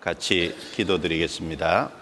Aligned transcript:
같이 0.00 0.56
기도드리겠습니다. 0.74 1.92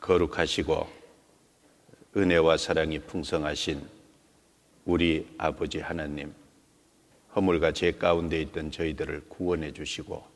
거룩하시고 0.00 0.88
은혜와 2.16 2.56
사랑이 2.56 2.98
풍성하신 2.98 3.88
우리 4.86 5.32
아버지 5.38 5.78
하나님, 5.78 6.34
허물과 7.36 7.72
죄 7.72 7.92
가운데 7.92 8.40
있던 8.40 8.72
저희들을 8.72 9.28
구원해 9.28 9.72
주시고 9.72 10.26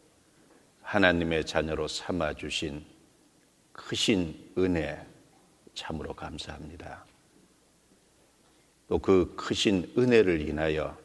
하나님의 0.82 1.44
자녀로 1.44 1.88
삼아 1.88 2.34
주신 2.34 2.84
크신 3.72 4.52
은혜 4.58 5.04
참으로 5.74 6.14
감사합니다. 6.14 7.09
또 8.90 8.98
그 8.98 9.32
크신 9.36 9.92
은혜를 9.96 10.40
인하여 10.40 10.98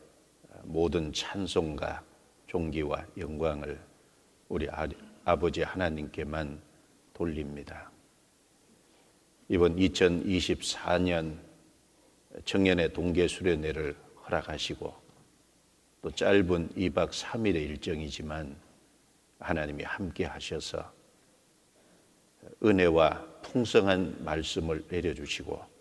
모든 0.63 1.13
찬송과 1.13 2.03
존귀와 2.47 3.05
영광을 3.15 3.79
우리 4.49 4.67
아버지 5.23 5.61
하나님께만 5.61 6.59
돌립니다. 7.13 7.91
이번 9.49 9.75
2024년 9.75 11.37
청년의 12.43 12.91
동계 12.91 13.27
수련회를 13.27 13.95
허락하시고 14.25 14.95
또 16.01 16.09
짧은 16.09 16.69
2박 16.69 17.11
3일의 17.11 17.55
일정이지만 17.55 18.55
하나님이 19.37 19.83
함께 19.83 20.25
하셔서 20.25 20.91
은혜와 22.63 23.41
풍성한 23.43 24.25
말씀을 24.25 24.83
내려주시고 24.89 25.74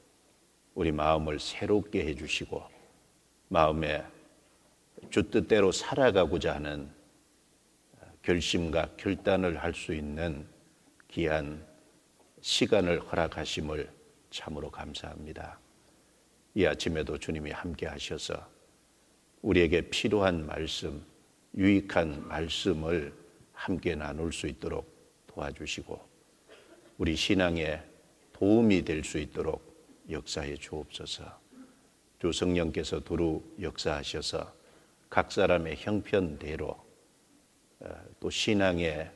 우리 0.74 0.90
마음을 0.92 1.38
새롭게 1.38 2.04
해주시고 2.06 2.62
마음에 3.48 4.04
주 5.10 5.30
뜻대로 5.30 5.70
살아가고자 5.70 6.54
하는 6.54 6.90
결심과 8.22 8.90
결단을 8.96 9.62
할 9.62 9.74
수 9.74 9.94
있는 9.94 10.46
귀한 11.08 11.64
시간을 12.40 13.00
허락하심을 13.00 13.90
참으로 14.30 14.70
감사합니다. 14.70 15.58
이 16.54 16.66
아침에도 16.66 17.18
주님이 17.18 17.50
함께 17.50 17.86
하셔서 17.86 18.34
우리에게 19.42 19.82
필요한 19.90 20.46
말씀, 20.46 21.04
유익한 21.56 22.26
말씀을 22.26 23.12
함께 23.52 23.94
나눌 23.94 24.32
수 24.32 24.46
있도록 24.46 24.92
도와주시고 25.28 26.00
우리 26.98 27.14
신앙에 27.14 27.80
도움이 28.32 28.84
될 28.84 29.04
수 29.04 29.18
있도록 29.18 29.73
역사해 30.10 30.56
주옵소서. 30.56 31.24
주 32.18 32.32
성령께서 32.32 33.00
두루 33.00 33.42
역사하셔서 33.60 34.54
각 35.10 35.30
사람의 35.30 35.76
형편대로 35.76 36.68
어, 37.80 38.04
또 38.20 38.30
신앙의 38.30 39.10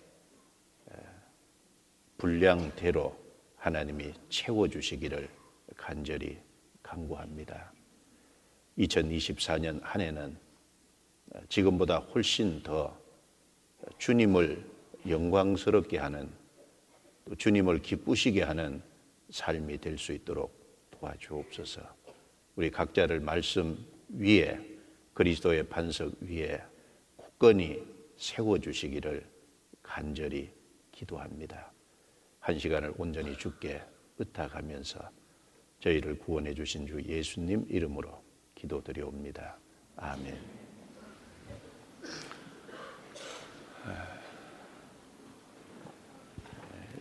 분량대로 2.19 3.17
하나님이 3.57 4.13
채워주시기를 4.29 5.29
간절히 5.77 6.37
강구합니다. 6.83 7.73
2024년 8.79 9.81
한 9.83 10.01
해는 10.01 10.37
지금보다 11.49 11.99
훨씬 11.99 12.63
더 12.63 12.99
주님을 13.99 14.65
영광스럽게 15.09 15.99
하는 15.99 16.29
또 17.25 17.35
주님을 17.37 17.83
기쁘시게 17.83 18.43
하는 18.43 18.83
삶이 19.31 19.79
될 19.79 19.97
수 19.97 20.13
있도록 20.13 20.58
도와주옵소서. 20.99 21.83
우리 22.57 22.71
각자를 22.71 23.21
말씀 23.21 23.79
위에 24.09 24.59
그리스도의 25.15 25.69
반석 25.69 26.15
위에 26.21 26.61
굳건히 27.17 27.85
세워 28.17 28.59
주시기를 28.59 29.25
간절히 29.83 30.51
기도합니다. 30.93 31.73
한 32.41 32.59
시간을 32.59 32.95
온전히 32.97 33.37
주께 33.37 33.83
의탁하면서 34.19 35.11
저희를 35.81 36.19
구원해 36.19 36.55
주신 36.55 36.87
주 36.87 37.01
예수님 37.03 37.67
이름으로 37.69 38.23
기도드리옵니다. 38.55 39.59
아멘. 39.97 40.59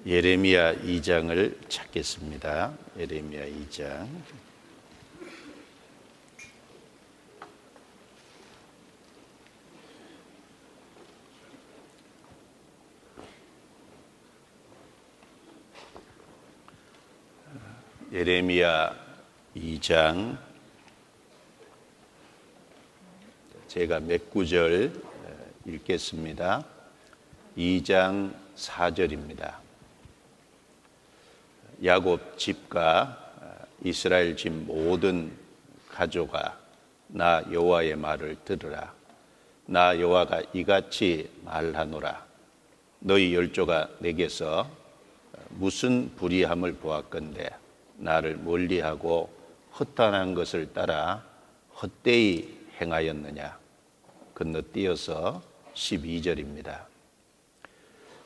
예레미야 0.07 0.75
2장을 0.75 1.69
찾겠습니다. 1.69 2.71
예레미야 2.97 3.45
2장. 3.45 4.07
예레미야 18.13 18.95
2장 19.57 20.37
제가 23.67 23.99
몇 23.99 24.29
구절 24.29 24.93
읽겠습니다. 25.65 26.65
2장 27.57 28.33
4절입니다. 28.55 29.66
야곱 31.83 32.37
집과 32.37 33.17
이스라엘 33.83 34.35
집 34.35 34.51
모든 34.51 35.31
가족아 35.89 36.57
나 37.07 37.43
여호와의 37.51 37.95
말을 37.95 38.37
들으라 38.43 38.93
나 39.65 39.99
여호와가 39.99 40.41
이같이 40.53 41.29
말하노라 41.43 42.25
너희 42.99 43.35
열조가 43.35 43.89
내게서 43.99 44.69
무슨 45.49 46.11
불의함을 46.15 46.73
보았건대 46.73 47.49
나를 47.97 48.37
멀리하고 48.37 49.29
허탄한 49.79 50.33
것을 50.33 50.73
따라 50.73 51.23
헛되이 51.81 52.57
행하였느냐. 52.81 53.57
건너뛰어서 54.33 55.41
12절입니다. 55.73 56.85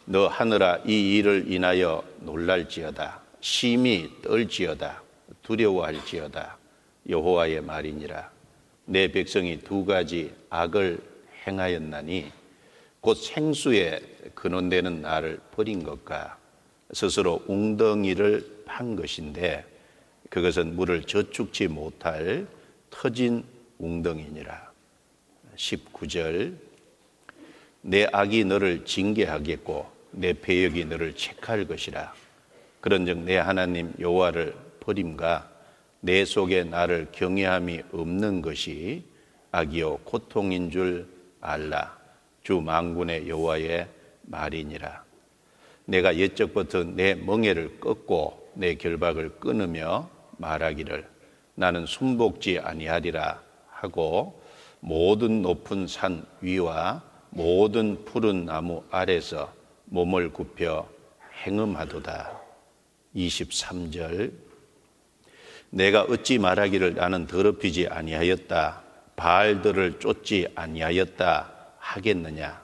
너 0.06 0.28
하늘아 0.28 0.82
이 0.86 1.18
일을 1.18 1.52
인하여 1.52 2.04
놀랄지어다. 2.20 3.22
심히 3.42 4.10
떨지어다. 4.22 5.02
두려워할지어다. 5.42 6.58
여호와의 7.10 7.62
말이니라. 7.62 8.32
내 8.86 9.12
백성이 9.12 9.60
두 9.60 9.84
가지 9.84 10.34
악을 10.50 11.00
행하였나니 11.46 12.32
곧 13.02 13.16
생수에 13.16 14.00
근원되는 14.36 15.02
나를 15.02 15.40
버린 15.52 15.84
것과 15.84 16.38
스스로 16.94 17.44
웅덩이를 17.48 18.64
한 18.68 18.96
것인데 18.96 19.66
그것은 20.30 20.76
물을 20.76 21.04
저축지 21.04 21.68
못할 21.68 22.46
터진 22.92 23.44
웅덩이니라. 23.80 24.72
19절 25.56 26.56
내 27.82 28.08
악이 28.12 28.46
너를 28.46 28.86
징계하겠고 28.86 29.90
내 30.12 30.34
배역이 30.34 30.86
너를 30.86 31.16
책할 31.16 31.68
것이라. 31.68 32.21
그런즉 32.82 33.20
내 33.20 33.38
하나님 33.38 33.94
여호와를 34.00 34.56
버림과 34.80 35.50
내 36.02 36.26
속에 36.26 36.64
나를 36.64 37.10
경외함이 37.12 37.84
없는 37.92 38.42
것이 38.42 39.06
악이요 39.52 39.98
고통인 40.00 40.72
줄 40.72 41.08
알라. 41.40 41.98
주 42.44 42.60
망군의 42.60 43.30
여호와의 43.30 43.88
말이니라. 44.24 45.04
내가 45.86 46.16
옛적부터 46.16 46.84
내 46.84 47.14
멍에를 47.14 47.80
꺾고 47.80 48.52
내 48.56 48.76
결박을 48.76 49.40
끊으며 49.40 50.10
말하기를 50.38 51.08
나는 51.54 51.86
숨복지 51.86 52.60
아니하리라 52.60 53.42
하고 53.70 54.42
모든 54.80 55.44
높은 55.44 55.86
산 55.86 56.26
위와 56.42 57.04
모든 57.30 58.04
푸른 58.06 58.46
나무 58.46 58.84
아래서 58.90 59.54
몸을 59.86 60.34
굽혀 60.34 60.88
행음하도다. 61.46 62.41
23절 63.16 64.32
내가 65.72 66.04
어찌 66.04 66.38
말하기를 66.38 66.96
나는 66.96 67.28
더럽히지 67.28 67.88
아니하였다. 67.88 68.84
바알들을 69.16 70.00
쫓지 70.00 70.48
아니하였다 70.56 71.52
하겠느냐. 71.78 72.62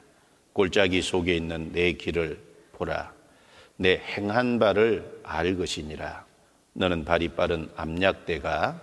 골짜기 0.53 1.01
속에 1.01 1.35
있는 1.35 1.71
내 1.71 1.93
길을 1.93 2.39
보라. 2.73 3.13
내 3.77 3.97
행한 3.97 4.59
바를 4.59 5.19
알 5.23 5.55
것이니라. 5.55 6.25
너는 6.73 7.05
발이 7.05 7.29
빠른 7.29 7.69
암약대가 7.75 8.81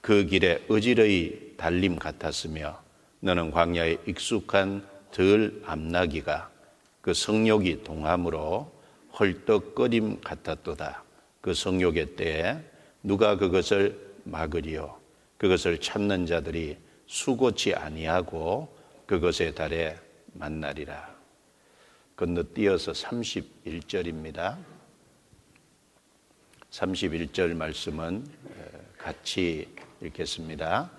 그 0.00 0.24
길에 0.24 0.64
어지러이 0.68 1.56
달림 1.56 1.96
같았으며 1.96 2.80
너는 3.20 3.50
광야에 3.50 3.98
익숙한 4.06 4.86
덜 5.10 5.60
암나기가 5.64 6.50
그 7.00 7.12
성욕이 7.12 7.82
동함으로 7.84 8.72
헐떡거림 9.18 10.20
같았도다. 10.20 11.05
그 11.46 11.54
성욕의 11.54 12.16
때에 12.16 12.58
누가 13.04 13.36
그것을 13.36 13.96
막으리요 14.24 14.98
그것을 15.38 15.78
찾는 15.78 16.26
자들이 16.26 16.76
수고치 17.06 17.72
아니하고 17.72 18.76
그것의 19.06 19.54
달에 19.54 19.96
만나리라. 20.32 21.14
건너뛰어서 22.16 22.90
31절입니다. 22.90 24.56
31절 26.72 27.54
말씀은 27.54 28.26
같이 28.98 29.68
읽겠습니다. 30.02 30.90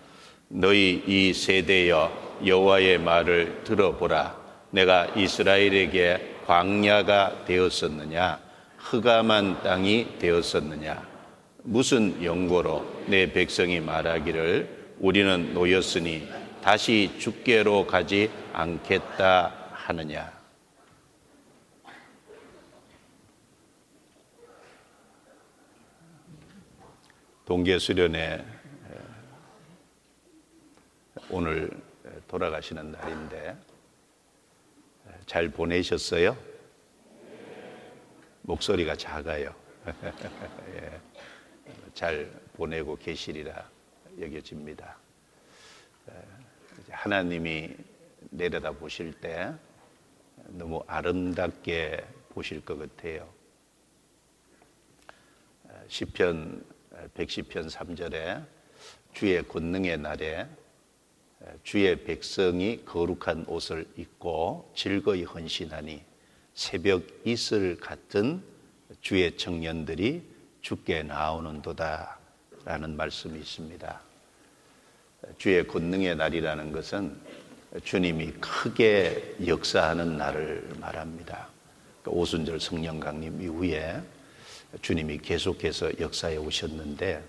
너희 0.48 1.04
이 1.06 1.34
세대여 1.34 2.40
여호와의 2.46 3.00
말을 3.00 3.66
들어보라. 3.66 4.40
내가 4.72 5.08
이스라엘에게 5.08 6.36
광야가 6.46 7.44
되었었느냐? 7.44 8.47
흑암한 8.90 9.64
땅이 9.64 10.18
되었었느냐? 10.18 11.06
무슨 11.64 12.24
연고로 12.24 13.04
내 13.08 13.34
백성이 13.34 13.82
말하기를 13.82 14.96
우리는 15.00 15.54
놓였으니 15.54 16.26
다시 16.62 17.14
죽게로 17.20 17.86
가지 17.86 18.32
않겠다 18.54 19.72
하느냐? 19.74 20.32
동계 27.46 27.80
수련회 27.80 28.46
오늘 31.30 31.70
돌아가시는 32.30 32.92
날인데 32.92 33.58
잘 35.26 35.50
보내셨어요? 35.50 36.47
목소리가 38.48 38.96
작아요. 38.96 39.54
예, 40.74 41.02
잘 41.94 42.32
보내고 42.54 42.96
계시리라 42.96 43.70
여겨집니다. 44.22 44.98
하나님이 46.90 47.76
내려다 48.30 48.72
보실 48.72 49.12
때 49.20 49.54
너무 50.48 50.82
아름답게 50.88 52.06
보실 52.30 52.64
것 52.64 52.80
같아요. 52.80 53.28
시편 55.90 56.64
110편 57.16 57.70
3절에 57.70 58.46
주의 59.14 59.46
권능의 59.46 59.98
날에 59.98 60.48
주의 61.64 62.02
백성이 62.02 62.86
거룩한 62.86 63.44
옷을 63.50 63.86
입고 63.98 64.72
즐거이 64.74 65.26
헌신하니 65.26 66.17
새벽 66.58 67.04
이슬 67.24 67.78
같은 67.78 68.42
주의 69.02 69.38
청년들이 69.38 70.24
죽게 70.62 71.04
나오는도다 71.04 72.18
라는 72.66 72.98
말씀이 72.98 73.38
있습니다. 73.38 74.02
주의 75.38 75.68
권능의 75.68 76.16
날이라는 76.16 76.72
것은 76.72 77.16
주님이 77.84 78.32
크게 78.42 79.36
역사하는 79.46 80.18
날을 80.18 80.68
말합니다. 80.80 81.48
그러니까 82.02 82.20
오순절 82.20 82.60
성령 82.60 83.00
강림 83.00 83.40
이후에 83.40 84.02
주님이 84.82 85.20
계속해서 85.20 86.00
역사에 86.00 86.38
오셨는데 86.38 87.24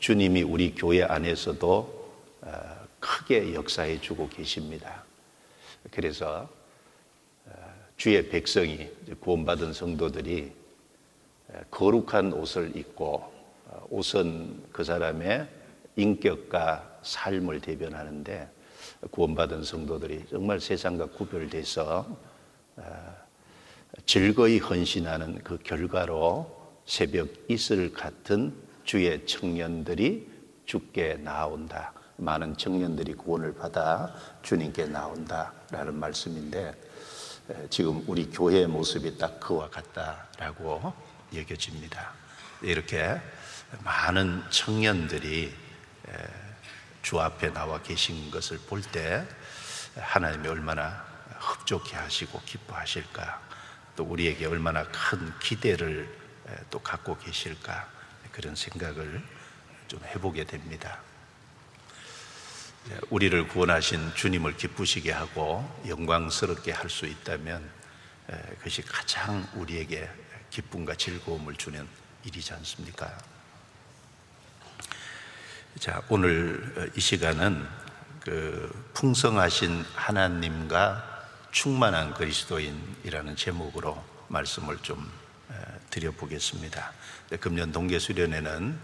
주님이 0.00 0.42
우리 0.42 0.74
교회 0.74 1.04
안에서도 1.04 2.12
어, 2.40 2.88
크게 2.98 3.54
역사해 3.54 4.00
주고 4.00 4.28
계십니다. 4.28 5.04
그래서 5.92 6.50
어, 6.52 6.59
주의 8.00 8.26
백성이 8.30 8.88
구원받은 9.20 9.74
성도들이 9.74 10.50
어, 11.48 11.60
거룩한 11.70 12.32
옷을 12.32 12.74
입고 12.74 13.30
어, 13.66 13.86
옷은 13.90 14.68
그 14.72 14.82
사람의 14.82 15.46
인격과 15.96 17.00
삶을 17.02 17.60
대변하는데 17.60 18.48
구원받은 19.10 19.64
성도들이 19.64 20.24
정말 20.30 20.60
세상과 20.60 21.08
구별돼서 21.10 22.06
즐거이 24.06 24.60
헌신하는 24.60 25.40
그 25.44 25.58
결과로 25.58 26.50
새벽 26.86 27.28
이슬 27.48 27.92
같은 27.92 28.54
주의 28.84 29.26
청년들이 29.26 30.26
죽게 30.64 31.16
나온다. 31.16 31.92
많은 32.16 32.56
청년들이 32.56 33.12
구원을 33.12 33.54
받아 33.54 34.14
주님께 34.42 34.86
나온다라는 34.86 35.94
말씀인데 35.96 36.89
지금 37.70 38.04
우리 38.06 38.30
교회의 38.30 38.66
모습이 38.66 39.18
딱 39.18 39.40
그와 39.40 39.70
같다라고 39.70 40.92
여겨집니다. 41.34 42.12
이렇게 42.62 43.20
많은 43.84 44.42
청년들이 44.50 45.54
주 47.02 47.20
앞에 47.20 47.52
나와 47.52 47.80
계신 47.82 48.30
것을 48.30 48.58
볼 48.58 48.82
때 48.82 49.26
하나님이 49.96 50.48
얼마나 50.48 51.04
흡족해 51.38 51.96
하시고 51.96 52.40
기뻐하실까 52.44 53.40
또 53.96 54.04
우리에게 54.04 54.46
얼마나 54.46 54.84
큰 54.84 55.32
기대를 55.40 56.08
또 56.70 56.78
갖고 56.80 57.16
계실까 57.18 57.88
그런 58.32 58.54
생각을 58.54 59.22
좀 59.88 60.00
해보게 60.04 60.44
됩니다. 60.44 61.00
예, 62.88 62.98
우리를 63.10 63.48
구원하신 63.48 64.14
주님을 64.14 64.56
기쁘시게 64.56 65.12
하고 65.12 65.68
영광스럽게 65.86 66.72
할 66.72 66.88
수 66.88 67.06
있다면 67.06 67.68
예, 68.32 68.36
그것이 68.56 68.82
가장 68.82 69.46
우리에게 69.54 70.08
기쁨과 70.50 70.94
즐거움을 70.94 71.54
주는 71.56 71.86
일이지 72.24 72.52
않습니까? 72.54 73.16
자, 75.78 76.02
오늘 76.08 76.74
어, 76.76 76.86
이 76.96 77.00
시간은 77.00 77.66
그 78.20 78.90
풍성하신 78.94 79.84
하나님과 79.94 81.26
충만한 81.52 82.14
그리스도인이라는 82.14 83.34
제목으로 83.36 84.02
말씀을 84.28 84.78
좀 84.82 85.10
드려보겠습니다. 85.90 86.92
금년 87.40 87.72
동계 87.72 87.98
수련회는 87.98 88.78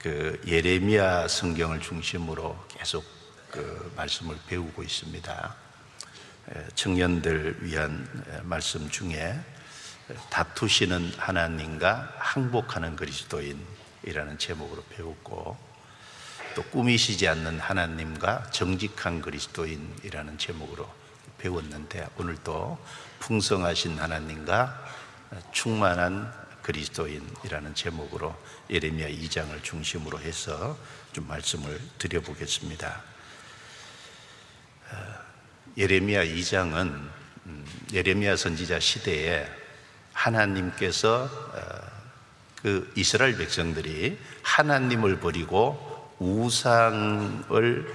그 0.00 0.40
예레미야 0.46 1.28
성경을 1.28 1.80
중심으로 1.80 2.66
계속 2.78 3.04
그 3.50 3.92
말씀을 3.96 4.38
배우고 4.46 4.82
있습니다. 4.82 5.54
청년들 6.74 7.58
위한 7.60 8.06
말씀 8.44 8.88
중에 8.88 9.38
다투시는 10.30 11.14
하나님과 11.16 12.14
항복하는 12.18 12.96
그리스도인이라는 12.96 14.38
제목으로 14.38 14.82
배웠고 14.90 15.56
또 16.54 16.62
꾸미시지 16.64 17.28
않는 17.28 17.60
하나님과 17.60 18.50
정직한 18.50 19.20
그리스도인이라는 19.20 20.38
제목으로 20.38 20.88
배웠는데 21.36 22.08
오늘도 22.16 22.78
풍성하신 23.20 23.98
하나님과 23.98 24.84
충만한 25.52 26.47
그리스도인이라는 26.68 27.74
제목으로 27.74 28.36
예레미야 28.68 29.08
2장을 29.08 29.62
중심으로 29.64 30.20
해서 30.20 30.76
좀 31.12 31.26
말씀을 31.26 31.80
드려보겠습니다. 31.96 33.02
어, 34.90 34.96
예레미야 35.78 36.26
2장은 36.26 37.08
음, 37.46 37.66
예레미야 37.90 38.36
선지자 38.36 38.80
시대에 38.80 39.48
하나님께서 40.12 41.24
어, 41.24 41.98
그 42.60 42.92
이스라엘 42.96 43.38
백성들이 43.38 44.18
하나님을 44.42 45.20
버리고 45.20 46.12
우상을 46.18 47.94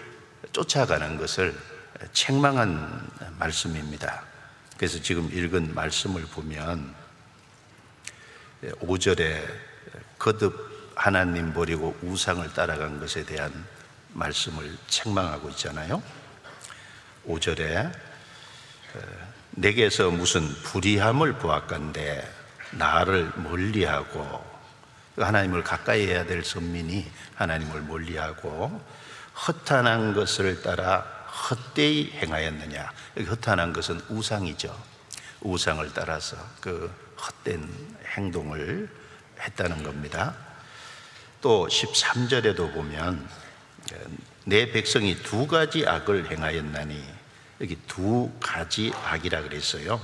쫓아가는 0.51 1.17
것을 1.17 1.55
책망한 2.11 3.37
말씀입니다. 3.37 4.23
그래서 4.77 4.99
지금 4.99 5.31
읽은 5.31 5.75
말씀을 5.75 6.23
보면 6.23 7.02
5절에 8.81 9.43
거듭 10.17 10.93
하나님 10.95 11.53
버리고 11.53 11.97
우상을 12.01 12.53
따라간 12.53 12.99
것에 12.99 13.25
대한 13.25 13.51
말씀을 14.13 14.77
책망하고 14.87 15.49
있잖아요. 15.49 16.01
5절에 17.27 17.91
내게서 19.51 20.11
무슨 20.11 20.47
불의함을 20.63 21.33
보았건데 21.33 22.27
나를 22.71 23.31
멀리하고 23.35 24.53
하나님을 25.17 25.63
가까이 25.63 26.07
해야 26.07 26.25
될 26.25 26.43
선민이 26.43 27.09
하나님을 27.35 27.81
멀리하고 27.81 28.81
허탄한 29.47 30.13
것을 30.13 30.61
따라 30.61 31.01
헛되이 31.49 32.11
행하였느냐. 32.13 32.91
여기 33.17 33.27
허탄한 33.27 33.73
것은 33.73 34.01
우상이죠. 34.09 34.75
우상을 35.41 35.91
따라서 35.93 36.37
그 36.61 36.91
헛된 37.17 37.67
행동을 38.13 38.89
했다는 39.39 39.83
겁니다. 39.83 40.35
또 41.41 41.67
13절에도 41.67 42.73
보면 42.73 43.27
내 44.45 44.71
백성이 44.71 45.15
두 45.15 45.47
가지 45.47 45.85
악을 45.85 46.31
행하였나니 46.31 47.03
여기 47.61 47.77
두 47.87 48.31
가지 48.39 48.91
악이라 49.05 49.41
그랬어요. 49.43 50.01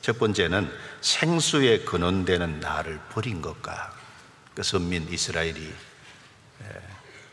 첫 0.00 0.18
번째는 0.18 0.70
생수에 1.00 1.80
근원되는 1.80 2.60
나를 2.60 3.00
버린 3.10 3.40
것과 3.40 3.94
그 4.54 4.62
선민 4.62 5.08
이스라엘이 5.10 5.72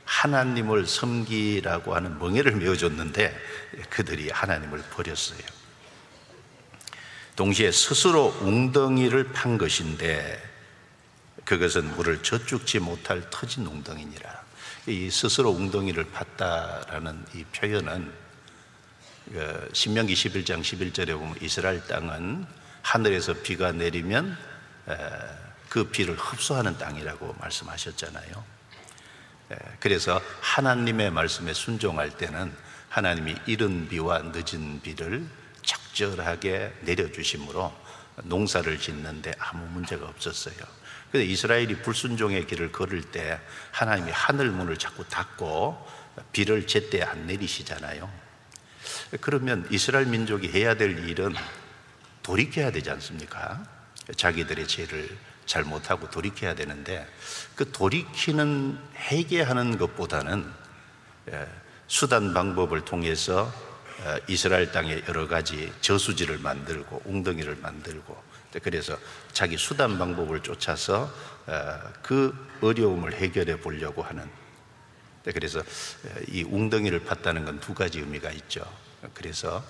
하나님을 0.05 0.87
섬기라고 0.87 1.95
하는 1.95 2.17
멍에를 2.19 2.55
메어줬는데 2.55 3.37
그들이 3.89 4.29
하나님을 4.29 4.81
버렸어요. 4.91 5.58
동시에 7.39 7.71
스스로 7.71 8.35
웅덩이를 8.41 9.31
판 9.31 9.57
것인데 9.57 10.43
그것은 11.45 11.95
물을 11.95 12.21
저축지 12.21 12.79
못할 12.79 13.29
터진 13.29 13.65
웅덩이니라. 13.65 14.43
이 14.87 15.09
스스로 15.09 15.51
웅덩이를 15.51 16.11
팠다라는 16.11 17.23
이 17.33 17.45
표현은 17.45 18.11
그 19.31 19.69
신명기 19.71 20.15
11장 20.15 20.59
11절에 20.59 21.17
보면 21.17 21.37
이스라엘 21.39 21.81
땅은 21.87 22.45
하늘에서 22.81 23.35
비가 23.35 23.71
내리면 23.71 24.37
그 25.69 25.85
비를 25.85 26.17
흡수하는 26.17 26.77
땅이라고 26.77 27.37
말씀하셨잖아요. 27.39 28.43
그래서 29.79 30.21
하나님의 30.41 31.11
말씀에 31.11 31.53
순종할 31.53 32.17
때는 32.17 32.53
하나님이 32.89 33.37
이른 33.45 33.87
비와 33.87 34.23
늦은 34.23 34.81
비를 34.81 35.38
적절하게 35.99 36.73
내려주심으로 36.81 37.73
농사를 38.23 38.79
짓는데 38.79 39.33
아무 39.37 39.65
문제가 39.67 40.07
없었어요. 40.07 40.55
근데 41.11 41.25
이스라엘이 41.25 41.81
불순종의 41.81 42.47
길을 42.47 42.71
걸을 42.71 43.01
때 43.01 43.39
하나님이 43.71 44.11
하늘 44.11 44.51
문을 44.51 44.77
자꾸 44.77 45.05
닫고 45.05 45.87
비를 46.31 46.67
제때 46.67 47.01
안 47.01 47.27
내리시잖아요. 47.27 48.09
그러면 49.19 49.67
이스라엘 49.71 50.05
민족이 50.05 50.49
해야 50.49 50.75
될 50.75 51.09
일은 51.09 51.35
돌이켜야 52.23 52.71
되지 52.71 52.89
않습니까? 52.91 53.63
자기들의 54.15 54.67
죄를 54.67 55.17
잘못하고 55.45 56.09
돌이켜야 56.09 56.53
되는데 56.55 57.07
그 57.55 57.71
돌이키는 57.71 58.77
회개하는 58.95 59.77
것보다는 59.77 60.49
예, 61.31 61.47
수단 61.87 62.33
방법을 62.33 62.85
통해서 62.85 63.51
어, 63.51 63.68
이스라엘 64.27 64.71
땅에 64.71 65.01
여러 65.07 65.27
가지 65.27 65.71
저수지를 65.81 66.39
만들고 66.39 67.01
웅덩이를 67.05 67.57
만들고 67.57 68.29
그래서 68.63 68.97
자기 69.31 69.57
수단 69.57 69.97
방법을 69.99 70.41
쫓아서 70.41 71.11
어, 71.45 71.79
그 72.01 72.33
어려움을 72.61 73.13
해결해 73.13 73.59
보려고 73.59 74.01
하는 74.01 74.27
그래서 75.23 75.59
어, 75.59 75.63
이 76.27 76.43
웅덩이를 76.43 77.05
팠다는 77.05 77.45
건 77.45 77.59
두 77.59 77.73
가지 77.73 77.99
의미가 77.99 78.31
있죠. 78.31 78.61
그래서 79.13 79.63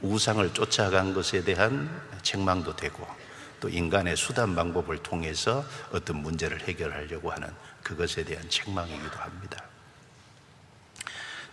우상을 0.00 0.52
쫓아간 0.54 1.14
것에 1.14 1.44
대한 1.44 1.88
책망도 2.22 2.76
되고 2.76 3.06
또 3.60 3.68
인간의 3.68 4.16
수단 4.16 4.56
방법을 4.56 5.02
통해서 5.02 5.64
어떤 5.92 6.16
문제를 6.16 6.60
해결하려고 6.62 7.30
하는 7.30 7.48
그것에 7.82 8.24
대한 8.24 8.48
책망이기도 8.48 9.18
합니다. 9.18 9.71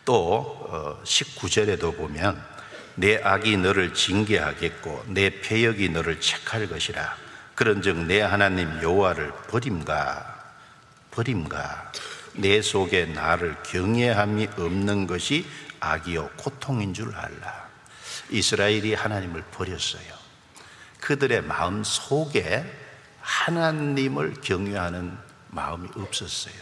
또 0.09 0.97
19절에도 1.03 1.83
어, 1.83 1.91
보면 1.91 2.43
내 2.95 3.21
악이 3.21 3.57
너를 3.57 3.93
징계하겠고 3.93 5.05
내 5.09 5.29
폐역이 5.41 5.89
너를 5.89 6.19
책할 6.19 6.67
것이라. 6.67 7.15
그런즉 7.53 8.07
내 8.07 8.19
하나님 8.21 8.81
여호와를 8.81 9.31
버림가 9.49 10.55
버림가. 11.11 11.91
내 12.33 12.59
속에 12.63 13.05
나를 13.05 13.55
경외함이 13.61 14.47
없는 14.57 15.05
것이 15.05 15.45
악이요 15.79 16.31
고통인 16.37 16.95
줄 16.95 17.13
알라. 17.13 17.69
이스라엘이 18.31 18.95
하나님을 18.95 19.43
버렸어요. 19.51 20.11
그들의 21.01 21.43
마음 21.43 21.83
속에 21.83 22.65
하나님을 23.21 24.41
경외하는 24.41 25.15
마음이 25.49 25.87
없었어요. 25.95 26.55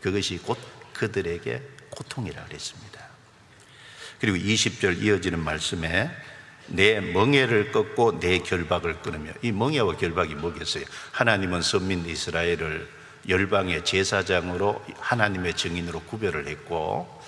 그것이 0.00 0.38
곧 0.38 0.56
그들에게 0.94 1.79
고통이라 2.00 2.44
그랬습니다. 2.44 3.00
그리고 4.20 4.36
20절 4.38 5.02
이어지는 5.02 5.38
말씀에 5.38 6.10
내 6.66 7.00
멍에를 7.00 7.72
꺾고 7.72 8.20
내 8.20 8.38
결박을 8.38 9.02
끊으며 9.02 9.32
이 9.42 9.52
멍에와 9.52 9.96
결박이 9.96 10.34
뭐겠어요? 10.34 10.84
하나님은 11.12 11.62
선민 11.62 12.06
이스라엘을 12.06 12.88
열방의 13.28 13.84
제사장으로 13.84 14.82
하나님의 14.98 15.54
증인으로 15.54 16.00
구별을 16.02 16.48
했고 16.48 17.22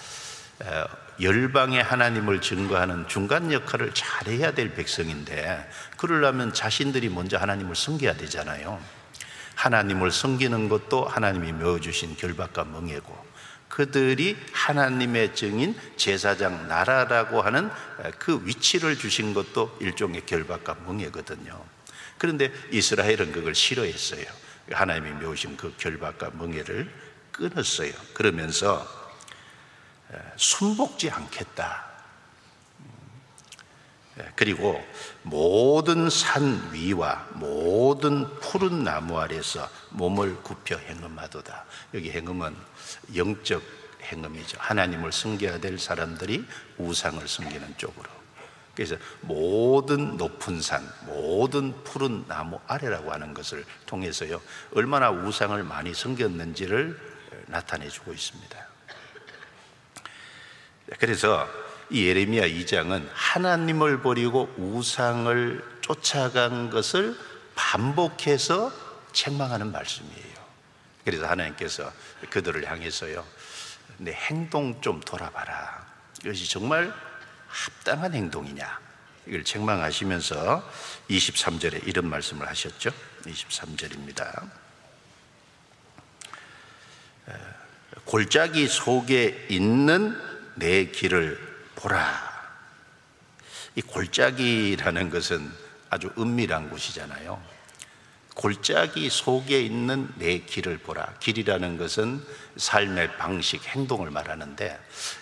열방의 1.21 1.83
하나님을 1.83 2.41
증거하는 2.41 3.09
중간 3.09 3.53
역할을 3.53 3.93
잘해야 3.93 4.53
될 4.53 4.75
백성인데 4.75 5.69
그러려면 5.99 6.55
자신들이 6.55 7.11
먼저 7.11 7.37
하나님을 7.37 7.77
섬겨야 7.77 8.15
되잖아요. 8.15 8.81
하나님을 9.55 10.11
섬기는 10.11 10.69
것도 10.69 11.05
하나님이 11.05 11.53
메어주신 11.53 12.17
결박과 12.17 12.65
멍에고 12.65 13.32
그들이 13.73 14.37
하나님의 14.53 15.35
증인 15.35 15.75
제사장 15.97 16.69
나라라고 16.69 17.41
하는 17.41 17.71
그 18.19 18.45
위치를 18.45 18.99
주신 18.99 19.33
것도 19.33 19.79
일종의 19.81 20.27
결박과 20.27 20.77
멍해거든요. 20.85 21.59
그런데 22.19 22.53
이스라엘은 22.71 23.33
그걸 23.33 23.55
싫어했어요. 23.55 24.27
하나님이 24.71 25.13
메우신 25.13 25.57
그 25.57 25.75
결박과 25.79 26.33
멍해를 26.35 26.93
끊었어요. 27.33 27.95
그러면서 28.13 28.87
순복지 30.37 31.09
않겠다. 31.09 31.92
그리고 34.35 34.83
모든 35.23 36.09
산 36.11 36.71
위와 36.73 37.27
모든 37.35 38.25
푸른 38.41 38.85
나무 38.85 39.19
아래서 39.19 39.69
몸을 39.91 40.43
굽혀 40.43 40.77
행음하도다. 40.77 41.65
여기 41.95 42.11
행음은 42.11 42.57
영적 43.15 43.63
행음이죠. 44.03 44.59
하나님을 44.61 45.13
섬겨야 45.13 45.59
될 45.61 45.79
사람들이 45.79 46.45
우상을 46.79 47.27
섬기는 47.27 47.79
쪽으로. 47.79 48.11
그래서 48.75 48.97
모든 49.21 50.17
높은 50.17 50.61
산, 50.63 50.91
모든 51.03 51.85
푸른 51.85 52.27
나무 52.27 52.59
아래라고 52.67 53.13
하는 53.13 53.35
것을 53.35 53.65
통해서요, 53.87 54.41
얼마나 54.75 55.11
우상을 55.11 55.63
많이 55.63 55.93
섬겼는지를 55.93 56.99
나타내 57.47 57.89
주고 57.89 58.13
있습니다. 58.13 58.67
그래서 60.99 61.49
이 61.93 62.07
예레미야 62.07 62.49
2장은 62.49 63.07
하나님을 63.13 64.01
버리고 64.01 64.51
우상을 64.57 65.63
쫓아간 65.83 66.71
것을 66.71 67.15
반복해서 67.55 68.73
책망하는 69.13 69.71
말씀이에요. 69.73 70.33
그래서 71.05 71.27
하나님께서 71.27 71.93
그들을 72.31 72.67
향해서요, 72.71 73.23
내 73.99 74.13
행동 74.13 74.81
좀 74.81 75.01
돌아봐라. 75.01 75.87
이것이 76.25 76.49
정말 76.49 76.95
합당한 77.49 78.15
행동이냐. 78.15 78.81
이걸 79.27 79.45
책망하시면서 79.45 80.67
23절에 81.11 81.87
이런 81.87 82.09
말씀을 82.09 82.49
하셨죠. 82.49 82.91
23절입니다. 83.27 84.49
골짜기 88.07 88.67
속에 88.67 89.47
있는 89.51 90.19
내 90.55 90.87
길을 90.87 91.52
보라. 91.83 92.33
이 93.75 93.83
골짜기라는 93.83 95.11
것은 95.11 95.51
아주 95.91 96.11
은밀한 96.17 96.71
곳이잖아요. 96.71 97.43
골짜기 98.35 99.11
속에 99.11 99.61
있는 99.61 100.09
내 100.17 100.39
길을 100.39 100.79
보라. 100.79 101.15
길이라는 101.21 101.77
것은 101.77 102.25
삶의 102.57 103.19
방식, 103.19 103.65
행동을 103.67 104.11
말하는데 104.11 104.79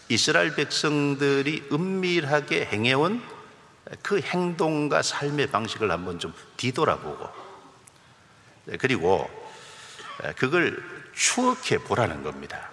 이스라엘 0.09 0.55
백성들이 0.55 1.69
은밀하게 1.73 2.67
행해온 2.67 3.23
그 4.03 4.21
행동과 4.21 5.03
삶의 5.03 5.49
방식을 5.49 5.91
한번 5.91 6.21
좀 6.21 6.33
뒤돌아보고 6.57 7.29
네, 8.67 8.77
그리고 8.77 9.29
그걸 10.37 10.81
추억해 11.15 11.79
보라는 11.79 12.23
겁니다. 12.23 12.70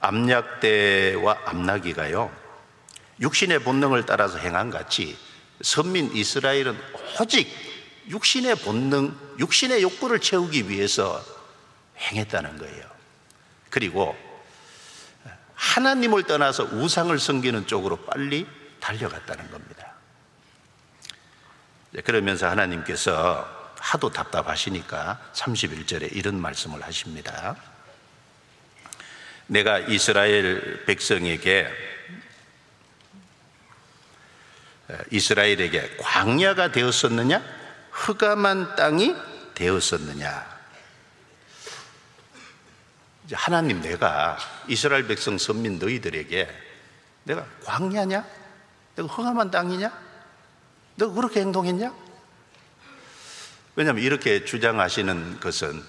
암약대와 0.00 1.38
암나기가요 1.46 2.30
육신의 3.20 3.60
본능을 3.60 4.06
따라서 4.06 4.38
행한 4.38 4.70
같이 4.70 5.16
선민 5.60 6.14
이스라엘은 6.14 6.78
오직 7.20 7.48
육신의 8.08 8.56
본능, 8.56 9.14
육신의 9.38 9.82
욕구를 9.82 10.20
채우기 10.20 10.68
위해서 10.68 11.22
행했다는 11.98 12.58
거예요. 12.58 12.84
그리고 13.70 14.16
하나님을 15.54 16.22
떠나서 16.22 16.64
우상을 16.64 17.18
섬기는 17.18 17.66
쪽으로 17.66 17.96
빨리 18.04 18.46
달려갔다는 18.80 19.50
겁니다. 19.50 19.94
그러면서 22.04 22.48
하나님께서 22.48 23.46
하도 23.78 24.10
답답하시니까 24.10 25.20
31절에 25.34 26.14
이런 26.14 26.40
말씀을 26.40 26.82
하십니다. 26.82 27.56
내가 29.48 29.78
이스라엘 29.78 30.84
백성에게 30.84 31.68
이스라엘에게 35.10 35.96
광야가 35.98 36.72
되었었느냐? 36.72 37.42
흑암한 37.90 38.76
땅이 38.76 39.14
되었었느냐? 39.54 40.58
하나님 43.32 43.82
내가 43.82 44.38
이스라엘 44.68 45.06
백성 45.06 45.36
선민 45.36 45.78
너희들에게 45.78 46.48
내가 47.24 47.46
광야냐? 47.64 48.24
내가 48.96 49.08
흑암한 49.08 49.50
땅이냐? 49.50 49.92
내가 50.96 51.12
그렇게 51.12 51.40
행동했냐? 51.40 51.94
왜냐하면 53.76 54.02
이렇게 54.02 54.44
주장하시는 54.44 55.40
것은 55.40 55.82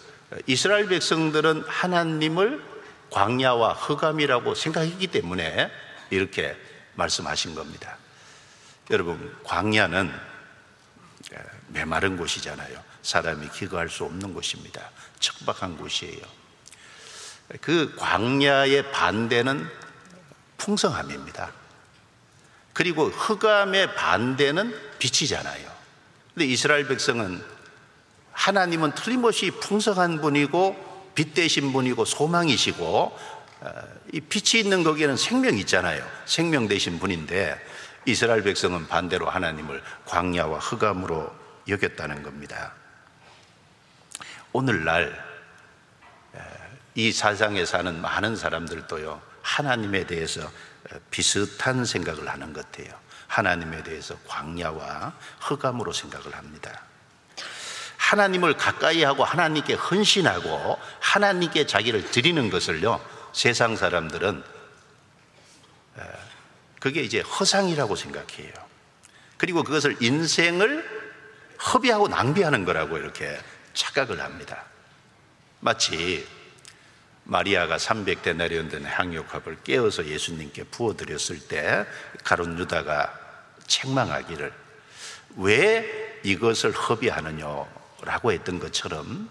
이스라엘 0.46 0.88
백성들은 0.88 1.64
하나님을 1.68 2.69
광야와 3.12 3.74
흑암이라고 3.74 4.56
생각했기 4.56 5.08
때문에 5.08 5.72
이렇게 6.10 6.56
말씀하신 6.96 7.56
겁니다. 7.56 7.98
여러분, 8.90 9.36
광야는 9.44 10.12
메마른 11.68 12.18
곳이잖아요. 12.18 12.84
사람이 13.02 13.50
기거할 13.50 13.90
수 13.90 14.04
없는 14.04 14.34
곳입니다. 14.34 14.90
척박한 15.20 15.78
곳이에요. 15.78 16.22
그 17.62 17.96
광야의 17.98 18.92
반대는 18.92 19.70
풍성함입니다. 20.58 21.52
그리고 22.74 23.08
흑암의 23.08 23.96
반대는 23.96 24.76
빛이잖아요. 25.00 25.70
근데 26.34 26.46
이스라엘 26.46 26.88
백성은 26.88 27.44
하나님은 28.32 28.94
틀림없이 28.94 29.52
풍성한 29.52 30.22
분이고 30.22 30.89
빛 31.20 31.34
되신 31.34 31.74
분이고 31.74 32.06
소망이시고 32.06 33.18
어, 33.60 33.72
이 34.14 34.22
빛이 34.22 34.64
있는 34.64 34.86
거기에는 34.86 35.18
생명이 35.18 35.60
있잖아요. 35.60 36.02
생명 36.26 36.70
되신 36.70 36.98
분인데 36.98 37.60
이스라엘 38.06 38.42
백성은 38.42 38.88
반대로 38.88 39.30
하나님을 39.30 39.84
광야와 40.06 40.60
흑암으로 40.60 41.30
여겼다는 41.68 42.24
겁니다. 42.24 42.74
오늘날 44.54 45.28
이 46.96 47.12
사상에 47.12 47.66
사는 47.66 48.02
많은 48.02 48.38
사람들도요 48.38 49.22
하나님에 49.42 50.08
대해서 50.08 50.50
비슷한 51.12 51.84
생각을 51.84 52.30
하는 52.30 52.54
것 52.54 52.72
같아요. 52.72 52.98
하나님에 53.28 53.84
대해서 53.84 54.16
광야와 54.26 55.14
흑암으로 55.42 55.92
생각을 55.92 56.34
합니다. 56.34 56.89
하나님을 58.10 58.58
가까이 58.58 59.04
하고 59.04 59.24
하나님께 59.24 59.76
헌신하고 59.76 60.80
하나님께 61.00 61.68
자기를 61.68 62.10
드리는 62.10 62.50
것을요 62.50 63.00
세상 63.34 63.76
사람들은 63.76 64.44
그게 66.80 67.02
이제 67.02 67.20
허상이라고 67.20 67.96
생각해요. 67.96 68.52
그리고 69.38 69.64
그것을 69.64 69.98
인생을 70.02 70.84
허비하고 71.72 72.08
낭비하는 72.08 72.66
거라고 72.66 72.98
이렇게 72.98 73.40
착각을 73.76 74.20
합니다. 74.22 74.64
마치 75.60 76.28
마리아가 77.26 77.78
300대 77.78 78.36
내려온 78.36 78.72
향유컵을 78.72 79.60
깨어서 79.64 80.08
예수님께 80.08 80.64
부어드렸을 80.64 81.48
때 81.48 81.86
가론 82.24 82.58
유다가 82.58 83.14
책망하기를 83.68 84.52
왜 85.36 86.20
이것을 86.24 86.72
허비하느냐 86.72 87.79
라고 88.02 88.32
했던 88.32 88.60
것처럼 88.60 89.30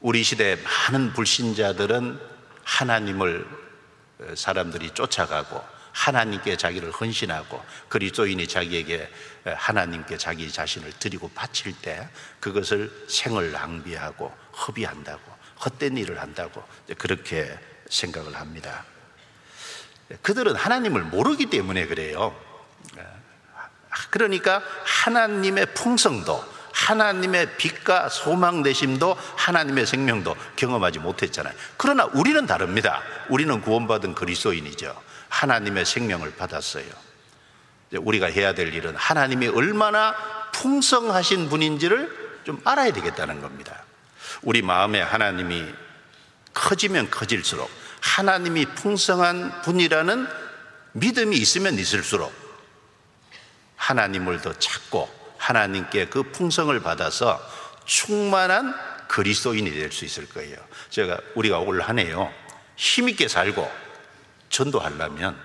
우리 0.00 0.22
시대 0.24 0.56
많은 0.56 1.12
불신자들은 1.12 2.20
하나님을 2.64 3.46
사람들이 4.34 4.90
쫓아가고 4.90 5.62
하나님께 5.92 6.56
자기를 6.56 6.90
헌신하고 6.90 7.62
그리스도인이 7.88 8.46
자기에게 8.48 9.10
하나님께 9.44 10.16
자기 10.16 10.50
자신을 10.50 10.92
드리고 10.98 11.28
바칠 11.30 11.74
때 11.80 12.08
그것을 12.40 12.90
생을 13.08 13.52
낭비하고 13.52 14.34
허비한다고 14.66 15.22
헛된 15.64 15.96
일을 15.98 16.20
한다고 16.20 16.64
그렇게 16.98 17.56
생각을 17.88 18.34
합니다. 18.36 18.84
그들은 20.22 20.56
하나님을 20.56 21.02
모르기 21.02 21.46
때문에 21.46 21.86
그래요. 21.86 22.34
그러니까 24.10 24.62
하나님의 24.84 25.66
풍성도 25.74 26.44
하나님의 26.72 27.56
빛과 27.58 28.08
소망 28.08 28.62
되심도 28.62 29.16
하나님의 29.36 29.86
생명도 29.86 30.34
경험하지 30.56 30.98
못했잖아요. 31.00 31.54
그러나 31.76 32.04
우리는 32.06 32.46
다릅니다. 32.46 33.02
우리는 33.28 33.60
구원받은 33.60 34.14
그리스도인이죠. 34.14 35.00
하나님의 35.28 35.84
생명을 35.84 36.34
받았어요. 36.36 36.84
우리가 37.92 38.26
해야 38.26 38.54
될 38.54 38.72
일은 38.72 38.96
하나님이 38.96 39.48
얼마나 39.48 40.14
풍성하신 40.52 41.50
분인지를 41.50 42.40
좀 42.44 42.60
알아야 42.64 42.92
되겠다는 42.92 43.40
겁니다. 43.40 43.84
우리 44.40 44.62
마음에 44.62 45.00
하나님이 45.00 45.66
커지면 46.54 47.10
커질수록 47.10 47.70
하나님이 48.00 48.66
풍성한 48.66 49.62
분이라는 49.62 50.26
믿음이 50.92 51.36
있으면 51.36 51.74
있을수록 51.78 52.41
하나님을 53.82 54.40
더 54.40 54.52
찾고 54.52 55.10
하나님께 55.38 56.06
그 56.06 56.22
풍성을 56.22 56.78
받아서 56.80 57.40
충만한 57.84 58.74
그리스도인이 59.08 59.70
될 59.72 59.90
수 59.90 60.04
있을 60.04 60.28
거예요. 60.28 60.56
제가 60.88 61.18
우리가 61.34 61.58
올 61.58 61.80
한해요 61.80 62.32
힘있게 62.76 63.26
살고 63.26 63.68
전도하려면 64.50 65.36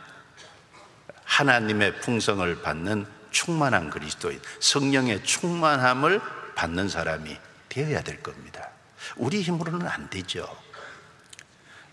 하나님의 1.23 1.99
풍성을 2.01 2.61
받는 2.61 3.07
충만한 3.31 3.89
그리스도인, 3.89 4.39
성령의 4.59 5.23
충만함을 5.23 6.21
받는 6.55 6.89
사람이 6.89 7.37
되어야 7.69 8.01
될 8.01 8.21
겁니다. 8.21 8.69
우리 9.15 9.41
힘으로는 9.41 9.87
안 9.87 10.09
되죠. 10.09 10.47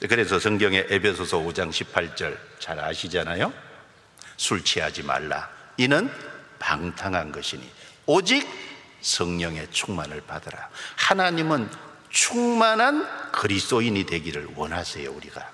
그래서 0.01 0.39
성경의 0.39 0.89
에베소서 0.91 1.39
5장 1.39 1.71
18절 1.71 2.37
잘 2.59 2.79
아시잖아요. 2.79 3.53
술 4.37 4.63
취하지 4.63 5.03
말라. 5.03 5.49
이는 5.77 6.11
방탕한 6.65 7.31
것이니 7.31 7.71
오직 8.07 8.49
성령의 9.03 9.69
충만을 9.71 10.23
받으라. 10.23 10.71
하나님은 10.97 11.71
충만한 12.09 13.07
그리스도인이 13.33 14.05
되기를 14.07 14.49
원하세요, 14.57 15.11
우리가. 15.11 15.51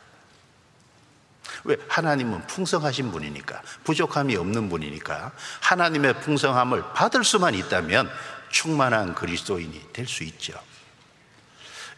왜? 1.64 1.77
하나님은 1.88 2.46
풍성하신 2.46 3.11
분이니까, 3.11 3.61
부족함이 3.83 4.37
없는 4.37 4.68
분이니까, 4.68 5.33
하나님의 5.61 6.20
풍성함을 6.20 6.92
받을 6.94 7.25
수만 7.25 7.55
있다면 7.55 8.09
충만한 8.51 9.14
그리스도인이 9.14 9.92
될 9.92 10.07
수 10.07 10.23
있죠. 10.25 10.55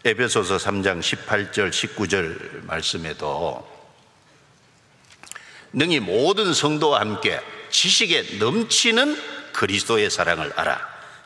에베소서 0.04 0.56
3장 0.56 1.00
18절, 1.00 1.70
19절 1.70 2.64
말씀에도 2.64 3.68
능히 5.72 6.00
모든 6.00 6.52
성도와 6.52 7.00
함께 7.00 7.40
지식에 7.72 8.38
넘치는 8.38 9.18
그리스도의 9.52 10.10
사랑을 10.10 10.52
알아. 10.54 10.78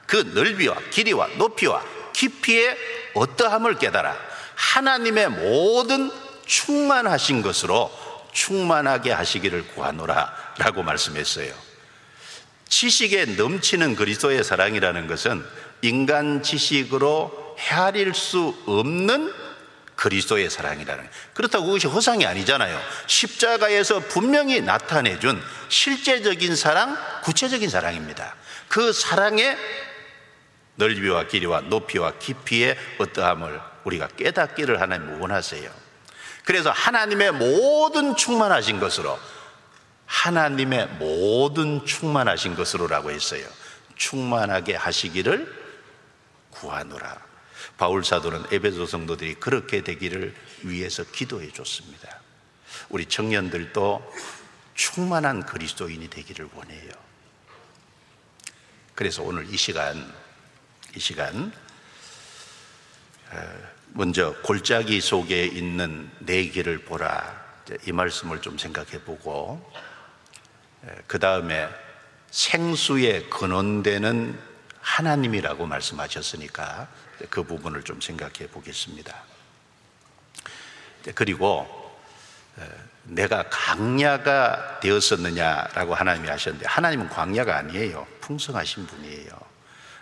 그 0.06 0.16
넓이와 0.16 0.76
길이와 0.90 1.28
높이와 1.36 1.84
깊이의 2.14 2.76
어떠함을 3.14 3.78
깨달아. 3.78 4.16
하나님의 4.54 5.28
모든 5.28 6.10
충만하신 6.46 7.42
것으로 7.42 7.92
충만하게 8.32 9.12
하시기를 9.12 9.68
구하노라 9.68 10.54
라고 10.58 10.82
말씀했어요. 10.82 11.52
지식에 12.68 13.24
넘치는 13.36 13.96
그리스도의 13.96 14.42
사랑이라는 14.44 15.06
것은 15.06 15.44
인간 15.82 16.42
지식으로 16.42 17.56
헤아릴 17.58 18.14
수 18.14 18.56
없는 18.66 19.32
그리스도의 19.96 20.50
사랑이라는 20.50 21.08
그렇다고 21.34 21.66
그것이 21.66 21.86
허상이 21.86 22.26
아니잖아요. 22.26 22.80
십자가에서 23.06 24.00
분명히 24.00 24.60
나타내준 24.60 25.42
실제적인 25.68 26.54
사랑, 26.54 26.96
구체적인 27.24 27.68
사랑입니다. 27.68 28.36
그 28.68 28.92
사랑의 28.92 29.56
넓이와 30.76 31.26
길이와 31.26 31.62
높이와 31.62 32.12
깊이의 32.18 32.76
어떠함을 32.98 33.60
우리가 33.84 34.08
깨닫기를 34.08 34.80
하나님 34.80 35.20
원하세요. 35.20 35.70
그래서 36.44 36.70
하나님의 36.70 37.32
모든 37.32 38.14
충만하신 38.14 38.78
것으로 38.78 39.18
하나님의 40.06 40.86
모든 40.98 41.84
충만하신 41.84 42.54
것으로라고 42.54 43.10
했어요. 43.10 43.44
충만하게 43.96 44.76
하시기를 44.76 45.66
구하노라. 46.50 47.25
바울 47.76 48.04
사도는 48.04 48.46
에베소 48.52 48.86
성도들이 48.86 49.34
그렇게 49.34 49.82
되기를 49.82 50.34
위해서 50.62 51.04
기도해 51.04 51.52
줬습니다. 51.52 52.20
우리 52.88 53.06
청년들도 53.06 54.14
충만한 54.74 55.44
그리스도인이 55.44 56.08
되기를 56.08 56.48
원해요. 56.54 56.90
그래서 58.94 59.22
오늘 59.22 59.52
이 59.52 59.56
시간, 59.56 60.14
이 60.94 61.00
시간, 61.00 61.52
어, 63.30 63.76
먼저 63.92 64.34
골짜기 64.42 65.00
속에 65.00 65.44
있는 65.44 66.10
내 66.20 66.44
길을 66.44 66.84
보라. 66.84 67.46
이 67.86 67.92
말씀을 67.92 68.40
좀 68.42 68.58
생각해 68.58 69.02
보고, 69.02 69.72
그 71.06 71.18
다음에 71.18 71.68
생수에 72.30 73.24
근원되는 73.24 74.38
하나님이라고 74.80 75.66
말씀하셨으니까 75.66 76.88
그 77.30 77.42
부분을 77.42 77.82
좀 77.82 78.00
생각해 78.00 78.48
보겠습니다. 78.52 79.14
그리고 81.14 81.66
내가 83.04 83.44
강야가 83.48 84.80
되었었느냐라고 84.80 85.94
하나님이 85.94 86.28
하셨는데 86.28 86.66
하나님은 86.66 87.08
광야가 87.08 87.56
아니에요. 87.56 88.06
풍성하신 88.20 88.86
분이에요. 88.86 89.30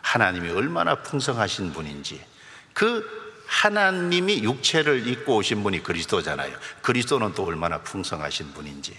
하나님이 0.00 0.50
얼마나 0.50 0.96
풍성하신 0.96 1.72
분인지 1.72 2.24
그 2.72 3.24
하나님이 3.46 4.42
육체를 4.42 5.06
입고 5.06 5.36
오신 5.36 5.62
분이 5.62 5.82
그리스도잖아요. 5.82 6.56
그리스도는 6.82 7.34
또 7.34 7.44
얼마나 7.44 7.80
풍성하신 7.82 8.54
분인지 8.54 8.96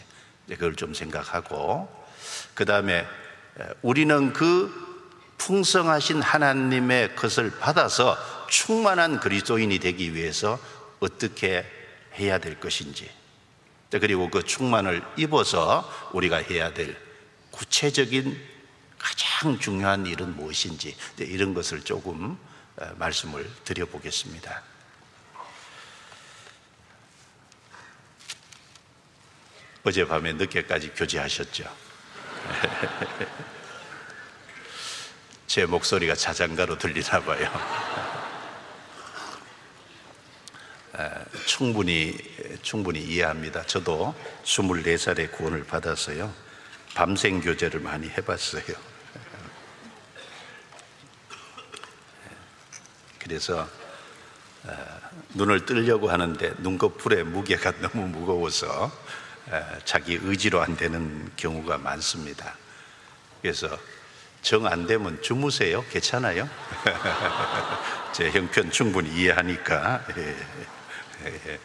그걸 0.49 0.75
좀 0.75 0.93
생각하고 0.93 1.89
그 2.54 2.65
다음에 2.65 3.08
우리는 3.82 4.34
그 4.34 4.85
풍성하신 5.38 6.21
하나님의 6.21 7.15
것을 7.15 7.52
받아서 7.60 8.17
충만한 8.48 9.19
그리스도인이 9.19 9.80
되기 9.80 10.13
위해서 10.13 10.60
어떻게 11.00 11.65
해야 12.17 12.38
될 12.38 12.60
것인지 12.60 13.10
그리고 13.89 14.30
그 14.30 14.43
충만을 14.43 15.04
입어서 15.17 15.89
우리가 16.13 16.38
해야 16.38 16.74
될 16.74 16.98
구체적인 17.52 18.56
가장 18.98 19.60
중요한 19.60 20.06
일은 20.06 20.36
무엇인지 20.36 20.95
이런 21.19 21.54
것을 21.54 21.82
조금 21.82 22.38
어, 22.78 22.93
말씀을 22.98 23.50
드려보겠습니다. 23.63 24.63
어젯밤에 29.84 30.34
늦게까지 30.34 30.89
교제하셨죠? 30.89 31.63
제 35.47 35.65
목소리가 35.65 36.15
자장가로 36.15 36.77
들리나 36.77 37.21
봐요. 37.21 37.49
충분히 41.45 42.17
충분히 42.62 43.01
이해합니다. 43.01 43.63
저도 43.63 44.15
24살에 44.43 45.31
구원을 45.31 45.65
받았어요. 45.65 46.34
밤생 46.95 47.41
교제를 47.41 47.79
많이 47.79 48.10
해 48.10 48.15
봤어요. 48.15 48.63
그래서 53.19 53.67
눈을 55.34 55.65
뜨려고 55.65 56.10
하는데 56.10 56.53
눈꺼풀의 56.60 57.23
무게가 57.25 57.71
너무 57.81 58.08
무거워서 58.08 58.91
자기 59.84 60.17
의지로 60.21 60.62
안 60.62 60.75
되는 60.75 61.31
경우가 61.36 61.77
많습니다. 61.77 62.55
그래서 63.41 63.77
정 64.45 64.67
안 64.67 64.86
되면 64.86 65.19
주무세요. 65.23 65.84
괜찮아요? 65.89 66.47
제 68.13 68.29
형편 68.29 68.69
충분히 68.69 69.10
이해하니까. 69.10 70.05
예. 70.17 70.36
예. 71.25 71.60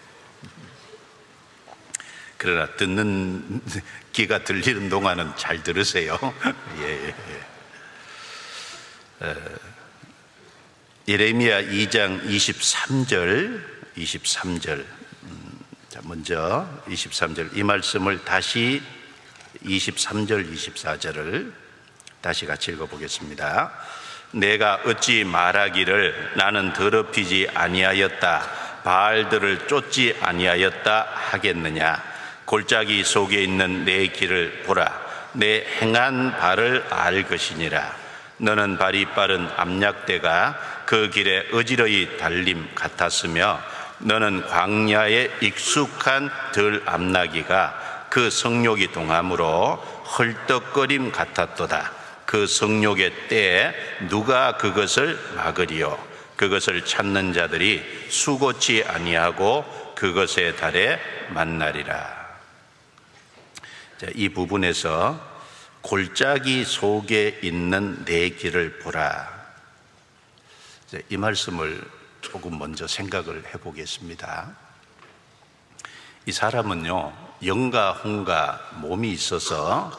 그러나 2.38 2.74
듣는 2.76 3.60
귀가 4.14 4.42
들리는 4.44 4.88
동안은 4.88 5.36
잘 5.36 5.62
들으세요. 5.62 6.18
예, 6.80 7.14
예. 9.20 9.26
어, 9.26 9.36
예레미야 11.06 11.64
2장 11.64 12.24
23절, 12.24 13.62
23절. 13.98 14.86
음, 15.24 15.60
자, 15.90 16.00
먼저 16.04 16.66
23절 16.86 17.58
이 17.58 17.62
말씀을 17.62 18.24
다시 18.24 18.80
23절, 19.62 20.50
24절을 20.50 21.69
다시 22.20 22.46
같이 22.46 22.70
읽어보겠습니다. 22.72 23.72
내가 24.32 24.80
어찌 24.84 25.24
말하기를 25.24 26.32
나는 26.36 26.72
더럽히지 26.72 27.48
아니하였다. 27.54 28.70
바알들을 28.84 29.66
쫓지 29.66 30.16
아니하였다 30.20 31.06
하겠느냐 31.14 32.02
골짜기 32.44 33.04
속에 33.04 33.42
있는 33.42 33.84
내 33.84 34.06
길을 34.08 34.62
보라 34.66 35.10
내 35.32 35.64
행한 35.80 36.36
발을 36.36 36.84
알 36.90 37.28
것이니라 37.28 37.94
너는 38.38 38.78
발이 38.78 39.06
빠른 39.06 39.48
암약대가 39.56 40.82
그 40.86 41.10
길에 41.10 41.46
어지러이 41.52 42.16
달림 42.18 42.68
같았으며 42.74 43.60
너는 43.98 44.46
광야에 44.46 45.30
익숙한 45.42 46.30
들 46.52 46.82
암나기가 46.86 48.06
그 48.08 48.30
성욕이 48.30 48.92
동함으로 48.92 49.76
헐떡거림 50.18 51.12
같았도다 51.12 51.99
그 52.30 52.46
성욕의 52.46 53.26
때에 53.26 53.74
누가 54.08 54.56
그것을 54.56 55.18
막으리요 55.34 55.98
그것을 56.36 56.84
찾는 56.84 57.32
자들이 57.32 57.82
수고치 58.08 58.84
아니하고 58.84 59.64
그것에 59.96 60.54
달에 60.54 61.00
만나리라. 61.30 62.38
자, 63.98 64.06
이 64.14 64.28
부분에서 64.28 65.20
골짜기 65.80 66.64
속에 66.64 67.40
있는 67.42 68.04
내 68.04 68.28
길을 68.28 68.78
보라. 68.78 69.28
자, 70.86 70.98
이 71.08 71.16
말씀을 71.16 71.82
조금 72.20 72.60
먼저 72.60 72.86
생각을 72.86 73.42
해보겠습니다. 73.52 74.54
이 76.26 76.30
사람은요, 76.30 77.12
영과 77.44 77.90
혼과 77.90 78.70
몸이 78.74 79.10
있어서 79.10 79.90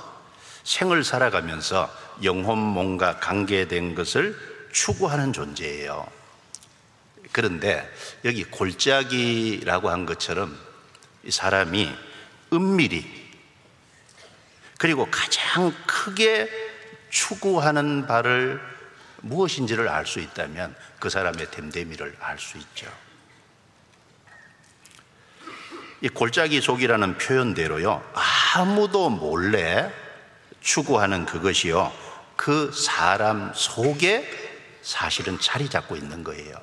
생을 0.64 1.04
살아가면서 1.04 2.01
영혼 2.24 2.60
몸과 2.60 3.20
관계된 3.20 3.96
것을 3.96 4.38
추구하는 4.72 5.34
존재예요. 5.34 6.08
그런데 7.32 7.90
여기 8.26 8.44
골짜기라고 8.44 9.90
한 9.90 10.06
것처럼 10.06 10.58
이 11.24 11.32
사람이 11.32 11.90
은밀히 12.54 13.32
그리고 14.78 15.08
가장 15.12 15.74
크게 15.86 16.50
추구하는 17.10 18.08
바를 18.08 18.60
무엇인지를 19.22 19.88
알 19.88 20.06
수 20.06 20.20
있다면 20.20 20.76
그 21.00 21.10
사람의 21.10 21.52
됨됨이를 21.52 22.18
알 22.20 22.40
수 22.40 22.58
있죠. 22.58 22.92
이 26.02 26.10
골짜기 26.10 26.62
속이라는 26.62 27.20
표현대로요, 27.20 28.04
아무도 28.56 29.12
몰래 29.12 29.92
추구하는 30.62 31.26
그것이요, 31.26 31.92
그 32.36 32.72
사람 32.72 33.52
속에 33.54 34.26
사실은 34.82 35.40
자리 35.40 35.70
잡고 35.70 35.96
있는 35.96 36.24
거예요. 36.24 36.56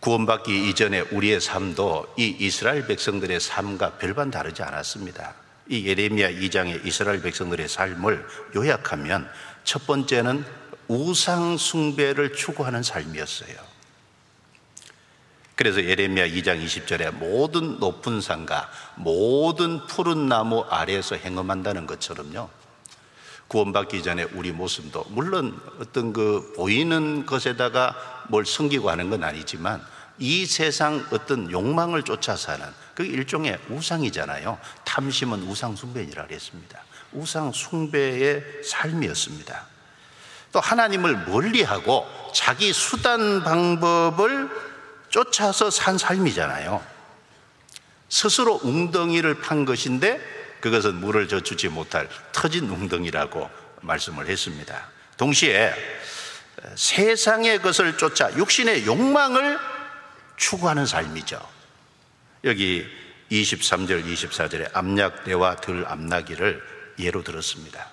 구원받기 0.00 0.68
이전에 0.68 1.00
우리의 1.00 1.40
삶도 1.40 2.14
이 2.18 2.36
이스라엘 2.38 2.86
백성들의 2.86 3.40
삶과 3.40 3.98
별반 3.98 4.30
다르지 4.30 4.62
않았습니다. 4.62 5.34
이 5.68 5.86
예레미야 5.86 6.30
2장의 6.30 6.86
이스라엘 6.86 7.20
백성들의 7.20 7.68
삶을 7.68 8.26
요약하면 8.56 9.28
첫 9.64 9.86
번째는 9.86 10.44
우상 10.86 11.58
숭배를 11.58 12.32
추구하는 12.32 12.82
삶이었어요. 12.82 13.67
그래서 15.58 15.82
예레미야 15.82 16.28
2장 16.28 16.64
20절에 16.64 17.12
모든 17.14 17.80
높은 17.80 18.20
산과 18.20 18.70
모든 18.94 19.84
푸른 19.88 20.28
나무 20.28 20.60
아래에서 20.60 21.16
행음한다는 21.16 21.88
것처럼요. 21.88 22.48
구원받기 23.48 24.04
전에 24.04 24.22
우리 24.34 24.52
모습도 24.52 25.06
물론 25.08 25.60
어떤 25.80 26.12
그 26.12 26.52
보이는 26.54 27.26
것에다가 27.26 27.96
뭘 28.28 28.46
숨기고 28.46 28.88
하는 28.88 29.10
건 29.10 29.24
아니지만 29.24 29.84
이 30.20 30.46
세상 30.46 31.04
어떤 31.10 31.50
욕망을 31.50 32.04
쫓아 32.04 32.36
사는 32.36 32.64
그 32.94 33.04
일종의 33.04 33.58
우상이잖아요. 33.68 34.60
탐심은 34.84 35.42
우상 35.42 35.74
숭배니라 35.74 36.28
그랬습니다. 36.28 36.84
우상 37.12 37.50
숭배의 37.50 38.62
삶이었습니다. 38.62 39.66
또 40.52 40.60
하나님을 40.60 41.26
멀리하고 41.26 42.06
자기 42.32 42.72
수단 42.72 43.42
방법을 43.42 44.68
쫓아서 45.10 45.70
산 45.70 45.98
삶이잖아요. 45.98 46.84
스스로 48.08 48.60
웅덩이를 48.62 49.40
판 49.40 49.64
것인데 49.64 50.20
그것은 50.60 50.96
물을 50.96 51.28
젖주지 51.28 51.68
못할 51.68 52.08
터진 52.32 52.68
웅덩이라고 52.68 53.50
말씀을 53.82 54.28
했습니다. 54.28 54.88
동시에 55.16 55.72
세상의 56.74 57.62
것을 57.62 57.96
쫓아 57.96 58.32
육신의 58.36 58.86
욕망을 58.86 59.58
추구하는 60.36 60.86
삶이죠. 60.86 61.40
여기 62.44 62.86
23절, 63.30 64.04
24절에 64.06 64.70
암약대와 64.72 65.56
들 65.56 65.84
암나기를 65.86 66.62
예로 66.98 67.22
들었습니다. 67.22 67.90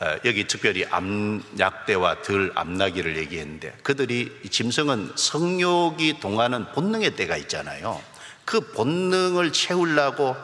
어, 0.00 0.16
여기 0.24 0.46
특별히 0.46 0.84
암약대와 0.84 2.22
들 2.22 2.52
암나기를 2.54 3.16
얘기했는데 3.16 3.76
그들이 3.82 4.32
짐승은 4.48 5.12
성욕이 5.16 6.20
동하는 6.20 6.70
본능의 6.72 7.16
때가 7.16 7.36
있잖아요. 7.38 8.00
그 8.44 8.60
본능을 8.60 9.52
채우려고 9.52 10.36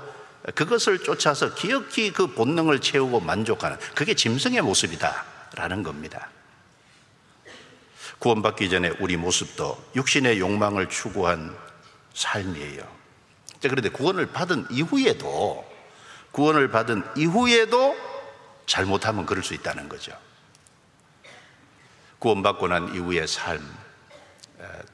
그것을 0.54 0.98
쫓아서 0.98 1.54
기억히 1.54 2.12
그 2.12 2.26
본능을 2.26 2.80
채우고 2.80 3.20
만족하는 3.20 3.78
그게 3.94 4.14
짐승의 4.14 4.60
모습이다라는 4.60 5.82
겁니다. 5.82 6.28
구원받기 8.18 8.68
전에 8.70 8.92
우리 9.00 9.16
모습도 9.16 9.82
육신의 9.94 10.40
욕망을 10.40 10.88
추구한 10.88 11.56
삶이에요. 12.14 12.82
그런데 13.62 13.88
구원을 13.88 14.26
받은 14.26 14.66
이후에도 14.70 15.64
구원을 16.32 16.70
받은 16.70 17.04
이후에도 17.16 18.13
잘못하면 18.66 19.26
그럴 19.26 19.42
수 19.44 19.54
있다는 19.54 19.88
거죠. 19.88 20.12
구원받고 22.18 22.68
난 22.68 22.94
이후의 22.94 23.26
삶, 23.28 23.60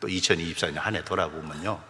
또 0.01 0.09
2024년 0.09 0.77
한 0.77 0.97
해 0.97 1.05
돌아보면요. 1.05 1.83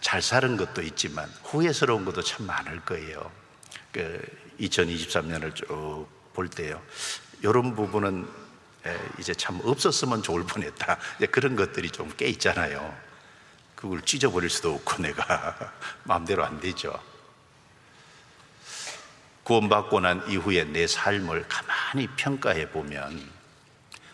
잘 0.00 0.22
사는 0.22 0.56
것도 0.56 0.82
있지만 0.82 1.30
후회스러운 1.44 2.04
것도 2.04 2.22
참 2.22 2.46
많을 2.46 2.80
거예요. 2.80 3.30
그 3.92 4.22
2023년을 4.60 5.54
쭉 5.54 6.20
볼 6.32 6.48
때요. 6.48 6.80
이런 7.42 7.74
부분은 7.74 8.26
이제 9.18 9.34
참 9.34 9.60
없었으면 9.62 10.22
좋을 10.22 10.44
뻔했다. 10.44 10.98
그런 11.30 11.56
것들이 11.56 11.90
좀꽤 11.90 12.26
있잖아요. 12.28 12.96
그걸 13.74 14.00
찢어버릴 14.02 14.48
수도 14.50 14.74
없고 14.74 15.02
내가 15.02 15.74
마음대로 16.04 16.44
안 16.44 16.60
되죠. 16.60 16.92
구원받고 19.50 19.98
난 19.98 20.22
이후에 20.30 20.62
내 20.62 20.86
삶을 20.86 21.46
가만히 21.48 22.06
평가해 22.14 22.70
보면 22.70 23.20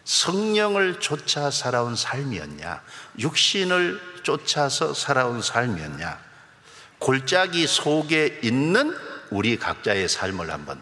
성령을 0.04 0.98
쫓아 0.98 1.50
살아온 1.50 1.94
삶이었냐, 1.94 2.82
육신을 3.18 4.22
쫓아서 4.22 4.94
살아온 4.94 5.42
삶이었냐, 5.42 6.18
골짜기 7.00 7.66
속에 7.66 8.40
있는 8.42 8.96
우리 9.28 9.58
각자의 9.58 10.08
삶을 10.08 10.50
한번 10.50 10.80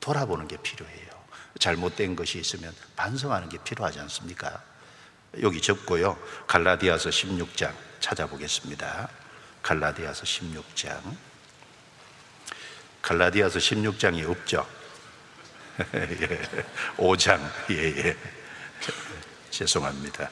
돌아보는 0.00 0.48
게 0.48 0.56
필요해요. 0.56 1.12
잘못된 1.60 2.16
것이 2.16 2.40
있으면 2.40 2.74
반성하는 2.96 3.48
게 3.48 3.58
필요하지 3.62 4.00
않습니까? 4.00 4.60
여기 5.40 5.62
적고요. 5.62 6.18
갈라디아서 6.48 7.10
16장 7.10 7.72
찾아보겠습니다. 8.00 9.08
갈라디아서 9.62 10.24
16장. 10.24 11.31
갈라디아서 13.02 13.58
16장이 13.58 14.30
없죠. 14.30 14.66
5장, 16.96 17.40
예, 17.70 17.74
예. 17.74 18.16
죄송합니다. 19.50 20.30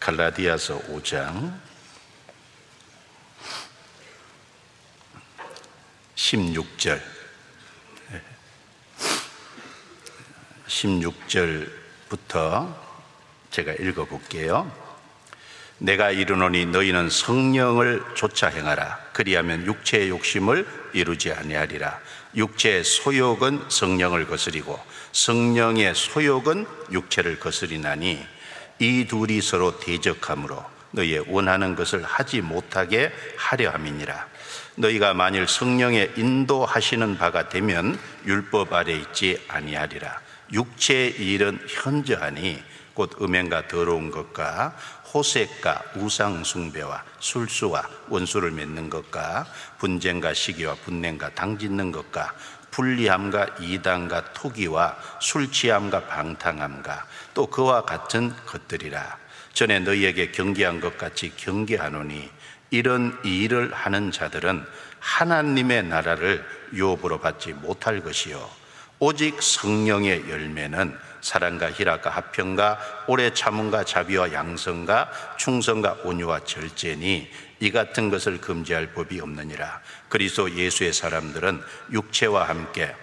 갈라디아서 0.00 0.80
5장 0.80 1.60
16절 6.16 7.00
16절부터 10.66 12.76
제가 13.52 13.74
읽어 13.74 14.04
볼게요. 14.04 14.81
내가 15.82 16.12
이르노니 16.12 16.66
너희는 16.66 17.10
성령을 17.10 18.04
쫓아 18.14 18.46
행하라. 18.46 18.98
그리하면 19.12 19.66
육체의 19.66 20.10
욕심을 20.10 20.64
이루지 20.92 21.32
아니하리라. 21.32 21.98
육체의 22.36 22.84
소욕은 22.84 23.64
성령을 23.68 24.28
거스리고 24.28 24.78
성령의 25.10 25.94
소욕은 25.96 26.66
육체를 26.92 27.40
거스리나니 27.40 28.24
이 28.78 29.06
둘이 29.08 29.40
서로 29.42 29.80
대적하므로 29.80 30.64
너희의 30.92 31.24
원하는 31.26 31.74
것을 31.74 32.04
하지 32.04 32.42
못하게 32.42 33.10
하려 33.36 33.70
함이니라. 33.70 34.28
너희가 34.76 35.14
만일 35.14 35.48
성령의 35.48 36.12
인도하시는 36.16 37.18
바가 37.18 37.48
되면 37.48 37.98
율법 38.24 38.72
아래 38.72 38.92
있지 38.92 39.44
아니하리라. 39.48 40.20
육체의 40.52 41.14
일은 41.18 41.58
현저하니 41.66 42.62
곧 42.94 43.10
음행과 43.20 43.68
더러운 43.68 44.10
것과 44.10 44.76
호색과 45.12 45.82
우상숭배와 45.96 47.04
술수와 47.20 47.88
원수를 48.08 48.50
맺는 48.50 48.88
것과 48.88 49.46
분쟁과 49.78 50.34
시기와 50.34 50.74
분냉과 50.84 51.30
당짓는 51.34 51.92
것과 51.92 52.34
불리함과 52.70 53.56
이단과 53.60 54.32
투기와 54.32 54.96
술취함과 55.20 56.06
방탕함과 56.06 57.06
또 57.34 57.46
그와 57.46 57.82
같은 57.82 58.34
것들이라. 58.46 59.18
전에 59.52 59.80
너희에게 59.80 60.32
경계한 60.32 60.80
것 60.80 60.96
같이 60.96 61.32
경계하노니 61.36 62.30
이런 62.70 63.18
일을 63.22 63.74
하는 63.74 64.10
자들은 64.10 64.64
하나님의 64.98 65.82
나라를 65.84 66.44
유업으로 66.72 67.20
받지 67.20 67.52
못할 67.52 68.00
것이요. 68.00 68.48
오직 68.98 69.42
성령의 69.42 70.30
열매는 70.30 70.96
사랑과 71.22 71.70
희락과 71.70 72.10
합평과 72.10 73.04
오래 73.06 73.32
참음과 73.32 73.84
자비와 73.84 74.32
양성과 74.32 75.36
충성과 75.38 76.00
온유와 76.04 76.44
절제니 76.44 77.30
이 77.60 77.70
같은 77.70 78.10
것을 78.10 78.40
금지할 78.40 78.92
법이 78.92 79.20
없느니라. 79.20 79.80
그리스도 80.08 80.52
예수의 80.54 80.92
사람들은 80.92 81.62
육체와 81.92 82.48
함께 82.48 82.94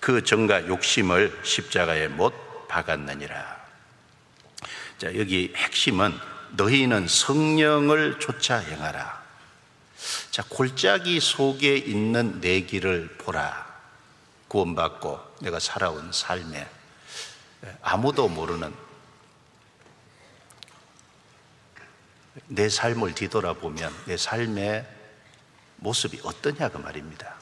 그 0.00 0.24
정과 0.24 0.66
욕심을 0.66 1.38
십자가에 1.42 2.08
못 2.08 2.66
박았느니라. 2.68 3.56
자, 4.98 5.14
여기 5.16 5.52
핵심은 5.54 6.18
너희는 6.52 7.08
성령을 7.08 8.18
쫓아 8.18 8.56
행하라. 8.56 9.22
자, 10.30 10.42
골짜기 10.48 11.20
속에 11.20 11.76
있는 11.76 12.40
내 12.40 12.62
길을 12.62 13.16
보라. 13.18 13.66
구원받고 14.48 15.25
내가 15.40 15.58
살아온 15.58 16.12
삶에 16.12 16.68
아무도 17.82 18.28
모르는 18.28 18.74
내 22.48 22.68
삶을 22.68 23.14
뒤돌아보면 23.14 23.92
내 24.06 24.16
삶의 24.16 24.86
모습이 25.76 26.20
어떠냐 26.22 26.68
그 26.68 26.78
말입니다. 26.78 27.34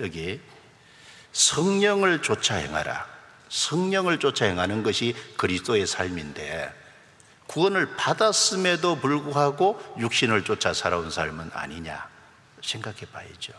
여기 0.00 0.40
성령을 1.32 2.22
쫓아 2.22 2.56
행하라. 2.56 3.10
성령을 3.48 4.18
쫓아 4.18 4.46
행하는 4.46 4.82
것이 4.82 5.14
그리스도의 5.36 5.86
삶인데 5.86 6.72
구원을 7.46 7.96
받았음에도 7.96 8.96
불구하고 9.00 9.80
육신을 9.98 10.44
쫓아 10.44 10.72
살아온 10.72 11.10
삶은 11.10 11.50
아니냐 11.52 12.08
생각해 12.62 13.00
봐야죠. 13.12 13.52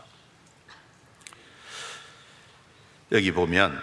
여기 3.14 3.30
보면 3.30 3.80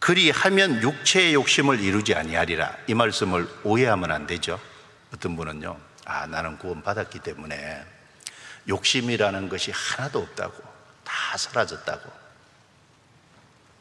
그리 0.00 0.30
하면 0.30 0.82
육체의 0.82 1.34
욕심을 1.34 1.78
이루지 1.78 2.14
아니하리라 2.14 2.76
이 2.88 2.94
말씀을 2.94 3.48
오해하면 3.62 4.10
안 4.10 4.26
되죠. 4.26 4.60
어떤 5.14 5.36
분은요, 5.36 5.78
아 6.04 6.26
나는 6.26 6.58
구원 6.58 6.82
받았기 6.82 7.20
때문에 7.20 7.84
욕심이라는 8.68 9.48
것이 9.48 9.70
하나도 9.72 10.18
없다고 10.18 10.62
다 11.04 11.36
사라졌다고. 11.36 12.10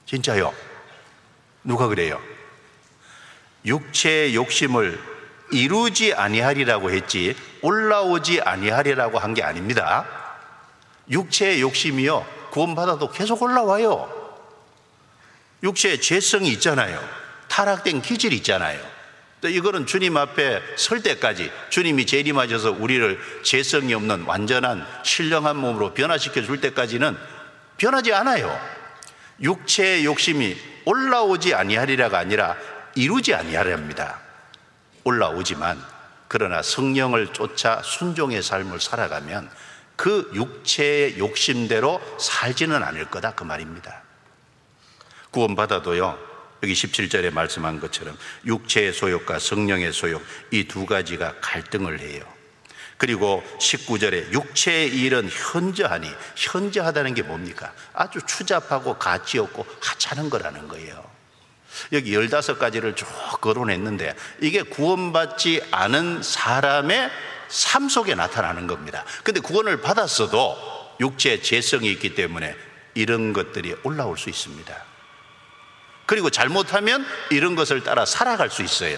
진짜요? 0.05 0.53
누가 1.63 1.87
그래요? 1.87 2.21
육체의 3.65 4.35
욕심을 4.35 5.01
이루지 5.51 6.13
아니하리라고 6.13 6.91
했지 6.91 7.35
올라오지 7.61 8.41
아니하리라고 8.41 9.17
한 9.17 9.33
게 9.33 9.41
아닙니다. 9.43 10.05
육체의 11.09 11.61
욕심이요 11.61 12.37
구원받아도 12.58 13.12
계속 13.12 13.43
올라와요. 13.43 14.10
육체의 15.62 16.02
죄성이 16.02 16.50
있잖아요. 16.54 17.00
타락된 17.48 18.02
기질이 18.02 18.38
있잖아요. 18.38 18.80
또 19.41 19.50
이거는 19.50 19.86
주님 19.86 20.17
앞에 20.17 20.62
설 20.76 21.04
때까지 21.04 21.52
주님이 21.70 22.08
재림하셔서 22.08 22.72
우리를 22.72 23.20
죄성이 23.43 23.93
없는 23.93 24.24
완전한 24.24 24.86
신령한 25.04 25.56
몸으로 25.58 25.93
변화시켜 25.93 26.41
줄 26.41 26.60
때까지는 26.60 27.15
변하지 27.78 28.13
않아요. 28.13 28.60
육체의 29.39 30.06
욕심이 30.06 30.58
올라오지 30.86 31.54
아니하리라가 31.54 32.17
아니라 32.17 32.56
이루지 32.96 33.36
아니하렵니다. 33.36 34.20
올라오지만 35.04 35.80
그러나 36.28 36.63
성령을 36.63 37.34
쫓아 37.34 37.82
순종의 37.84 38.41
삶을 38.41 38.82
살아가면 38.82 39.50
그 39.97 40.29
육체의 40.33 41.17
욕심대로 41.17 41.99
살지는 42.19 42.81
않을 42.83 43.10
거다 43.10 43.33
그 43.33 43.43
말입니다. 43.43 44.03
구원받아도요. 45.31 46.17
여기 46.63 46.73
17절에 46.73 47.31
말씀한 47.33 47.79
것처럼 47.79 48.17
육체의 48.45 48.93
소욕과 48.93 49.39
성령의 49.39 49.91
소욕 49.91 50.23
이 50.51 50.63
두 50.67 50.86
가지가 50.86 51.36
갈등을 51.41 51.99
해요. 51.99 52.23
그리고 52.97 53.43
19절에 53.60 54.31
육체의 54.31 54.89
일은 54.89 55.29
현저하니 55.29 56.10
현저하다는 56.36 57.13
게 57.13 57.21
뭡니까? 57.21 57.73
아주 57.93 58.19
추잡하고 58.25 58.97
가치 58.97 59.38
없고 59.38 59.65
하찮은 59.81 60.29
거라는 60.31 60.67
거예요. 60.67 61.05
여기 61.93 62.15
열다섯 62.15 62.57
가지를 62.57 62.95
쭉 62.95 63.07
거론했는데 63.39 64.15
이게 64.41 64.63
구원받지 64.63 65.62
않은 65.71 66.23
사람의 66.23 67.12
삶 67.47 67.89
속에 67.89 68.15
나타나는 68.15 68.67
겁니다. 68.67 69.03
근데 69.23 69.39
구원을 69.39 69.81
받았어도 69.81 70.95
육체의 70.99 71.43
재성이 71.43 71.91
있기 71.91 72.15
때문에 72.15 72.55
이런 72.93 73.33
것들이 73.33 73.75
올라올 73.83 74.17
수 74.17 74.29
있습니다. 74.29 74.75
그리고 76.05 76.29
잘못하면 76.29 77.05
이런 77.29 77.55
것을 77.55 77.83
따라 77.83 78.05
살아갈 78.05 78.49
수 78.49 78.63
있어요. 78.63 78.97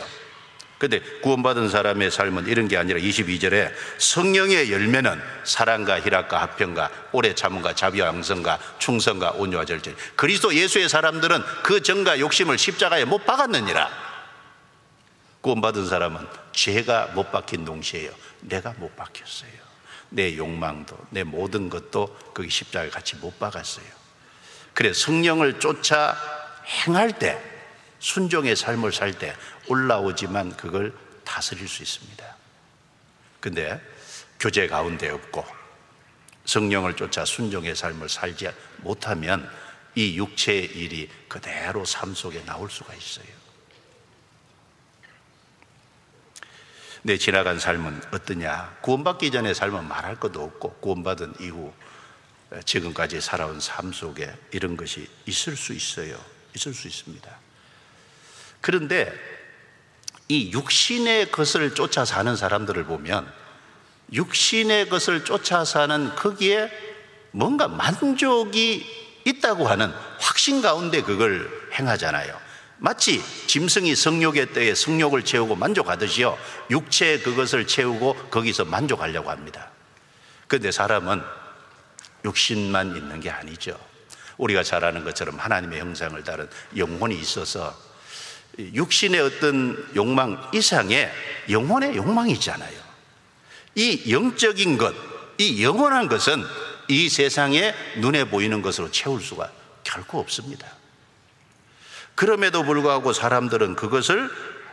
근데 0.77 1.01
구원받은 1.21 1.67
사람의 1.67 2.09
삶은 2.09 2.47
이런 2.47 2.69
게 2.69 2.77
아니라 2.77 2.99
22절에 2.99 3.73
성령의 3.97 4.71
열매는 4.71 5.21
사랑과 5.43 5.99
희락과 5.99 6.41
합평과 6.41 6.89
오래 7.12 7.35
참음과 7.35 7.75
자비와 7.75 8.07
양성과 8.07 8.59
충성과 8.79 9.31
온유와 9.31 9.65
절제. 9.65 9.93
그리스도 10.15 10.55
예수의 10.55 10.88
사람들은 10.88 11.43
그 11.63 11.81
정과 11.81 12.19
욕심을 12.19 12.57
십자가에 12.57 13.03
못 13.03 13.25
박았느니라. 13.25 13.89
구원받은 15.41 15.85
사람은 15.85 16.25
죄가 16.60 17.08
못 17.15 17.32
박힌 17.32 17.63
동시에요. 17.63 18.12
내가 18.41 18.74
못 18.74 18.93
박혔어요. 18.98 19.69
내 20.10 20.36
욕망도 20.36 20.98
내 21.10 21.24
모든 21.24 21.69
것도 21.69 22.17
거기 22.34 22.50
십자가에 22.50 22.89
같이 22.89 23.15
못 23.15 23.39
박았어요. 23.39 23.86
그래 24.74 24.91
성령을 24.91 25.60
쫓아 25.62 26.17
행할 26.65 27.17
때 27.17 27.41
순종의 28.00 28.58
삶을 28.58 28.91
살 28.91 29.13
때 29.13 29.34
올라오지만 29.67 30.58
그걸 30.58 30.93
다스릴 31.24 31.65
수 31.67 31.82
있습니다. 31.82 32.36
근데 33.39 33.82
교제 34.38 34.67
가운데 34.67 35.10
없고 35.10 35.45
성령을 36.43 36.98
쫓아 36.98 37.24
순종의 37.24 37.76
삶을 37.76 38.10
살지 38.10 38.50
못하면 38.78 39.50
이 39.95 40.17
육체의 40.17 40.65
일이 40.65 41.10
그대로 41.30 41.86
삶 41.86 42.13
속에 42.13 42.43
나올 42.43 42.69
수가 42.69 42.93
있어요. 42.95 43.38
내 47.01 47.17
지나간 47.17 47.59
삶은 47.59 48.01
어떠냐? 48.12 48.77
구원받기 48.81 49.31
전의 49.31 49.55
삶은 49.55 49.88
말할 49.88 50.19
것도 50.19 50.43
없고 50.43 50.73
구원받은 50.81 51.35
이후 51.39 51.73
지금까지 52.65 53.21
살아온 53.21 53.59
삶 53.59 53.93
속에 53.93 54.33
이런 54.51 54.75
것이 54.75 55.07
있을 55.25 55.55
수 55.55 55.73
있어요. 55.73 56.19
있을 56.55 56.73
수 56.73 56.88
있습니다. 56.88 57.29
그런데 58.62 59.13
이 60.27 60.51
육신의 60.51 61.31
것을 61.31 61.73
쫓아 61.73 62.05
사는 62.05 62.35
사람들을 62.35 62.83
보면 62.85 63.31
육신의 64.12 64.89
것을 64.89 65.23
쫓아 65.23 65.63
사는 65.63 66.15
거기에 66.15 66.69
뭔가 67.31 67.67
만족이 67.67 68.85
있다고 69.25 69.67
하는 69.67 69.91
확신 70.19 70.62
가운데 70.62 71.01
그걸 71.01 71.69
행하잖아요. 71.73 72.48
마치 72.79 73.21
짐승이 73.47 73.95
성욕의 73.95 74.53
때에 74.53 74.73
성욕을 74.73 75.23
채우고 75.23 75.55
만족하듯이요. 75.55 76.37
육체의 76.71 77.21
그것을 77.21 77.67
채우고 77.67 78.29
거기서 78.29 78.65
만족하려고 78.65 79.29
합니다. 79.29 79.71
그런데 80.47 80.71
사람은 80.71 81.21
육신만 82.25 82.95
있는 82.95 83.19
게 83.19 83.29
아니죠. 83.29 83.77
우리가 84.37 84.63
잘 84.63 84.85
아는 84.85 85.03
것처럼 85.03 85.37
하나님의 85.37 85.79
형상을 85.79 86.21
따른 86.23 86.49
영혼이 86.75 87.19
있어서 87.19 87.77
육신의 88.57 89.19
어떤 89.19 89.89
욕망 89.95 90.49
이상의 90.53 91.11
영혼의 91.49 91.95
욕망이 91.95 92.31
있잖아요. 92.33 92.79
이 93.75 94.11
영적인 94.11 94.77
것, 94.77 94.95
이 95.37 95.63
영원한 95.63 96.07
것은 96.07 96.43
이 96.87 97.09
세상에 97.09 97.73
눈에 97.97 98.23
보이는 98.23 98.61
것으로 98.61 98.89
채울 98.91 99.21
수가 99.21 99.51
결코 99.83 100.19
없습니다. 100.19 100.78
그럼에도 102.19 102.63
불구하고 102.63 103.13
사람들은 103.13 103.77
그것을 103.77 104.29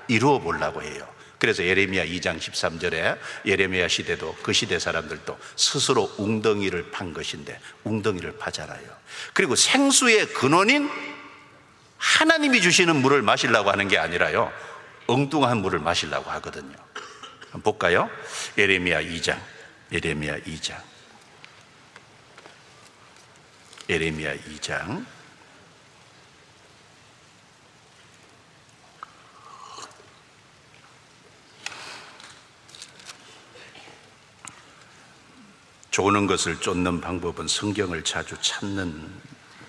이루어 0.08 0.40
보려고 0.40 0.82
해요. 0.82 1.06
그래서 1.38 1.62
예레미야 1.62 2.04
2장 2.04 2.40
13절에 2.40 3.16
예레미야 3.44 3.86
시대도 3.86 4.34
그 4.42 4.52
시대 4.52 4.80
사람들도 4.80 5.38
스스로 5.54 6.12
웅덩이를 6.18 6.90
판 6.90 7.12
것인데 7.12 7.60
웅덩이를 7.84 8.38
파잖아요. 8.38 8.82
그리고 9.32 9.54
생수의 9.54 10.26
근원인 10.30 10.90
하나님이 11.98 12.60
주시는 12.62 12.96
물을 12.96 13.22
마시려고 13.22 13.70
하는 13.70 13.86
게 13.86 13.96
아니라요. 13.96 14.52
엉뚱한 15.06 15.58
물을 15.58 15.78
마시려고 15.78 16.28
하거든요. 16.32 16.74
한번 17.52 17.62
볼까요? 17.62 18.10
예레미야 18.58 19.02
2장. 19.02 19.38
예레미야 19.92 20.38
2장. 20.40 20.74
예레미야 23.88 24.34
2장. 24.34 25.15
좋은 35.96 36.26
것을 36.26 36.60
쫓는 36.60 37.00
방법은 37.00 37.48
성경을 37.48 38.04
자주 38.04 38.36
찾는 38.42 39.10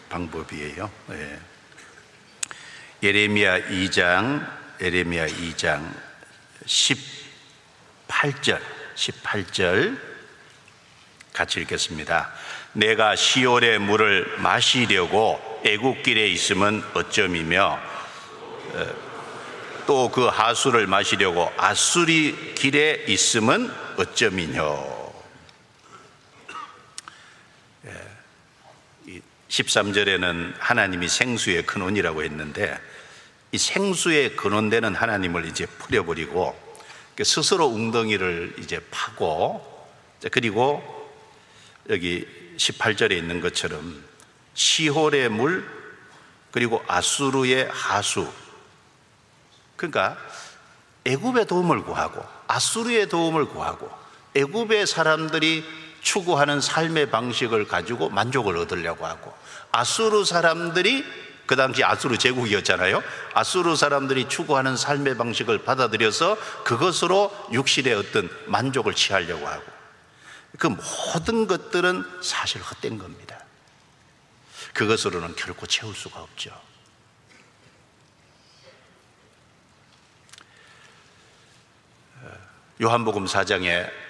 방법이에요. 0.09 0.91
네. 1.07 1.39
예레미야 3.01 3.69
2장, 3.69 4.45
예레미야 4.81 5.25
2장 5.27 5.89
18절, 6.65 8.59
18절 8.93 9.97
같이 11.31 11.61
읽겠습니다. 11.61 12.33
내가 12.73 13.15
시올의 13.15 13.79
물을 13.79 14.37
마시려고 14.39 15.39
애국길에 15.63 16.27
있으면 16.27 16.83
어쩜이며 16.93 17.79
어, 18.73 18.85
또그 19.85 20.25
하수를 20.25 20.87
마시려고 20.87 21.53
아수리 21.55 22.53
길에 22.53 23.05
있으면 23.07 23.73
어쩜이뇨. 23.95 24.96
13절에는 29.49 30.55
하나님이 30.59 31.07
생수의 31.07 31.65
근원이라고 31.65 32.23
했는데 32.23 32.77
이 33.51 33.57
생수의 33.57 34.35
근원되는 34.35 34.95
하나님을 34.95 35.45
이제 35.45 35.65
풀어버리고 35.65 36.67
스스로 37.23 37.67
웅덩이를 37.67 38.55
이제 38.59 38.79
파고 38.91 39.87
그리고 40.31 40.83
여기 41.89 42.27
18절에 42.57 43.11
있는 43.11 43.39
것처럼 43.39 44.03
시홀의 44.53 45.29
물 45.29 45.67
그리고 46.51 46.83
아수르의 46.87 47.69
하수. 47.71 48.31
그러니까 49.75 50.17
애굽의 51.05 51.45
도움을 51.45 51.83
구하고 51.83 52.23
아수르의 52.47 53.07
도움을 53.09 53.45
구하고 53.45 53.89
애굽의 54.35 54.87
사람들이 54.87 55.63
추구하는 56.07 56.61
삶의 56.61 57.11
방식을 57.11 57.67
가지고 57.67 58.07
만족을 58.07 58.55
얻으려고 58.55 59.05
하고 59.05 59.33
아수르 59.73 60.23
사람들이 60.23 61.03
그 61.45 61.57
당시 61.57 61.83
아수르 61.83 62.17
제국이었잖아요. 62.17 63.03
아수르 63.33 63.75
사람들이 63.75 64.29
추구하는 64.29 64.77
삶의 64.77 65.17
방식을 65.17 65.65
받아들여서 65.65 66.37
그것으로 66.63 67.35
육신의 67.51 67.93
어떤 67.93 68.29
만족을 68.45 68.93
취하려고 68.93 69.45
하고 69.47 69.65
그 70.57 70.67
모든 70.67 71.45
것들은 71.45 72.05
사실 72.23 72.61
헛된 72.61 72.99
겁니다. 72.99 73.43
그것으로는 74.73 75.35
결코 75.35 75.67
채울 75.67 75.93
수가 75.93 76.21
없죠. 76.21 76.51
요한복음 82.81 83.25
4장에 83.25 84.06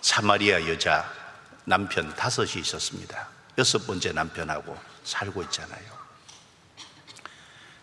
사마리아 0.00 0.66
여자 0.68 1.10
남편 1.64 2.14
다섯이 2.14 2.52
있었습니다. 2.56 3.28
여섯 3.58 3.86
번째 3.86 4.12
남편하고 4.12 4.76
살고 5.04 5.42
있잖아요. 5.44 6.00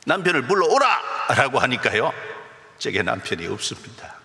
남편을 0.05 0.47
불러오라! 0.47 1.35
라고 1.35 1.59
하니까요. 1.59 2.13
저게 2.79 3.03
남편이 3.03 3.47
없습니다. 3.47 4.15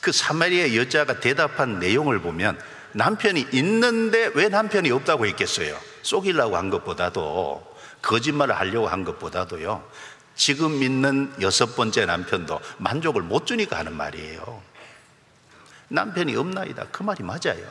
그 0.00 0.12
사마리아 0.12 0.74
여자가 0.74 1.20
대답한 1.20 1.78
내용을 1.78 2.20
보면 2.20 2.60
남편이 2.92 3.48
있는데 3.52 4.30
왜 4.34 4.48
남편이 4.48 4.90
없다고 4.90 5.26
했겠어요? 5.26 5.78
속이려고 6.02 6.56
한 6.56 6.70
것보다도 6.70 7.76
거짓말을 8.02 8.58
하려고 8.58 8.88
한 8.88 9.04
것보다도요. 9.04 9.88
지금 10.34 10.82
있는 10.82 11.32
여섯 11.40 11.76
번째 11.76 12.06
남편도 12.06 12.60
만족을 12.78 13.22
못 13.22 13.46
주니까 13.46 13.78
하는 13.78 13.94
말이에요. 13.94 14.62
남편이 15.92 16.34
없나이다. 16.34 16.86
그 16.90 17.02
말이 17.02 17.22
맞아요. 17.22 17.70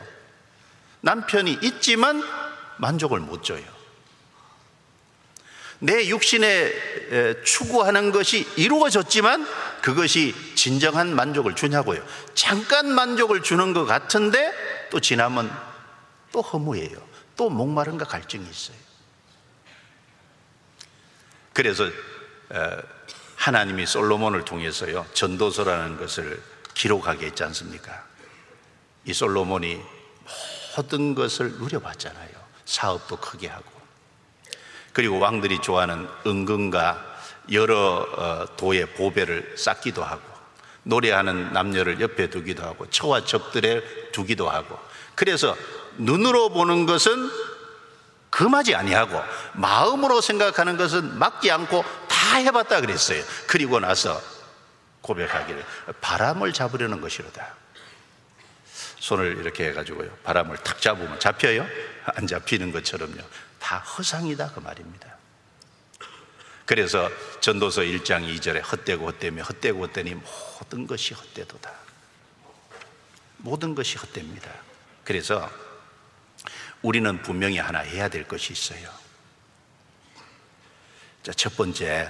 남편이 1.01 1.59
있지만 1.61 2.23
만족을 2.77 3.19
못 3.19 3.43
줘요. 3.43 3.63
내 5.79 6.07
육신에 6.07 7.41
추구하는 7.43 8.11
것이 8.11 8.47
이루어졌지만 8.55 9.47
그것이 9.81 10.35
진정한 10.53 11.15
만족을 11.15 11.55
주냐고요. 11.55 12.05
잠깐 12.35 12.87
만족을 12.93 13.41
주는 13.41 13.73
것 13.73 13.85
같은데 13.85 14.53
또 14.91 14.99
지나면 14.99 15.51
또 16.31 16.41
허무해요. 16.41 16.97
또 17.35 17.49
목마른가 17.49 18.05
갈증이 18.05 18.47
있어요. 18.47 18.77
그래서 21.53 21.89
하나님이 23.35 23.87
솔로몬을 23.87 24.45
통해서요 24.45 25.07
전도서라는 25.13 25.97
것을 25.97 26.41
기록하게 26.75 27.25
했지 27.25 27.43
않습니까? 27.43 28.10
이 29.05 29.13
솔로몬이 29.13 29.81
모든 30.75 31.15
것을 31.15 31.51
누려봤잖아요. 31.53 32.29
사업도 32.65 33.17
크게 33.17 33.47
하고 33.47 33.69
그리고 34.93 35.19
왕들이 35.19 35.59
좋아하는 35.59 36.07
은근과 36.25 37.11
여러 37.51 38.07
어, 38.17 38.55
도의 38.55 38.93
보배를 38.93 39.55
쌓기도 39.57 40.03
하고 40.03 40.21
노래하는 40.83 41.53
남녀를 41.53 42.01
옆에 42.01 42.29
두기도 42.29 42.63
하고 42.63 42.89
처와 42.89 43.25
적들에 43.25 44.11
두기도 44.11 44.49
하고 44.49 44.77
그래서 45.15 45.55
눈으로 45.97 46.49
보는 46.49 46.85
것은 46.85 47.29
금하지 48.29 48.75
아니하고 48.75 49.21
마음으로 49.53 50.21
생각하는 50.21 50.77
것은 50.77 51.19
막지 51.19 51.51
않고 51.51 51.83
다 52.07 52.37
해봤다 52.37 52.79
그랬어요. 52.81 53.21
그리고 53.47 53.79
나서 53.79 54.19
고백하기를 55.01 55.63
바람을 55.99 56.53
잡으려는 56.53 57.01
것이로다. 57.01 57.60
손을 59.01 59.37
이렇게 59.37 59.69
해가지고요. 59.69 60.15
바람을 60.23 60.57
탁 60.57 60.79
잡으면 60.79 61.19
잡혀요? 61.19 61.67
안 62.05 62.27
잡히는 62.27 62.71
것처럼요. 62.71 63.19
다 63.59 63.79
허상이다 63.79 64.51
그 64.51 64.59
말입니다. 64.59 65.17
그래서 66.65 67.09
전도서 67.39 67.81
1장 67.81 68.23
2절에 68.31 68.61
헛되고 68.63 69.07
헛되며 69.07 69.41
헛되고 69.41 69.83
헛되니 69.87 70.13
모든 70.13 70.85
것이 70.85 71.15
헛되도다. 71.15 71.71
모든 73.37 73.73
것이 73.73 73.97
헛됩니다. 73.97 74.51
그래서 75.03 75.51
우리는 76.83 77.23
분명히 77.23 77.57
하나 77.57 77.79
해야 77.79 78.07
될 78.07 78.27
것이 78.27 78.53
있어요. 78.53 78.87
자, 81.23 81.33
첫 81.33 81.57
번째, 81.57 82.07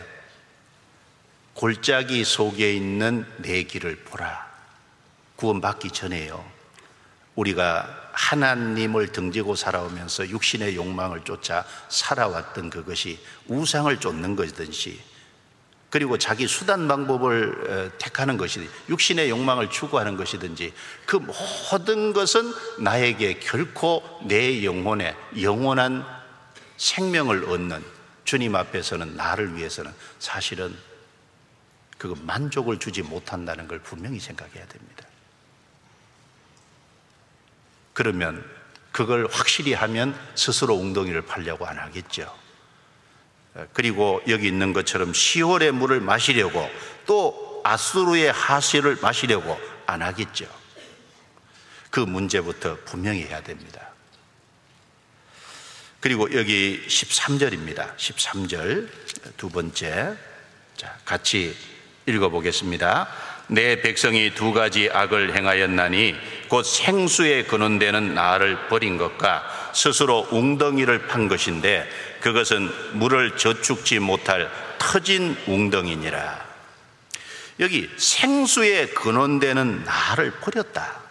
골짜기 1.53 2.25
속에 2.25 2.73
있는 2.73 3.25
내 3.37 3.63
길을 3.63 4.03
보라. 4.03 4.51
구원받기 5.37 5.91
전에요. 5.91 6.50
우리가 7.35 8.09
하나님을 8.13 9.11
등지고 9.11 9.55
살아오면서 9.55 10.29
육신의 10.29 10.75
욕망을 10.75 11.23
쫓아 11.23 11.65
살아왔던 11.89 12.69
그것이 12.69 13.19
우상을 13.47 13.95
쫓는 13.99 14.35
것이든지 14.35 15.11
그리고 15.89 16.17
자기 16.17 16.47
수단 16.47 16.87
방법을 16.87 17.91
택하는 17.97 18.37
것이 18.37 18.67
육신의 18.89 19.29
욕망을 19.29 19.69
추구하는 19.69 20.15
것이든지 20.15 20.73
그 21.05 21.17
모든 21.17 22.13
것은 22.13 22.53
나에게 22.79 23.39
결코 23.39 24.01
내 24.25 24.63
영혼에 24.63 25.15
영원한 25.41 26.05
생명을 26.77 27.49
얻는 27.49 27.83
주님 28.23 28.55
앞에서는 28.55 29.17
나를 29.17 29.55
위해서는 29.57 29.91
사실은 30.19 30.75
그 31.97 32.15
만족을 32.21 32.79
주지 32.79 33.01
못한다는 33.01 33.67
걸 33.67 33.79
분명히 33.79 34.19
생각해야 34.19 34.65
됩니다. 34.67 35.10
그러면 37.93 38.43
그걸 38.91 39.27
확실히 39.31 39.73
하면 39.73 40.17
스스로 40.35 40.75
웅덩이를 40.75 41.23
팔려고 41.23 41.65
안 41.65 41.79
하겠죠. 41.79 42.33
그리고 43.73 44.21
여기 44.27 44.47
있는 44.47 44.73
것처럼 44.73 45.13
시월의 45.13 45.71
물을 45.73 45.99
마시려고 45.99 46.69
또 47.05 47.61
아수르의 47.63 48.31
하수를 48.31 48.97
마시려고 49.01 49.59
안 49.85 50.01
하겠죠. 50.01 50.45
그 51.89 51.99
문제부터 51.99 52.77
분명히 52.85 53.23
해야 53.23 53.41
됩니다. 53.41 53.89
그리고 55.99 56.33
여기 56.33 56.83
13절입니다. 56.87 57.95
13절 57.97 58.89
두 59.37 59.49
번째. 59.49 60.17
자, 60.75 60.97
같이 61.05 61.55
읽어보겠습니다. 62.07 63.07
내 63.51 63.81
백성이 63.81 64.33
두 64.33 64.53
가지 64.53 64.89
악을 64.89 65.35
행하였나니 65.35 66.15
곧 66.47 66.63
생수에 66.63 67.43
근원되는 67.43 68.13
나를 68.13 68.69
버린 68.69 68.97
것과 68.97 69.43
스스로 69.73 70.25
웅덩이를 70.31 71.07
판 71.07 71.27
것인데 71.27 71.85
그것은 72.21 72.71
물을 72.93 73.35
저축지 73.35 73.99
못할 73.99 74.49
터진 74.77 75.35
웅덩이니라. 75.47 76.45
여기 77.59 77.89
생수에 77.97 78.87
근원되는 78.87 79.83
나를 79.83 80.31
버렸다. 80.39 81.01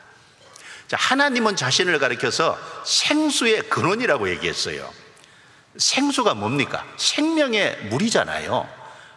자, 0.89 0.97
하나님은 0.97 1.57
자신을 1.57 1.99
가리켜서 1.99 2.59
생수의 2.87 3.69
근원이라고 3.69 4.31
얘기했어요. 4.31 4.91
생수가 5.77 6.33
뭡니까? 6.33 6.87
생명의 6.97 7.77
물이잖아요. 7.91 8.67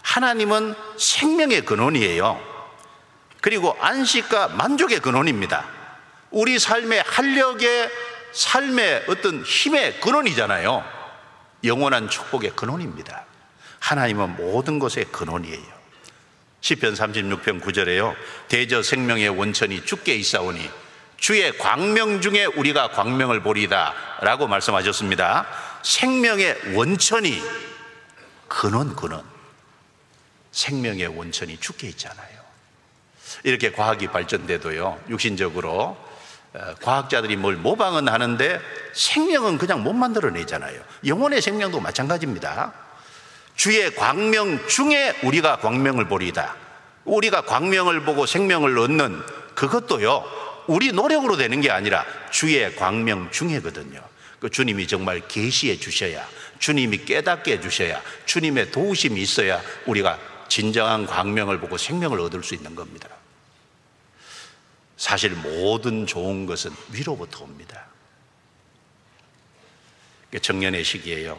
하나님은 0.01 0.75
생명의 0.97 1.61
근원이에요. 1.61 2.52
그리고 3.43 3.75
안식과 3.81 4.47
만족의 4.47 5.01
근원입니다. 5.01 5.67
우리 6.31 6.57
삶의 6.57 7.03
활력의 7.05 7.91
삶의 8.31 9.03
어떤 9.09 9.43
힘의 9.43 9.99
근원이잖아요. 9.99 10.81
영원한 11.65 12.07
축복의 12.07 12.55
근원입니다. 12.55 13.25
하나님은 13.79 14.37
모든 14.37 14.79
것의 14.79 15.11
근원이에요. 15.11 15.73
시편 16.61 16.93
36편 16.93 17.61
9절에요. 17.61 18.15
대저 18.47 18.81
생명의 18.81 19.27
원천이 19.27 19.85
주께 19.85 20.15
있사오니 20.15 20.69
주의 21.17 21.57
광명 21.57 22.21
중에 22.21 22.45
우리가 22.45 22.91
광명을 22.91 23.43
보리다 23.43 23.93
라고 24.21 24.47
말씀하셨습니다. 24.47 25.47
생명의 25.83 26.75
원천이 26.75 27.41
근원 28.47 28.95
근원 28.95 29.21
생명의 30.53 31.07
원천이 31.07 31.59
주께 31.59 31.89
있잖아요. 31.89 32.42
이렇게 33.43 33.71
과학이 33.71 34.07
발전돼도요, 34.07 34.99
육신적으로 35.09 35.97
어, 36.53 36.75
과학자들이 36.81 37.35
뭘 37.35 37.55
모방은 37.55 38.07
하는데 38.07 38.59
생명은 38.93 39.57
그냥 39.57 39.83
못 39.83 39.93
만들어내잖아요. 39.93 40.79
영혼의 41.05 41.41
생명도 41.41 41.79
마찬가지입니다. 41.79 42.73
주의 43.55 43.93
광명 43.95 44.67
중에 44.67 45.15
우리가 45.23 45.57
광명을 45.57 46.07
보리다. 46.07 46.55
우리가 47.05 47.41
광명을 47.41 48.05
보고 48.05 48.25
생명을 48.25 48.77
얻는 48.77 49.21
그것도요, 49.55 50.23
우리 50.67 50.91
노력으로 50.91 51.37
되는 51.37 51.59
게 51.59 51.69
아니라 51.69 52.05
주의 52.31 52.73
광명 52.75 53.29
중에거든요. 53.31 54.01
그 54.39 54.49
주님이 54.49 54.87
정말 54.87 55.27
계시해 55.27 55.77
주셔야, 55.77 56.25
주님이 56.59 57.05
깨닫게 57.05 57.53
해 57.53 57.61
주셔야, 57.61 58.01
주님의 58.25 58.71
도우심이 58.71 59.21
있어야 59.21 59.61
우리가 59.85 60.19
진정한 60.47 61.05
광명을 61.05 61.59
보고 61.59 61.77
생명을 61.77 62.19
얻을 62.19 62.43
수 62.43 62.53
있는 62.53 62.75
겁니다. 62.75 63.09
사실 65.03 65.31
모든 65.31 66.07
좋은 66.07 66.45
것은 66.45 66.73
위로부터 66.89 67.43
옵니다. 67.43 67.87
청년의 70.41 70.85
시기에요. 70.85 71.37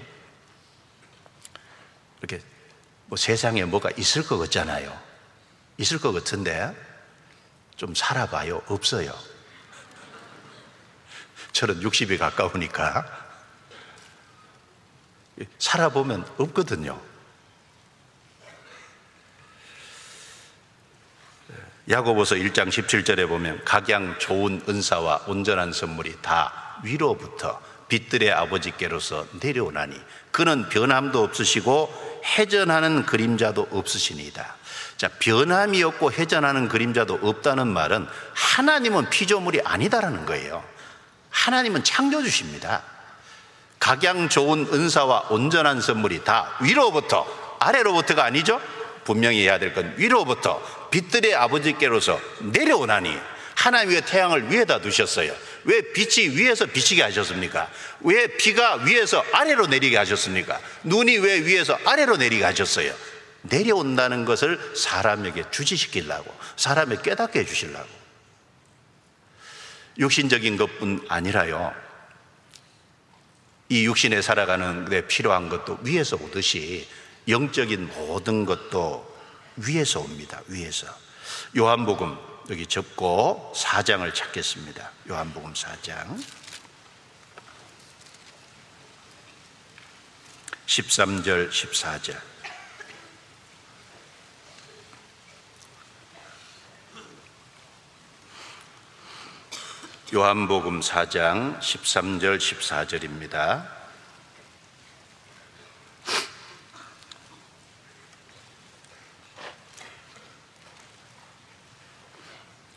이렇게 2.19 2.45
뭐 3.07 3.17
세상에 3.17 3.65
뭐가 3.65 3.89
있을 3.97 4.23
것 4.23 4.37
같잖아요. 4.37 4.95
있을 5.79 5.99
것 5.99 6.13
같은데 6.13 6.77
좀 7.75 7.95
살아봐요. 7.95 8.61
없어요. 8.67 9.19
저는 11.53 11.81
60이 11.81 12.19
가까우니까 12.19 13.07
살아보면 15.59 16.31
없거든요. 16.37 17.01
야고보서 21.89 22.37
1장 22.37 22.69
17절에 22.69 23.29
보면 23.29 23.61
각양 23.65 24.19
좋은 24.19 24.63
은사와 24.67 25.23
온전한 25.27 25.73
선물이 25.73 26.17
다 26.23 26.79
위로부터 26.83 27.61
빛들의 27.89 28.33
아버지께로서 28.33 29.27
내려오나니 29.41 29.95
그는 30.31 30.69
변함도 30.71 31.23
없으시고 31.23 32.23
회전하는 32.39 33.05
그림자도 33.05 33.69
없으시니이다. 33.71 34.57
자, 34.97 35.11
변함이 35.19 35.83
없고 35.83 36.13
회전하는 36.13 36.69
그림자도 36.69 37.19
없다는 37.23 37.69
말은 37.69 38.07
하나님은 38.33 39.11
피조물이 39.11 39.61
아니다라는 39.63 40.25
거예요. 40.25 40.65
하나님은 41.29 41.85
창조주십니다. 41.85 42.83
각양 43.79 44.31
좋은 44.31 44.67
은사와 44.73 45.27
온전한 45.29 45.83
선물이 45.83 46.25
다 46.25 46.57
위로부터 46.63 47.27
아래로부터가 47.59 48.25
아니죠. 48.25 48.59
분명히 49.05 49.43
해야 49.43 49.59
될 49.59 49.75
건 49.75 49.93
위로부터 49.99 50.63
빛들의 50.95 51.35
아버지께로서 51.35 52.21
내려오나니 52.39 53.19
하나님 53.57 53.91
왜 53.91 54.01
태양을 54.01 54.53
위에다 54.53 54.81
두셨어요? 54.81 55.35
왜 55.65 55.81
빛이 55.93 56.37
위에서 56.37 56.67
비치게 56.67 57.03
하셨습니까? 57.03 57.69
왜 58.01 58.29
비가 58.37 58.77
위에서 58.77 59.25
아래로 59.33 59.67
내리게 59.67 59.97
하셨습니까? 59.97 60.61
눈이 60.85 61.19
왜 61.19 61.41
위에서 61.45 61.77
아래로 61.85 62.17
내리게 62.17 62.45
하셨어요? 62.45 62.95
내려온다는 63.43 64.25
것을 64.25 64.77
사람에게 64.77 65.45
주지시키려고 65.51 66.33
사람에 66.57 66.99
깨닫게 67.03 67.41
해주시려고 67.41 67.89
육신적인 69.99 70.57
것뿐 70.57 71.07
아니라요 71.09 71.75
이 73.69 73.85
육신에 73.85 74.23
살아가는 74.23 74.85
데 74.85 75.07
필요한 75.09 75.49
것도 75.49 75.81
위에서 75.83 76.17
오듯이 76.17 76.87
영적인 77.27 77.89
모든 77.89 78.45
것도 78.45 79.14
위에서 79.57 80.01
옵니다. 80.01 80.41
위에서. 80.47 80.87
요한복음 81.57 82.17
여기 82.51 82.67
접고 82.67 83.53
4장을 83.57 84.13
찾겠습니다. 84.15 84.91
요한복음 85.09 85.53
4장. 85.53 86.23
13절, 90.67 91.51
14절. 91.51 92.35
요한복음 100.13 100.81
4장 100.81 101.59
13절, 101.59 102.39
14절입니다. 102.39 103.74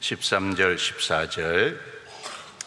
13절, 0.07 0.77
14절 0.77 1.77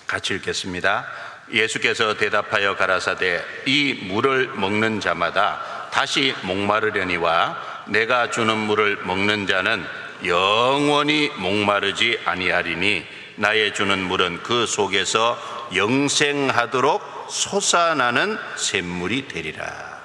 같이 0.06 0.34
읽겠습니다. 0.34 1.06
예수께서 1.52 2.14
대답하여 2.14 2.76
가라사대 2.76 3.42
이 3.66 3.94
물을 3.94 4.48
먹는 4.48 5.00
자마다 5.00 5.88
다시 5.90 6.34
목마르려니와 6.42 7.86
내가 7.88 8.30
주는 8.30 8.56
물을 8.56 8.96
먹는 9.04 9.46
자는 9.46 9.84
영원히 10.26 11.28
목마르지 11.38 12.20
아니하리니 12.24 13.06
나의 13.36 13.72
주는 13.72 13.98
물은 13.98 14.42
그 14.42 14.66
속에서 14.66 15.70
영생하도록 15.74 17.28
솟아나는 17.30 18.38
샘물이 18.56 19.28
되리라. 19.28 19.98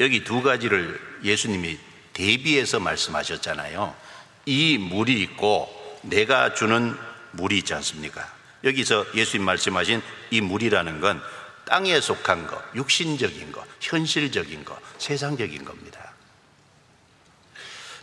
여기 0.00 0.24
두 0.24 0.42
가지를 0.42 1.00
예수님이 1.22 1.78
대비해서 2.12 2.80
말씀하셨잖아요. 2.80 4.07
이 4.48 4.78
물이 4.78 5.20
있고 5.20 5.68
내가 6.00 6.54
주는 6.54 6.96
물이 7.32 7.58
있지 7.58 7.74
않습니까? 7.74 8.26
여기서 8.64 9.04
예수님 9.14 9.44
말씀하신 9.44 10.00
이 10.30 10.40
물이라는 10.40 11.00
건 11.02 11.22
땅에 11.66 12.00
속한 12.00 12.46
거, 12.46 12.62
육신적인 12.74 13.52
거, 13.52 13.62
현실적인 13.82 14.64
거, 14.64 14.78
세상적인 14.96 15.66
겁니다. 15.66 16.14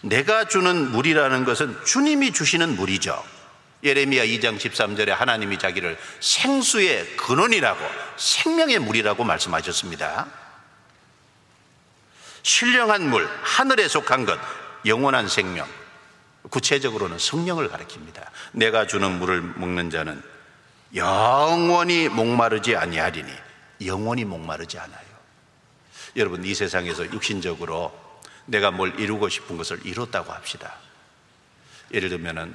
내가 0.02 0.46
주는 0.46 0.92
물이라는 0.92 1.46
것은 1.46 1.84
주님이 1.84 2.32
주시는 2.32 2.76
물이죠. 2.76 3.24
예레미야 3.84 4.26
2장 4.26 4.60
13절에 4.60 5.10
하나님이 5.10 5.58
자기를 5.58 5.98
생수의 6.20 7.18
근원이라고 7.18 7.84
생명의 8.18 8.78
물이라고 8.78 9.24
말씀하셨습니다. 9.24 10.28
신령한 12.44 13.10
물, 13.10 13.28
하늘에 13.42 13.88
속한 13.88 14.28
것, 14.28 14.40
영원한 14.86 15.28
생명, 15.28 15.68
구체적으로는 16.50 17.18
성령을 17.18 17.70
가리킵니다. 17.70 18.26
내가 18.54 18.88
주는 18.88 19.12
물을 19.20 19.42
먹는 19.42 19.90
자는 19.90 20.22
영원히 20.96 22.08
목마르지 22.10 22.76
아니하리니 22.76 23.32
영원히 23.86 24.24
목마르지 24.26 24.80
않아요. 24.80 25.06
여러분 26.16 26.46
이 26.46 26.54
세상에서 26.54 27.12
육신적으로 27.12 27.94
내가 28.46 28.72
뭘 28.72 29.00
이루고 29.00 29.30
싶은 29.30 29.58
것을 29.58 29.86
이뤘다고 29.86 30.32
합시다. 30.32 30.76
예를 31.94 32.10
들면은 32.10 32.54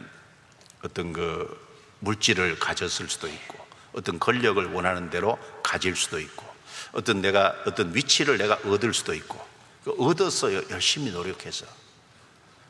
어떤 0.82 1.12
그 1.12 1.68
물질을 2.00 2.58
가졌을 2.58 3.08
수도 3.08 3.28
있고 3.28 3.58
어떤 3.92 4.18
권력을 4.18 4.64
원하는 4.72 5.10
대로 5.10 5.38
가질 5.62 5.96
수도 5.96 6.18
있고 6.18 6.46
어떤 6.92 7.20
내가 7.20 7.54
어떤 7.66 7.94
위치를 7.94 8.38
내가 8.38 8.58
얻을 8.64 8.94
수도 8.94 9.14
있고 9.14 9.44
그 9.84 9.94
얻어서 9.98 10.52
열심히 10.70 11.10
노력해서 11.10 11.66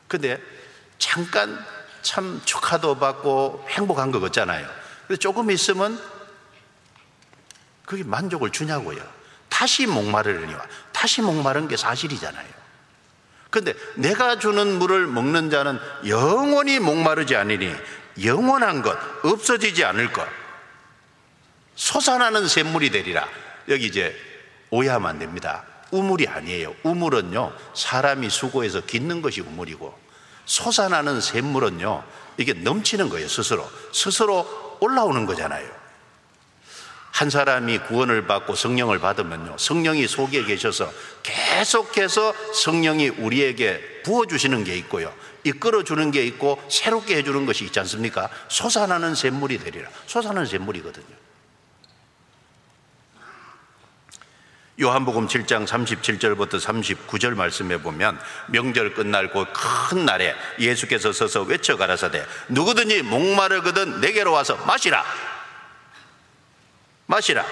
근데 0.07 0.41
잠깐 1.01 1.65
참 2.03 2.39
축하도 2.45 2.99
받고 2.99 3.65
행복한 3.69 4.11
것 4.11 4.19
같잖아요. 4.19 4.67
조금 5.19 5.49
있으면 5.49 5.99
그게 7.85 8.03
만족을 8.03 8.51
주냐고요. 8.51 9.03
다시 9.49 9.87
목마르려니와 9.87 10.63
다시 10.91 11.23
목마른 11.23 11.67
게 11.67 11.75
사실이잖아요. 11.75 12.47
근데 13.49 13.73
내가 13.95 14.37
주는 14.37 14.77
물을 14.77 15.07
먹는 15.07 15.49
자는 15.49 15.79
영원히 16.07 16.79
목마르지 16.79 17.35
않으니 17.35 17.75
영원한 18.23 18.83
것, 18.83 18.97
없어지지 19.25 19.83
않을 19.83 20.13
것, 20.13 20.27
솟아나는 21.75 22.47
샘물이 22.47 22.91
되리라. 22.91 23.27
여기 23.69 23.87
이제 23.87 24.15
오해하면 24.69 25.09
안 25.09 25.19
됩니다. 25.19 25.63
우물이 25.89 26.27
아니에요. 26.27 26.75
우물은요, 26.83 27.53
사람이 27.73 28.29
수고해서 28.29 28.81
깃는 28.81 29.21
것이 29.21 29.41
우물이고, 29.41 30.00
솟아나는 30.51 31.21
샘물은요, 31.21 32.03
이게 32.35 32.51
넘치는 32.51 33.07
거예요, 33.07 33.29
스스로. 33.29 33.65
스스로 33.93 34.45
올라오는 34.81 35.25
거잖아요. 35.25 35.65
한 37.11 37.29
사람이 37.29 37.79
구원을 37.79 38.27
받고 38.27 38.55
성령을 38.55 38.99
받으면요, 38.99 39.55
성령이 39.57 40.07
속에 40.09 40.43
계셔서 40.43 40.91
계속해서 41.23 42.33
성령이 42.53 43.09
우리에게 43.09 44.01
부어주시는 44.03 44.65
게 44.65 44.75
있고요, 44.79 45.13
이끌어 45.45 45.83
주는 45.85 46.11
게 46.11 46.25
있고, 46.25 46.61
새롭게 46.67 47.15
해주는 47.17 47.45
것이 47.45 47.63
있지 47.63 47.79
않습니까? 47.79 48.29
솟아나는 48.49 49.15
샘물이 49.15 49.57
되리라. 49.59 49.89
솟아나는 50.05 50.47
샘물이거든요. 50.47 51.30
요한복음 54.79 55.27
7장 55.27 55.67
37절부터 55.67 56.59
39절 56.59 57.35
말씀해 57.35 57.81
보면 57.81 58.19
명절 58.47 58.93
끝날 58.93 59.29
곧 59.31 59.51
큰 59.53 60.05
날에 60.05 60.33
예수께서 60.59 61.11
서서 61.11 61.43
외쳐 61.43 61.75
가라사대 61.75 62.25
누구든지 62.47 63.03
목마르거든 63.03 63.99
내게로 63.99 64.31
와서 64.31 64.55
마시라. 64.65 65.03
마시라 67.05 67.45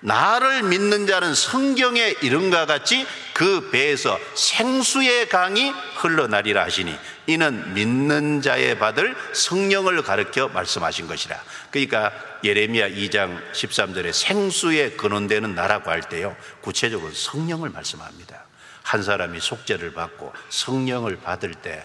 나를 0.00 0.62
믿는 0.64 1.06
자는 1.06 1.34
성경에 1.34 2.14
이른과 2.22 2.66
같이 2.66 3.06
그 3.32 3.70
배에서 3.70 4.18
생수의 4.34 5.28
강이 5.28 5.70
흘러나리라 5.96 6.64
하시니 6.64 6.96
이는 7.26 7.74
믿는 7.74 8.42
자의 8.42 8.78
받을 8.78 9.16
성령을 9.32 10.02
가르켜 10.02 10.48
말씀하신 10.48 11.06
것이라. 11.06 11.42
그러니까 11.70 12.12
예레미야 12.44 12.90
2장 12.90 13.52
13절에 13.52 14.12
생수의 14.12 14.96
근원되는 14.96 15.54
나라고 15.54 15.90
할 15.90 16.02
때요. 16.02 16.36
구체적으로 16.60 17.12
성령을 17.12 17.70
말씀합니다. 17.70 18.44
한 18.82 19.02
사람이 19.02 19.40
속죄를 19.40 19.94
받고 19.94 20.32
성령을 20.48 21.16
받을 21.16 21.54
때 21.54 21.84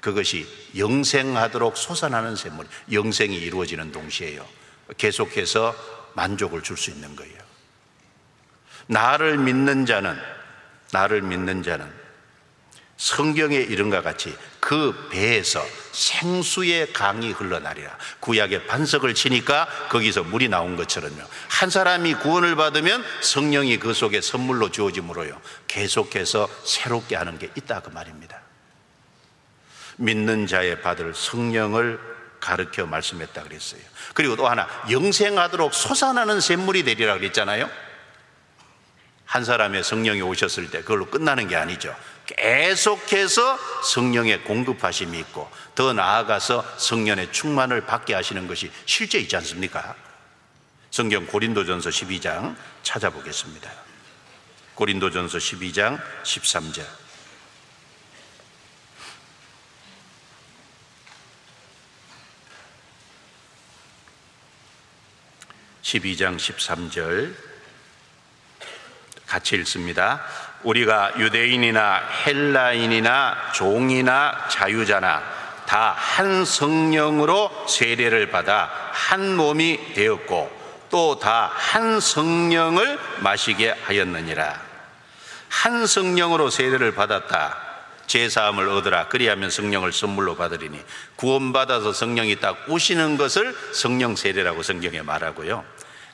그것이 0.00 0.46
영생하도록 0.76 1.76
솟아나는 1.76 2.36
샘물, 2.36 2.66
영생이 2.92 3.36
이루어지는 3.36 3.92
동시에요. 3.92 4.46
계속해서 4.96 5.74
만족을 6.16 6.62
줄 6.62 6.76
수 6.76 6.90
있는 6.90 7.14
거예요. 7.14 7.36
나를 8.88 9.38
믿는 9.38 9.86
자는, 9.86 10.18
나를 10.92 11.22
믿는 11.22 11.62
자는 11.62 11.90
성경에 12.96 13.56
이른과 13.56 14.00
같이 14.02 14.34
그 14.58 15.08
배에서 15.10 15.64
생수의 15.92 16.92
강이 16.92 17.30
흘러나리라. 17.32 17.96
구약의 18.20 18.66
반석을 18.66 19.14
치니까 19.14 19.68
거기서 19.90 20.24
물이 20.24 20.48
나온 20.48 20.76
것처럼요. 20.76 21.22
한 21.48 21.70
사람이 21.70 22.14
구원을 22.14 22.56
받으면 22.56 23.04
성령이 23.20 23.78
그 23.78 23.92
속에 23.92 24.20
선물로 24.20 24.70
주어짐으로요. 24.70 25.40
계속해서 25.68 26.48
새롭게 26.64 27.16
하는 27.16 27.38
게 27.38 27.50
있다 27.54 27.80
그 27.80 27.90
말입니다. 27.90 28.40
믿는 29.98 30.46
자의 30.46 30.80
받을 30.80 31.14
성령을 31.14 32.15
가르쳐 32.46 32.86
말씀했다 32.86 33.42
그랬어요. 33.42 33.80
그리고 34.14 34.36
또 34.36 34.46
하나 34.46 34.68
영생하도록 34.88 35.74
솟아나는 35.74 36.40
샘물이 36.40 36.84
되리라 36.84 37.14
그랬잖아요. 37.14 37.68
한 39.24 39.44
사람의 39.44 39.82
성령이 39.82 40.22
오셨을 40.22 40.70
때 40.70 40.82
그걸로 40.82 41.06
끝나는 41.06 41.48
게 41.48 41.56
아니죠. 41.56 41.94
계속해서 42.26 43.58
성령의 43.82 44.44
공급하심이 44.44 45.18
있고 45.18 45.50
더 45.74 45.92
나아가서 45.92 46.64
성령의 46.76 47.32
충만을 47.32 47.84
받게 47.84 48.14
하시는 48.14 48.46
것이 48.46 48.70
실제 48.84 49.18
있지 49.18 49.34
않습니까? 49.36 49.96
성경 50.92 51.26
고린도전서 51.26 51.90
12장 51.90 52.54
찾아보겠습니다. 52.84 53.68
고린도전서 54.76 55.38
12장 55.38 56.00
13절. 56.22 57.05
12장 65.86 66.36
13절 66.36 67.32
같이 69.26 69.54
읽습니다. 69.56 70.24
우리가 70.64 71.12
유대인이나 71.18 72.02
헬라인이나 72.26 73.52
종이나 73.54 74.48
자유자나 74.48 75.22
다 75.66 75.94
한 75.96 76.44
성령으로 76.44 77.66
세례를 77.68 78.30
받아 78.30 78.70
한 78.92 79.36
몸이 79.36 79.94
되었고 79.94 80.50
또 80.90 81.18
다 81.20 81.52
한 81.54 82.00
성령을 82.00 82.98
마시게 83.20 83.70
하였느니라. 83.70 84.60
한 85.48 85.86
성령으로 85.86 86.50
세례를 86.50 86.94
받았다. 86.94 87.66
제사함을 88.06 88.68
얻으라. 88.68 89.08
그리하면 89.08 89.50
성령을 89.50 89.92
선물로 89.92 90.36
받으리니 90.36 90.80
구원받아서 91.16 91.92
성령이 91.92 92.36
딱 92.38 92.64
오시는 92.68 93.16
것을 93.16 93.56
성령 93.72 94.14
세례라고 94.14 94.62
성경에 94.62 95.02
말하고요. 95.02 95.64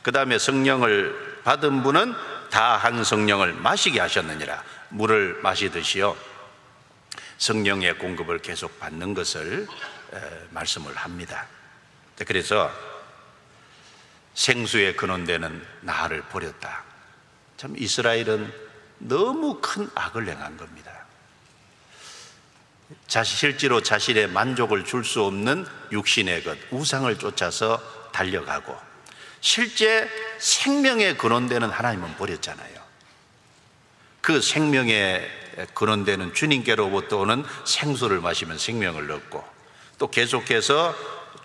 그 0.02 0.12
다음에 0.12 0.38
성령을 0.38 1.40
받은 1.44 1.82
분은 1.82 2.14
다 2.50 2.76
한 2.76 3.02
성령을 3.02 3.54
마시게 3.54 3.98
하셨느니라. 3.98 4.62
물을 4.90 5.40
마시듯이요. 5.42 6.14
성령의 7.38 7.98
공급을 7.98 8.40
계속 8.40 8.78
받는 8.78 9.14
것을 9.14 9.66
말씀을 10.50 10.94
합니다. 10.94 11.46
그래서 12.26 12.70
생수의 14.34 14.96
근원되는 14.96 15.66
나를 15.80 16.22
버렸다. 16.28 16.84
참 17.56 17.74
이스라엘은 17.76 18.52
너무 18.98 19.58
큰 19.62 19.88
악을 19.94 20.28
행한 20.28 20.56
겁니다. 20.56 20.92
실제로 23.08 23.80
자신의 23.82 24.28
만족을 24.28 24.84
줄 24.84 25.04
수 25.04 25.24
없는 25.24 25.66
육신의 25.90 26.44
것, 26.44 26.58
우상을 26.70 27.18
쫓아서 27.18 27.80
달려가고 28.12 28.91
실제 29.42 30.08
생명의 30.38 31.18
근원되는 31.18 31.68
하나님은 31.68 32.16
버렸잖아요. 32.16 32.80
그 34.22 34.40
생명의 34.40 35.28
근원되는 35.74 36.32
주님께로부터 36.32 37.18
오는 37.18 37.44
생수를 37.66 38.20
마시면 38.20 38.56
생명을 38.56 39.10
얻고 39.10 39.44
또 39.98 40.08
계속해서 40.08 40.94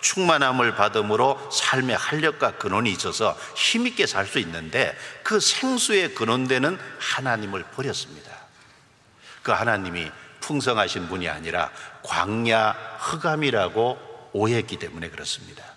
충만함을 0.00 0.76
받음으로 0.76 1.50
삶의 1.50 1.96
활력과 1.96 2.52
근원이 2.52 2.90
있어서 2.92 3.36
힘있게 3.56 4.06
살 4.06 4.26
수 4.26 4.38
있는데 4.38 4.96
그 5.24 5.40
생수의 5.40 6.14
근원되는 6.14 6.78
하나님을 7.00 7.64
버렸습니다. 7.74 8.30
그 9.42 9.50
하나님이 9.50 10.10
풍성하신 10.40 11.08
분이 11.08 11.28
아니라 11.28 11.72
광야 12.04 12.70
흑암이라고 13.00 14.30
오해했기 14.34 14.78
때문에 14.78 15.10
그렇습니다. 15.10 15.67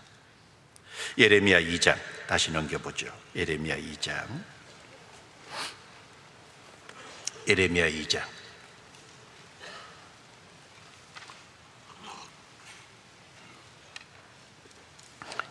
예레미야 1.18 1.62
2장 1.62 1.98
다시 2.28 2.52
넘겨보죠. 2.52 3.08
예레미야 3.36 3.78
2장. 3.78 4.26
예레미야 7.48 7.90
2장. 7.90 8.22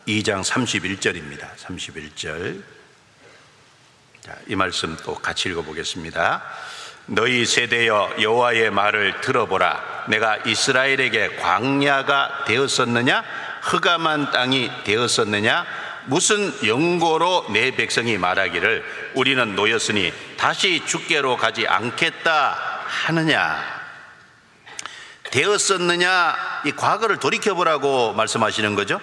2장 0.08 0.42
31절입니다. 0.42 1.54
31절. 1.56 2.62
자, 4.22 4.36
이 4.46 4.56
말씀 4.56 4.96
또 5.04 5.14
같이 5.14 5.48
읽어보겠습니다. 5.48 6.42
너희 7.06 7.44
세대여 7.44 8.16
여호와의 8.20 8.70
말을 8.70 9.20
들어보라. 9.20 10.06
내가 10.08 10.36
이스라엘에게 10.38 11.36
광야가 11.36 12.44
되었었느냐? 12.46 13.24
흑암한 13.60 14.30
땅이 14.30 14.70
되었었느냐? 14.84 15.66
무슨 16.06 16.52
영고로 16.66 17.46
내 17.50 17.70
백성이 17.72 18.18
말하기를 18.18 18.84
우리는 19.14 19.54
노였으니 19.54 20.12
다시 20.36 20.84
죽게로 20.86 21.36
가지 21.36 21.66
않겠다 21.66 22.56
하느냐? 22.86 23.80
되었었느냐? 25.30 26.62
이 26.66 26.72
과거를 26.72 27.18
돌이켜보라고 27.18 28.14
말씀하시는 28.14 28.74
거죠? 28.74 29.00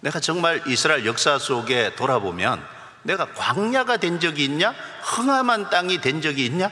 내가 0.00 0.20
정말 0.20 0.62
이스라엘 0.66 1.06
역사 1.06 1.38
속에 1.38 1.94
돌아보면 1.96 2.64
내가 3.02 3.26
광야가 3.32 3.96
된 3.96 4.20
적이 4.20 4.44
있냐? 4.44 4.74
흥함한 5.02 5.70
땅이 5.70 6.00
된 6.00 6.20
적이 6.20 6.46
있냐? 6.46 6.70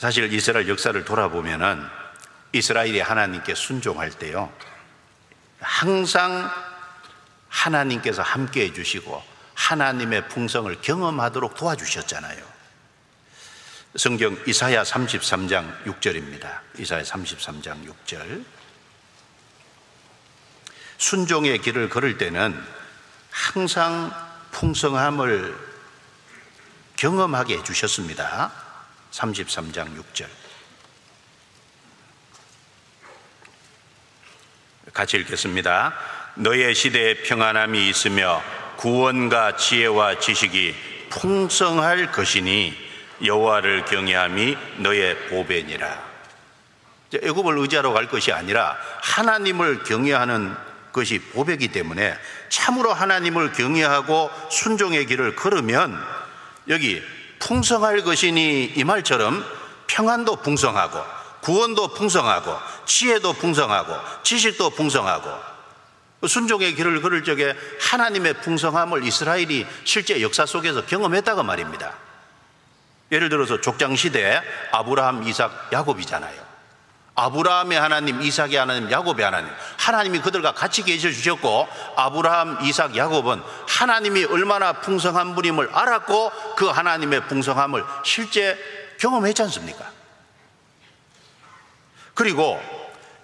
사실 0.00 0.32
이스라엘 0.32 0.66
역사를 0.66 1.04
돌아보면은 1.04 1.86
이스라엘이 2.52 3.00
하나님께 3.00 3.54
순종할 3.54 4.08
때요. 4.08 4.50
항상 5.60 6.50
하나님께서 7.50 8.22
함께 8.22 8.62
해주시고 8.62 9.22
하나님의 9.52 10.28
풍성을 10.28 10.74
경험하도록 10.80 11.54
도와주셨잖아요. 11.54 12.42
성경 13.96 14.38
이사야 14.46 14.84
33장 14.84 15.84
6절입니다. 15.84 16.60
이사야 16.78 17.02
33장 17.02 17.86
6절. 18.06 18.42
순종의 20.96 21.58
길을 21.58 21.90
걸을 21.90 22.16
때는 22.16 22.58
항상 23.30 24.10
풍성함을 24.52 25.54
경험하게 26.96 27.58
해주셨습니다. 27.58 28.69
33장 29.12 29.96
6절. 29.96 30.26
같이 34.92 35.16
읽겠습니다. 35.18 35.94
너의 36.34 36.74
시대에 36.74 37.14
평안함이 37.22 37.88
있으며 37.88 38.42
구원과 38.76 39.56
지혜와 39.56 40.18
지식이 40.18 40.74
풍성할 41.10 42.12
것이니 42.12 42.74
여호와를 43.24 43.84
경외함이 43.84 44.56
너의 44.78 45.16
보배니라. 45.28 46.10
애굽을 47.12 47.58
의지하러 47.58 47.92
갈 47.92 48.08
것이 48.08 48.32
아니라 48.32 48.76
하나님을 49.02 49.82
경외하는 49.82 50.56
것이 50.92 51.18
보배기 51.18 51.68
때문에 51.68 52.16
참으로 52.48 52.92
하나님을 52.92 53.52
경외하고 53.52 54.30
순종의 54.50 55.06
길을 55.06 55.36
걸으면 55.36 56.00
여기 56.68 57.02
풍성할 57.40 58.04
것이니 58.04 58.74
이 58.76 58.84
말처럼 58.84 59.44
평안도 59.88 60.36
풍성하고 60.36 61.02
구원도 61.40 61.88
풍성하고 61.88 62.56
지혜도 62.84 63.32
풍성하고 63.32 63.94
지식도 64.22 64.70
풍성하고 64.70 65.50
순종의 66.28 66.74
길을 66.74 67.00
걸을 67.00 67.24
적에 67.24 67.56
하나님의 67.80 68.34
풍성함을 68.42 69.04
이스라엘이 69.04 69.66
실제 69.84 70.20
역사 70.20 70.44
속에서 70.44 70.84
경험했다고 70.84 71.42
말입니다. 71.42 71.94
예를 73.10 73.30
들어서 73.30 73.60
족장 73.60 73.96
시대에 73.96 74.40
아브라함, 74.70 75.26
이삭, 75.26 75.70
야곱이잖아요. 75.72 76.49
아브라함의 77.14 77.78
하나님, 77.78 78.22
이삭의 78.22 78.56
하나님, 78.56 78.90
야곱의 78.90 79.24
하나님. 79.24 79.50
하나님이 79.78 80.20
그들과 80.20 80.52
같이 80.52 80.82
계셔 80.82 81.10
주셨고 81.10 81.68
아브라함, 81.96 82.64
이삭, 82.64 82.96
야곱은 82.96 83.42
하나님이 83.68 84.24
얼마나 84.24 84.72
풍성한 84.74 85.34
분임을 85.34 85.70
알았고 85.72 86.32
그 86.56 86.66
하나님의 86.66 87.26
풍성함을 87.26 87.84
실제 88.04 88.58
경험했지 88.98 89.42
않습니까? 89.42 89.84
그리고 92.14 92.60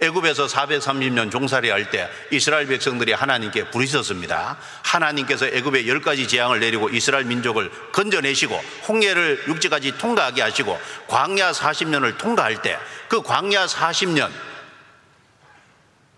애굽에서 0.01 0.47
430년 0.47 1.31
종살이 1.31 1.71
할 1.71 1.91
때 1.91 2.09
이스라엘 2.31 2.67
백성들이 2.67 3.13
하나님께 3.13 3.71
부르셨습니다. 3.71 4.59
하나님께서 4.83 5.47
애굽에 5.47 5.87
열 5.87 6.01
가지 6.03 6.29
재앙을 6.29 6.61
내리고 6.61 6.89
이스라엘 6.91 7.25
민족을 7.25 7.71
건져내시고 7.93 8.55
홍해를 8.89 9.45
육지까지 9.49 9.97
통과하게 9.99 10.43
하시고 10.43 10.79
광야 11.09 11.53
40년을 11.53 12.19
통과할 12.19 12.61
때 12.63 12.77
그 13.09 13.23
광야 13.23 13.67
40년 13.67 14.31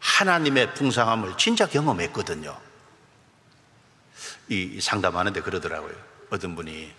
하나님의 0.00 0.74
풍성함을 0.74 1.36
진짜 1.36 1.66
경험했거든요. 1.66 2.56
이 4.48 4.80
상담하는데 4.80 5.40
그러더라고요. 5.42 5.94
어떤 6.30 6.54
분이 6.56 6.90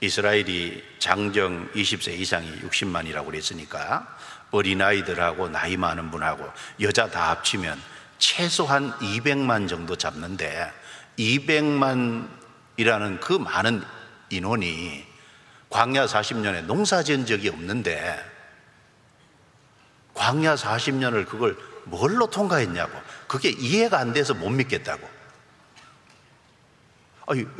이스라엘이 0.00 0.82
장정 0.98 1.70
20세 1.72 2.18
이상이 2.18 2.50
60만이라고 2.62 3.26
그랬으니까 3.26 4.16
어린아이들하고 4.54 5.48
나이 5.48 5.76
많은 5.76 6.10
분하고 6.10 6.50
여자 6.80 7.08
다 7.08 7.30
합치면 7.30 7.80
최소한 8.18 8.92
200만 8.98 9.68
정도 9.68 9.96
잡는데 9.96 10.70
200만이라는 11.18 13.20
그 13.20 13.32
많은 13.34 13.82
인원이 14.30 15.06
광야 15.70 16.06
40년에 16.06 16.64
농사 16.64 17.02
지은 17.02 17.26
적이 17.26 17.50
없는데 17.50 18.32
광야 20.14 20.54
40년을 20.54 21.26
그걸 21.26 21.56
뭘로 21.84 22.28
통과했냐고. 22.28 22.92
그게 23.26 23.50
이해가 23.50 23.98
안 23.98 24.12
돼서 24.12 24.34
못 24.34 24.50
믿겠다고. 24.50 25.08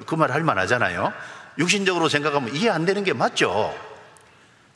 그 0.06 0.16
말 0.16 0.30
할 0.30 0.42
만하잖아요. 0.42 1.12
육신적으로 1.58 2.08
생각하면 2.08 2.54
이해 2.54 2.70
안 2.70 2.84
되는 2.84 3.04
게 3.04 3.12
맞죠. 3.12 3.74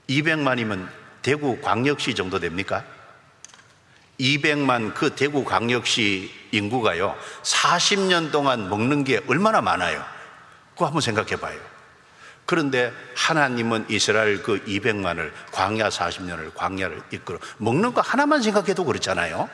200만이면 0.08 0.88
대구 1.28 1.60
광역시 1.60 2.14
정도 2.14 2.38
됩니까? 2.38 2.82
200만 4.18 4.94
그 4.94 5.14
대구 5.14 5.44
광역시 5.44 6.32
인구가요, 6.52 7.14
40년 7.42 8.32
동안 8.32 8.70
먹는 8.70 9.04
게 9.04 9.20
얼마나 9.28 9.60
많아요? 9.60 10.02
그거 10.72 10.86
한번 10.86 11.02
생각해 11.02 11.36
봐요. 11.36 11.60
그런데 12.46 12.94
하나님은 13.14 13.90
이스라엘 13.90 14.42
그 14.42 14.64
200만을 14.64 15.30
광야 15.52 15.90
40년을 15.90 16.54
광야를 16.54 17.02
이끌어 17.10 17.38
먹는 17.58 17.92
거 17.92 18.00
하나만 18.00 18.40
생각해도 18.40 18.86
그렇잖아요. 18.86 19.50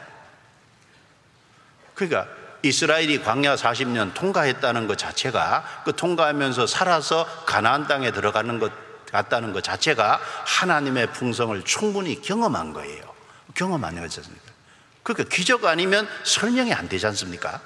그러니까 1.96 2.28
이스라엘이 2.62 3.24
광야 3.24 3.56
40년 3.56 4.14
통과했다는 4.14 4.86
것 4.86 4.96
자체가 4.96 5.82
그 5.84 5.96
통과하면서 5.96 6.68
살아서 6.68 7.26
가나안 7.46 7.88
땅에 7.88 8.12
들어가는 8.12 8.60
것 8.60 8.84
같다는 9.14 9.52
것 9.52 9.62
자체가 9.62 10.20
하나님의 10.44 11.12
풍성을 11.12 11.62
충분히 11.62 12.20
경험한 12.20 12.72
거예요. 12.72 13.14
경험 13.54 13.84
안 13.84 13.96
해봤습니까? 13.96 14.52
그러니까 15.04 15.32
기적 15.32 15.64
아니면 15.66 16.08
설명이 16.24 16.74
안 16.74 16.88
되지 16.88 17.06
않습니까? 17.06 17.60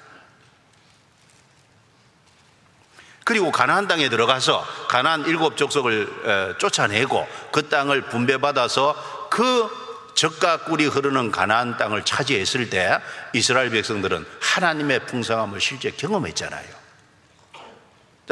그리고 3.25 3.51
가나안 3.51 3.89
땅에 3.89 4.11
들어가서 4.11 4.67
가나안 4.89 5.25
일곱 5.25 5.57
족속을 5.57 6.57
쫓아내고 6.59 7.27
그 7.51 7.71
땅을 7.71 8.03
분배받아서 8.03 9.29
그 9.31 9.71
적과 10.15 10.65
꿀이 10.65 10.87
흐르는 10.87 11.31
가나안 11.31 11.79
땅을 11.79 12.05
차지했을 12.05 12.69
때 12.69 13.01
이스라엘 13.33 13.71
백성들은 13.71 14.27
하나님의 14.41 15.07
풍성함을 15.07 15.63
실제 15.63 15.91
경험했잖아요. 15.93 16.69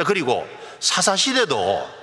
그리고 0.05 0.47
사사 0.79 1.15
시대도 1.15 1.96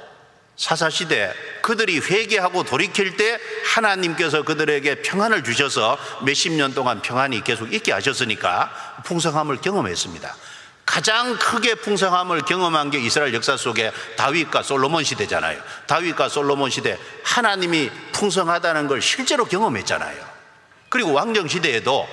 사사 0.56 0.88
시대 0.88 1.32
그들이 1.62 1.98
회개하고 1.98 2.62
돌이킬 2.62 3.16
때 3.16 3.38
하나님께서 3.74 4.42
그들에게 4.42 5.02
평안을 5.02 5.42
주셔서 5.42 5.98
몇십 6.22 6.52
년 6.52 6.74
동안 6.74 7.02
평안이 7.02 7.42
계속 7.42 7.72
있게 7.72 7.92
하셨으니까 7.92 9.02
풍성함을 9.04 9.60
경험했습니다. 9.60 10.36
가장 10.86 11.36
크게 11.38 11.76
풍성함을 11.76 12.42
경험한 12.42 12.90
게 12.90 12.98
이스라엘 12.98 13.34
역사 13.34 13.56
속에 13.56 13.90
다윗과 14.16 14.62
솔로몬 14.62 15.02
시대잖아요. 15.02 15.60
다윗과 15.86 16.28
솔로몬 16.28 16.70
시대 16.70 16.98
하나님이 17.24 17.90
풍성하다는 18.12 18.86
걸 18.86 19.00
실제로 19.00 19.46
경험했잖아요. 19.46 20.34
그리고 20.90 21.12
왕정 21.12 21.48
시대에도 21.48 22.06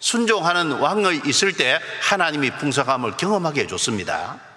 순종하는 0.00 0.72
왕이 0.72 1.22
있을 1.26 1.52
때 1.52 1.80
하나님이 2.02 2.50
풍성함을 2.52 3.16
경험하게 3.16 3.62
해줬습니다. 3.62 4.47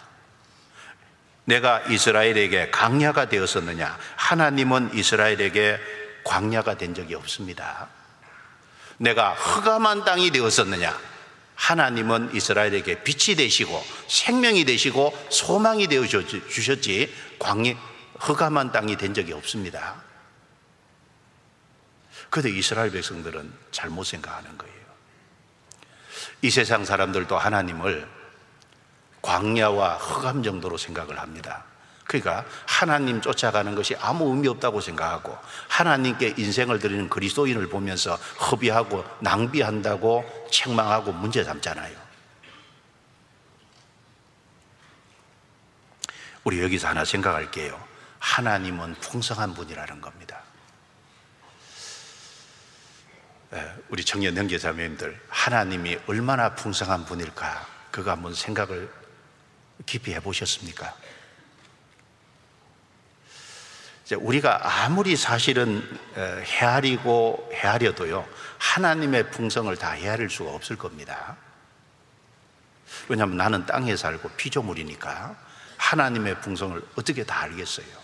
내가 1.45 1.81
이스라엘에게 1.81 2.69
강야가 2.71 3.27
되었었느냐? 3.29 3.97
하나님은 4.15 4.91
이스라엘에게 4.93 5.79
광야가 6.23 6.77
된 6.77 6.93
적이 6.93 7.15
없습니다. 7.15 7.89
내가 8.97 9.33
흑암한 9.33 10.05
땅이 10.05 10.31
되었었느냐? 10.31 10.97
하나님은 11.55 12.33
이스라엘에게 12.33 13.03
빛이 13.03 13.35
되시고 13.35 13.83
생명이 14.07 14.65
되시고 14.65 15.15
소망이 15.29 15.87
되어 15.87 16.05
주셨지 16.07 17.13
광야 17.39 17.73
흑암한 18.19 18.71
땅이 18.71 18.97
된 18.97 19.13
적이 19.13 19.33
없습니다. 19.33 20.01
그런데 22.29 22.57
이스라엘 22.57 22.91
백성들은 22.91 23.51
잘못 23.71 24.05
생각하는 24.05 24.57
거예요. 24.57 24.75
이 26.43 26.49
세상 26.49 26.85
사람들도 26.85 27.37
하나님을 27.37 28.07
광야와 29.21 29.95
흑암 29.95 30.43
정도로 30.43 30.77
생각을 30.77 31.19
합니다. 31.19 31.65
그러니까 32.05 32.45
하나님 32.65 33.21
쫓아가는 33.21 33.73
것이 33.73 33.95
아무 33.95 34.29
의미 34.29 34.47
없다고 34.49 34.81
생각하고 34.81 35.37
하나님께 35.69 36.35
인생을 36.37 36.79
드리는 36.79 37.07
그리스도인을 37.07 37.69
보면서 37.69 38.15
허비하고 38.15 39.05
낭비한다고 39.19 40.47
책망하고 40.51 41.13
문제 41.13 41.43
삼잖아요. 41.43 41.95
우리 46.43 46.61
여기서 46.61 46.89
하나 46.89 47.05
생각할게요. 47.05 47.81
하나님은 48.19 48.95
풍성한 48.95 49.53
분이라는 49.53 50.01
겁니다. 50.01 50.41
우리 53.89 54.03
청년 54.03 54.35
형제자매님들 54.35 55.19
하나님이 55.29 55.99
얼마나 56.07 56.55
풍성한 56.55 57.05
분일까 57.05 57.67
그거 57.91 58.11
한번 58.11 58.33
생각을 58.33 58.91
깊이 59.85 60.13
해보셨습니까? 60.13 60.95
우리가 64.17 64.83
아무리 64.83 65.15
사실은 65.15 65.87
헤아리고 66.17 67.49
헤아려도요, 67.53 68.27
하나님의 68.57 69.31
풍성을 69.31 69.73
다 69.77 69.91
헤아릴 69.91 70.29
수가 70.29 70.51
없을 70.51 70.75
겁니다. 70.75 71.37
왜냐하면 73.07 73.37
나는 73.37 73.65
땅에 73.65 73.95
살고 73.95 74.31
피조물이니까 74.31 75.35
하나님의 75.77 76.41
풍성을 76.41 76.81
어떻게 76.95 77.23
다 77.23 77.41
알겠어요? 77.43 78.01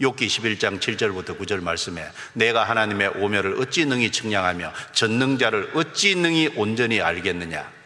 욥기 0.00 0.26
11장 0.26 0.78
7절부터 0.78 1.38
9절 1.38 1.62
말씀에 1.62 2.08
내가 2.34 2.64
하나님의 2.64 3.08
오멸을 3.16 3.60
어찌 3.60 3.84
능히 3.84 4.12
측량하며 4.12 4.72
전능자를 4.92 5.72
어찌 5.74 6.14
능히 6.14 6.52
온전히 6.56 7.00
알겠느냐 7.00 7.77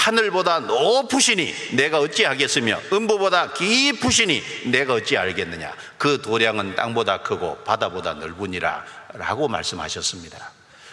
하늘보다 0.00 0.60
높으시니 0.60 1.54
내가 1.72 1.98
어찌 1.98 2.24
하겠으며 2.24 2.80
음부보다 2.90 3.52
깊으시니 3.52 4.70
내가 4.70 4.94
어찌 4.94 5.18
알겠느냐? 5.18 5.74
그 5.98 6.22
도량은 6.22 6.74
땅보다 6.74 7.22
크고 7.22 7.58
바다보다 7.64 8.14
넓으니라 8.14 8.84
라고 9.12 9.46
말씀하셨습니다. 9.48 10.52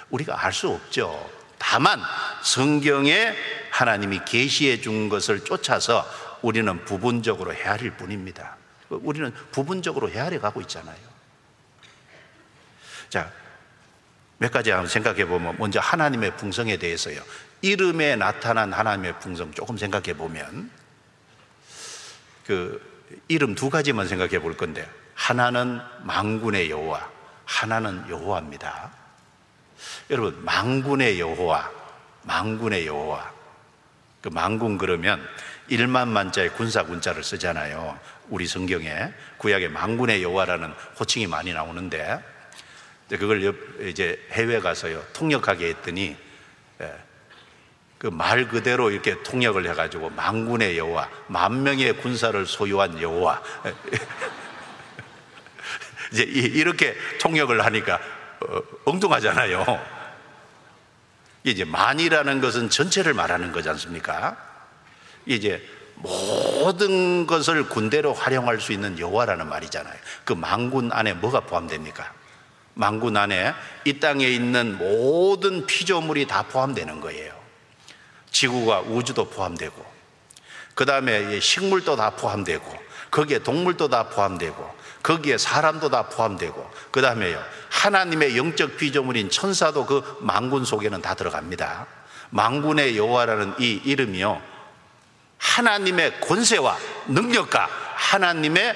우리가 0.09 0.45
알 0.45 0.51
수 0.51 0.67
없죠. 0.69 1.29
다만 1.57 2.01
성경에 2.43 3.33
하나님이 3.71 4.19
계시해 4.25 4.81
준 4.81 5.07
것을 5.07 5.43
쫓아서 5.43 6.05
우리는 6.41 6.85
부분적으로 6.85 7.53
헤아릴 7.53 7.91
뿐입니다. 7.91 8.57
우리는 8.89 9.33
부분적으로 9.51 10.09
헤아려 10.09 10.39
가고 10.41 10.61
있잖아요. 10.61 10.97
자, 13.09 13.31
몇 14.37 14.51
가지 14.51 14.69
한번 14.69 14.87
생각해 14.89 15.25
보면 15.25 15.55
먼저 15.57 15.79
하나님의 15.79 16.35
풍성에 16.37 16.77
대해서요 16.77 17.21
이름에 17.61 18.15
나타난 18.15 18.71
하나님의 18.73 19.19
풍성 19.19 19.51
조금 19.53 19.77
생각해 19.77 20.13
보면 20.13 20.69
그 22.45 22.81
이름 23.27 23.55
두 23.55 23.69
가지만 23.69 24.07
생각해 24.07 24.39
볼 24.39 24.55
건데 24.55 24.87
하나는 25.15 25.81
망군의 26.03 26.69
여호와, 26.69 27.09
하나는 27.45 28.07
여호와입니다. 28.09 28.91
여러분 30.09 30.43
망군의 30.45 31.19
여호와, 31.19 31.71
망군의 32.23 32.85
여호와. 32.85 33.33
그 34.21 34.29
망군 34.29 34.77
그러면 34.77 35.25
1만 35.69 36.07
만자의 36.09 36.53
군사 36.53 36.83
군자를 36.83 37.23
쓰잖아요. 37.23 37.99
우리 38.29 38.45
성경에 38.45 39.13
구약에 39.37 39.67
망군의 39.69 40.23
여호와라는 40.23 40.73
호칭이 40.99 41.27
많이 41.27 41.53
나오는데 41.53 42.23
그걸 43.09 43.55
이제 43.81 44.21
해외 44.31 44.59
가서요 44.59 45.03
통역하게 45.13 45.69
했더니 45.69 46.09
예, 46.09 46.26
그 47.97 48.07
말 48.07 48.47
그대로 48.47 48.91
이렇게 48.91 49.21
통역을 49.23 49.67
해가지고 49.69 50.11
만군의 50.11 50.77
여호와, 50.77 51.09
만 51.27 51.63
명의 51.63 51.93
군사를 51.97 52.45
소유한 52.45 53.01
여호와. 53.01 53.41
이제 56.13 56.23
이렇게 56.23 56.95
통역을 57.19 57.65
하니까 57.65 57.99
어, 58.39 58.61
엉뚱하잖아요. 58.85 59.97
이제 61.43 61.65
만이라는 61.65 62.39
것은 62.39 62.69
전체를 62.69 63.13
말하는 63.13 63.51
거지 63.51 63.67
않습니까? 63.69 64.37
이제 65.25 65.65
모든 65.95 67.25
것을 67.25 67.67
군대로 67.67 68.13
활용할 68.13 68.61
수 68.61 68.71
있는 68.71 68.99
여호와라는 68.99 69.49
말이잖아요. 69.49 69.95
그 70.23 70.33
만군 70.33 70.91
안에 70.91 71.13
뭐가 71.13 71.41
포함됩니까? 71.41 72.13
만군 72.75 73.17
안에 73.17 73.53
이 73.85 73.99
땅에 73.99 74.27
있는 74.27 74.77
모든 74.77 75.65
피조물이 75.65 76.27
다 76.27 76.43
포함되는 76.43 77.01
거예요. 77.01 77.36
지구가 78.31 78.81
우주도 78.81 79.29
포함되고 79.29 79.85
그 80.75 80.85
다음에 80.85 81.39
식물도 81.39 81.95
다 81.95 82.11
포함되고 82.11 82.87
거기에 83.09 83.39
동물도 83.39 83.89
다 83.89 84.09
포함되고 84.09 84.77
거기에 85.01 85.37
사람도 85.37 85.89
다 85.89 86.03
포함되고 86.03 86.69
그 86.91 87.01
다음에요 87.01 87.41
하나님의 87.69 88.37
영적 88.37 88.77
피조물인 88.77 89.29
천사도 89.29 89.85
그 89.85 90.17
망군 90.19 90.65
속에는 90.65 91.01
다 91.01 91.13
들어갑니다. 91.13 91.87
망군의 92.29 92.97
여호와라는 92.97 93.55
이 93.59 93.81
이름이요 93.85 94.41
하나님의 95.37 96.19
권세와 96.21 96.77
능력과 97.07 97.69
하나님의 97.95 98.75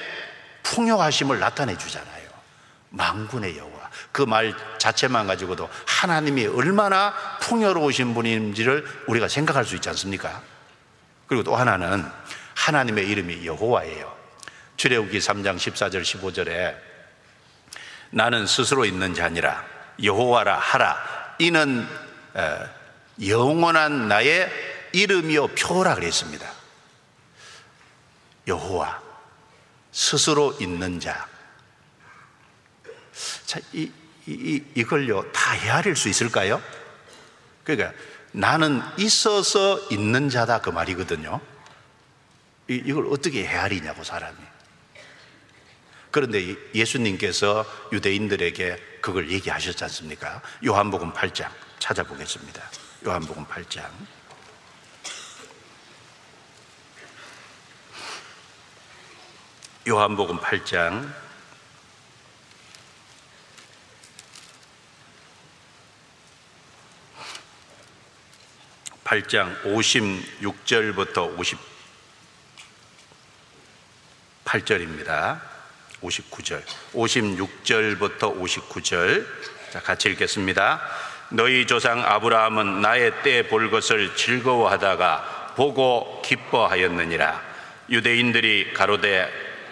풍요하심을 0.64 1.40
나타내 1.40 1.78
주잖아요. 1.78 2.30
망군의 2.90 3.58
여호와 3.58 3.71
그 4.12 4.24
말 4.24 4.54
자체만 4.78 5.28
가지고도 5.28 5.70
하나님이 5.86 6.48
얼마나 6.48 7.14
풍요로우신 7.42 8.14
분인지를 8.14 8.86
우리가 9.08 9.28
생각할 9.28 9.66
수 9.66 9.76
있지 9.76 9.90
않습니까? 9.90 10.42
그리고 11.28 11.44
또 11.44 11.56
하나는 11.56 12.06
하나님의 12.56 13.08
이름이 13.08 13.46
여호와예요. 13.46 14.22
출애굽기 14.78 15.20
3장 15.20 15.58
14절 15.58 16.02
15절에 16.02 16.76
나는 18.10 18.46
스스로 18.46 18.84
있는 18.84 19.14
자니라 19.14 19.64
여호와라 20.04 20.58
하라 20.58 21.36
이는 21.40 21.88
영원한 23.26 24.08
나의 24.08 24.52
이름이요 24.92 25.50
표라 25.50 25.96
그랬습니다. 25.96 26.52
여호와 28.48 29.02
스스로 29.92 30.58
있는 30.60 31.00
자. 31.00 31.28
자, 33.46 33.60
이, 33.74 33.92
이, 34.32 34.64
이걸요 34.76 35.32
다 35.32 35.52
헤아릴 35.52 35.96
수 35.96 36.10
있을까요? 36.10 36.62
그러니까 37.64 37.94
나는 38.32 38.82
있어서 38.98 39.80
있는 39.90 40.30
자다 40.30 40.62
그 40.62 40.70
말이거든요. 40.70 41.42
이걸 42.68 43.08
어떻게 43.10 43.46
헤아리냐고 43.46 44.04
사람이. 44.04 44.38
그런데 46.12 46.56
예수님께서 46.76 47.66
유대인들에게 47.92 49.00
그걸 49.02 49.32
얘기하셨지 49.32 49.84
않습니까? 49.86 50.42
요한복음 50.66 51.14
8장 51.14 51.50
찾아보겠습니다. 51.80 52.62
요한복음 53.06 53.46
8장. 53.46 53.90
요한복음 59.88 60.38
8장 60.38 61.12
8장 69.12 69.62
56절부터 69.64 71.38
58절입니다. 74.46 75.42
59절. 76.02 76.64
56절부터 76.94 78.40
59절. 78.40 79.26
자, 79.74 79.82
같이 79.82 80.10
읽겠습니다. 80.12 80.82
너희 81.30 81.68
조상 81.68 82.02
아브라함은 82.02 82.80
나의 82.82 83.12
때 83.24 83.50
볼 83.50 83.70
것을 83.70 84.16
즐거워하다가 84.16 85.56
보고 85.58 86.22
기뻐하였느니라. 86.22 87.52
유대인들이 87.90 88.72
가로되 88.74 89.30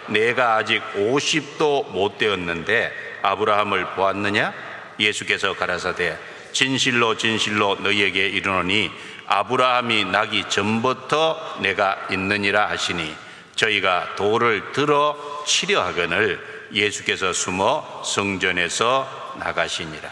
내가 0.08 0.56
아직 0.56 0.82
50도 0.94 1.90
못 1.92 2.18
되었는데 2.18 2.92
아브라함을 3.22 3.94
보았느냐? 3.94 4.52
예수께서 4.98 5.54
가라사대 5.54 6.18
진실로 6.52 7.16
진실로 7.16 7.76
너희에게 7.76 8.28
이르노니 8.28 8.90
아브라함이 9.32 10.06
나기 10.06 10.48
전부터 10.48 11.58
내가 11.62 12.08
있느니라 12.10 12.68
하시니 12.68 13.14
저희가 13.54 14.16
돌을 14.16 14.72
들어 14.72 15.16
치려 15.46 15.82
하거늘 15.82 16.68
예수께서 16.72 17.32
숨어 17.32 18.02
성전에서 18.04 19.36
나가시니라. 19.38 20.10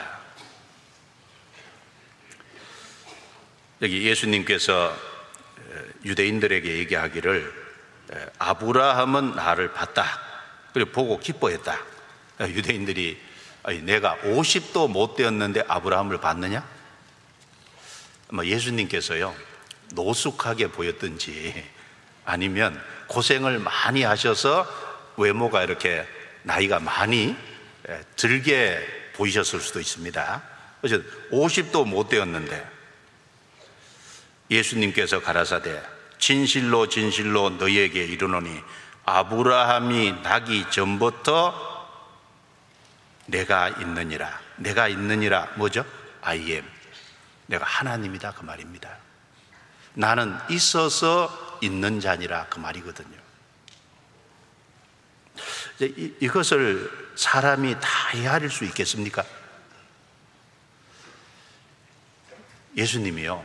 여기 3.83 4.05
예수님께서 4.05 4.97
유대인들에게 6.05 6.79
얘기하기를 6.79 7.53
아브라함은 8.39 9.35
나를 9.35 9.73
봤다. 9.73 10.05
그리고 10.73 10.93
보고 10.93 11.19
기뻐했다. 11.19 11.77
유대인들이 12.41 13.21
내가 13.83 14.16
50도 14.19 14.89
못 14.89 15.16
되었는데 15.16 15.64
아브라함을 15.66 16.19
봤느냐? 16.21 16.78
아마 18.31 18.45
예수님께서요, 18.45 19.35
노숙하게 19.95 20.68
보였든지 20.68 21.64
아니면 22.24 22.81
고생을 23.07 23.59
많이 23.59 24.03
하셔서 24.03 24.66
외모가 25.16 25.62
이렇게 25.62 26.07
나이가 26.43 26.79
많이 26.79 27.35
들게 28.16 28.87
보이셨을 29.14 29.61
수도 29.61 29.81
있습니다. 29.81 30.43
그래서 30.81 31.03
50도 31.33 31.87
못 31.87 32.09
되었는데 32.09 32.70
예수님께서 34.51 35.20
가라사대 35.20 35.83
진실로 36.18 36.89
진실로 36.89 37.51
너희에게 37.51 38.05
이르노니 38.05 38.61
아브라함이 39.05 40.22
나기 40.22 40.70
전부터 40.70 41.66
내가 43.26 43.68
있느니라 43.68 44.41
내가 44.57 44.89
있느니라 44.89 45.49
뭐죠? 45.57 45.85
I 46.20 46.39
am 46.51 46.78
내가 47.49 47.65
하나님이다 47.65 48.33
그 48.33 48.45
말입니다. 48.45 48.97
나는 49.95 50.39
있어서 50.51 51.59
있는 51.61 51.99
자니라 52.01 52.47
그 52.49 52.59
말이거든요. 52.59 53.17
이것을 56.21 57.13
사람이 57.17 57.77
다 57.81 57.89
헤아릴 58.11 58.51
수 58.51 58.65
있겠습니까? 58.65 59.25
예수님이요. 62.77 63.45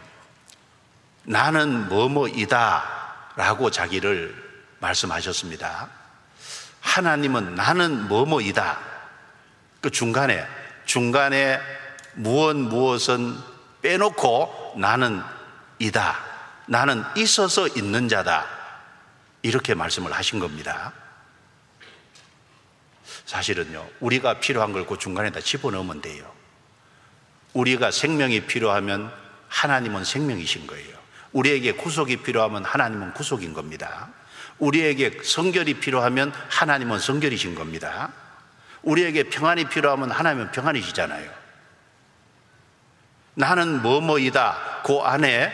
나는 1.24 1.88
뭐뭐이다 1.88 3.32
라고 3.36 3.72
자기를 3.72 4.36
말씀하셨습니다. 4.80 5.90
하나님은 6.82 7.56
나는 7.56 8.08
뭐뭐이다. 8.10 8.80
그 9.82 9.90
중간에, 9.90 10.46
중간에 10.86 11.60
무엇 12.16 12.56
무엇은 12.56 13.53
빼놓고 13.84 14.76
나는 14.78 15.22
이다. 15.78 16.18
나는 16.66 17.04
있어서 17.18 17.68
있는 17.68 18.08
자다. 18.08 18.48
이렇게 19.42 19.76
말씀을 19.76 20.14
하신 20.14 20.40
겁니다. 20.40 20.94
사실은요, 23.26 23.86
우리가 24.00 24.40
필요한 24.40 24.74
걸 24.74 24.86
그 24.86 24.98
중간에다 24.98 25.42
집어넣으면 25.42 26.02
돼요. 26.02 26.32
우리가 27.54 27.92
생명이 27.92 28.42
필요하면 28.48 29.12
하나님은 29.50 30.04
생명이신 30.04 30.66
거예요. 30.66 30.98
우리에게 31.34 31.74
구속이 31.74 32.18
필요하면 32.18 32.64
하나님은 32.66 33.14
구속인 33.14 33.54
겁니다. 33.54 34.10
우리에게 34.60 35.20
성결이 35.24 35.76
필요하면 35.76 36.32
하나님은 36.50 37.00
성결이신 37.00 37.56
겁니다. 37.56 38.12
우리에게 38.82 39.24
평안이 39.24 39.66
필요하면 39.66 40.12
하나님은 40.12 40.52
평안이시잖아요. 40.52 41.43
나는 43.36 43.82
뭐뭐이다. 43.82 44.82
그 44.86 45.00
안에 45.00 45.52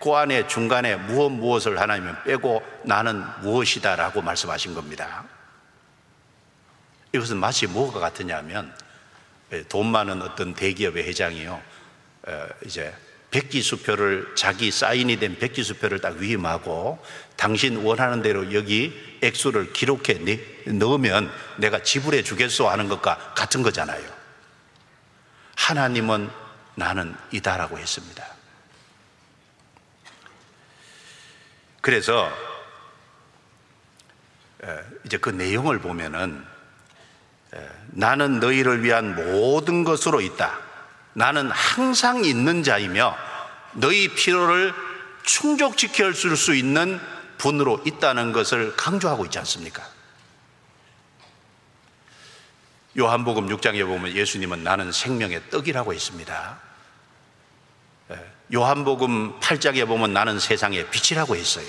그 0.00 0.12
안에 0.12 0.48
중간에 0.48 0.96
무엇 0.96 1.30
무엇을 1.30 1.80
하나님은 1.80 2.24
빼고 2.24 2.62
나는 2.84 3.24
무엇이다라고 3.42 4.20
말씀하신 4.22 4.74
겁니다. 4.74 5.24
이것은 7.12 7.36
마치 7.36 7.66
뭐가 7.66 8.00
같으냐면 8.00 8.74
돈 9.68 9.86
많은 9.86 10.22
어떤 10.22 10.54
대기업의 10.54 11.04
회장이요. 11.04 11.62
이제 12.66 12.92
백지수표를 13.30 14.32
자기 14.34 14.70
사인이 14.70 15.16
된 15.18 15.38
백지수표를 15.38 16.00
딱 16.00 16.16
위임하고 16.16 17.02
당신 17.36 17.76
원하는 17.76 18.22
대로 18.22 18.52
여기 18.52 19.18
액수를 19.22 19.72
기록해 19.72 20.20
넣으면 20.66 21.30
내가 21.56 21.82
지불해 21.82 22.22
주겠소 22.22 22.68
하는 22.68 22.88
것과 22.88 23.34
같은 23.34 23.62
거잖아요. 23.62 24.02
하나님은 25.56 26.41
나는 26.74 27.14
이다라고 27.30 27.78
했습니다. 27.78 28.26
그래서 31.80 32.30
이제 35.04 35.16
그 35.18 35.30
내용을 35.30 35.80
보면은 35.80 36.44
나는 37.88 38.40
너희를 38.40 38.82
위한 38.82 39.14
모든 39.14 39.84
것으로 39.84 40.20
있다. 40.20 40.58
나는 41.14 41.50
항상 41.50 42.24
있는 42.24 42.62
자이며 42.62 43.16
너희 43.72 44.08
필요를 44.08 44.72
충족시켜 45.24 46.12
줄 46.12 46.36
수 46.36 46.54
있는 46.54 47.00
분으로 47.38 47.82
있다는 47.84 48.32
것을 48.32 48.76
강조하고 48.76 49.24
있지 49.26 49.38
않습니까? 49.40 49.86
요한복음 52.98 53.48
6장에 53.48 53.86
보면 53.86 54.14
예수님은 54.14 54.62
나는 54.62 54.92
생명의 54.92 55.40
떡이라고 55.50 55.94
했습니다. 55.94 56.58
예, 58.10 58.18
요한복음 58.52 59.40
8장에 59.40 59.86
보면 59.86 60.12
나는 60.12 60.38
세상의 60.38 60.90
빛이라고 60.90 61.36
했어요. 61.36 61.66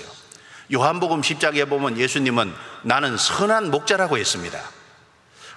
요한복음 0.72 1.22
10장에 1.22 1.68
보면 1.68 1.98
예수님은 1.98 2.54
나는 2.82 3.16
선한 3.16 3.70
목자라고 3.70 4.18
했습니다. 4.18 4.60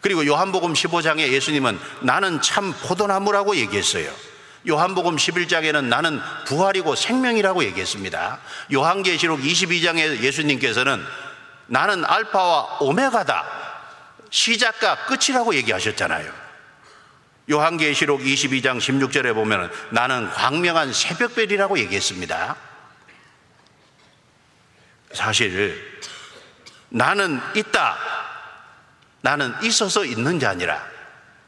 그리고 0.01 0.26
요한복음 0.26 0.74
15장에 0.74 1.32
예수님은 1.32 1.80
나는 2.01 2.41
참 2.41 2.74
포도나무라고 2.84 3.55
얘기했어요. 3.57 4.09
요한복음 4.70 5.15
11장에는 5.15 5.86
나는 5.86 6.20
부활이고 6.45 6.95
생명이라고 6.95 7.63
얘기했습니다. 7.65 8.39
요한계시록 8.74 9.39
22장에 9.39 10.22
예수님께서는 10.22 11.03
나는 11.68 12.05
알파와 12.05 12.78
오메가다. 12.82 13.57
시작과 14.30 15.06
끝이라고 15.06 15.56
얘기하셨잖아요. 15.56 16.48
요한계시록 17.50 18.22
22장 18.22 18.78
16절에 18.80 19.34
보면 19.34 19.72
나는 19.92 20.30
광명한 20.30 20.92
새벽별이라고 20.92 21.80
얘기했습니다. 21.80 22.58
사실 25.14 26.02
나는 26.90 27.40
있다. 27.56 27.98
나는 29.22 29.54
있어서 29.64 30.06
있는 30.06 30.40
자 30.40 30.50
아니라 30.50 30.86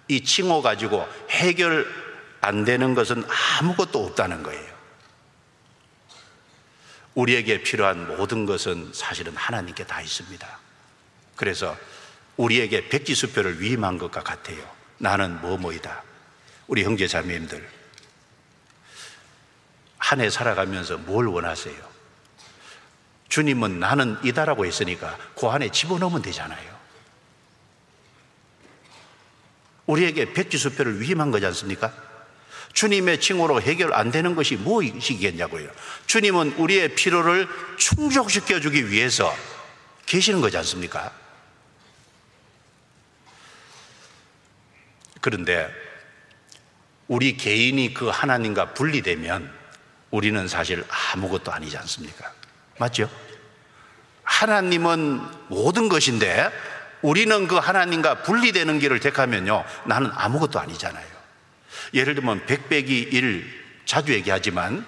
이 0.07 0.23
칭호 0.23 0.61
가지고 0.61 1.07
해결 1.29 1.87
안 2.41 2.63
되는 2.63 2.95
것은 2.95 3.23
아무것도 3.59 4.05
없다는 4.05 4.43
거예요. 4.43 4.69
우리에게 7.15 7.61
필요한 7.61 8.07
모든 8.07 8.45
것은 8.45 8.91
사실은 8.93 9.35
하나님께 9.35 9.85
다 9.85 10.01
있습니다. 10.01 10.47
그래서 11.35 11.77
우리에게 12.39 12.87
백지수표를 12.87 13.61
위임한 13.61 13.97
것과 13.97 14.23
같아요. 14.23 14.57
나는 14.97 15.41
뭐뭐이다. 15.41 16.03
우리 16.67 16.85
형제 16.85 17.05
자매님들. 17.05 17.67
한 19.97 20.21
해 20.21 20.29
살아가면서 20.29 20.97
뭘 20.97 21.27
원하세요? 21.27 21.75
주님은 23.27 23.79
나는 23.79 24.17
이다라고 24.23 24.65
했으니까 24.65 25.17
그 25.37 25.47
안에 25.47 25.69
집어넣으면 25.69 26.21
되잖아요. 26.21 26.79
우리에게 29.85 30.33
백지수표를 30.33 31.01
위임한 31.01 31.31
거지 31.31 31.45
않습니까? 31.47 31.93
주님의 32.71 33.19
칭호로 33.19 33.61
해결 33.61 33.93
안 33.93 34.11
되는 34.11 34.33
것이 34.35 34.55
무엇이겠냐고요. 34.55 35.69
주님은 36.05 36.53
우리의 36.53 36.95
필요를 36.95 37.49
충족시켜 37.77 38.61
주기 38.61 38.89
위해서 38.89 39.35
계시는 40.05 40.39
거지 40.39 40.55
않습니까? 40.57 41.11
그런데 45.21 45.69
우리 47.07 47.37
개인이 47.37 47.93
그 47.93 48.07
하나님과 48.07 48.73
분리되면 48.73 49.51
우리는 50.11 50.47
사실 50.47 50.85
아무것도 51.13 51.51
아니지 51.51 51.77
않습니까? 51.77 52.31
맞죠? 52.77 53.09
하나님은 54.23 55.21
모든 55.47 55.89
것인데 55.89 56.51
우리는 57.01 57.47
그 57.47 57.55
하나님과 57.55 58.23
분리되는 58.23 58.79
길을 58.79 58.99
택하면요, 58.99 59.63
나는 59.85 60.11
아무것도 60.13 60.59
아니잖아요. 60.59 61.07
예를 61.93 62.15
들면 62.15 62.45
백백이 62.45 62.99
일 63.11 63.47
자주 63.85 64.13
얘기하지만 64.13 64.85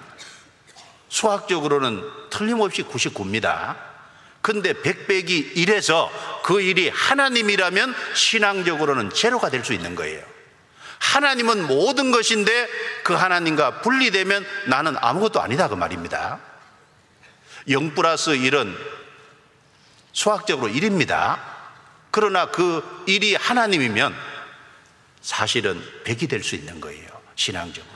수학적으로는 1.08 2.02
틀림없이 2.30 2.82
99입니다. 2.84 3.76
근데 4.42 4.72
백백이 4.74 5.52
일에서 5.54 6.10
그 6.42 6.60
일이 6.60 6.88
하나님이라면 6.88 7.94
신앙적으로는 8.14 9.10
제로가 9.10 9.48
될 9.50 9.64
수 9.64 9.72
있는 9.72 9.94
거예요. 9.94 10.22
하나님은 10.98 11.66
모든 11.66 12.10
것인데 12.10 12.68
그 13.04 13.14
하나님과 13.14 13.80
분리되면 13.82 14.44
나는 14.66 14.96
아무것도 14.98 15.40
아니다 15.40 15.68
그 15.68 15.74
말입니다. 15.74 16.40
0 17.68 17.94
플러스 17.94 18.32
1은 18.32 18.76
수학적으로 20.12 20.70
1입니다. 20.72 21.38
그러나 22.10 22.46
그 22.46 23.04
일이 23.06 23.34
하나님이면 23.34 24.14
사실은 25.20 25.80
100이 26.04 26.28
될 26.28 26.42
수 26.42 26.56
있는 26.56 26.80
거예요. 26.80 27.08
신앙적으로. 27.36 27.91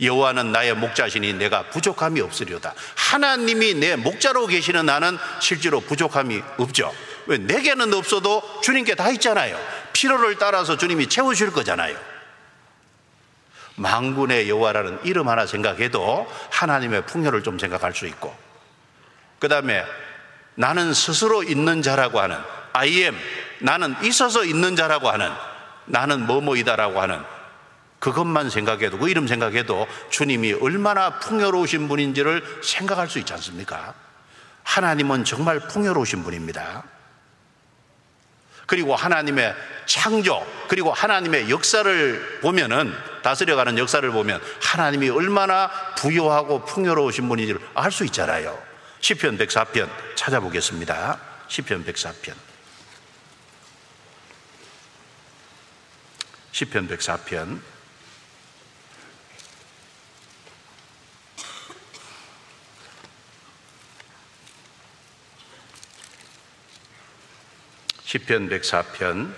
여호와는 0.00 0.52
나의 0.52 0.74
목자시니 0.74 1.34
내가 1.34 1.64
부족함이 1.64 2.20
없으리로다. 2.20 2.74
하나님이 2.94 3.74
내 3.74 3.96
목자로 3.96 4.46
계시는 4.46 4.86
나는 4.86 5.18
실제로 5.40 5.80
부족함이 5.80 6.42
없죠. 6.58 6.94
왜 7.26 7.38
내게는 7.38 7.92
없어도 7.92 8.42
주님께 8.62 8.94
다 8.94 9.10
있잖아요. 9.10 9.58
필요를 9.92 10.36
따라서 10.38 10.76
주님이 10.76 11.08
채워줄 11.08 11.52
거잖아요. 11.52 11.96
망군의 13.76 14.48
여호와라는 14.48 15.00
이름 15.04 15.28
하나 15.28 15.46
생각해도 15.46 16.30
하나님의 16.50 17.06
풍요를 17.06 17.42
좀 17.42 17.58
생각할 17.58 17.94
수 17.94 18.06
있고, 18.06 18.36
그 19.38 19.48
다음에 19.48 19.84
나는 20.54 20.92
스스로 20.92 21.44
있는 21.44 21.82
자라고 21.82 22.20
하는 22.20 22.36
I 22.72 22.88
am 23.02 23.16
나는 23.60 23.94
있어서 24.02 24.44
있는 24.44 24.74
자라고 24.74 25.08
하는 25.08 25.30
나는 25.84 26.26
뭐뭐이다라고 26.26 27.00
하는 27.00 27.22
그것만 27.98 28.50
생각해도 28.50 28.98
그 28.98 29.08
이름 29.08 29.26
생각해도 29.26 29.86
주님이 30.10 30.54
얼마나 30.54 31.18
풍요로우신 31.18 31.88
분인지를 31.88 32.60
생각할 32.62 33.08
수 33.08 33.18
있지 33.18 33.32
않습니까? 33.32 33.94
하나님은 34.62 35.24
정말 35.24 35.60
풍요로우신 35.60 36.22
분입니다. 36.22 36.84
그리고 38.66 38.94
하나님의 38.94 39.54
창조, 39.86 40.46
그리고 40.68 40.92
하나님의 40.92 41.48
역사를 41.48 42.40
보면은 42.42 42.94
다스려가는 43.22 43.78
역사를 43.78 44.08
보면 44.10 44.42
하나님이 44.60 45.08
얼마나 45.08 45.70
부유하고 45.96 46.66
풍요로우신 46.66 47.28
분인지를 47.28 47.60
알 47.74 47.90
수 47.90 48.04
있잖아요. 48.04 48.62
시편 49.00 49.38
104편 49.38 49.88
찾아보겠습니다. 50.16 51.18
시편 51.48 51.84
104편. 51.86 52.34
시편 56.52 56.88
104편 56.88 57.60
시편 68.08 68.48
104편. 68.48 69.34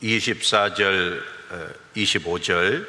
24절 0.00 1.20
25절. 1.96 2.86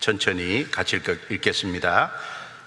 천천히 0.00 0.68
같이 0.72 1.00
읽겠습니다. 1.30 2.12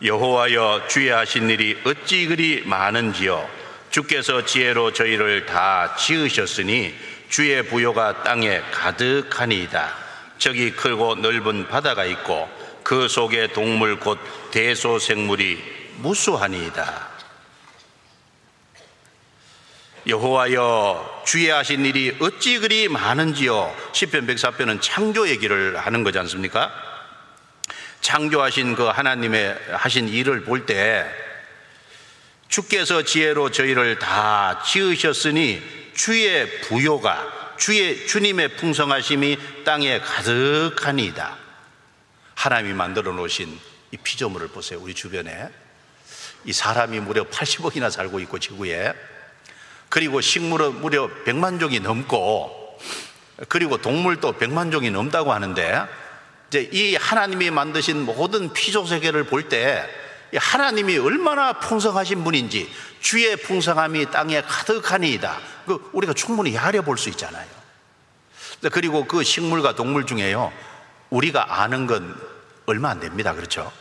여호와여 0.02 0.88
주의 0.88 1.10
하신 1.10 1.50
일이 1.50 1.78
어찌 1.84 2.26
그리 2.28 2.64
많은지요? 2.66 3.50
주께서 3.90 4.46
지혜로 4.46 4.94
저희를 4.94 5.46
다 5.46 5.94
지으셨으니 5.98 6.96
주의 7.28 7.62
부요가 7.64 8.24
땅에 8.24 8.62
가득하니이다 8.72 10.09
저기 10.40 10.72
크고 10.72 11.16
넓은 11.16 11.68
바다가 11.68 12.06
있고 12.06 12.50
그 12.82 13.08
속에 13.08 13.48
동물 13.48 14.00
곧 14.00 14.18
대소생물이 14.52 15.62
무수하니이다 15.98 17.10
여호와여 20.08 21.24
주의 21.26 21.50
하신 21.50 21.86
일이 21.86 22.16
어찌 22.20 22.58
그리 22.58 22.88
많은지요 22.88 23.76
시편 23.92 24.26
104편은 24.28 24.82
창조 24.82 25.28
얘기를 25.30 25.78
하는 25.78 26.04
거지 26.04 26.18
않습니까? 26.20 26.72
창조하신 28.02 28.76
그 28.76 28.86
하나님의 28.86 29.60
하신 29.74 30.08
일을 30.08 30.46
볼 30.46 30.66
때 30.66 31.06
주께서 32.48 33.04
지혜로 33.04 33.52
저희를 33.52 34.00
다 34.00 34.64
지으셨으니 34.66 35.62
주의 35.94 36.62
부요가 36.62 37.39
주의 37.60 38.08
주님의 38.08 38.56
풍성하심이 38.56 39.38
땅에 39.66 40.00
가득하니이다. 40.00 41.38
하나님이 42.34 42.74
만들어 42.74 43.12
놓으신 43.12 43.60
이 43.92 43.98
피조물을 43.98 44.48
보세요. 44.48 44.80
우리 44.82 44.94
주변에 44.94 45.50
이 46.46 46.54
사람이 46.54 47.02
무려 47.02 47.26
80억이나 47.26 47.92
살고 47.92 48.22
있고 48.22 48.40
지구에 48.40 48.94
그리고 49.90 50.22
식물은 50.22 50.80
무려 50.80 51.10
100만 51.26 51.60
종이 51.60 51.82
넘고 51.82 52.80
그리고 53.50 53.78
동물도 53.78 54.38
100만 54.38 54.72
종이 54.72 54.90
넘다고 54.90 55.34
하는데 55.34 55.84
이제 56.48 56.70
이 56.72 56.96
하나님이 56.96 57.52
만드신 57.52 58.06
모든 58.06 58.54
피조 58.54 58.86
세계를 58.86 59.26
볼때 59.26 59.86
하나님이 60.38 60.98
얼마나 60.98 61.54
풍성하신 61.54 62.24
분인지 62.24 62.72
주의 63.00 63.36
풍성함이 63.36 64.12
땅에 64.12 64.42
가득하니이다. 64.42 65.40
그 65.66 65.90
우리가 65.94 66.14
충분히 66.14 66.52
헤아려 66.52 66.82
볼 66.82 66.98
수 66.98 67.10
있잖아요. 67.10 67.48
그리고 68.72 69.06
그 69.06 69.24
식물과 69.24 69.76
동물 69.76 70.06
중에요. 70.06 70.52
우리가 71.10 71.62
아는 71.62 71.88
건 71.88 72.16
얼마 72.66 72.90
안 72.90 73.00
됩니다. 73.00 73.34
그렇죠? 73.34 73.72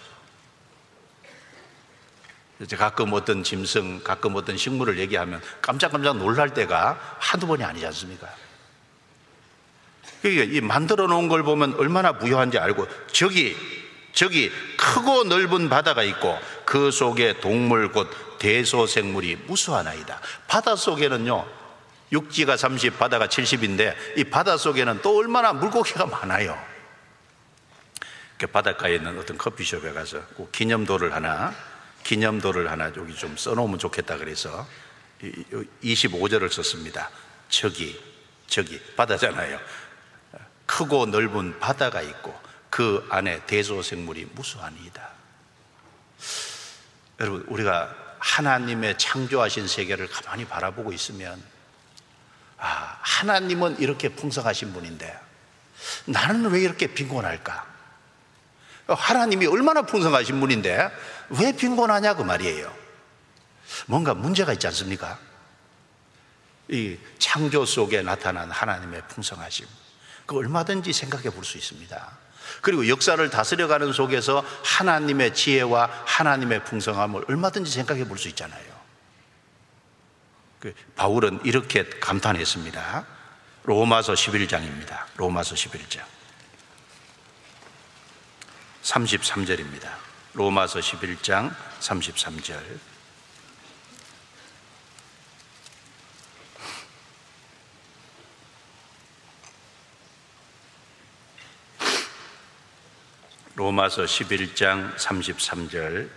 이제 2.60 2.76
가끔 2.76 3.12
어떤 3.12 3.42
짐승, 3.42 4.02
가끔 4.02 4.34
어떤 4.34 4.56
식물을 4.56 4.98
얘기하면 4.98 5.40
깜짝깜짝 5.62 6.16
놀랄 6.16 6.54
때가 6.54 6.98
한두 7.18 7.46
번이 7.46 7.62
아니지 7.62 7.86
않습니까? 7.86 8.28
그러니까 10.22 10.44
이 10.44 10.60
만들어 10.60 11.06
놓은 11.06 11.28
걸 11.28 11.44
보면 11.44 11.74
얼마나 11.74 12.12
부유한지 12.12 12.58
알고 12.58 12.88
저기 13.12 13.56
저기 14.12 14.50
크고 14.76 15.24
넓은 15.24 15.68
바다가 15.68 16.02
있고 16.02 16.38
그 16.64 16.90
속에 16.90 17.40
동물 17.40 17.92
곧 17.92 18.10
대소생물이 18.38 19.36
무수하나이다. 19.46 20.20
바다 20.46 20.76
속에는요 20.76 21.46
육지가 22.10 22.56
30, 22.56 22.98
바다가 22.98 23.26
70인데 23.26 23.94
이 24.16 24.24
바다 24.24 24.56
속에는 24.56 25.02
또 25.02 25.18
얼마나 25.18 25.52
물고기가 25.52 26.06
많아요. 26.06 26.58
그 28.38 28.46
바닷가에 28.46 28.94
있는 28.94 29.18
어떤 29.18 29.36
커피숍에 29.36 29.92
가서 29.92 30.20
꼭 30.36 30.52
기념도를 30.52 31.12
하나 31.12 31.54
기념도를 32.04 32.70
하나 32.70 32.86
여기 32.96 33.14
좀 33.14 33.36
써놓으면 33.36 33.78
좋겠다 33.78 34.16
그래서 34.16 34.66
25절을 35.82 36.50
썼습니다. 36.50 37.10
저기 37.48 38.00
저기 38.46 38.80
바다잖아요. 38.96 39.58
크고 40.66 41.06
넓은 41.06 41.58
바다가 41.58 42.00
있고 42.02 42.47
그 42.70 43.06
안에 43.10 43.44
대소생물이 43.46 44.30
무수하니이다. 44.34 45.08
여러분, 47.20 47.44
우리가 47.48 47.94
하나님의 48.18 48.98
창조하신 48.98 49.68
세계를 49.68 50.08
가만히 50.08 50.44
바라보고 50.44 50.92
있으면, 50.92 51.42
아, 52.58 52.98
하나님은 53.00 53.78
이렇게 53.78 54.08
풍성하신 54.08 54.72
분인데, 54.72 55.18
나는 56.06 56.50
왜 56.50 56.60
이렇게 56.60 56.88
빈곤할까? 56.88 57.66
하나님이 58.88 59.46
얼마나 59.46 59.82
풍성하신 59.82 60.40
분인데, 60.40 60.90
왜 61.30 61.52
빈곤하냐, 61.52 62.14
그 62.14 62.22
말이에요. 62.22 62.74
뭔가 63.86 64.14
문제가 64.14 64.52
있지 64.52 64.66
않습니까? 64.66 65.18
이 66.68 66.98
창조 67.18 67.64
속에 67.64 68.02
나타난 68.02 68.50
하나님의 68.50 69.02
풍성하심. 69.08 69.66
그 70.26 70.36
얼마든지 70.36 70.92
생각해 70.92 71.30
볼 71.30 71.44
수 71.44 71.56
있습니다. 71.56 72.18
그리고 72.60 72.88
역사를 72.88 73.28
다스려가는 73.30 73.92
속에서 73.92 74.44
하나님의 74.64 75.34
지혜와 75.34 75.90
하나님의 76.04 76.64
풍성함을 76.64 77.24
얼마든지 77.28 77.70
생각해 77.70 78.06
볼 78.06 78.18
수 78.18 78.28
있잖아요. 78.28 78.78
그 80.58 80.74
바울은 80.96 81.40
이렇게 81.44 81.88
감탄했습니다. 81.88 83.06
로마서 83.62 84.14
11장입니다. 84.14 85.04
로마서 85.16 85.54
11장. 85.54 86.02
33절입니다. 88.82 89.88
로마서 90.34 90.80
11장 90.80 91.54
33절. 91.80 92.58
로마서 103.58 104.04
11장 104.04 104.94
33절 104.94 106.08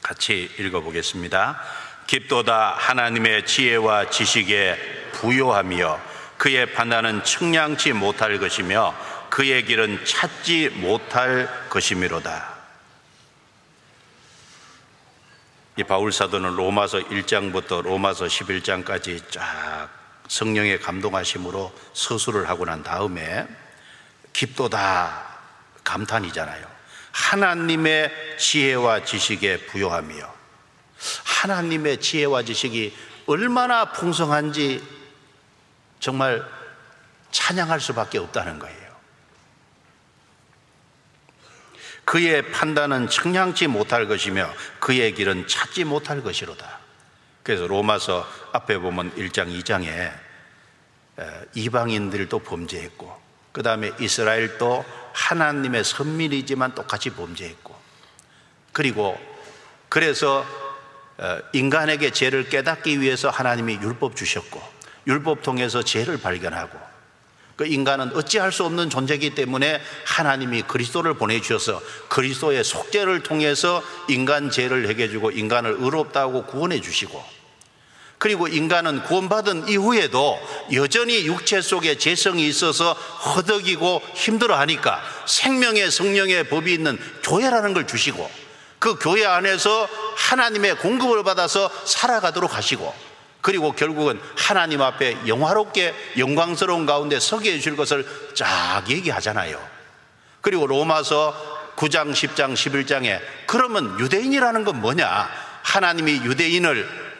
같이 0.00 0.48
읽어보겠습니다. 0.56 1.60
깊도다 2.06 2.74
하나님의 2.74 3.44
지혜와 3.44 4.08
지식에 4.08 5.10
부요하며 5.14 6.00
그의 6.38 6.72
판단은 6.74 7.24
측량치 7.24 7.92
못할 7.92 8.38
것이며 8.38 8.94
그의 9.30 9.64
길은 9.64 10.04
찾지 10.04 10.74
못할 10.76 11.48
것이미로다. 11.70 12.54
이 15.76 15.82
바울 15.82 16.12
사도는 16.12 16.54
로마서 16.54 16.98
1장부터 17.00 17.82
로마서 17.82 18.26
11장까지 18.26 19.28
쫙 19.32 19.88
성령의 20.28 20.78
감동하심으로 20.80 21.76
서술을 21.94 22.48
하고 22.48 22.64
난 22.64 22.84
다음에 22.84 23.48
깊도다 24.32 25.31
감탄이잖아요. 25.92 26.66
하나님의 27.12 28.38
지혜와 28.38 29.04
지식에 29.04 29.66
부요하며 29.66 30.34
하나님의 31.24 32.00
지혜와 32.00 32.44
지식이 32.44 32.96
얼마나 33.26 33.92
풍성한지 33.92 34.82
정말 36.00 36.42
찬양할 37.30 37.78
수밖에 37.80 38.18
없다는 38.18 38.58
거예요. 38.58 38.82
그의 42.04 42.50
판단은 42.50 43.08
측량치 43.08 43.66
못할 43.66 44.08
것이며 44.08 44.50
그의 44.80 45.14
길은 45.14 45.46
찾지 45.46 45.84
못할 45.84 46.22
것이로다. 46.22 46.80
그래서 47.42 47.66
로마서 47.66 48.26
앞에 48.52 48.78
보면 48.78 49.14
1장, 49.16 49.48
2장에 49.62 50.12
이방인들도 51.54 52.38
범죄했고, 52.40 53.21
그 53.52 53.62
다음에 53.62 53.92
이스라엘도 54.00 54.84
하나님의 55.12 55.84
선민이지만 55.84 56.74
똑같이 56.74 57.10
범죄했고, 57.10 57.74
그리고 58.72 59.18
그래서 59.88 60.44
인간에게 61.52 62.10
죄를 62.10 62.48
깨닫기 62.48 63.00
위해서 63.00 63.28
하나님이 63.28 63.74
율법 63.82 64.16
주셨고, 64.16 64.60
율법 65.06 65.42
통해서 65.42 65.82
죄를 65.82 66.18
발견하고, 66.18 66.92
그 67.56 67.66
인간은 67.66 68.16
어찌할 68.16 68.50
수 68.50 68.64
없는 68.64 68.88
존재이기 68.88 69.34
때문에 69.34 69.80
하나님이 70.06 70.62
그리스도를 70.62 71.14
보내주셔서 71.14 71.80
그리스도의 72.08 72.64
속죄를 72.64 73.22
통해서 73.22 73.82
인간 74.08 74.50
죄를 74.50 74.88
해결해주고 74.88 75.32
인간을 75.32 75.76
의롭다고 75.78 76.46
구원해 76.46 76.80
주시고 76.80 77.22
그리고 78.22 78.46
인간은 78.46 79.02
구원받은 79.02 79.66
이후에도 79.66 80.40
여전히 80.74 81.26
육체 81.26 81.60
속에 81.60 81.98
재성이 81.98 82.46
있어서 82.46 82.92
허덕이고 82.92 84.00
힘들어 84.14 84.56
하니까 84.58 85.02
생명의 85.26 85.90
성령의 85.90 86.48
법이 86.48 86.72
있는 86.72 87.00
교회라는 87.24 87.74
걸 87.74 87.88
주시고 87.88 88.30
그 88.78 88.94
교회 89.00 89.26
안에서 89.26 89.88
하나님의 90.14 90.76
공급을 90.76 91.24
받아서 91.24 91.68
살아가도록 91.84 92.56
하시고 92.56 92.94
그리고 93.40 93.72
결국은 93.72 94.20
하나님 94.38 94.82
앞에 94.82 95.26
영화롭게 95.26 95.92
영광스러운 96.16 96.86
가운데 96.86 97.18
서게 97.18 97.54
해줄 97.54 97.74
것을 97.74 98.06
쫙 98.36 98.84
얘기하잖아요. 98.88 99.60
그리고 100.42 100.68
로마서 100.68 101.74
9장, 101.74 102.12
10장, 102.12 102.54
11장에 102.54 103.18
그러면 103.48 103.98
유대인이라는 103.98 104.62
건 104.62 104.80
뭐냐? 104.80 105.28
하나님이 105.64 106.20
유대인을 106.22 107.11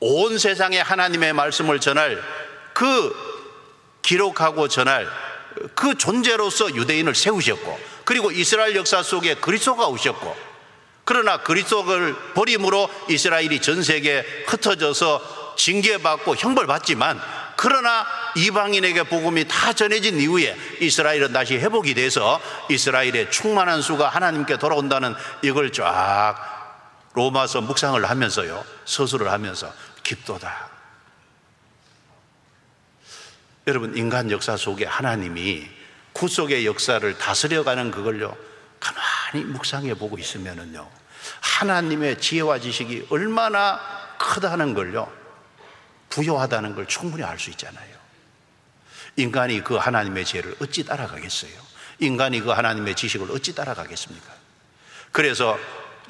온 0.00 0.38
세상에 0.38 0.80
하나님의 0.80 1.32
말씀을 1.32 1.80
전할 1.80 2.22
그 2.72 3.14
기록하고 4.02 4.68
전할 4.68 5.08
그 5.74 5.96
존재로서 5.96 6.74
유대인을 6.74 7.14
세우셨고 7.14 7.80
그리고 8.04 8.30
이스라엘 8.30 8.76
역사 8.76 9.02
속에 9.02 9.34
그리스도가 9.34 9.86
오셨고 9.88 10.36
그러나 11.04 11.38
그리스도를 11.38 12.14
버림으로 12.34 12.90
이스라엘이 13.08 13.60
전 13.60 13.82
세계에 13.82 14.24
흩어져서 14.46 15.54
징계받고 15.56 16.36
형벌받지만 16.36 17.20
그러나 17.56 18.06
이방인에게 18.36 19.04
복음이 19.04 19.48
다 19.48 19.72
전해진 19.72 20.20
이후에 20.20 20.56
이스라엘은 20.80 21.32
다시 21.32 21.56
회복이 21.56 21.94
돼서 21.94 22.40
이스라엘의 22.68 23.30
충만한 23.30 23.80
수가 23.80 24.08
하나님께 24.08 24.58
돌아온다는 24.58 25.14
이걸 25.42 25.72
쫙 25.72 26.36
로마서 27.14 27.62
묵상을 27.62 28.04
하면서요 28.04 28.64
서술을 28.84 29.32
하면서 29.32 29.72
깊도다 30.06 30.70
여러분 33.66 33.96
인간 33.96 34.30
역사 34.30 34.56
속에 34.56 34.84
하나님이 34.84 35.68
구속의 36.12 36.64
역사를 36.64 37.18
다스려가는 37.18 37.90
그걸요 37.90 38.36
가만히 38.78 39.44
묵상해 39.44 39.94
보고 39.94 40.18
있으면은요, 40.18 40.88
하나님의 41.40 42.20
지혜와 42.20 42.60
지식이 42.60 43.08
얼마나 43.10 43.80
크다는 44.18 44.74
걸요, 44.74 45.12
부여하다는 46.10 46.74
걸 46.74 46.86
충분히 46.86 47.24
알 47.24 47.38
수 47.38 47.50
있잖아요. 47.50 47.96
인간이 49.16 49.64
그 49.64 49.74
하나님의 49.76 50.24
지혜를 50.24 50.56
어찌 50.60 50.84
따라가겠어요? 50.84 51.66
인간이 51.98 52.40
그 52.40 52.50
하나님의 52.50 52.94
지식을 52.94 53.30
어찌 53.30 53.54
따라가겠습니까? 53.54 54.32
그래서 55.10 55.58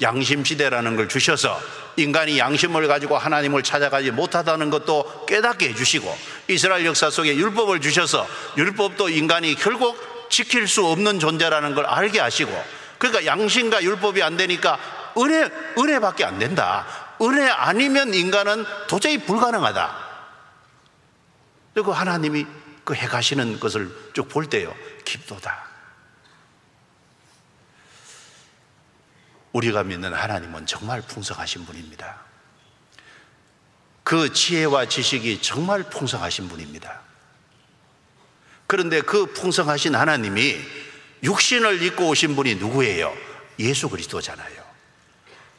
양심 0.01 0.44
시대라는 0.44 0.97
걸 0.97 1.09
주셔서 1.09 1.60
인간이 1.97 2.39
양심을 2.39 2.86
가지고 2.89 3.16
하나님을 3.16 3.62
찾아가지 3.62 4.10
못하다는 4.10 4.70
것도 4.70 5.27
깨닫게 5.27 5.70
해주시고 5.70 6.16
이스라엘 6.48 6.85
역사 6.85 7.10
속에 7.10 7.36
율법을 7.36 7.81
주셔서 7.81 8.27
율법도 8.56 9.09
인간이 9.09 9.55
결국 9.55 9.97
지킬 10.31 10.68
수 10.68 10.85
없는 10.86 11.18
존재라는 11.18 11.74
걸 11.74 11.86
알게 11.86 12.20
하시고 12.20 12.52
그러니까 12.98 13.27
양심과 13.27 13.82
율법이 13.82 14.23
안 14.23 14.36
되니까 14.36 14.78
은혜 15.18 15.48
은혜밖에 15.78 16.24
안 16.24 16.39
된다. 16.39 16.86
은혜 17.23 17.48
아니면 17.48 18.12
인간은 18.12 18.66
도저히 18.89 19.18
불가능하다. 19.18 20.06
그리고 21.73 21.93
하나님이 21.93 22.47
그 22.85 22.94
해가시는 22.94 23.59
것을 23.60 23.90
쭉 24.12 24.28
볼 24.28 24.47
때요 24.48 24.74
기도다. 25.05 25.76
우리가 29.57 29.85
믿는 29.85 30.12
하나님은 30.12 30.66
정말 30.66 31.01
풍성하신 31.01 31.65
분입니다. 31.65 32.16
그 34.03 34.33
지혜와 34.33 34.87
지식이 34.87 35.41
정말 35.41 35.83
풍성하신 35.85 36.49
분입니다. 36.49 37.01
그런데 38.66 39.01
그 39.01 39.33
풍성하신 39.33 39.95
하나님이 39.95 40.59
육신을 41.23 41.83
입고 41.83 42.09
오신 42.09 42.37
분이 42.37 42.57
누구예요? 42.57 43.15
예수 43.59 43.89
그리스도잖아요. 43.89 44.66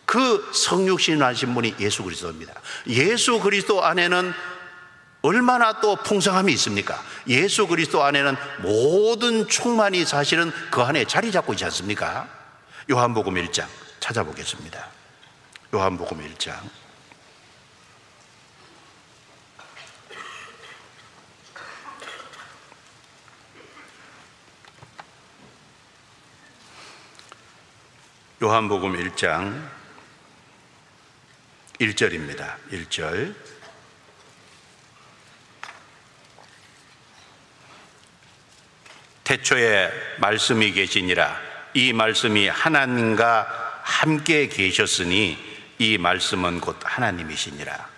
그 0.06 0.52
성육신을 0.54 1.26
하신 1.26 1.54
분이 1.56 1.76
예수 1.80 2.04
그리스도입니다. 2.04 2.54
예수 2.88 3.40
그리스도 3.40 3.84
안에는 3.84 4.32
얼마나 5.24 5.82
또 5.82 5.96
풍성함이 5.96 6.54
있습니까? 6.54 7.04
예수 7.28 7.68
그리스도 7.68 8.04
안에는 8.04 8.36
모든 8.60 9.48
충만이 9.48 10.06
사실은 10.06 10.54
그 10.70 10.82
안에 10.82 11.06
자리 11.06 11.32
잡고 11.32 11.54
있지 11.54 11.66
않습니까? 11.66 12.30
요한복음 12.90 13.34
1장 13.34 13.66
찾아보겠습니다. 14.00 14.88
요한복음 15.74 16.20
1장 16.36 16.70
요한복음 28.42 28.94
1장 28.94 29.68
1절입니다. 31.80 32.56
1절. 32.72 33.36
태초에 39.24 39.92
말씀이 40.20 40.72
계시니라 40.72 41.38
이 41.74 41.92
말씀이 41.94 42.48
하나님과 42.48 43.67
함께 43.88 44.48
계셨으니 44.50 45.38
이 45.80 45.98
말씀은 45.98 46.60
곧 46.60 46.78
하나님이시니라. 46.84 47.90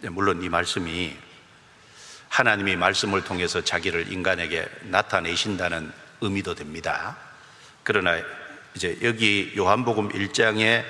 네, 0.00 0.08
물론 0.08 0.42
이 0.42 0.48
말씀이 0.48 1.16
하나님이 2.28 2.74
말씀을 2.74 3.22
통해서 3.22 3.62
자기를 3.62 4.12
인간에게 4.12 4.66
나타내신다는 4.82 5.92
의미도 6.20 6.56
됩니다. 6.56 7.16
그러나 7.84 8.20
이제 8.74 8.98
여기 9.02 9.54
요한복음 9.56 10.08
1장의 10.08 10.84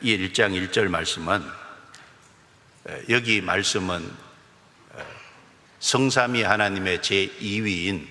이 0.00 0.16
1장 0.16 0.70
1절 0.70 0.88
말씀은 0.88 1.44
여기 3.10 3.42
말씀은 3.42 4.10
성삼위 5.80 6.42
하나님의 6.42 6.98
제2위인 7.00 8.06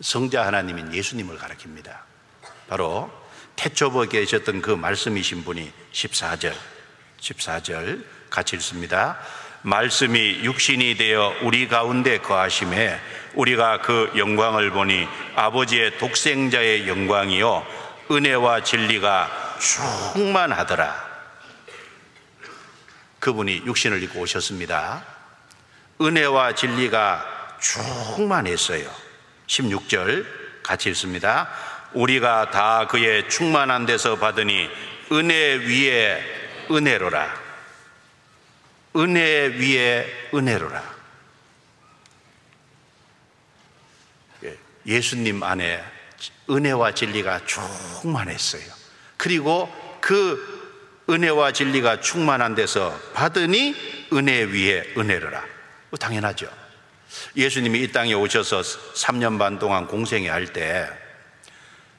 성자 0.00 0.46
하나님인 0.46 0.94
예수님을 0.94 1.36
가리킵니다. 1.36 1.98
바로 2.68 3.21
태초부에 3.56 4.06
계셨던 4.08 4.62
그 4.62 4.70
말씀이신 4.70 5.44
분이 5.44 5.72
14절, 5.92 6.54
14절 7.20 8.04
같이 8.30 8.56
읽습니다. 8.56 9.18
말씀이 9.62 10.40
육신이 10.42 10.96
되어 10.96 11.34
우리 11.42 11.68
가운데 11.68 12.18
거하심에 12.18 12.98
우리가 13.34 13.80
그 13.80 14.12
영광을 14.16 14.70
보니 14.70 15.06
아버지의 15.36 15.98
독생자의 15.98 16.88
영광이요 16.88 17.64
은혜와 18.10 18.64
진리가 18.64 19.56
충만하더라. 20.14 21.12
그분이 23.20 23.62
육신을 23.64 24.02
입고 24.02 24.20
오셨습니다. 24.20 25.04
은혜와 26.00 26.56
진리가 26.56 27.56
충만했어요. 27.60 28.90
16절 29.46 30.26
같이 30.64 30.88
읽습니다. 30.90 31.48
우리가 31.94 32.50
다 32.50 32.86
그의 32.86 33.28
충만한 33.28 33.86
데서 33.86 34.16
받으니 34.16 34.68
은혜 35.10 35.54
위에 35.56 36.22
은혜로라. 36.70 37.42
은혜 38.96 39.46
위에 39.48 40.28
은혜로라. 40.34 40.94
예, 44.44 44.58
예수님 44.86 45.42
안에 45.42 45.82
은혜와 46.48 46.92
진리가 46.94 47.40
충만했어요. 47.46 48.62
그리고 49.16 49.70
그 50.00 51.04
은혜와 51.10 51.52
진리가 51.52 52.00
충만한 52.00 52.54
데서 52.54 52.98
받으니 53.12 53.74
은혜 54.12 54.42
위에 54.42 54.94
은혜로라. 54.96 55.44
뭐 55.90 55.98
당연하죠. 55.98 56.48
예수님이 57.36 57.82
이 57.82 57.92
땅에 57.92 58.14
오셔서 58.14 58.62
3년 58.62 59.38
반 59.38 59.58
동안 59.58 59.86
공생회 59.86 60.28
할 60.28 60.52
때 60.52 61.01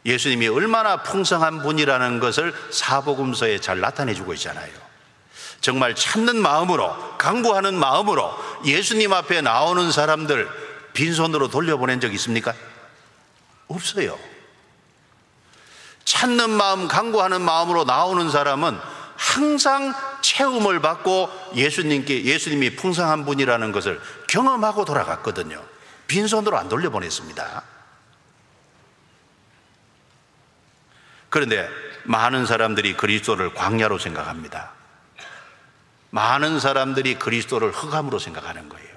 예수님이 0.05 0.47
얼마나 0.49 1.03
풍성한 1.03 1.61
분이라는 1.61 2.19
것을 2.19 2.53
사복음서에 2.71 3.59
잘 3.59 3.79
나타내 3.79 4.13
주고 4.13 4.33
있잖아요. 4.33 4.71
정말 5.61 5.95
찾는 5.95 6.35
마음으로 6.35 7.17
강구하는 7.17 7.75
마음으로 7.75 8.33
예수님 8.65 9.13
앞에 9.13 9.41
나오는 9.41 9.91
사람들 9.91 10.49
빈손으로 10.93 11.47
돌려보낸 11.47 12.01
적 12.01 12.13
있습니까? 12.15 12.53
없어요. 13.67 14.19
찾는 16.03 16.49
마음, 16.49 16.87
강구하는 16.89 17.41
마음으로 17.41 17.85
나오는 17.85 18.29
사람은 18.29 18.77
항상 19.15 19.93
체험을 20.21 20.81
받고 20.81 21.29
예수님께 21.55 22.25
예수님이 22.25 22.75
풍성한 22.75 23.25
분이라는 23.25 23.71
것을 23.71 24.01
경험하고 24.27 24.83
돌아갔거든요. 24.83 25.63
빈손으로 26.07 26.57
안 26.57 26.67
돌려보냈습니다. 26.67 27.72
그런데 31.33 31.67
많은 32.03 32.45
사람들이 32.45 32.93
그리스도를 32.93 33.55
광야로 33.55 33.97
생각합니다. 33.97 34.71
많은 36.11 36.59
사람들이 36.59 37.15
그리스도를 37.15 37.71
흑암으로 37.71 38.19
생각하는 38.19 38.69
거예요. 38.69 38.87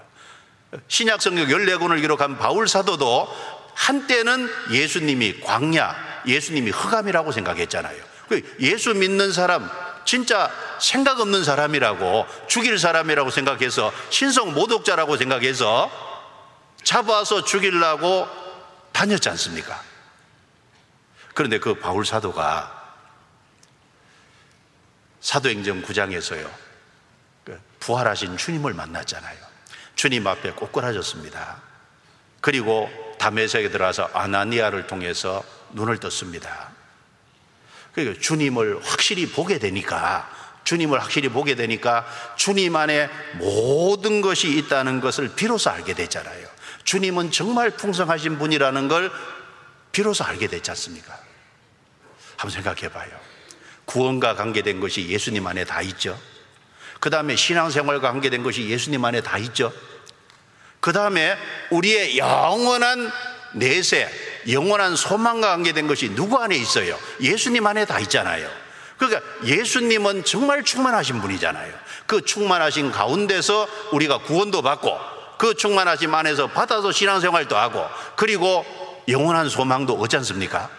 신약 0.87 1.23
성경 1.23 1.47
14권을 1.47 2.03
기록한 2.03 2.37
바울 2.37 2.69
사도도 2.69 3.35
한때는 3.75 4.51
예수님이 4.71 5.41
광야, 5.41 5.97
예수님이 6.27 6.73
흑암이라고 6.73 7.33
생각했잖아요. 7.33 7.97
그 8.29 8.43
예수 8.61 8.93
믿는 8.93 9.33
사람, 9.33 9.71
진짜 10.05 10.51
생각 10.79 11.21
없는 11.21 11.43
사람이라고 11.43 12.27
죽일 12.49 12.79
사람이라고 12.79 13.31
생각해서 13.31 13.91
신성 14.11 14.53
모독자라고 14.53 15.17
생각해서 15.17 15.91
잡아서 16.85 17.45
죽이려고 17.45 18.29
다녔지 18.93 19.27
않습니까? 19.31 19.86
그런데 21.37 21.59
그 21.59 21.75
바울 21.75 22.07
사도가 22.07 22.95
사도행전 25.21 25.83
9장에서요. 25.83 26.51
부활하신 27.79 28.39
주님을 28.39 28.73
만났잖아요. 28.73 29.37
주님 29.97 30.27
앞에 30.27 30.53
꼬꾸라졌습니다. 30.53 31.61
그리고 32.41 32.89
담에색에 33.19 33.69
들어와서 33.69 34.09
아나니아를 34.15 34.87
통해서 34.87 35.45
눈을 35.73 35.99
떴습니다. 36.01 36.71
그러니까 37.93 38.19
주님을 38.19 38.83
확실히 38.83 39.31
보게 39.31 39.59
되니까 39.59 40.31
주님을 40.65 41.03
확실히 41.03 41.29
보게 41.29 41.55
되니까 41.55 42.07
주님 42.37 42.77
안에 42.77 43.11
모든 43.35 44.23
것이 44.23 44.57
있다는 44.57 45.03
것을 45.03 45.35
비로소 45.35 45.69
알게 45.69 45.93
되잖아요. 45.93 46.49
주님은 46.85 47.31
정말 47.31 47.73
풍성하신 47.73 48.39
분이라는 48.39 48.89
걸 48.89 49.13
비로소 49.93 50.25
알게 50.25 50.47
됐지 50.47 50.71
않습니까? 50.71 51.26
한번 52.37 52.51
생각해 52.51 52.93
봐요. 52.93 53.11
구원과 53.87 54.35
관계된 54.35 54.81
것이 54.81 55.09
예수님 55.09 55.47
안에 55.47 55.65
다 55.65 55.81
있죠. 55.83 56.19
그 57.01 57.11
다음에 57.11 57.37
신앙생활과 57.37 58.11
관계된 58.11 58.43
것이 58.43 58.69
예수님 58.69 59.05
안에 59.05 59.21
다 59.21 59.39
있죠. 59.39 59.73
그 60.81 60.93
다음에 60.93 61.37
우리의 61.71 62.19
영원한 62.19 63.11
내세, 63.55 64.09
영원한 64.51 64.97
소망과 64.97 65.49
관계된 65.49 65.87
것이 65.87 66.15
누구 66.15 66.39
안에 66.39 66.57
있어요? 66.57 66.99
예수님 67.21 67.67
안에 67.67 67.85
다 67.85 67.99
있잖아요. 68.01 68.49
그러니까 68.99 69.21
예수님은 69.45 70.25
정말 70.25 70.63
충만하신 70.63 71.21
분이잖아요. 71.21 71.73
그 72.07 72.25
충만하신 72.25 72.93
가운데서 72.93 73.69
우리가 73.93 74.19
구원도 74.19 74.63
받고 74.63 74.99
그 75.39 75.55
충만하신 75.55 76.15
안에서 76.15 76.47
받아서 76.49 76.93
신앙생활도 76.93 77.57
하고 77.57 77.85
그리고 78.15 78.65
영원한 79.09 79.49
소망도 79.49 79.95
얻지 79.95 80.17
않습니까? 80.17 80.71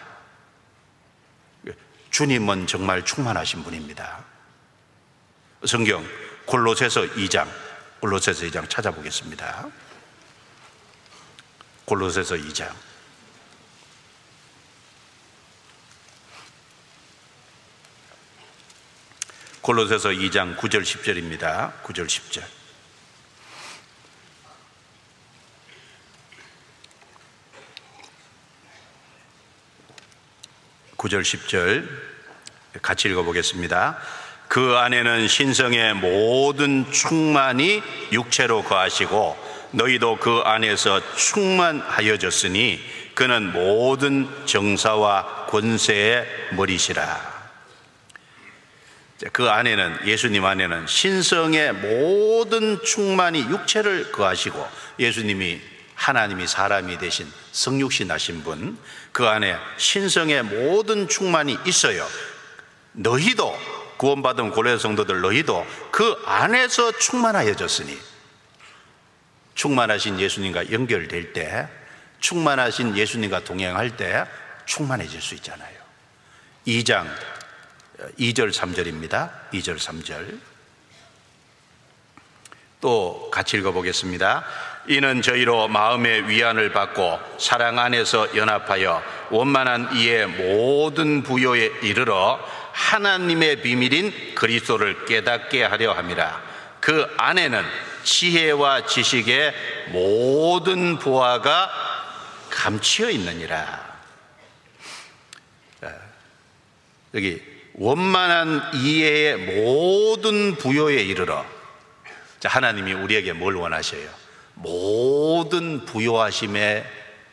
주님은 2.10 2.66
정말 2.66 3.04
충만하신 3.04 3.62
분입니다. 3.62 4.24
성경 5.66 6.04
골로새서 6.46 7.02
2장 7.14 7.48
골로새서 8.00 8.46
2장 8.46 8.68
찾아보겠습니다. 8.68 9.68
골로새서 11.84 12.36
2장 12.36 12.72
골로새서 19.68 20.08
2장 20.10 20.56
9절 20.56 20.82
10절입니다. 20.82 21.82
9절 21.82 22.06
10절. 22.06 22.57
9절 30.98 31.22
10절 31.22 31.88
같이 32.82 33.08
읽어보겠습니다. 33.08 33.98
그 34.48 34.76
안에는 34.76 35.28
신성의 35.28 35.94
모든 35.94 36.90
충만이 36.90 37.82
육체로 38.12 38.64
거하시고 38.64 39.48
너희도 39.70 40.16
그 40.16 40.42
안에서 40.44 41.00
충만하여졌으니 41.14 42.80
그는 43.14 43.52
모든 43.52 44.28
정사와 44.46 45.46
권세의 45.46 46.26
머리시라. 46.52 47.38
그 49.32 49.48
안에는 49.48 50.06
예수님 50.06 50.44
안에는 50.44 50.86
신성의 50.86 51.72
모든 51.74 52.82
충만이 52.82 53.40
육체를 53.40 54.12
거하시고 54.12 54.66
예수님이 54.98 55.60
하나님이 55.94 56.46
사람이 56.46 56.98
되신 56.98 57.30
성육신 57.50 58.10
하신 58.10 58.44
분, 58.44 58.78
그 59.18 59.26
안에 59.26 59.58
신성의 59.78 60.44
모든 60.44 61.08
충만이 61.08 61.58
있어요. 61.66 62.06
너희도 62.92 63.58
구원받은 63.96 64.52
고려 64.52 64.78
성도들 64.78 65.22
너희도 65.22 65.66
그 65.90 66.22
안에서 66.24 66.92
충만하여졌으니 66.92 67.98
충만하신 69.56 70.20
예수님과 70.20 70.70
연결될 70.70 71.32
때 71.32 71.66
충만하신 72.20 72.96
예수님과 72.96 73.42
동행할 73.42 73.96
때 73.96 74.24
충만해질 74.66 75.20
수 75.20 75.34
있잖아요. 75.34 75.76
2장 76.68 77.08
2절 78.20 78.52
3절입니다. 78.52 79.50
2절 79.50 79.78
3절. 79.78 80.38
또 82.80 83.28
같이 83.32 83.56
읽어 83.56 83.72
보겠습니다. 83.72 84.44
이는 84.88 85.20
저희로 85.20 85.68
마음의 85.68 86.28
위안을 86.28 86.72
받고 86.72 87.20
사랑 87.38 87.78
안에서 87.78 88.34
연합하여 88.34 89.02
원만한 89.30 89.94
이의 89.94 90.26
모든 90.26 91.22
부요에 91.22 91.70
이르러 91.82 92.40
하나님의 92.72 93.60
비밀인 93.60 94.34
그리스도를 94.34 95.04
깨닫게 95.04 95.62
하려 95.64 95.92
함이라. 95.92 96.42
그 96.80 97.06
안에는 97.18 97.62
지혜와 98.02 98.86
지식의 98.86 99.54
모든 99.88 100.98
보화가 100.98 101.70
감추어 102.48 103.10
있느니라. 103.10 103.86
여기 107.14 107.42
원만한 107.74 108.70
이해의 108.74 109.36
모든 109.36 110.54
부요에 110.56 110.96
이르러 111.02 111.44
자, 112.40 112.48
하나님이 112.48 112.92
우리에게 112.92 113.32
뭘 113.32 113.54
원하셔요? 113.54 114.17
모든 114.60 115.84
부요하심에 115.84 116.84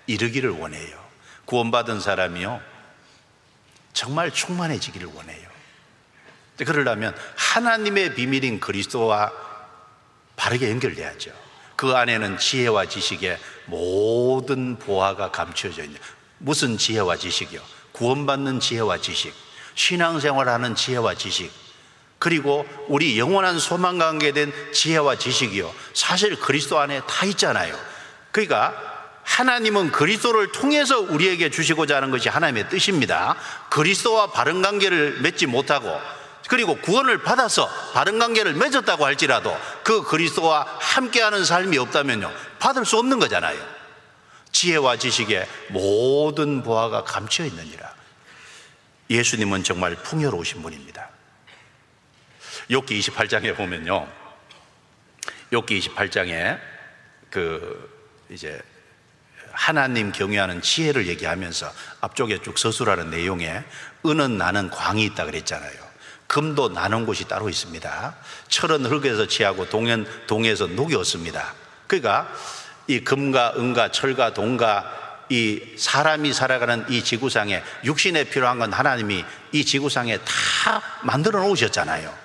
이르기를 0.07 0.51
원해요. 0.51 1.03
구원받은 1.45 1.99
사람이요. 1.99 2.61
정말 3.93 4.31
충만해지기를 4.31 5.07
원해요. 5.13 5.47
그러려면 6.57 7.15
하나님의 7.35 8.15
비밀인 8.15 8.59
그리스도와 8.59 9.31
바르게 10.35 10.69
연결돼야죠. 10.69 11.31
그 11.75 11.95
안에는 11.95 12.37
지혜와 12.37 12.85
지식의 12.85 13.37
모든 13.65 14.77
보화가 14.77 15.31
감춰져 15.31 15.83
있는 15.83 15.99
무슨 16.37 16.77
지혜와 16.77 17.17
지식이요? 17.17 17.61
구원받는 17.91 18.59
지혜와 18.59 18.99
지식, 18.99 19.33
신앙생활하는 19.75 20.75
지혜와 20.75 21.15
지식, 21.15 21.51
그리고 22.19 22.65
우리 22.87 23.19
영원한 23.19 23.59
소망 23.59 23.97
관계 23.97 24.31
된 24.31 24.53
지혜와 24.73 25.17
지식이요. 25.17 25.73
사실 25.93 26.39
그리스도 26.39 26.79
안에 26.79 27.01
다 27.07 27.25
있잖아요. 27.25 27.77
그러니까 28.31 28.73
하나님은 29.23 29.91
그리스도를 29.91 30.51
통해서 30.51 30.99
우리에게 30.99 31.49
주시고자 31.49 31.97
하는 31.97 32.11
것이 32.11 32.29
하나님의 32.29 32.69
뜻입니다. 32.69 33.35
그리스도와 33.69 34.27
바른 34.27 34.61
관계를 34.61 35.19
맺지 35.21 35.47
못하고 35.47 35.99
그리고 36.47 36.77
구원을 36.77 37.23
받아서 37.23 37.67
바른 37.93 38.19
관계를 38.19 38.53
맺었다고 38.53 39.03
할지라도 39.03 39.57
그 39.83 40.03
그리스도와 40.03 40.65
함께하는 40.79 41.43
삶이 41.43 41.77
없다면요. 41.77 42.31
받을 42.59 42.85
수 42.85 42.97
없는 42.99 43.19
거잖아요. 43.19 43.57
지혜와 44.51 44.97
지식의 44.97 45.47
모든 45.69 46.63
보화가 46.63 47.03
감춰 47.03 47.43
있느니라. 47.45 47.93
예수님은 49.09 49.63
정말 49.63 49.95
풍요로우신 49.95 50.61
분입니다. 50.61 50.94
욥기 52.69 52.99
28장에 52.99 53.55
보면요. 53.55 54.07
욥기 55.51 55.81
28장에 55.81 56.59
그 57.29 58.25
이제 58.29 58.59
하나님 59.51 60.11
경외하는 60.11 60.61
지혜를 60.61 61.07
얘기하면서 61.07 61.71
앞쪽에 62.01 62.41
쭉 62.41 62.57
서술하는 62.57 63.09
내용에 63.09 63.63
은은 64.05 64.37
나는 64.37 64.69
광이 64.69 65.03
있다 65.05 65.25
그랬잖아요. 65.25 65.85
금도 66.27 66.69
나는 66.69 67.05
곳이 67.05 67.27
따로 67.27 67.49
있습니다. 67.49 68.15
철은 68.49 68.85
흙에서 68.85 69.27
취하고 69.27 69.69
동은 69.69 70.05
동에서 70.27 70.67
녹이 70.67 70.95
없습니다. 70.95 71.53
그러니까 71.87 72.33
이 72.87 72.99
금과 72.99 73.53
은과 73.57 73.91
철과 73.91 74.33
동과 74.33 75.25
이 75.29 75.75
사람이 75.77 76.33
살아가는 76.33 76.85
이 76.89 77.03
지구상에 77.03 77.63
육신에 77.83 78.25
필요한 78.25 78.59
건 78.59 78.73
하나님이 78.73 79.23
이 79.51 79.65
지구상에 79.65 80.17
다 80.19 80.81
만들어 81.01 81.41
놓으셨잖아요. 81.41 82.24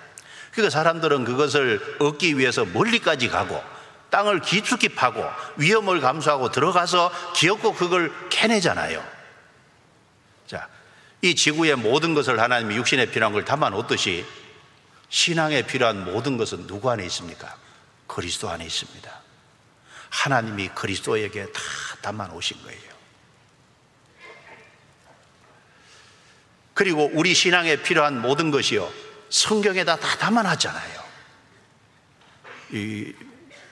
그러니까 0.52 0.70
사람들은 0.70 1.24
그것을 1.24 1.97
얻기 2.01 2.39
위해서 2.39 2.64
멀리까지 2.64 3.28
가고 3.28 3.62
땅을 4.10 4.40
깊숙이 4.40 4.90
파고 4.90 5.24
위험을 5.56 6.01
감수하고 6.01 6.51
들어가서 6.51 7.12
기업고 7.35 7.74
그걸 7.74 8.12
캐내잖아요. 8.28 9.05
자, 10.47 10.68
이 11.22 11.35
지구의 11.35 11.77
모든 11.77 12.14
것을 12.14 12.40
하나님이 12.40 12.77
육신에 12.77 13.06
필요한 13.06 13.32
걸 13.32 13.44
담아 13.44 13.70
놓듯이 13.70 14.27
신앙에 15.09 15.62
필요한 15.62 16.05
모든 16.05 16.36
것은 16.36 16.66
누구 16.66 16.90
안에 16.90 17.05
있습니까? 17.06 17.56
그리스도 18.06 18.48
안에 18.51 18.64
있습니다. 18.64 19.20
하나님이 20.10 20.68
그리스도에게 20.70 21.47
다 21.52 21.60
담아 22.02 22.27
놓으신 22.28 22.60
거예요. 22.64 22.90
그리고 26.74 27.10
우리 27.12 27.35
신앙에 27.35 27.77
필요한 27.77 28.20
모든 28.20 28.51
것이요. 28.51 28.90
성경에다 29.31 29.97
다 29.97 30.16
담아놨잖아요. 30.19 31.01
이 32.73 33.12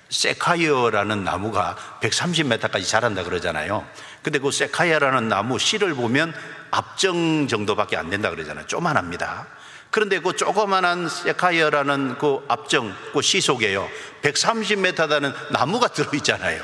세카이어라는 0.08 1.24
나무가 1.24 1.76
130m까지 2.00 2.86
자란다 2.86 3.24
그러잖아요. 3.24 3.86
근데 4.22 4.38
그 4.38 4.50
세카이어라는 4.50 5.28
나무 5.28 5.58
씨를 5.58 5.94
보면 5.94 6.34
앞정 6.70 7.46
정도밖에 7.48 7.96
안 7.96 8.08
된다 8.10 8.30
그러잖아요. 8.30 8.66
조만합니다. 8.66 9.46
그런데 9.90 10.20
그 10.20 10.34
조그만한 10.36 11.08
세카이어라는 11.08 12.18
그 12.18 12.44
앞정, 12.48 12.94
그 13.12 13.22
씨 13.22 13.40
속에요. 13.40 13.88
130m다는 14.22 15.34
나무가 15.52 15.88
들어있잖아요. 15.88 16.62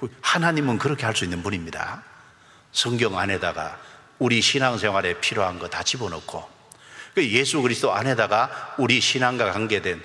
그 0.00 0.14
하나님은 0.20 0.78
그렇게 0.78 1.04
할 1.06 1.14
수 1.14 1.24
있는 1.24 1.42
분입니다. 1.42 2.02
성경 2.72 3.18
안에다가 3.18 3.78
우리 4.18 4.40
신앙생활에 4.40 5.20
필요한 5.20 5.58
거 5.58 5.68
다 5.68 5.82
집어넣고 5.82 6.57
그 7.18 7.28
예수 7.30 7.60
그리스도 7.62 7.92
안에다가 7.92 8.76
우리 8.78 9.00
신앙과 9.00 9.50
관계된 9.50 10.00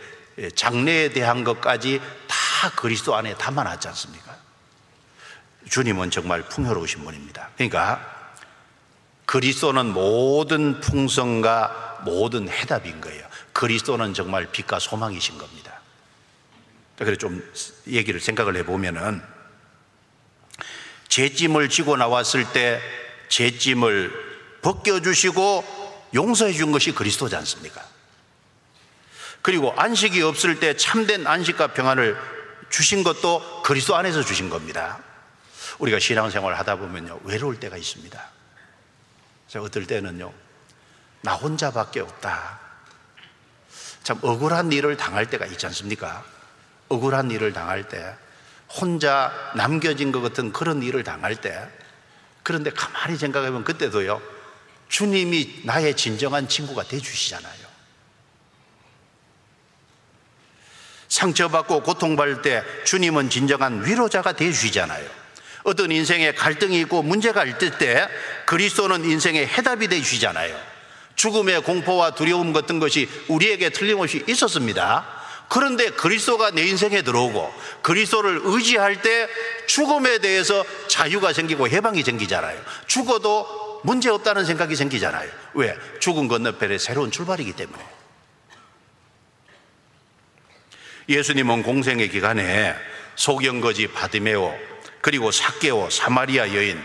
장래에 0.56 1.10
대한 1.10 1.44
것까지 1.44 2.02
다 2.28 2.72
그리스도 2.72 3.16
안에 3.16 3.36
담아놨지 3.36 3.88
않습니까? 3.90 4.36
주님은 5.70 6.10
정말 6.10 6.42
풍요로우신 6.42 7.04
분입니다. 7.04 7.52
그러니까 7.56 8.02
그리스도는 9.28 9.94
모든 9.94 10.82
풍성과 10.82 12.02
모든 12.04 12.50
해답인 12.50 13.00
거예요. 13.00 13.28
그리스도는 13.54 14.16
정말 14.16 14.48
빛과 14.52 14.80
소망이신 14.80 15.38
겁니다. 15.38 15.82
그래서 16.98 17.16
좀 17.16 17.48
얘기를 17.86 18.20
생각을 18.20 18.56
해보면은 18.58 19.22
죄짐을 21.10 21.70
지고 21.70 21.96
나왔을 21.96 22.52
때 22.54 22.82
죄짐을 23.30 24.12
벗겨주시고 24.64 25.83
용서해 26.14 26.54
준 26.54 26.72
것이 26.72 26.94
그리스도지 26.94 27.36
않습니까? 27.36 27.84
그리고 29.42 29.74
안식이 29.74 30.22
없을 30.22 30.60
때 30.60 30.76
참된 30.78 31.28
안식과 31.28 31.74
평안을 31.74 32.18
주신 32.70 33.04
것도 33.04 33.62
그리스도 33.64 33.96
안에서 33.96 34.24
주신 34.24 34.50
겁니다. 34.50 35.00
우리가 35.80 36.00
신앙생활을 36.00 36.58
하다 36.60 36.78
보면요, 36.78 37.20
외로울 37.24 37.60
때가 37.60 37.78
있습니다. 37.78 38.22
제가 39.48 39.66
어떨 39.66 39.86
때는요, 39.86 40.34
나 41.22 41.34
혼자밖에 41.34 42.00
없다. 42.00 42.60
참 44.04 44.20
억울한 44.22 44.72
일을 44.72 44.98
당할 44.98 45.30
때가 45.30 45.46
있지 45.46 45.66
않습니까? 45.66 46.24
억울한 46.90 47.32
일을 47.32 47.54
당할 47.54 47.88
때, 47.88 48.16
혼자 48.70 49.32
남겨진 49.56 50.12
것 50.12 50.22
같은 50.22 50.52
그런 50.52 50.82
일을 50.82 51.04
당할 51.04 51.36
때, 51.36 51.68
그런데 52.44 52.72
가만히 52.72 53.18
생각해보면 53.18 53.64
그때도요, 53.64 54.22
주님이 54.94 55.62
나의 55.64 55.96
진정한 55.96 56.48
친구가 56.48 56.84
돼 56.84 57.00
주시잖아요. 57.00 57.64
상처받고 61.08 61.82
고통받을 61.82 62.44
때 62.44 62.64
주님은 62.86 63.32
진정한 63.32 63.84
위로자가 63.84 64.34
돼 64.34 64.52
주시잖아요. 64.52 65.04
어떤 65.64 65.92
인생에 65.92 66.34
갈등이 66.34 66.80
있고 66.82 67.02
문제가 67.02 67.44
있을 67.44 67.80
때 67.80 68.08
그리스도는 68.46 69.04
인생의 69.04 69.48
해답이 69.48 69.88
돼 69.88 70.00
주시잖아요. 70.00 70.56
죽음의 71.16 71.64
공포와 71.64 72.14
두려움 72.14 72.54
같은 72.54 72.78
것이 72.78 73.10
우리에게 73.30 73.72
틀림없이 73.72 74.24
있었습니다. 74.28 75.08
그런데 75.50 75.90
그리스도가 75.90 76.52
내 76.52 76.68
인생에 76.68 77.02
들어오고 77.02 77.52
그리스도를 77.82 78.42
의지할 78.44 79.02
때 79.02 79.28
죽음에 79.66 80.20
대해서 80.20 80.64
자유가 80.88 81.34
생기고 81.34 81.68
해방이 81.68 82.04
생기잖아요. 82.04 82.62
죽어도 82.86 83.63
문제 83.84 84.10
없다는 84.10 84.46
생각이 84.46 84.76
생기잖아요. 84.76 85.30
왜? 85.54 85.78
죽은 86.00 86.28
건너편에 86.28 86.78
새로운 86.78 87.12
출발이기 87.12 87.54
때문에. 87.54 87.84
예수님은 91.10 91.64
공생의 91.64 92.10
기간에 92.10 92.76
소경거지 93.16 93.88
바디메오 93.88 94.58
그리고 95.02 95.32
사개오 95.32 95.90
사마리아 95.90 96.54
여인 96.56 96.82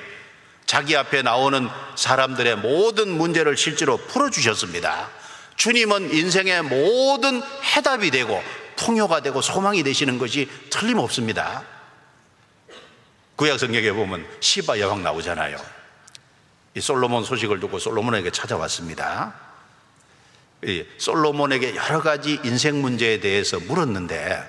자기 0.67 0.97
앞에 0.97 1.23
나오는 1.23 1.69
사람들의 1.97 2.57
모든 2.57 3.09
문제를 3.09 3.57
실제로 3.57 3.97
풀어주셨습니다. 3.97 5.09
주님은 5.57 6.13
인생의 6.13 6.63
모든 6.63 7.41
해답이 7.77 8.11
되고 8.11 8.43
통효가 8.77 9.23
되고 9.23 9.41
소망이 9.41 9.83
되시는 9.83 10.19
것이 10.19 10.49
틀림없습니다. 10.71 11.65
구약 13.37 13.59
성경에 13.59 13.93
보면 13.93 14.27
시바 14.41 14.81
여왕 14.81 15.05
나오잖아요. 15.05 15.78
이 16.79 16.81
솔로몬 16.81 17.25
소식을 17.25 17.59
듣고 17.59 17.81
솔로몬에게 17.81 18.31
찾아왔습니다. 18.31 19.35
이 20.63 20.85
솔로몬에게 20.99 21.75
여러 21.75 22.01
가지 22.01 22.39
인생 22.45 22.81
문제에 22.81 23.19
대해서 23.19 23.59
물었는데 23.59 24.49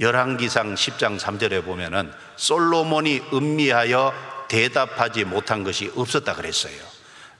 열왕기상 0.00 0.74
10장 0.74 1.18
3절에 1.18 1.64
보면은 1.64 2.12
솔로몬이 2.36 3.22
음미하여 3.32 4.12
대답하지 4.48 5.24
못한 5.24 5.64
것이 5.64 5.90
없었다 5.96 6.34
그랬어요. 6.34 6.74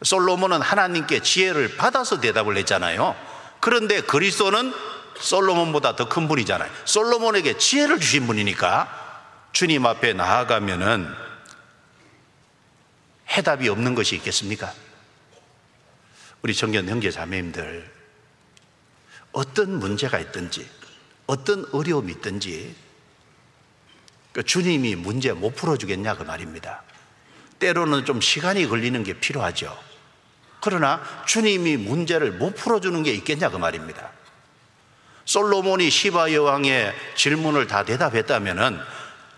솔로몬은 0.03 0.63
하나님께 0.63 1.21
지혜를 1.21 1.77
받아서 1.77 2.23
대답을 2.23 2.57
했잖아요. 2.57 3.15
그런데 3.61 4.01
그리스도는 4.01 4.73
솔로몬보다 5.19 5.97
더 5.97 6.09
큰 6.09 6.27
분이잖아요. 6.27 6.71
솔로몬에게 6.87 7.59
지혜를 7.59 8.01
주신 8.01 8.27
분이니까 8.27 8.89
주님 9.53 9.85
앞에 9.85 10.15
나아가면은 10.15 11.30
해답이 13.31 13.69
없는 13.69 13.95
것이 13.95 14.17
있겠습니까? 14.17 14.73
우리 16.43 16.55
청년 16.55 16.89
형제 16.89 17.11
자매님들 17.11 17.89
어떤 19.33 19.79
문제가 19.79 20.19
있든지 20.19 20.69
어떤 21.27 21.67
어려움이 21.73 22.13
있든지 22.15 22.75
그 24.33 24.43
주님이 24.43 24.97
문제 24.97 25.33
못 25.33 25.55
풀어주겠냐 25.55 26.17
그 26.17 26.23
말입니다. 26.25 26.83
때로는 27.59 28.05
좀 28.05 28.21
시간이 28.21 28.67
걸리는 28.67 29.03
게 29.05 29.13
필요하죠. 29.15 29.79
그러나 30.61 31.03
주님이 31.27 31.77
문제를 31.77 32.33
못 32.33 32.55
풀어주는 32.55 33.03
게 33.03 33.13
있겠냐 33.13 33.51
그 33.51 33.57
말입니다. 33.57 34.11
솔로몬이 35.25 35.91
시바 35.91 36.33
여왕의 36.33 36.95
질문을 37.15 37.67
다 37.67 37.85
대답했다면은 37.85 38.81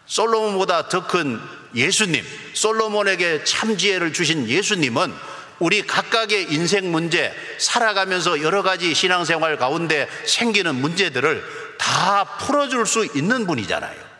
솔로몬보다 0.06 0.88
더 0.88 1.06
큰 1.06 1.40
예수님, 1.74 2.24
솔로몬에게 2.54 3.44
참 3.44 3.76
지혜를 3.76 4.12
주신 4.12 4.48
예수님은 4.48 5.12
우리 5.58 5.86
각각의 5.86 6.52
인생 6.52 6.90
문제, 6.90 7.32
살아가면서 7.58 8.42
여러 8.42 8.62
가지 8.62 8.94
신앙생활 8.94 9.58
가운데 9.58 10.08
생기는 10.26 10.74
문제들을 10.74 11.44
다 11.78 12.24
풀어줄 12.38 12.86
수 12.86 13.06
있는 13.14 13.46
분이잖아요. 13.46 14.12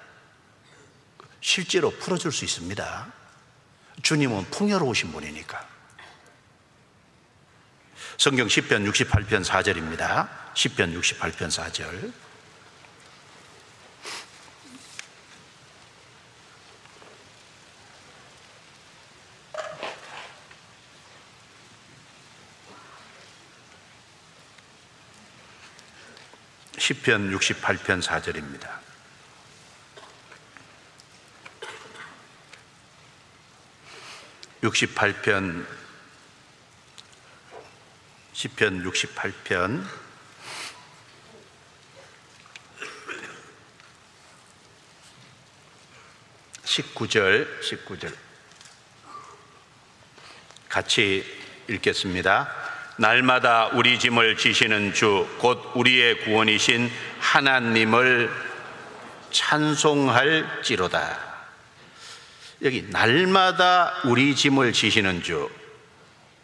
실제로 1.40 1.90
풀어줄 1.90 2.32
수 2.32 2.44
있습니다. 2.44 3.12
주님은 4.02 4.50
풍요로우신 4.50 5.12
분이니까. 5.12 5.68
성경 8.18 8.46
10편 8.46 8.88
68편 8.92 9.44
4절입니다. 9.44 10.28
10편 10.54 11.00
68편 11.00 11.48
4절. 11.50 12.12
시편 26.92 27.30
68편 27.30 28.02
4절입니다. 28.02 28.68
(68편) 34.60 35.66
시편 38.34 38.84
68편 38.84 39.86
19절 46.64 47.60
19절 47.62 48.14
같이 50.68 51.24
읽겠습니다. 51.68 52.61
날마다 52.96 53.68
우리 53.68 53.98
짐을 53.98 54.36
지시는 54.36 54.92
주, 54.92 55.28
곧 55.38 55.72
우리의 55.74 56.20
구원이신 56.20 56.90
하나님을 57.20 58.30
찬송할지로다. 59.30 61.18
여기 62.62 62.86
날마다 62.90 63.94
우리 64.04 64.36
짐을 64.36 64.72
지시는 64.72 65.22
주, 65.22 65.50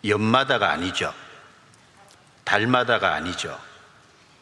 연마다가 0.04 0.70
아니죠. 0.70 1.12
달마다가 2.44 3.14
아니죠. 3.14 3.60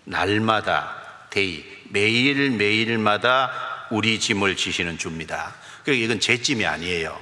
날마다, 0.04 0.96
day, 1.30 1.64
매일매일마다 1.90 3.88
우리 3.90 4.20
짐을 4.20 4.56
지시는 4.56 4.98
주입니다. 4.98 5.54
그러니까 5.82 6.04
이건 6.04 6.20
제 6.20 6.40
짐이 6.40 6.64
아니에요. 6.64 7.20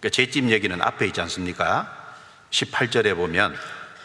그러니까 0.00 0.08
제짐 0.10 0.50
얘기는 0.50 0.80
앞에 0.80 1.06
있지 1.06 1.20
않습니까? 1.20 2.03
18절에 2.54 3.16
보면 3.16 3.56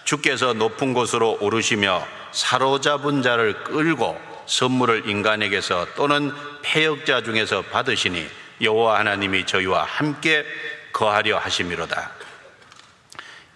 주께서 0.06 0.54
높은 0.54 0.94
곳으로 0.94 1.38
오르시며 1.40 2.06
사로잡은 2.32 3.22
자를 3.22 3.64
끌고 3.64 4.20
선물을 4.48 5.08
인간에게서 5.08 5.88
또는 5.96 6.34
폐역자 6.64 7.22
중에서 7.22 7.62
받으시니 7.62 8.28
여호와 8.62 9.00
하나님이 9.00 9.46
저희와 9.46 9.84
함께 9.84 10.46
거하려 10.92 11.38
하심이로다. 11.38 12.12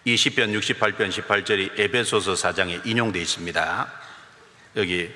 이 0.05 0.15
시편 0.15 0.51
68편 0.53 1.09
18절이 1.09 1.79
에베소서 1.79 2.33
4장에 2.33 2.85
인용되어 2.85 3.21
있습니다. 3.21 3.91
여기 4.75 5.09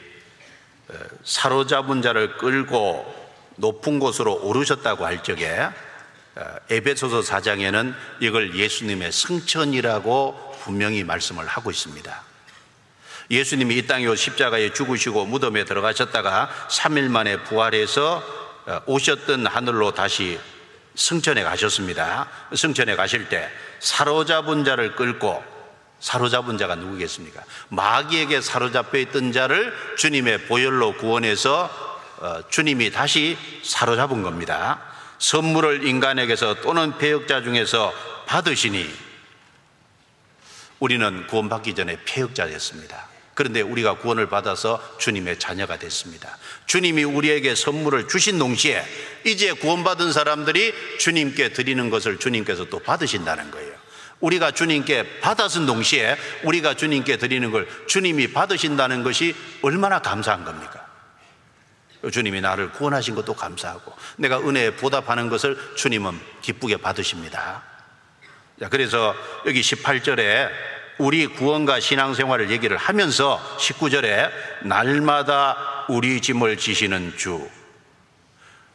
어, 0.90 0.94
사로잡은 1.24 2.02
자를 2.02 2.38
끌고 2.38 3.28
높은 3.58 4.00
곳으로 4.00 4.36
오르셨다고 4.42 5.06
할 5.06 5.22
적에 5.24 5.50
어, 5.50 5.87
에베소서 6.70 7.22
4장에는 7.22 7.94
이걸 8.20 8.56
예수님의 8.56 9.12
승천이라고 9.12 10.58
분명히 10.64 11.04
말씀을 11.04 11.48
하고 11.48 11.72
있습니다. 11.72 12.24
예수님이 13.30 13.76
이 13.78 13.88
땅에 13.88 14.16
십자가에 14.16 14.74
죽으시고 14.74 15.26
무덤에 15.26 15.66
들어가셨다가 15.66 16.50
3일 16.70 17.10
만에 17.10 17.44
부활해서 17.44 18.24
어, 18.68 18.82
오셨던 18.86 19.48
하늘로 19.48 19.94
다시 19.94 20.40
승천에 20.96 21.44
가셨습니다. 21.44 22.28
승천에 22.54 22.96
가실 22.96 23.30
때 23.30 23.50
사로잡은 23.80 24.66
자를 24.66 24.96
끌고 24.96 25.44
사로잡은 26.00 26.58
자가 26.58 26.76
누구겠습니까? 26.76 27.44
마귀에게 27.70 28.42
사로잡혀 28.42 29.00
있던 29.00 29.32
자를 29.32 29.74
주님의 29.98 30.48
보혈로 30.48 30.94
구원해서 30.98 31.70
어, 32.20 32.42
주님이 32.50 32.92
다시 32.92 33.38
사로잡은 33.64 34.22
겁니다. 34.22 34.82
선물을 35.20 35.86
인간에게서 35.86 36.62
또는 36.62 36.98
폐역자 36.98 37.44
중에서 37.44 37.94
받으시니 38.28 38.88
우리는 40.80 41.28
구원받기 41.28 41.76
전에 41.76 41.98
폐역자였습니다. 42.06 43.08
그런데 43.34 43.62
우리가 43.62 43.98
구원을 43.98 44.30
받아서 44.30 44.82
주님의 44.98 45.38
자녀가 45.38 45.78
됐습니다. 45.78 46.38
주님이 46.66 47.04
우리에게 47.04 47.54
선물을 47.54 48.08
주신 48.08 48.40
동시에 48.40 48.84
이제 49.26 49.54
구원받은 49.54 50.12
사람들이 50.12 50.74
주님께 50.98 51.50
드리는 51.54 51.90
것을 51.92 52.18
주님께서 52.18 52.66
또 52.66 52.80
받으신다는 52.80 53.52
거예요. 53.52 53.74
우리가 54.22 54.52
주님께 54.52 55.20
받았은 55.20 55.68
동시에 55.68 56.18
우리가 56.44 56.74
주님께 56.74 57.18
드리는 57.18 57.52
걸 57.52 57.68
주님이 57.86 58.34
받으신다는 58.34 59.04
것이 59.04 59.36
얼마나 59.62 60.00
감사한 60.00 60.44
겁니까? 60.44 60.77
주님이 62.12 62.42
나를 62.42 62.72
구원하신 62.72 63.16
것도 63.16 63.34
감사하고 63.34 63.94
내가 64.18 64.40
은혜에 64.40 64.76
보답하는 64.76 65.30
것을 65.30 65.58
주님은 65.76 66.20
기쁘게 66.42 66.78
받으십니다. 66.78 67.64
자, 68.60 68.70
그래서 68.70 69.16
여기 69.46 69.62
18절에 69.62 70.50
우리 70.98 71.28
구원과 71.28 71.80
신앙생활을 71.80 72.50
얘기를 72.50 72.76
하면서 72.76 73.40
19절에 73.60 74.32
날마다 74.64 75.86
우리 75.90 76.22
짐을 76.22 76.58
지시는 76.58 77.14
주, 77.18 77.48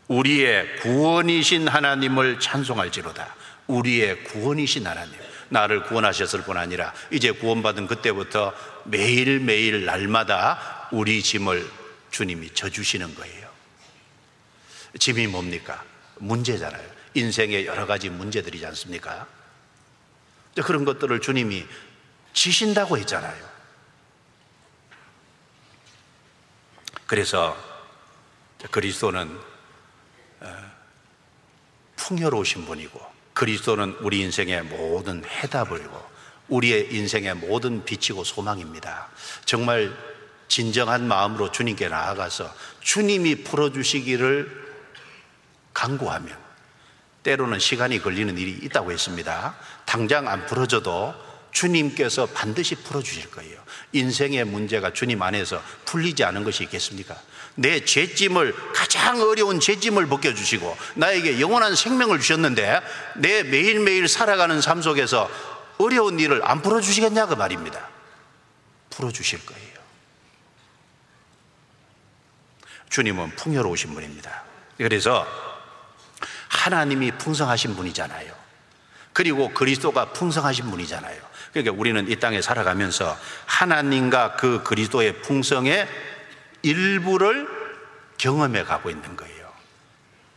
우리의 0.06 0.76
구원이신 0.76 1.68
하나님을 1.68 2.38
찬송할지로다. 2.38 3.34
우리의 3.66 4.24
구원이신 4.24 4.86
하나님. 4.86 5.12
나를 5.48 5.82
구원하셨을 5.82 6.42
뿐 6.42 6.56
아니라 6.56 6.92
이제 7.10 7.30
구원받은 7.30 7.86
그때부터 7.86 8.54
매일매일 8.84 9.84
날마다 9.84 10.88
우리 10.92 11.22
짐을 11.22 11.81
주님이 12.12 12.54
져주시는 12.54 13.14
거예요. 13.16 13.50
짐이 14.98 15.26
뭡니까? 15.26 15.82
문제잖아요. 16.18 16.88
인생의 17.14 17.66
여러 17.66 17.86
가지 17.86 18.08
문제들이지 18.08 18.64
않습니까? 18.66 19.26
그런 20.62 20.84
것들을 20.84 21.20
주님이 21.20 21.66
지신다고 22.32 22.98
했잖아요. 22.98 23.50
그래서 27.06 27.56
그리스도는 28.70 29.38
어, 30.40 30.72
풍요로우신 31.96 32.64
분이고 32.64 33.00
그리스도는 33.34 33.96
우리 34.00 34.20
인생의 34.20 34.62
모든 34.64 35.24
해답을고 35.24 36.10
우리의 36.48 36.94
인생의 36.94 37.34
모든 37.34 37.84
빛이고 37.84 38.24
소망입니다. 38.24 39.08
정말 39.44 39.94
진정한 40.52 41.08
마음으로 41.08 41.50
주님께 41.50 41.88
나아가서 41.88 42.54
주님이 42.82 43.36
풀어주시기를 43.36 44.50
강구하면 45.72 46.36
때로는 47.22 47.58
시간이 47.58 48.02
걸리는 48.02 48.36
일이 48.36 48.58
있다고 48.62 48.92
했습니다. 48.92 49.56
당장 49.86 50.28
안 50.28 50.44
풀어져도 50.44 51.14
주님께서 51.52 52.26
반드시 52.26 52.74
풀어주실 52.74 53.30
거예요. 53.30 53.58
인생의 53.92 54.44
문제가 54.44 54.92
주님 54.92 55.22
안에서 55.22 55.62
풀리지 55.86 56.22
않은 56.22 56.44
것이 56.44 56.64
있겠습니까? 56.64 57.16
내 57.54 57.82
죄짐을 57.82 58.54
가장 58.74 59.22
어려운 59.22 59.58
죄짐을 59.58 60.06
벗겨주시고 60.06 60.76
나에게 60.96 61.40
영원한 61.40 61.74
생명을 61.74 62.20
주셨는데 62.20 62.82
내 63.16 63.42
매일매일 63.42 64.06
살아가는 64.06 64.60
삶 64.60 64.82
속에서 64.82 65.30
어려운 65.78 66.20
일을 66.20 66.42
안 66.44 66.60
풀어주시겠냐 66.60 67.24
그 67.24 67.34
말입니다. 67.36 67.88
풀어주실 68.90 69.46
거예요. 69.46 69.71
주님은 72.92 73.36
풍요로우신 73.36 73.94
분입니다. 73.94 74.42
그래서 74.76 75.26
하나님이 76.48 77.12
풍성하신 77.12 77.74
분이잖아요. 77.74 78.32
그리고 79.14 79.48
그리스도가 79.54 80.12
풍성하신 80.12 80.70
분이잖아요. 80.70 81.18
그러니까 81.52 81.74
우리는 81.74 82.10
이 82.10 82.16
땅에 82.16 82.42
살아가면서 82.42 83.18
하나님과 83.46 84.36
그 84.36 84.62
그리스도의 84.62 85.22
풍성의 85.22 85.88
일부를 86.60 87.48
경험해 88.18 88.64
가고 88.64 88.90
있는 88.90 89.16
거예요. 89.16 89.50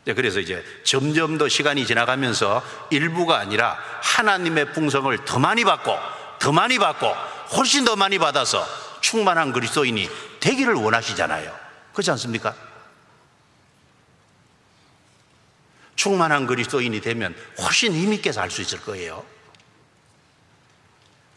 네, 0.06 0.14
그래서 0.14 0.40
이제 0.40 0.64
점점 0.86 1.38
더 1.38 1.49
시간이 1.49 1.86
지나가면서 1.86 2.64
일부가 2.90 3.38
아니라 3.38 3.77
하나님의 4.02 4.72
풍성을 4.72 5.26
더 5.26 5.40
많이 5.40 5.65
받고 5.65 5.94
더 6.40 6.52
많이 6.53 6.80
받고 6.80 7.07
훨씬 7.57 7.84
더 7.84 7.98
많이 7.98 8.18
받아서 8.18 8.65
충만한 9.02 9.52
그리스도인이 9.52 10.10
되기를 10.40 10.73
원하시잖아요. 10.76 11.64
그렇지 11.95 12.11
않습니까? 12.11 12.53
충만한 15.95 16.45
그리스도인이 16.45 16.99
되면 17.01 17.34
훨씬 17.57 17.93
힘있게 17.93 18.31
살 18.31 18.51
수 18.51 18.61
있을 18.61 18.81
거예요. 18.81 19.26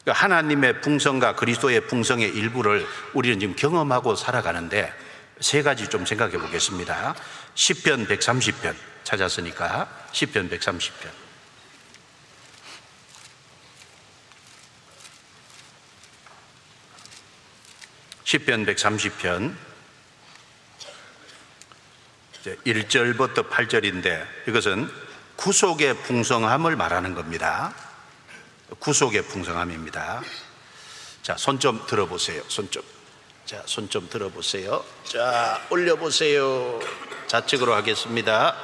그러니까 0.02 0.24
하나님의 0.24 0.80
풍성과 0.80 1.36
그리스도의 1.36 1.86
풍성의 1.86 2.28
일부를 2.28 2.86
우리는 3.14 3.38
지금 3.38 3.54
경험하고 3.54 4.16
살아가는데 4.16 4.92
세 5.40 5.62
가지 5.62 5.88
좀 5.88 6.04
생각해 6.04 6.36
보겠습니다. 6.38 7.14
10편 7.54 8.08
130편 8.08 8.74
찾았으니까 9.04 10.08
10편 10.12 10.50
130편. 10.50 11.08
시편 18.24 18.66
130편 18.66 19.67
1절부터 22.44 23.48
8절인데 23.50 24.26
이것은 24.48 24.90
구속의 25.36 25.94
풍성함을 26.02 26.76
말하는 26.76 27.14
겁니다. 27.14 27.74
구속의 28.78 29.22
풍성함입니다. 29.22 30.22
자, 31.22 31.36
손 31.36 31.58
좀 31.58 31.84
들어보세요. 31.86 32.42
손 32.48 32.70
좀. 32.70 32.82
자, 33.44 33.62
손 33.66 33.88
좀 33.88 34.08
들어보세요. 34.08 34.84
자, 35.04 35.60
올려보세요. 35.70 36.80
좌측으로 37.28 37.74
하겠습니다. 37.74 38.56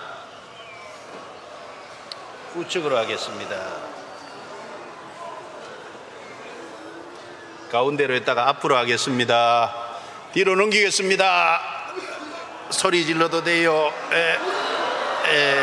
우측으로 2.55 2.97
하겠습니다. 2.97 3.57
가운데로 7.71 8.15
했다가 8.15 8.49
앞으로 8.49 8.77
하겠습니다. 8.77 9.75
뒤로 10.33 10.55
넘기겠습니다. 10.55 11.74
소리 12.71 13.05
질러도 13.05 13.43
돼요. 13.45 13.93
에, 14.13 14.39
에. 15.29 15.55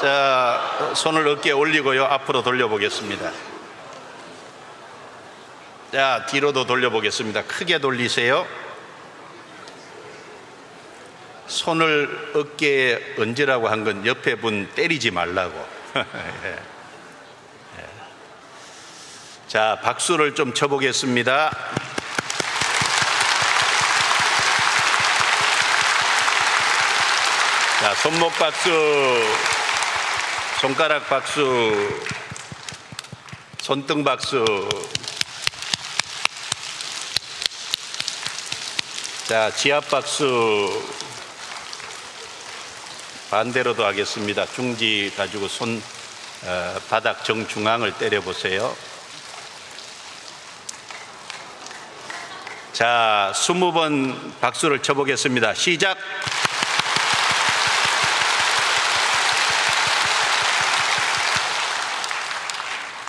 자, 0.00 0.92
손을 0.96 1.26
어깨에 1.28 1.52
올리고요. 1.52 2.04
앞으로 2.04 2.42
돌려보겠습니다. 2.42 3.30
자, 5.92 6.26
뒤로도 6.28 6.66
돌려보겠습니다. 6.66 7.44
크게 7.44 7.78
돌리세요. 7.78 8.46
손을 11.46 12.32
어깨에 12.34 13.14
얹으라고 13.18 13.68
한 13.68 13.84
건 13.84 14.06
옆에 14.06 14.36
분 14.36 14.68
때리지 14.74 15.10
말라고. 15.10 15.66
자, 19.48 19.78
박수를 19.82 20.34
좀 20.34 20.54
쳐보겠습니다. 20.54 21.50
자, 27.82 27.92
손목 27.96 28.32
박수, 28.38 28.70
손가락 30.60 31.08
박수, 31.08 31.98
손등 33.60 34.04
박수. 34.04 34.44
자, 39.26 39.50
지압 39.50 39.90
박수. 39.90 40.80
반대로도 43.32 43.84
하겠습니다. 43.84 44.46
중지 44.46 45.12
가지고 45.16 45.48
손 45.48 45.82
어, 46.44 46.80
바닥 46.88 47.24
정중앙을 47.24 47.94
때려 47.94 48.20
보세요. 48.20 48.76
자, 52.72 53.32
스무 53.34 53.72
번 53.72 54.38
박수를 54.40 54.80
쳐보겠습니다. 54.82 55.54
시작. 55.54 55.98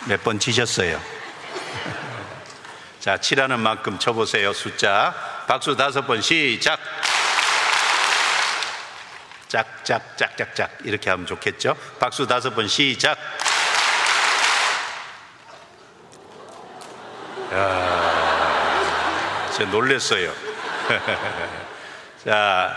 몇번 0.07 0.39
치셨어요? 0.39 1.01
자, 2.99 3.17
치라는 3.17 3.59
만큼 3.59 3.99
쳐보세요. 3.99 4.53
숫자. 4.53 5.13
박수 5.47 5.75
다섯 5.75 6.05
번 6.07 6.21
시작. 6.21 6.79
짝짝 9.47 10.17
짝짝짝 10.17 10.71
이렇게 10.83 11.09
하면 11.09 11.25
좋겠죠? 11.25 11.75
박수 11.99 12.25
다섯 12.25 12.55
번 12.55 12.67
시작. 12.67 13.17
제가 19.55 19.69
놀랬어요. 19.69 20.33
자, 22.25 22.75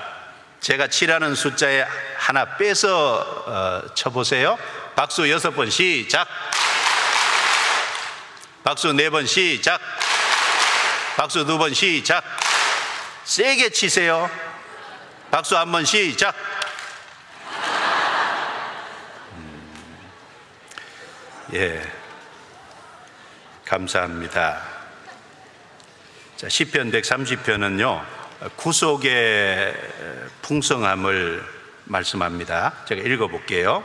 제가 0.60 0.88
7하는 0.88 1.34
숫자에 1.34 1.86
하나 2.18 2.56
빼서 2.56 3.44
어, 3.46 3.94
쳐보세요. 3.94 4.58
박수 4.94 5.30
여섯 5.30 5.52
번 5.52 5.70
시작. 5.70 6.26
박수 8.66 8.92
네 8.92 9.10
번 9.10 9.26
시작. 9.26 9.80
박수 11.16 11.44
두 11.46 11.56
번 11.56 11.72
시작. 11.72 12.24
세게 13.22 13.70
치세요. 13.70 14.28
박수 15.30 15.56
한 15.56 15.70
번 15.70 15.84
시작. 15.84 16.34
음, 19.36 20.10
예. 21.54 21.80
감사합니다. 23.64 24.60
자, 26.36 26.48
시편 26.48 26.90
130편은요, 26.90 28.04
구속의 28.56 29.74
풍성함을 30.42 31.46
말씀합니다. 31.84 32.72
제가 32.88 33.00
읽어볼게요. 33.02 33.84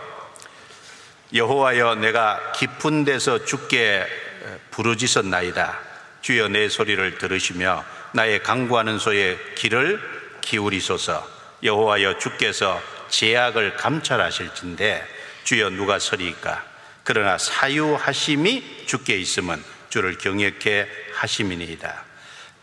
여호와여 1.36 1.96
내가 1.96 2.52
깊은 2.54 3.06
데서 3.06 3.46
죽게 3.46 4.31
부르짖었나이다. 4.72 5.80
주여 6.22 6.50
내 6.50 6.70
소리를 6.70 7.18
들으시며 7.18 7.84
나의 8.14 8.44
강구하는 8.44 9.00
소의 9.00 9.38
길을 9.56 10.00
기울이소서. 10.42 11.42
여호와여 11.64 12.18
주께서 12.18 12.82
제약을 13.10 13.76
감찰하실진데 13.76 15.08
주여 15.44 15.70
누가 15.72 16.00
서리까? 16.00 16.64
그러나 17.04 17.38
사유하심이 17.38 18.86
주께 18.86 19.18
있으면 19.18 19.64
주를 19.90 20.18
경외케 20.18 20.88
하심이니이다. 21.16 22.06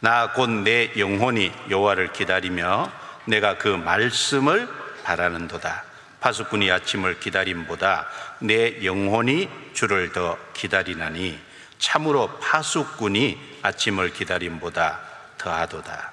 나 0.00 0.32
곧 0.36 0.48
내 0.62 0.92
영혼이 0.96 1.52
여호와를 1.70 2.12
기다리며 2.12 2.90
내가 3.26 3.58
그 3.58 3.68
말씀을 3.68 4.68
바라는도다. 5.02 5.84
파수꾼이 6.20 6.70
아침을 6.70 7.20
기다림보다 7.20 8.08
내 8.40 8.84
영혼이 8.84 9.48
주를 9.74 10.12
더 10.12 10.38
기다리나니 10.54 11.38
참으로 11.78 12.38
파수꾼이 12.40 13.58
아침을 13.62 14.12
기다림보다 14.12 15.00
더하도다. 15.38 16.12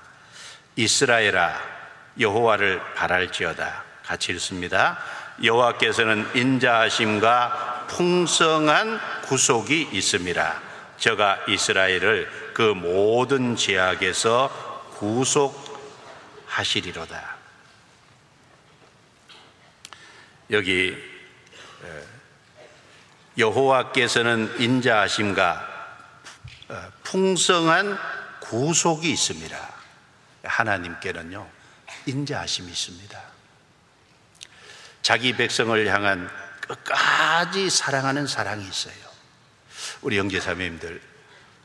이스라엘아 0.76 1.62
여호와를 2.20 2.82
바랄지어다. 2.94 3.84
같이 4.06 4.32
읽습니다. 4.34 5.00
여호와께서는 5.44 6.30
인자하심과 6.36 7.88
풍성한 7.90 9.00
구속이 9.24 9.90
있음이라. 9.92 10.62
저가 10.98 11.40
이스라엘을 11.48 12.52
그 12.54 12.62
모든 12.62 13.56
제약에서 13.56 14.50
구속하시리로다. 16.48 17.36
여기 20.52 21.15
여호와께서는 23.38 24.60
인자하심과 24.60 25.76
어, 26.70 26.91
풍성한 27.03 27.98
구속이 28.40 29.12
있습니다. 29.12 29.74
하나님께는요 30.44 31.48
인자하심이 32.06 32.70
있습니다. 32.70 33.22
자기 35.02 35.36
백성을 35.36 35.88
향한 35.88 36.30
끝까지 36.62 37.70
사랑하는 37.70 38.26
사랑이 38.26 38.68
있어요. 38.68 38.95
우리 40.02 40.18
형제자매님들 40.18 41.02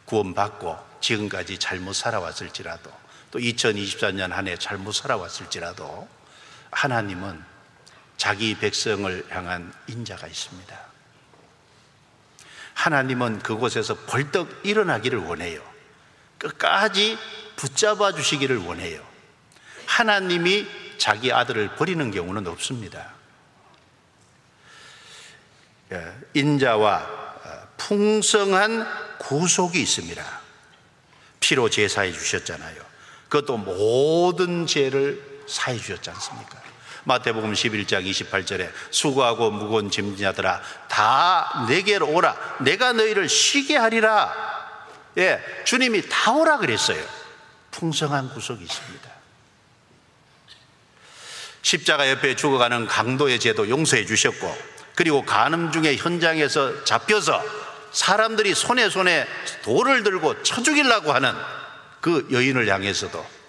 구원받고 0.05 0.79
지금까지 1.01 1.59
잘못 1.59 1.95
살아왔을지라도 1.95 2.91
또 3.31 3.39
2024년 3.39 4.31
한 4.31 4.49
해 4.49 4.57
잘못 4.57 4.93
살아왔을지라도 4.93 6.09
하나님은 6.71 7.43
자기 8.17 8.55
백성을 8.59 9.27
향한 9.31 9.73
인자가 9.87 10.27
있습니다. 10.27 10.90
하나님은 12.81 13.41
그곳에서 13.41 13.95
벌떡 14.07 14.61
일어나기를 14.63 15.19
원해요. 15.19 15.61
끝까지 16.39 17.19
붙잡아 17.57 18.13
주시기를 18.13 18.57
원해요. 18.57 19.05
하나님이 19.85 20.67
자기 20.97 21.31
아들을 21.31 21.77
버리는 21.77 22.11
경우는 22.11 22.47
없습니다. 22.47 23.13
예, 25.93 26.11
인자와 26.33 26.97
어, 26.97 27.69
풍성한 27.77 29.19
구속이 29.19 29.79
있습니다. 29.83 30.41
피로 31.41 31.69
제사해 31.69 32.13
주셨잖아요. 32.13 32.83
그것도 33.29 33.59
모든 33.59 34.67
죄를 34.67 35.43
사해 35.47 35.77
주셨지 35.77 36.09
않습니까? 36.09 36.70
마태복음 37.05 37.53
11장 37.53 38.05
28절에 38.05 38.71
수고하고 38.91 39.51
무거운 39.51 39.91
짐자들아 39.91 40.63
다 40.89 41.67
내게로 41.69 42.09
오라. 42.09 42.37
내가 42.61 42.93
너희를 42.93 43.29
쉬게 43.29 43.77
하리라. 43.77 44.35
예, 45.19 45.41
주님이 45.65 46.09
다 46.09 46.33
오라 46.33 46.59
그랬어요. 46.59 47.03
풍성한 47.71 48.31
구속이 48.31 48.63
있습니다. 48.63 49.11
십자가 51.63 52.11
옆에 52.11 52.37
죽어가는 52.37 52.87
강도의 52.87 53.39
죄도 53.39 53.69
용서해 53.69 54.07
주셨고 54.07 54.57
그리고 54.95 55.25
간음 55.25 55.73
중에 55.73 55.97
현장에서 55.97 56.85
잡혀서 56.85 57.43
사람들이 57.93 58.55
손에 58.55 58.89
손에 58.89 59.27
돌을 59.63 60.03
들고 60.03 60.43
쳐 60.43 60.63
죽이려고 60.63 61.13
하는 61.13 61.35
그 62.01 62.29
여인을 62.31 62.69
향해서도 62.69 63.40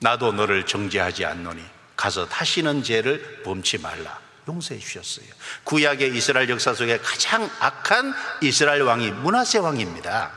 나도 0.00 0.32
너를 0.32 0.66
정죄하지 0.66 1.24
않노니 1.24 1.62
가서 1.96 2.28
다시는 2.28 2.82
죄를 2.82 3.42
범치 3.44 3.78
말라. 3.78 4.18
용서해 4.48 4.78
주셨어요. 4.78 5.26
구약의 5.64 6.16
이스라엘 6.16 6.48
역사 6.48 6.72
속에 6.72 6.98
가장 6.98 7.50
악한 7.58 8.14
이스라엘 8.42 8.82
왕이 8.82 9.10
문하세 9.10 9.58
왕입니다. 9.58 10.30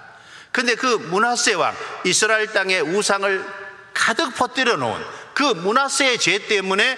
근데 0.52 0.76
그 0.76 0.88
문하세 0.88 1.54
왕, 1.54 1.76
이스라엘 2.06 2.48
땅에 2.48 2.80
우상을 2.80 3.46
가득 3.94 4.34
퍼뜨려 4.36 4.78
놓은 4.78 5.04
그 5.36 5.44
문하세의 5.44 6.18
죄 6.18 6.48
때문에 6.48 6.98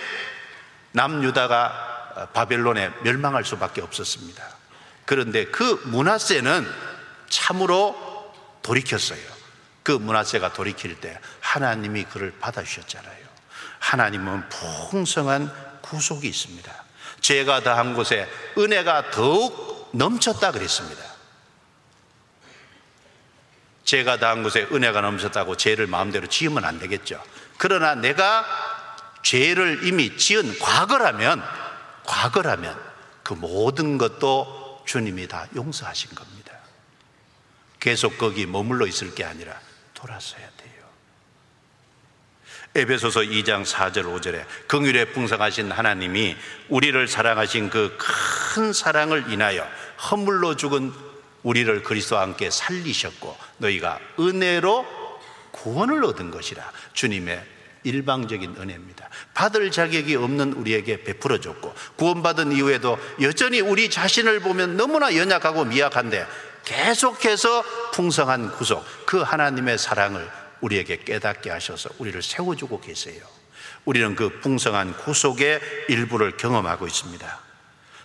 남유다가 0.94 2.30
바벨론에 2.34 2.92
멸망할 3.04 3.44
수밖에 3.44 3.82
없었습니다. 3.82 4.44
그런데 5.06 5.46
그 5.46 5.82
문하세는 5.86 6.68
참으로 7.30 8.34
돌이켰어요. 8.62 9.31
그 9.84 9.92
문하세가 9.92 10.54
돌이킬 10.54 11.00
때 11.00 11.20
하나님이 11.40 12.04
그를 12.06 12.34
받아주셨잖아요. 12.40 13.26
하나님은 13.80 14.50
풍성한 14.90 15.80
구속이 15.82 16.28
있습니다. 16.28 16.72
죄가 17.22 17.62
다한 17.62 17.94
곳에 17.94 18.30
은혜가 18.58 19.12
더욱 19.12 19.90
넘쳤다 19.94 20.52
그랬습니다. 20.52 21.04
죄가 23.84 24.18
다한 24.18 24.44
곳에 24.44 24.68
은혜가 24.72 25.02
넘쳤다고 25.02 25.58
죄를 25.58 25.88
마음대로 25.88 26.28
지으면 26.28 26.64
안 26.64 26.80
되겠죠. 26.80 27.22
그러나 27.58 27.96
내가 27.96 28.46
죄를 29.24 29.86
이미 29.86 30.18
지은 30.18 30.58
과거라면, 30.60 31.44
과거라면 32.06 32.80
그 33.24 33.34
모든 33.34 33.98
것도 33.98 34.84
주님이 34.88 35.28
다 35.28 35.48
용서하신 35.56 36.16
겁니다. 36.16 36.54
계속 37.80 38.18
거기 38.18 38.46
머물러 38.46 38.88
있을 38.88 39.14
게 39.14 39.24
아니라 39.24 39.60
돌아서야 40.02 40.42
돼요. 40.58 40.72
에베소서 42.74 43.22
2장 43.22 43.66
4절 43.66 44.04
5절에 44.04 44.46
긍휼에 44.68 45.06
풍성하신 45.12 45.72
하나님이 45.72 46.36
우리를 46.70 47.08
사랑하신 47.08 47.70
그 47.70 47.98
큰 48.54 48.74
사랑을 48.74 49.32
인하여 49.32 49.66
허물로 50.12 50.58
죽은 50.58 50.92
우리를 51.44 51.84
그리스도와 51.84 52.22
함께 52.24 52.50
살리셨고 52.50 53.38
너희가 53.58 54.00
은혜로 54.20 54.86
구원을 55.52 56.04
얻은 56.04 56.32
것이라 56.32 56.70
주님의 56.94 57.44
일방적인 57.84 58.58
은혜입니다. 58.60 59.10
받을 59.34 59.72
자격이 59.72 60.16
없는 60.16 60.54
우리에게 60.54 61.04
베풀어 61.04 61.40
줬고 61.40 61.74
구원받은 61.96 62.52
이후에도 62.52 63.00
여전히 63.22 63.62
우리 63.62 63.90
자신을 63.90 64.42
보면 64.42 64.78
너무나 64.78 65.16
연약하고 65.16 65.66
미약한데 65.66 66.28
계속해서 66.66 67.64
풍성한 67.92 68.52
구속, 68.54 68.86
그 69.06 69.22
하나님의 69.22 69.78
사랑을 69.78 70.30
우리에게 70.62 71.04
깨닫게 71.04 71.50
하셔서 71.50 71.90
우리를 71.98 72.22
세워주고 72.22 72.82
계세요. 72.82 73.24
우리는 73.86 74.16
그 74.16 74.40
풍성한 74.42 74.98
구속의 74.98 75.60
일부를 75.90 76.38
경험하고 76.38 76.88
있습니다. 76.88 77.40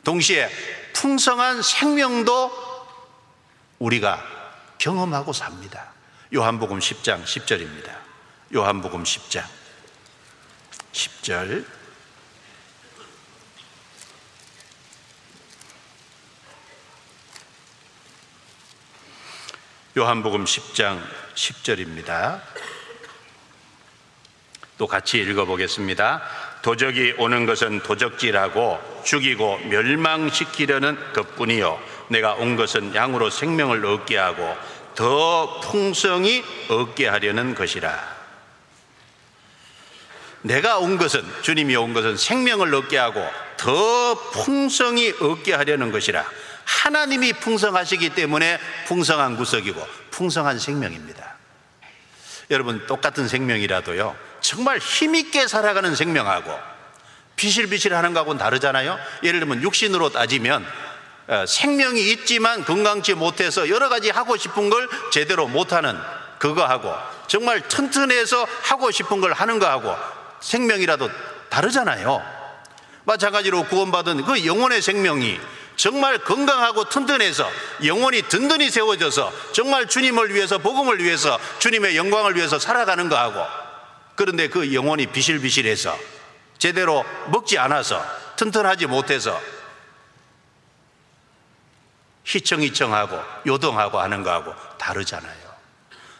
동시에 0.05 0.51
풍성한 0.95 1.63
생명도 1.63 2.51
우리가 3.79 4.25
경험하고 4.79 5.33
삽니다. 5.33 5.93
요한복음 6.35 6.79
10장 6.79 7.25
10절입니다. 7.25 7.91
요한복음 8.55 9.03
10장 9.03 9.45
10절 10.93 11.65
요한복음 19.99 20.45
10장 20.45 21.01
10절입니다. 21.35 22.43
또 24.77 24.87
같이 24.87 25.17
읽어보겠습니다. 25.17 26.23
도적이 26.61 27.15
오는 27.17 27.47
것은 27.47 27.81
도적질하고 27.81 29.03
죽이고 29.07 29.57
멸망시키려는 29.71 30.99
것뿐이요. 31.15 31.81
내가 32.09 32.35
온 32.35 32.57
것은 32.57 32.95
양으로 32.95 33.31
생명을 33.31 33.87
얻게 33.87 34.19
하고 34.19 34.55
더 34.95 35.61
풍성히 35.61 36.45
얻게 36.69 37.09
하려는 37.09 37.55
것이라. 37.55 38.17
내가 40.43 40.77
온 40.77 40.99
것은 40.99 41.25
주님이 41.41 41.75
온 41.77 41.95
것은 41.95 42.19
생명을 42.19 42.75
얻게 42.75 42.99
하고 42.99 43.27
더 43.57 44.15
풍성히 44.33 45.15
얻게 45.21 45.55
하려는 45.55 45.91
것이라. 45.91 46.23
하나님이 46.67 47.33
풍성하시기 47.35 48.11
때문에 48.11 48.59
풍성한 48.87 49.37
구석이고 49.37 49.87
풍성한 50.11 50.59
생명입니다. 50.59 51.37
여러분 52.51 52.87
똑같은 52.87 53.27
생명이라도요 53.29 54.17
정말 54.41 54.79
힘있게 54.79 55.49
살아가는 55.49 55.95
생명하고 55.95 56.53
비실비실하는 57.37 58.13
거하고는 58.13 58.39
다르잖아요. 58.39 58.99
예를 59.23 59.41
들면 59.41 59.63
육신으로 59.63 60.11
따지면 60.11 60.67
어, 61.29 61.45
생명이 61.47 62.01
있지만 62.13 62.65
건강치 62.65 63.15
못해서 63.15 63.69
여러 63.69 63.89
가지 63.89 64.11
하고 64.11 64.37
싶은 64.37 64.71
걸 64.71 64.89
제대로 65.11 65.49
못하는 65.49 65.97
그거하고 66.39 66.93
정말 67.27 67.61
튼튼해서 67.67 68.47
하고 68.63 68.91
싶은 68.91 69.21
걸 69.21 69.33
하는 69.33 69.59
거하고 69.59 69.95
생명이라도 70.41 71.11
다르잖아요. 71.49 72.23
마찬가지로 73.05 73.65
구원받은 73.65 74.25
그 74.25 74.47
영혼의 74.47 74.83
생명이 74.83 75.41
정말 75.77 76.19
건강하고 76.19 76.89
튼튼해서 76.89 77.49
영혼이 77.85 78.23
든든히 78.23 78.71
세워져서 78.71 79.53
정말 79.53 79.87
주님을 79.87 80.35
위해서 80.35 80.59
복음을 80.59 81.03
위해서 81.03 81.39
주님의 81.59 81.97
영광을 81.97 82.35
위해서 82.35 82.59
살아가는 82.59 83.09
거하고 83.09 83.41
그런데 84.15 84.49
그 84.49 84.75
영혼이 84.75 85.07
비실비실해서 85.09 85.97
제대로 86.59 87.05
먹지 87.31 87.59
않아서 87.59 88.03
튼튼하지 88.37 88.87
못해서 88.87 89.39
희청희청하고 92.25 93.19
요동하고 93.47 94.01
하는 94.01 94.23
거하고 94.23 94.55
다르잖아요. 94.79 95.47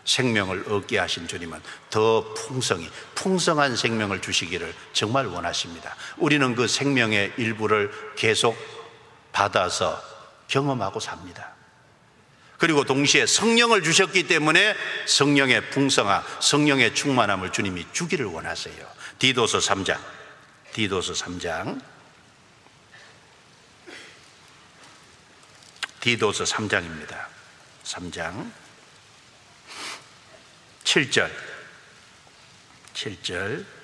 생명을 0.05 0.73
얻게 0.73 0.99
하신 0.99 1.27
주님은 1.27 1.61
더 1.91 2.33
풍성히 2.35 2.89
풍성한 3.17 3.75
생명을 3.75 4.21
주시기를 4.21 4.73
정말 4.93 5.27
원하십니다. 5.27 5.97
우리는 6.17 6.55
그 6.55 6.69
생명의 6.69 7.33
일부를 7.37 7.91
계속 8.15 8.57
받아서 9.37 10.03
경험하고 10.49 10.99
삽니다. 10.99 11.53
그리고 12.57 12.85
동시에 12.85 13.27
성령을 13.27 13.83
주셨기 13.83 14.27
때문에 14.27 14.75
성령의 15.07 15.69
풍성함, 15.69 16.25
성령의 16.41 16.95
충만함을 16.95 17.53
주님이 17.53 17.87
주기를 17.93 18.25
원하세요. 18.25 18.87
디도서 19.19 19.59
3장, 19.59 20.01
디도서 20.73 21.13
3장, 21.13 21.83
디도서 26.01 26.45
3장입니다. 26.45 27.27
3장 27.85 28.51
7절 30.85 31.31
7절 32.95 33.76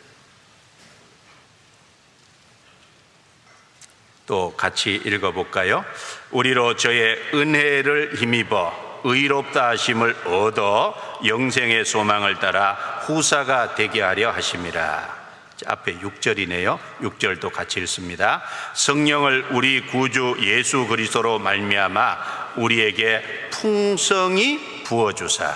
또 4.33 4.55
같이 4.57 4.95
읽어볼까요? 5.05 5.85
우리로 6.31 6.77
저의 6.77 7.19
은혜를 7.35 8.15
힘입어 8.15 9.01
의롭다 9.05 9.69
하심을 9.69 10.17
얻어 10.25 10.95
영생의 11.27 11.85
소망을 11.85 12.39
따라 12.39 12.73
후사가 13.05 13.75
되게 13.75 14.01
하려 14.01 14.31
하심이라. 14.31 15.23
앞에 15.67 15.99
6절이네요. 15.99 16.79
6절도 17.03 17.53
같이 17.53 17.81
읽습니다. 17.81 18.43
성령을 18.73 19.49
우리 19.51 19.85
구주 19.85 20.37
예수 20.41 20.87
그리스도로 20.87 21.39
말미암아 21.39 22.53
우리에게 22.57 23.23
풍성히 23.51 24.85
부어 24.85 25.13
주사. 25.13 25.53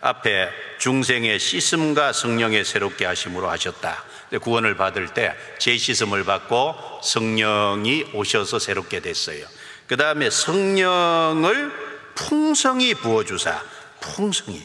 앞에 0.00 0.50
중생의 0.80 1.38
씻음과 1.38 2.12
성령의 2.12 2.64
새롭게 2.64 3.06
하심으로 3.06 3.48
하셨다. 3.50 4.02
구원을 4.38 4.76
받을 4.76 5.12
때 5.12 5.34
제시음을 5.58 6.24
받고 6.24 7.00
성령이 7.02 8.10
오셔서 8.14 8.58
새롭게 8.58 9.00
됐어요. 9.00 9.44
그 9.86 9.96
다음에 9.96 10.30
성령을 10.30 11.72
풍성히 12.14 12.94
부어주사, 12.94 13.62
풍성히. 14.00 14.64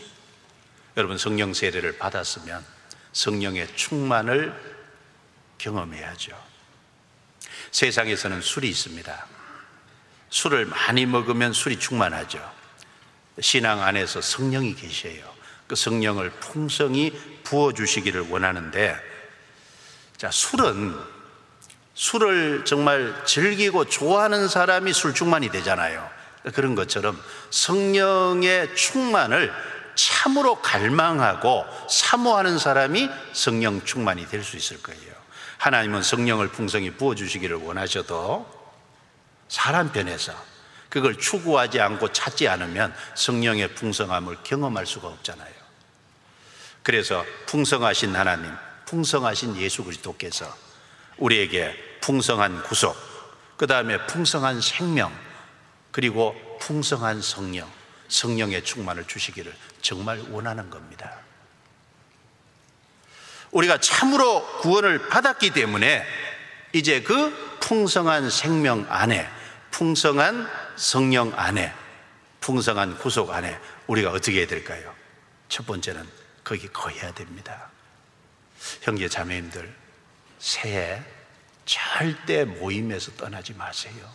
여러분 0.97 1.17
성령 1.17 1.53
세례를 1.53 1.97
받았으면 1.97 2.63
성령의 3.11 3.67
충만을 3.75 4.53
경험해야죠. 5.57 6.31
세상에서는 7.71 8.41
술이 8.41 8.69
있습니다. 8.69 9.27
술을 10.29 10.65
많이 10.65 11.05
먹으면 11.05 11.53
술이 11.53 11.79
충만하죠. 11.79 12.39
신앙 13.39 13.81
안에서 13.81 14.21
성령이 14.21 14.75
계셔요. 14.75 15.33
그 15.67 15.75
성령을 15.75 16.29
풍성히 16.31 17.11
부어주시기를 17.43 18.29
원하는데 18.29 19.14
자, 20.25 20.31
술은 20.31 20.97
술을 21.93 22.65
정말 22.65 23.13
즐기고 23.25 23.85
좋아하는 23.85 24.47
사람이 24.47 24.91
술 24.91 25.13
충만이 25.13 25.49
되잖아요. 25.49 26.09
그런 26.55 26.73
것처럼 26.73 27.21
성령의 27.51 28.75
충만을 28.75 29.53
참으로 29.93 30.59
갈망하고 30.63 31.63
사모하는 31.87 32.57
사람이 32.57 33.07
성령 33.33 33.85
충만이 33.85 34.27
될 34.27 34.43
수 34.43 34.57
있을 34.57 34.81
거예요. 34.81 35.13
하나님은 35.59 36.01
성령을 36.01 36.47
풍성히 36.47 36.89
부어주시기를 36.89 37.57
원하셔도 37.57 38.49
사람 39.47 39.91
편에서 39.91 40.33
그걸 40.89 41.19
추구하지 41.19 41.79
않고 41.79 42.13
찾지 42.13 42.47
않으면 42.47 42.95
성령의 43.13 43.75
풍성함을 43.75 44.37
경험할 44.43 44.87
수가 44.87 45.07
없잖아요. 45.07 45.53
그래서 46.81 47.23
풍성하신 47.45 48.15
하나님, 48.15 48.51
풍성하신 48.85 49.57
예수 49.57 49.83
그리스도께서 49.83 50.53
우리에게 51.17 51.75
풍성한 52.01 52.63
구속, 52.63 52.95
그 53.57 53.67
다음에 53.67 54.05
풍성한 54.05 54.61
생명, 54.61 55.13
그리고 55.91 56.35
풍성한 56.61 57.21
성령, 57.21 57.71
성령의 58.07 58.63
충만을 58.63 59.05
주시기를 59.05 59.55
정말 59.81 60.19
원하는 60.29 60.69
겁니다. 60.69 61.19
우리가 63.51 63.79
참으로 63.79 64.45
구원을 64.59 65.07
받았기 65.07 65.51
때문에 65.51 66.05
이제 66.73 67.01
그 67.01 67.57
풍성한 67.61 68.29
생명 68.29 68.85
안에, 68.89 69.27
풍성한 69.71 70.49
성령 70.75 71.31
안에, 71.35 71.73
풍성한 72.41 72.97
구속 72.97 73.31
안에 73.31 73.57
우리가 73.87 74.11
어떻게 74.11 74.39
해야 74.39 74.47
될까요? 74.47 74.93
첫 75.47 75.65
번째는 75.65 76.05
거기 76.43 76.67
거해야 76.67 77.13
됩니다. 77.13 77.69
형제 78.81 79.07
자매님들 79.07 79.73
새해 80.39 81.01
절대 81.65 82.45
모임에서 82.45 83.11
떠나지 83.13 83.53
마세요. 83.53 84.09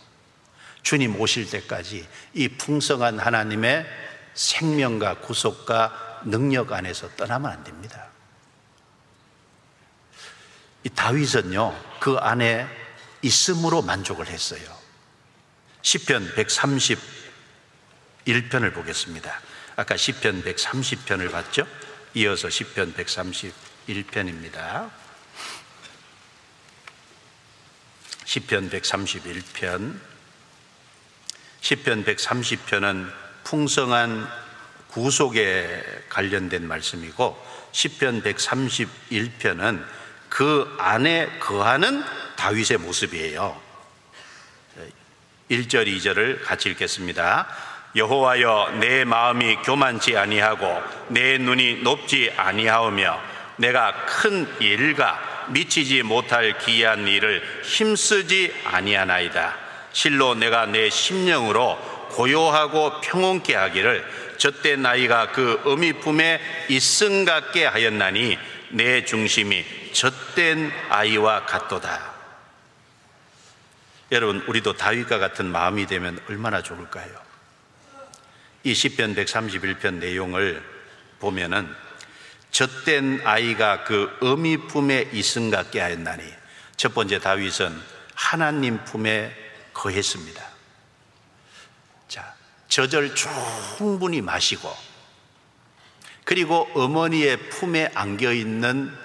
주님 0.83 1.19
오실 1.19 1.49
때까지 1.49 2.07
이 2.33 2.47
풍성한 2.47 3.19
하나님의 3.19 3.85
생명과 4.33 5.19
구속과 5.19 6.21
능력 6.25 6.71
안에서 6.71 7.09
떠나면 7.15 7.51
안 7.51 7.63
됩니다. 7.63 8.07
이 10.83 10.89
다윗은요, 10.89 11.99
그 11.99 12.15
안에 12.15 12.67
있음으로 13.21 13.81
만족을 13.83 14.27
했어요. 14.27 14.61
10편 15.83 16.35
131편을 18.25 18.73
보겠습니다. 18.73 19.39
아까 19.75 19.95
10편 19.95 20.43
130편을 20.43 21.31
봤죠? 21.31 21.67
이어서 22.15 22.47
10편 22.47 22.95
130 22.95 23.70
1편입니다. 23.87 24.89
10편 28.25 28.71
131편 28.71 29.99
10편 31.61 32.05
130편은 32.05 33.11
풍성한 33.43 34.27
구속에 34.89 35.83
관련된 36.09 36.67
말씀이고 36.67 37.37
10편 37.71 38.23
131편은 38.23 39.85
그 40.29 40.75
안에 40.79 41.39
거하는 41.39 42.03
다윗의 42.37 42.77
모습이에요. 42.79 43.61
1절 45.49 45.87
2절을 45.87 46.43
같이 46.43 46.69
읽겠습니다. 46.69 47.47
여호와여 47.95 48.77
내 48.79 49.03
마음이 49.03 49.57
교만치 49.63 50.15
아니하고 50.15 50.81
내 51.09 51.37
눈이 51.37 51.81
높지 51.81 52.33
아니하오며 52.37 53.30
내가 53.61 54.05
큰 54.07 54.47
일과 54.59 55.47
미치지 55.49 56.01
못할 56.01 56.57
기이한 56.57 57.07
일을 57.07 57.43
힘쓰지 57.63 58.53
아니하나이다. 58.65 59.55
실로 59.93 60.33
내가 60.33 60.65
내 60.65 60.89
심령으로 60.89 61.77
고요하고 62.09 63.01
평온케 63.01 63.55
하기를 63.55 64.05
젖된 64.37 64.85
아이가 64.85 65.31
그 65.31 65.61
어미 65.65 65.93
품에 65.93 66.41
있음 66.69 67.23
같게 67.23 67.65
하였나니 67.65 68.37
내 68.71 69.05
중심이 69.05 69.63
젖된 69.93 70.71
아이와 70.89 71.45
같도다. 71.45 72.11
여러분, 74.11 74.43
우리도 74.47 74.73
다윗과 74.73 75.19
같은 75.19 75.45
마음이 75.45 75.85
되면 75.85 76.19
얼마나 76.27 76.63
좋을까요? 76.63 77.11
이 78.63 78.73
시편 78.73 79.15
131편 79.15 79.95
내용을 79.95 80.61
보면은 81.19 81.73
젖된 82.51 83.21
아이가 83.23 83.83
그 83.83 84.15
어미 84.21 84.67
품에 84.67 85.09
있음 85.13 85.49
같게 85.49 85.79
하였나니 85.79 86.23
첫 86.75 86.93
번째 86.93 87.19
다윗은 87.19 87.81
하나님 88.13 88.83
품에 88.83 89.35
거했습니다. 89.73 90.43
자, 92.07 92.35
젖을 92.67 93.15
충분히 93.15 94.21
마시고 94.21 94.75
그리고 96.23 96.69
어머니의 96.75 97.49
품에 97.49 97.91
안겨 97.95 98.31
있는 98.31 98.95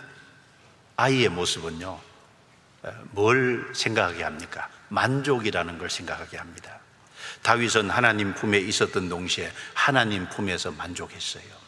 아이의 0.96 1.28
모습은요, 1.28 2.00
뭘 3.10 3.70
생각하게 3.74 4.22
합니까? 4.22 4.68
만족이라는 4.88 5.78
걸 5.78 5.90
생각하게 5.90 6.36
합니다. 6.38 6.78
다윗은 7.42 7.90
하나님 7.90 8.34
품에 8.34 8.58
있었던 8.58 9.08
동시에 9.08 9.52
하나님 9.74 10.28
품에서 10.28 10.72
만족했어요. 10.72 11.65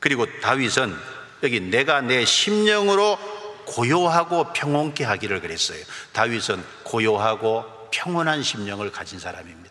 그리고 0.00 0.26
다윗은 0.40 0.96
여기 1.42 1.60
내가 1.60 2.00
내 2.00 2.24
심령으로 2.24 3.18
고요하고 3.66 4.52
평온케 4.52 5.04
하기를 5.04 5.40
그랬어요. 5.40 5.82
다윗은 6.12 6.64
고요하고 6.84 7.88
평온한 7.90 8.42
심령을 8.42 8.90
가진 8.90 9.18
사람입니다. 9.18 9.68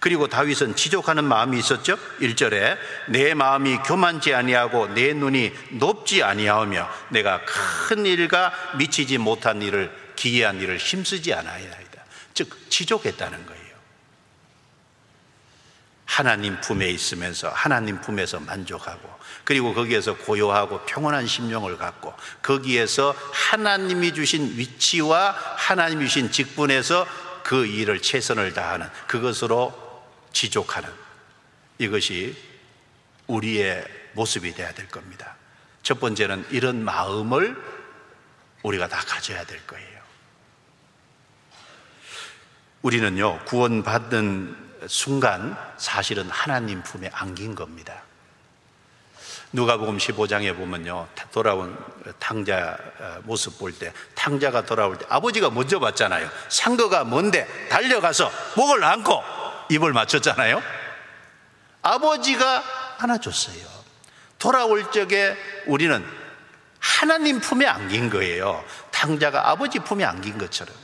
그리고 0.00 0.28
다윗은 0.28 0.76
지족하는 0.76 1.24
마음이 1.24 1.58
있었죠. 1.58 1.96
1절에 2.20 2.76
내 3.08 3.34
마음이 3.34 3.78
교만지 3.78 4.34
아니하고 4.34 4.88
내 4.88 5.12
눈이 5.12 5.52
높지 5.72 6.22
아니하며 6.22 6.88
내가 7.10 7.40
큰 7.44 8.06
일과 8.06 8.52
미치지 8.78 9.18
못한 9.18 9.60
일을 9.60 9.94
기이한 10.16 10.60
일을 10.60 10.78
힘쓰지 10.78 11.34
않아야 11.34 11.54
하이다. 11.54 12.02
즉 12.32 12.70
지족했다는 12.70 13.46
거예요. 13.46 13.59
하나님 16.10 16.60
품에 16.60 16.88
있으면서 16.88 17.50
하나님 17.50 18.00
품에서 18.00 18.40
만족하고 18.40 19.08
그리고 19.44 19.72
거기에서 19.72 20.16
고요하고 20.16 20.80
평온한 20.80 21.28
심령을 21.28 21.78
갖고 21.78 22.12
거기에서 22.42 23.14
하나님이 23.32 24.12
주신 24.12 24.58
위치와 24.58 25.30
하나님이 25.30 26.08
주신 26.08 26.32
직분에서 26.32 27.06
그 27.44 27.64
일을 27.64 28.02
최선을 28.02 28.54
다하는 28.54 28.88
그것으로 29.06 29.72
지족하는 30.32 30.90
이것이 31.78 32.36
우리의 33.28 33.84
모습이 34.14 34.52
되어야 34.52 34.74
될 34.74 34.88
겁니다. 34.88 35.36
첫 35.84 36.00
번째는 36.00 36.44
이런 36.50 36.84
마음을 36.84 37.56
우리가 38.64 38.88
다 38.88 38.98
가져야 39.06 39.44
될 39.44 39.64
거예요. 39.64 40.00
우리는요, 42.82 43.44
구원받는 43.44 44.69
순간 44.88 45.56
사실은 45.76 46.28
하나님 46.30 46.82
품에 46.82 47.10
안긴 47.12 47.54
겁니다. 47.54 48.02
누가복음 49.52 49.98
15장에 49.98 50.56
보면요 50.56 51.08
돌아온 51.32 51.76
탕자 52.20 52.78
어, 53.00 53.18
모습 53.24 53.58
볼 53.58 53.72
때 53.72 53.92
탕자가 54.14 54.64
돌아올 54.64 54.96
때 54.96 55.04
아버지가 55.08 55.50
먼저 55.50 55.80
봤잖아요 55.80 56.30
상거가 56.48 57.02
뭔데 57.02 57.48
달려가서 57.68 58.30
목을 58.56 58.84
안고 58.84 59.20
입을 59.70 59.92
맞췄잖아요 59.92 60.62
아버지가 61.82 62.62
안아줬어요. 62.98 63.66
돌아올 64.38 64.90
적에 64.90 65.36
우리는 65.66 66.04
하나님 66.78 67.40
품에 67.40 67.66
안긴 67.66 68.10
거예요. 68.10 68.64
탕자가 68.90 69.50
아버지 69.50 69.78
품에 69.78 70.04
안긴 70.04 70.38
것처럼. 70.38 70.74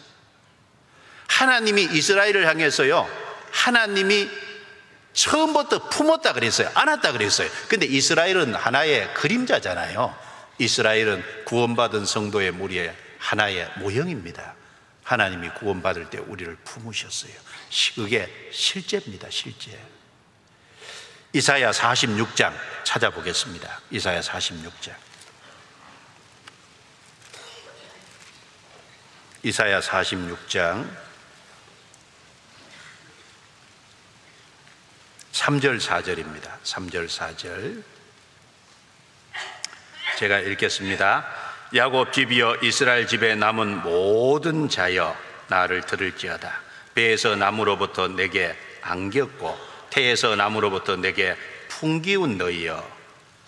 하나님이 1.28 1.82
이스라엘을 1.92 2.46
향해서요, 2.46 3.06
하나님이 3.50 4.30
처음부터 5.12 5.88
품었다 5.88 6.34
그랬어요. 6.34 6.70
안았다 6.74 7.12
그랬어요. 7.12 7.48
근데 7.68 7.86
이스라엘은 7.86 8.54
하나의 8.54 9.12
그림자잖아요. 9.14 10.14
이스라엘은 10.58 11.44
구원받은 11.46 12.04
성도의 12.04 12.52
무리의 12.52 12.94
하나의 13.18 13.70
모형입니다. 13.78 14.54
하나님이 15.02 15.50
구원받을 15.50 16.10
때 16.10 16.18
우리를 16.18 16.54
품으셨어요. 16.64 17.32
그게 17.94 18.28
실제입니다. 18.52 19.28
실제. 19.30 19.78
이사야 21.32 21.70
46장 21.70 22.52
찾아보겠습니다. 22.84 23.80
이사야 23.90 24.20
46장. 24.20 24.94
이사야 29.42 29.80
46장 29.80 31.05
3절 35.36 35.78
4절입니다. 35.78 36.48
3절 36.64 37.08
4절. 37.08 37.82
제가 40.18 40.38
읽겠습니다. 40.40 41.26
야곱 41.74 42.14
집이여 42.14 42.56
이스라엘 42.62 43.06
집에 43.06 43.34
남은 43.34 43.82
모든 43.82 44.68
자여 44.70 45.14
나를 45.48 45.82
들을지어다. 45.82 46.60
배에서 46.94 47.36
나무로부터 47.36 48.08
내게 48.08 48.56
안겼고 48.80 49.58
태에서 49.90 50.36
나무로부터 50.36 50.96
내게 50.96 51.36
풍기운 51.68 52.38
너희여 52.38 52.82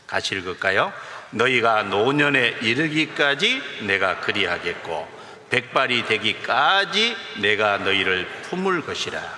같이 0.06 0.34
읽을까요? 0.34 0.92
너희가 1.30 1.84
노년에 1.84 2.58
이르기까지 2.60 3.62
내가 3.82 4.20
그리하겠고 4.20 5.08
백발이 5.48 6.04
되기까지 6.04 7.16
내가 7.40 7.78
너희를 7.78 8.28
품을 8.42 8.82
것이라 8.82 9.37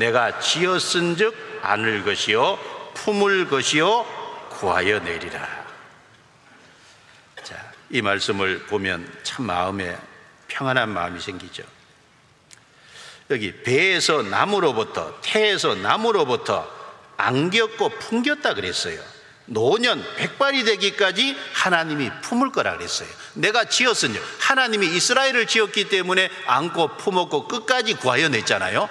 내가 0.00 0.40
지었은즉 0.40 1.60
안을 1.62 2.04
것이요 2.04 2.58
품을 2.94 3.48
것이요 3.48 4.06
구하여 4.48 4.98
내리라. 4.98 5.46
자, 7.42 7.72
이 7.90 8.00
말씀을 8.00 8.60
보면 8.66 9.06
참 9.22 9.44
마음에 9.44 9.96
평안한 10.48 10.88
마음이 10.88 11.20
생기죠. 11.20 11.62
여기 13.28 13.62
배에서 13.62 14.22
나무로부터 14.22 15.20
태에서 15.20 15.74
나무로부터 15.74 16.68
안겼고 17.18 17.90
풍겼다 17.90 18.54
그랬어요. 18.54 19.00
노년 19.44 20.02
백발이 20.16 20.64
되기까지 20.64 21.36
하나님이 21.52 22.10
품을 22.22 22.52
거라 22.52 22.76
그랬어요. 22.76 23.08
내가 23.34 23.66
지었으니 23.66 24.18
하나님이 24.38 24.86
이스라엘을 24.96 25.46
지었기 25.46 25.88
때문에 25.90 26.30
안고 26.46 26.96
품었고 26.96 27.48
끝까지 27.48 27.94
구하여 27.94 28.28
냈잖아요. 28.28 28.88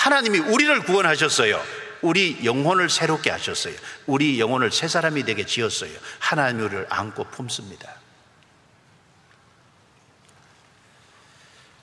하나님이 0.00 0.38
우리를 0.38 0.82
구원하셨어요. 0.84 1.62
우리 2.00 2.38
영혼을 2.42 2.88
새롭게 2.88 3.30
하셨어요. 3.30 3.74
우리 4.06 4.40
영혼을 4.40 4.72
새 4.72 4.88
사람이 4.88 5.24
되게 5.24 5.44
지었어요. 5.44 5.90
하나님 6.18 6.64
우리를 6.64 6.86
안고 6.88 7.24
품습니다. 7.24 7.96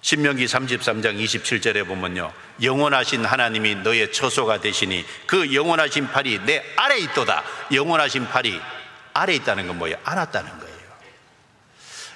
신명기 0.02 0.45
33장 0.45 1.23
27절에 1.23 1.85
보면요. 1.85 2.34
영원하신 2.64 3.23
하나님이 3.23 3.76
너의 3.76 4.11
처소가 4.11 4.61
되시니 4.61 5.06
그 5.27 5.53
영원하신 5.53 6.07
팔이 6.07 6.39
내 6.45 6.64
아래 6.76 6.98
있도다. 6.98 7.44
영원하신 7.72 8.30
팔이 8.30 8.60
아래 9.14 9.35
있다는 9.35 9.68
건 9.68 9.77
뭐예요? 9.77 9.98
안았다는 10.03 10.60
거예요. 10.60 10.77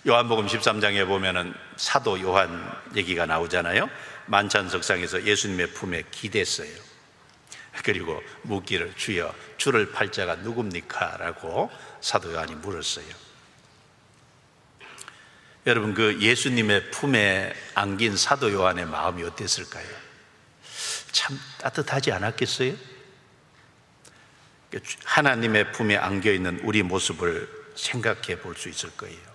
요한복음 0.07 0.47
13장에 0.47 1.05
보면은 1.05 1.53
사도 1.75 2.19
요한 2.21 2.71
얘기가 2.95 3.27
나오잖아요. 3.27 3.87
만찬석상에서 4.27 5.23
예수님의 5.25 5.73
품에 5.73 6.03
기댔어요. 6.11 6.91
그리고 7.83 8.21
묻기를 8.43 8.93
주여 8.95 9.33
주를 9.57 9.91
팔자가 9.91 10.35
누굽니까? 10.37 11.17
라고 11.17 11.71
사도 12.01 12.33
요한이 12.33 12.55
물었어요. 12.55 13.05
여러분 15.67 15.93
그 15.93 16.19
예수님의 16.19 16.91
품에 16.91 17.53
안긴 17.75 18.17
사도 18.17 18.51
요한의 18.51 18.85
마음이 18.87 19.23
어땠을까요? 19.23 19.87
참 21.11 21.39
따뜻하지 21.59 22.11
않았겠어요? 22.11 22.73
하나님의 25.03 25.71
품에 25.71 25.97
안겨 25.97 26.31
있는 26.31 26.59
우리 26.63 26.81
모습을 26.81 27.47
생각해 27.75 28.39
볼 28.39 28.55
수 28.55 28.69
있을 28.69 28.91
거예요. 28.91 29.30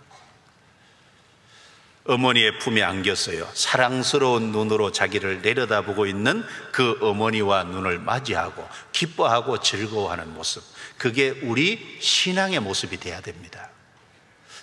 어머니의 2.09 2.59
품에 2.59 2.83
안겼어요. 2.83 3.49
사랑스러운 3.55 4.53
눈으로 4.53 4.93
자기를 4.93 5.43
내려다보고 5.43 6.07
있는 6.07 6.45
그 6.73 6.99
어머니와 7.01 7.65
눈을 7.65 7.99
맞이하고 7.99 8.67
기뻐하고 8.93 9.61
즐거워하는 9.61 10.33
모습. 10.35 10.63
그게 10.99 11.31
우리 11.43 11.99
신앙의 12.01 12.61
모습이 12.61 12.99
돼야 12.99 13.21
됩니다. 13.21 13.71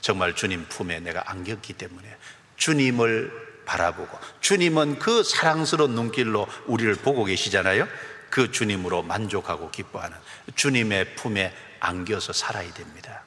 정말 0.02 0.36
주님 0.36 0.66
품에 0.68 1.00
내가 1.00 1.24
안겼기 1.28 1.74
때문에 1.74 2.18
주님을 2.58 3.64
바라보고 3.66 4.20
주님은 4.42 5.00
그 5.00 5.24
사랑스러운 5.24 5.96
눈길로 5.96 6.48
우리를 6.66 6.94
보고 6.96 7.24
계시잖아요. 7.24 7.88
그 8.30 8.52
주님으로 8.52 9.04
만족하고 9.04 9.70
기뻐하는 9.72 10.18
주님의 10.56 11.16
품에 11.16 11.54
안겨서 11.80 12.34
살아야 12.34 12.72
됩니다. 12.74 13.24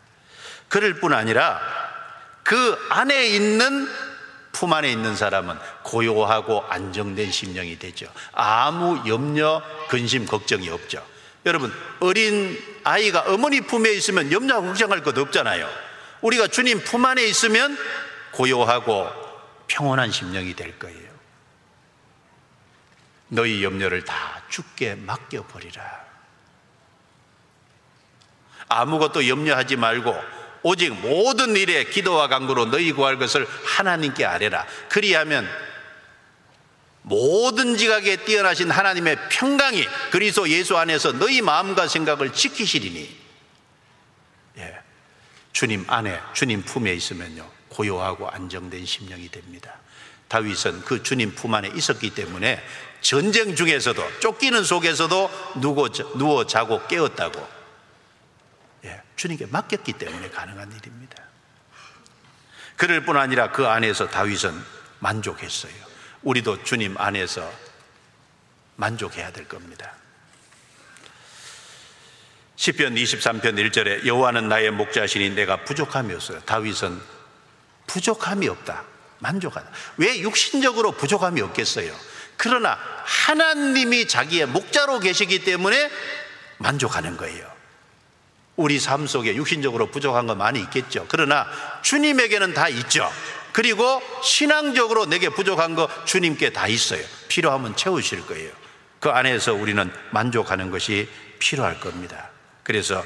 그럴 0.69 0.95
뿐 1.01 1.13
아니라 1.13 1.61
그 2.47 2.79
안에 2.91 3.27
있는 3.27 3.89
품 4.53 4.73
안에 4.73 4.91
있는 4.91 5.17
사람은 5.17 5.59
고요하고 5.83 6.65
안정된 6.69 7.33
심령이 7.33 7.79
되죠. 7.79 8.07
아무 8.33 9.03
염려, 9.09 9.61
근심, 9.89 10.25
걱정이 10.25 10.71
없죠. 10.71 11.05
여러분, 11.45 11.73
어린 11.99 12.57
아이가 12.85 13.25
어머니 13.27 13.61
품에 13.61 13.91
있으면 13.93 14.31
염려, 14.31 14.63
걱정할 14.63 15.03
것 15.03 15.19
없잖아요. 15.19 15.69
우리가 16.23 16.47
주님 16.47 16.83
품 16.85 17.05
안에 17.05 17.25
있으면 17.25 17.77
고요하고 18.31 19.11
평온한 19.67 20.13
심령이 20.13 20.55
될 20.55 20.79
거예요. 20.79 21.11
너희 23.29 23.65
염려를 23.65 24.05
다 24.05 24.43
죽게 24.49 24.95
맡겨버리라. 24.95 25.83
아무것도 28.69 29.29
염려하지 29.29 29.77
말고 29.77 30.15
오직 30.67 30.93
모든 30.95 31.55
일에 31.55 31.85
기도와 31.85 32.27
간구로 32.27 32.67
너희 32.67 32.91
구할 32.91 33.19
것을 33.19 33.47
하나님께 33.65 34.25
아뢰라. 34.25 34.67
그리하면 34.89 35.49
모든 37.03 37.77
지각에 37.77 38.17
뛰어나신 38.25 38.73
하나님의 38.73 39.17
평강이 39.31 39.87
그리스도 40.11 40.49
예수 40.49 40.77
안에서 40.77 41.13
너희 41.13 41.41
마음과 41.41 41.87
생각을 41.87 42.33
지키시리니 42.33 43.17
예. 44.59 44.79
주님 45.53 45.85
안에 45.87 46.21
주님 46.33 46.63
품에 46.63 46.93
있으면요 46.95 47.49
고요하고 47.69 48.29
안정된 48.29 48.85
심령이 48.87 49.29
됩니다. 49.29 49.79
다윗은 50.27 50.81
그 50.81 51.05
주님 51.05 51.37
품 51.37 51.55
안에 51.55 51.71
있었기 51.77 52.11
때문에 52.11 52.61
전쟁 53.03 53.55
중에서도 53.55 54.19
쫓기는 54.19 54.65
속에서도 54.65 55.31
누워, 55.61 56.45
자고 56.47 56.85
깨었다고 56.89 57.56
주님께 59.17 59.47
맡겼기 59.47 59.95
때문에 59.95 60.31
가능한 60.31 60.73
일입니다. 60.73 61.23
그럴 62.77 63.05
뿐 63.05 63.17
아니라 63.17 63.51
그 63.51 63.67
안에서 63.67 64.09
다윗은 64.09 64.53
만족했어요. 64.99 65.73
우리도 66.23 66.65
주님 66.65 66.97
안에서 66.99 67.51
만족해야 68.77 69.33
될 69.33 69.49
겁니다. 69.49 69.93
시편 72.57 72.95
23편 72.95 73.43
1절에 73.43 74.07
여호와는 74.07 74.49
나의 74.49 74.71
목자시니 74.71 75.31
내가 75.31 75.65
부족함이 75.65 76.13
없어요. 76.15 76.41
다윗은 76.41 77.01
부족함이 77.87 78.49
없다. 78.49 78.85
만족하다. 79.19 79.71
왜 79.99 80.21
육신적으로 80.21 80.93
부족함이 80.93 81.41
없겠어요? 81.41 81.95
그러나 82.37 82.79
하나님이 83.05 84.09
자기의 84.09 84.47
목자로 84.47 85.01
계시기 85.01 85.45
때문에 85.45 85.91
만족하는 86.59 87.17
거예요. 87.17 87.56
우리 88.57 88.79
삶 88.81 89.07
속에 89.07 89.37
육신적으로 89.37 89.91
부족한 89.91 90.27
거 90.27 90.35
많이 90.35 90.61
있겠죠. 90.61 91.05
그러나 91.09 91.47
주님에게는 91.83 92.55
다 92.55 92.69
있죠. 92.69 93.11
그리고 93.53 94.03
신앙적으로 94.23 95.07
내게 95.07 95.29
부족한 95.29 95.75
거 95.75 95.89
주님께 96.05 96.51
다 96.51 96.67
있어요. 96.67 97.03
필요하면 97.29 97.77
채우실 97.77 98.27
거예요. 98.27 98.51
그 99.01 99.11
안에서 99.11 99.55
우리는 99.55 99.91
만족하는 100.11 100.71
것이 100.71 101.09
필요할 101.39 101.81
겁니다. 101.81 102.31
그래서 102.63 103.05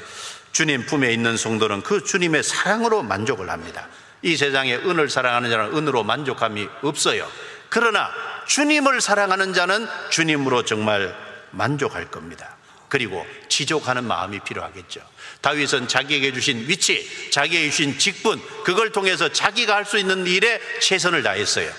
주님 0.51 0.85
품에 0.85 1.13
있는 1.13 1.37
성도는 1.37 1.83
그 1.83 2.03
주님의 2.03 2.43
사랑으로 2.43 3.03
만족을 3.03 3.49
합니다. 3.49 3.87
이 4.21 4.35
세상에 4.35 4.75
은을 4.75 5.09
사랑하는 5.09 5.49
자는 5.49 5.77
은으로 5.77 6.03
만족함이 6.03 6.67
없어요. 6.81 7.27
그러나 7.69 8.09
주님을 8.47 9.01
사랑하는 9.01 9.53
자는 9.53 9.87
주님으로 10.09 10.65
정말 10.65 11.15
만족할 11.51 12.11
겁니다. 12.11 12.55
그리고 12.89 13.25
지족하는 13.47 14.03
마음이 14.03 14.39
필요하겠죠. 14.41 15.01
다윗은 15.41 15.87
자기에게 15.87 16.33
주신 16.33 16.67
위치, 16.69 17.29
자기에게 17.31 17.69
주신 17.69 17.97
직분, 17.97 18.39
그걸 18.63 18.91
통해서 18.91 19.29
자기가 19.29 19.75
할 19.75 19.85
수 19.85 19.97
있는 19.97 20.25
일에 20.27 20.61
최선을 20.79 21.23
다했어요. 21.23 21.71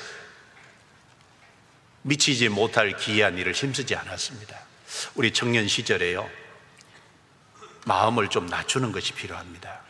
미치지 2.03 2.49
못할 2.49 2.97
기이한 2.97 3.39
일을 3.39 3.53
힘쓰지 3.53 3.95
않았습니다. 3.95 4.59
우리 5.15 5.33
청년 5.33 5.69
시절에요. 5.69 6.29
마음을 7.87 8.29
좀 8.29 8.47
낮추는 8.47 8.93
것이 8.93 9.13
필요합니다. 9.13 9.81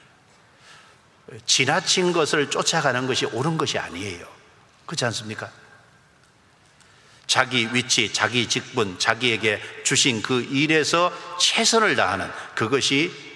지나친 1.47 2.13
것을 2.13 2.51
쫓아가는 2.51 3.07
것이 3.07 3.25
옳은 3.27 3.57
것이 3.57 3.79
아니에요. 3.79 4.27
그렇지 4.85 5.05
않습니까? 5.07 5.51
자기 7.27 7.73
위치, 7.73 8.13
자기 8.13 8.47
직분, 8.47 8.99
자기에게 8.99 9.63
주신 9.85 10.21
그 10.21 10.43
일에서 10.43 11.11
최선을 11.41 11.97
다하는 11.97 12.31
그것이 12.55 13.32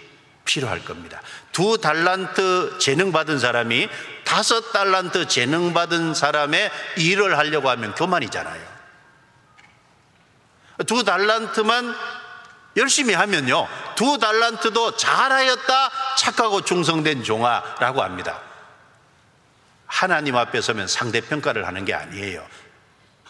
필요할 0.46 0.84
겁니다. 0.84 1.20
두 1.52 1.78
달란트 1.78 2.78
재능 2.78 3.12
받은 3.12 3.38
사람이 3.38 3.88
다섯 4.24 4.72
달란트 4.72 5.28
재능 5.28 5.74
받은 5.74 6.14
사람의 6.14 6.70
일을 6.96 7.36
하려고 7.36 7.68
하면 7.68 7.94
교만이잖아요. 7.94 8.76
두 10.86 11.04
달란트만 11.04 11.94
열심히 12.76 13.14
하면요. 13.14 13.68
두 13.94 14.18
달란트도 14.18 14.96
잘하였다 14.96 15.90
착하고 16.18 16.62
충성된 16.62 17.24
종아라고 17.24 18.02
합니다. 18.02 18.40
하나님 19.86 20.36
앞에 20.36 20.60
서면 20.60 20.86
상대평가를 20.86 21.66
하는 21.66 21.84
게 21.84 21.94
아니에요. 21.94 22.46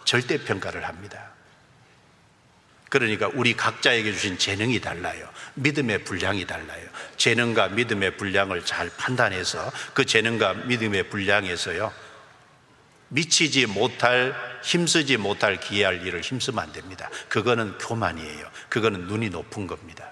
절대평가를 0.04 0.86
합니다. 0.86 1.30
그러니까 2.88 3.28
우리 3.34 3.54
각자에게 3.54 4.12
주신 4.12 4.38
재능이 4.38 4.80
달라요. 4.80 5.28
믿음의 5.56 6.04
분량이 6.04 6.46
달라요. 6.46 6.86
재능과 7.16 7.68
믿음의 7.68 8.16
분량을 8.16 8.64
잘 8.64 8.90
판단해서 8.96 9.72
그 9.94 10.04
재능과 10.04 10.54
믿음의 10.54 11.08
분량에서요. 11.10 11.92
미치지 13.08 13.66
못할, 13.66 14.34
힘쓰지 14.62 15.16
못할 15.16 15.58
기회할 15.60 16.06
일을 16.06 16.20
힘쓰면 16.20 16.62
안 16.62 16.72
됩니다. 16.72 17.08
그거는 17.28 17.78
교만이에요. 17.78 18.50
그거는 18.68 19.06
눈이 19.06 19.30
높은 19.30 19.66
겁니다. 19.66 20.10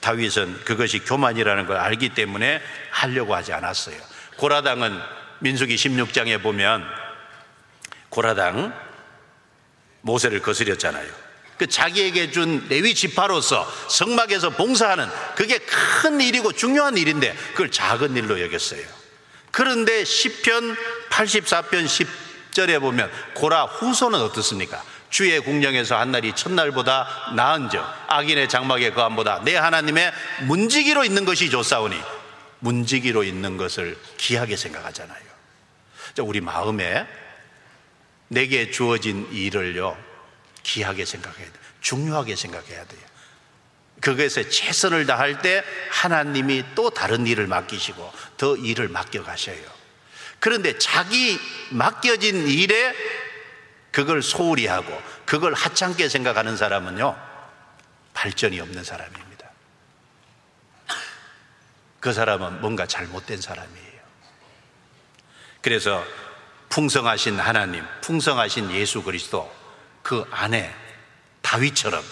다윗은 0.00 0.64
그것이 0.64 0.98
교만이라는 1.00 1.66
걸 1.66 1.76
알기 1.76 2.10
때문에 2.10 2.60
하려고 2.90 3.34
하지 3.34 3.52
않았어요. 3.52 3.96
고라당은 4.36 5.00
민수기 5.40 5.76
16장에 5.76 6.42
보면 6.42 6.84
고라당 8.10 8.74
모세를 10.02 10.42
거스렸잖아요. 10.42 11.23
그 11.58 11.66
자기에게 11.66 12.30
준 12.30 12.66
레위 12.68 12.94
지파로서 12.94 13.70
성막에서 13.88 14.50
봉사하는 14.50 15.08
그게 15.36 15.58
큰 15.58 16.20
일이고 16.20 16.52
중요한 16.52 16.96
일인데 16.96 17.34
그걸 17.52 17.70
작은 17.70 18.16
일로 18.16 18.40
여겼어요. 18.40 18.82
그런데 19.50 20.02
10편 20.02 20.76
84편 21.10 22.06
10절에 22.52 22.80
보면 22.80 23.10
고라 23.34 23.64
후손은 23.64 24.20
어떻습니까? 24.20 24.82
주의 25.10 25.38
궁령에서 25.38 25.96
한 25.96 26.10
날이 26.10 26.32
첫날보다 26.34 27.34
나은즉 27.36 27.80
악인의 28.08 28.48
장막의 28.48 28.94
거함보다 28.94 29.42
내 29.44 29.54
하나님의 29.54 30.12
문지기로 30.42 31.04
있는 31.04 31.24
것이 31.24 31.50
좋사오니 31.50 31.96
문지기로 32.58 33.22
있는 33.22 33.56
것을 33.56 33.96
귀하게 34.16 34.56
생각하잖아요. 34.56 35.22
우리 36.22 36.40
마음에 36.40 37.06
내게 38.26 38.72
주어진 38.72 39.28
일을요, 39.30 39.96
귀하게 40.64 41.04
생각해야 41.04 41.44
돼요. 41.44 41.62
중요하게 41.80 42.34
생각해야 42.34 42.84
돼요. 42.84 43.00
그것에 44.00 44.48
최선을 44.48 45.06
다할 45.06 45.40
때 45.40 45.64
하나님이 45.90 46.64
또 46.74 46.90
다른 46.90 47.26
일을 47.26 47.46
맡기시고 47.46 48.12
더 48.36 48.56
일을 48.56 48.88
맡겨가셔요. 48.88 49.62
그런데 50.40 50.76
자기 50.78 51.38
맡겨진 51.70 52.48
일에 52.48 52.94
그걸 53.90 54.22
소홀히 54.22 54.66
하고 54.66 55.00
그걸 55.24 55.54
하찮게 55.54 56.08
생각하는 56.08 56.56
사람은요, 56.56 57.16
발전이 58.12 58.60
없는 58.60 58.84
사람입니다. 58.84 59.48
그 62.00 62.12
사람은 62.12 62.60
뭔가 62.60 62.86
잘못된 62.86 63.40
사람이에요. 63.40 64.00
그래서 65.62 66.04
풍성하신 66.68 67.38
하나님, 67.38 67.82
풍성하신 68.02 68.72
예수 68.72 69.02
그리스도 69.02 69.50
그 70.04 70.22
안에 70.30 70.72
다윗처럼 71.40 72.04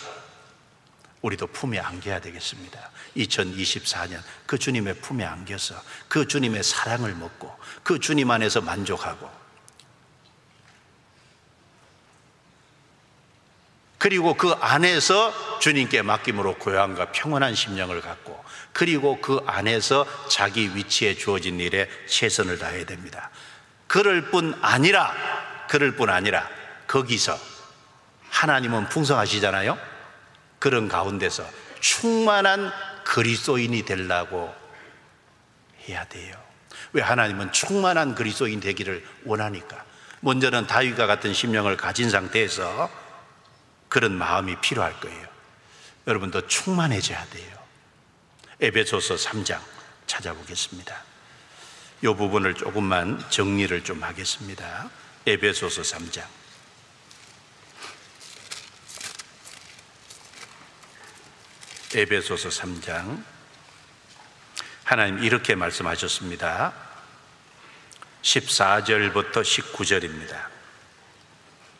우리도 1.20 1.46
품에 1.48 1.78
안겨야 1.78 2.20
되겠습니다. 2.20 2.90
2024년 3.16 4.20
그 4.46 4.58
주님의 4.58 4.94
품에 4.94 5.24
안겨서 5.24 5.80
그 6.08 6.26
주님의 6.26 6.64
사랑을 6.64 7.14
먹고 7.14 7.54
그 7.82 8.00
주님 8.00 8.30
안에서 8.30 8.62
만족하고 8.62 9.30
그리고 13.98 14.34
그 14.34 14.50
안에서 14.52 15.60
주님께 15.60 16.02
맡김으로 16.02 16.56
고요함과 16.58 17.12
평온한 17.12 17.54
심령을 17.54 18.00
갖고 18.00 18.42
그리고 18.72 19.20
그 19.20 19.40
안에서 19.46 20.06
자기 20.28 20.74
위치에 20.74 21.14
주어진 21.14 21.60
일에 21.60 21.88
최선을 22.08 22.58
다해야 22.58 22.86
됩니다. 22.86 23.30
그럴 23.86 24.30
뿐 24.30 24.58
아니라 24.62 25.14
그럴 25.68 25.94
뿐 25.94 26.08
아니라 26.08 26.48
거기서 26.86 27.51
하나님은 28.32 28.88
풍성하시잖아요. 28.88 29.78
그런 30.58 30.88
가운데서 30.88 31.46
충만한 31.80 32.72
그리스도인이 33.04 33.84
되려고 33.84 34.52
해야 35.86 36.04
돼요. 36.06 36.34
왜 36.92 37.02
하나님은 37.02 37.52
충만한 37.52 38.14
그리스도인 38.14 38.60
되기를 38.60 39.04
원하니까. 39.24 39.84
먼저는 40.20 40.66
다윗과 40.66 41.06
같은 41.06 41.34
심령을 41.34 41.76
가진 41.76 42.10
상태에서 42.10 42.90
그런 43.88 44.12
마음이 44.12 44.56
필요할 44.60 44.98
거예요. 45.00 45.26
여러분도 46.06 46.46
충만해져야 46.46 47.26
돼요. 47.26 47.58
에베소서 48.60 49.16
3장 49.16 49.60
찾아보겠습니다. 50.06 50.96
이 52.02 52.06
부분을 52.06 52.54
조금만 52.54 53.22
정리를 53.28 53.84
좀 53.84 54.02
하겠습니다. 54.02 54.88
에베소서 55.26 55.82
3장. 55.82 56.41
에베소서 61.94 62.48
3장. 62.48 63.22
하나님 64.84 65.22
이렇게 65.22 65.54
말씀하셨습니다. 65.54 66.72
14절부터 68.22 69.42
19절입니다. 69.42 70.36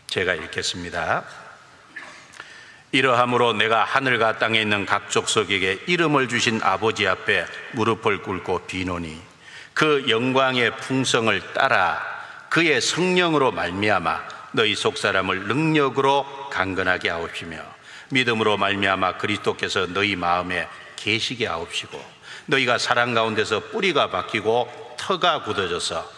제가 0.09 0.35
읽겠습니다. 0.35 1.25
이러함으로 2.93 3.55
내가 3.55 3.85
하늘과 3.85 4.39
땅에 4.39 4.61
있는 4.61 4.85
각 4.85 5.11
족속에게 5.11 5.85
이름을 5.87 6.29
주신 6.29 6.61
아버지 6.63 7.07
앞에 7.07 7.47
무릎을 7.73 8.21
꿇고 8.21 8.67
비노니 8.67 9.19
그 9.73 10.05
영광의 10.09 10.77
풍성을 10.77 11.55
따라 11.55 12.03
그의 12.51 12.83
성령으로 12.83 13.53
말미암아 13.53 14.29
너희 14.53 14.75
속 14.75 14.99
사람을 14.99 15.49
능력으로 15.49 16.51
강건하게 16.51 17.09
하옵시며 17.09 17.82
믿음으로 18.13 18.59
말미암아 18.59 19.17
그리스도께서 19.17 19.87
너희 19.87 20.17
마음에 20.17 20.69
계시게 20.97 21.47
하옵시고 21.47 22.03
너희가 22.47 22.79
사랑 22.79 23.15
가운데서 23.15 23.71
뿌리가 23.71 24.11
박히고 24.11 24.97
터가 24.99 25.43
굳어져서 25.43 26.09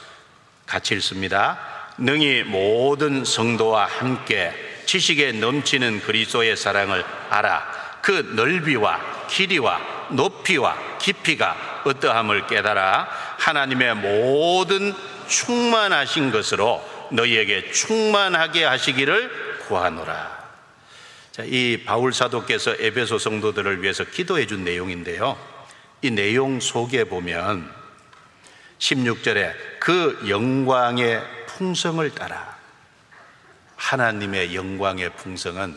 같이 0.66 0.94
읽습니다. 0.94 1.58
능히 1.96 2.42
모든 2.42 3.24
성도와 3.24 3.86
함께 3.86 4.52
지식에 4.86 5.32
넘치는 5.32 6.00
그리스도의 6.00 6.56
사랑을 6.56 7.04
알아 7.30 8.00
그 8.02 8.32
넓이와 8.34 9.26
길이와 9.28 9.80
높이와 10.10 10.98
깊이가 10.98 11.82
어떠함을 11.84 12.46
깨달아 12.46 13.08
하나님의 13.38 13.94
모든 13.94 14.94
충만하신 15.28 16.32
것으로 16.32 16.84
너희에게 17.10 17.70
충만하게 17.70 18.64
하시기를 18.64 19.60
구하노라. 19.68 20.43
자, 21.34 21.42
이 21.42 21.82
바울 21.84 22.12
사도께서 22.12 22.76
에베소 22.78 23.18
성도들을 23.18 23.82
위해서 23.82 24.04
기도해 24.04 24.46
준 24.46 24.62
내용인데요. 24.62 25.36
이 26.00 26.12
내용 26.12 26.60
속에 26.60 27.02
보면 27.02 27.68
16절에 28.78 29.52
그 29.80 30.26
영광의 30.28 31.20
풍성을 31.48 32.08
따라 32.14 32.56
하나님의 33.74 34.54
영광의 34.54 35.16
풍성은 35.16 35.76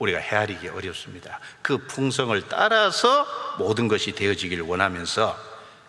우리가 0.00 0.18
헤아리기 0.18 0.70
어렵습니다. 0.70 1.38
그 1.62 1.86
풍성을 1.86 2.42
따라서 2.48 3.28
모든 3.60 3.86
것이 3.86 4.10
되어지길 4.10 4.62
원하면서 4.62 5.38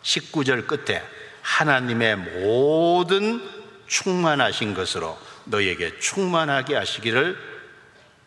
19절 0.03 0.67
끝에 0.67 1.03
하나님의 1.41 2.17
모든 2.17 3.41
충만하신 3.87 4.75
것으로 4.75 5.17
너에게 5.45 5.97
충만하게 5.97 6.75
하시기를 6.75 7.35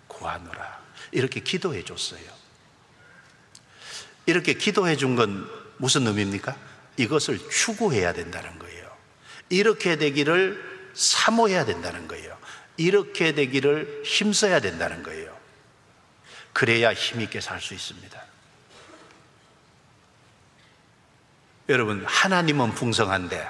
구하노라. 0.08 0.69
이렇게 1.12 1.40
기도해 1.40 1.84
줬어요. 1.84 2.22
이렇게 4.26 4.54
기도해 4.54 4.96
준 4.96 5.16
건 5.16 5.48
무슨 5.78 6.06
의미입니까? 6.06 6.56
이것을 6.96 7.38
추구해야 7.50 8.12
된다는 8.12 8.58
거예요. 8.58 8.90
이렇게 9.48 9.96
되기를 9.96 10.90
사모해야 10.94 11.64
된다는 11.64 12.06
거예요. 12.06 12.38
이렇게 12.76 13.32
되기를 13.32 14.02
힘써야 14.04 14.60
된다는 14.60 15.02
거예요. 15.02 15.36
그래야 16.52 16.92
힘있게 16.92 17.40
살 17.40 17.60
수 17.60 17.74
있습니다. 17.74 18.22
여러분, 21.68 22.04
하나님은 22.04 22.74
풍성한데 22.74 23.48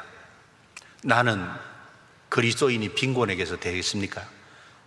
나는 1.03 1.49
그리스도인이 2.29 2.91
빈곤에게서 2.95 3.59
되겠습니까? 3.59 4.29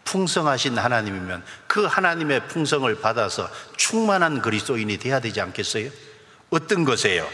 풍성하신 0.05 0.77
하나님이면 0.77 1.43
그 1.67 1.85
하나님의 1.85 2.47
풍성을 2.47 2.93
받아서 3.01 3.49
충만한 3.77 4.41
그리스도인이 4.41 4.97
돼야 4.97 5.19
되지 5.19 5.41
않겠어요? 5.41 5.89
어떤 6.49 6.85
것이에요? 6.85 7.27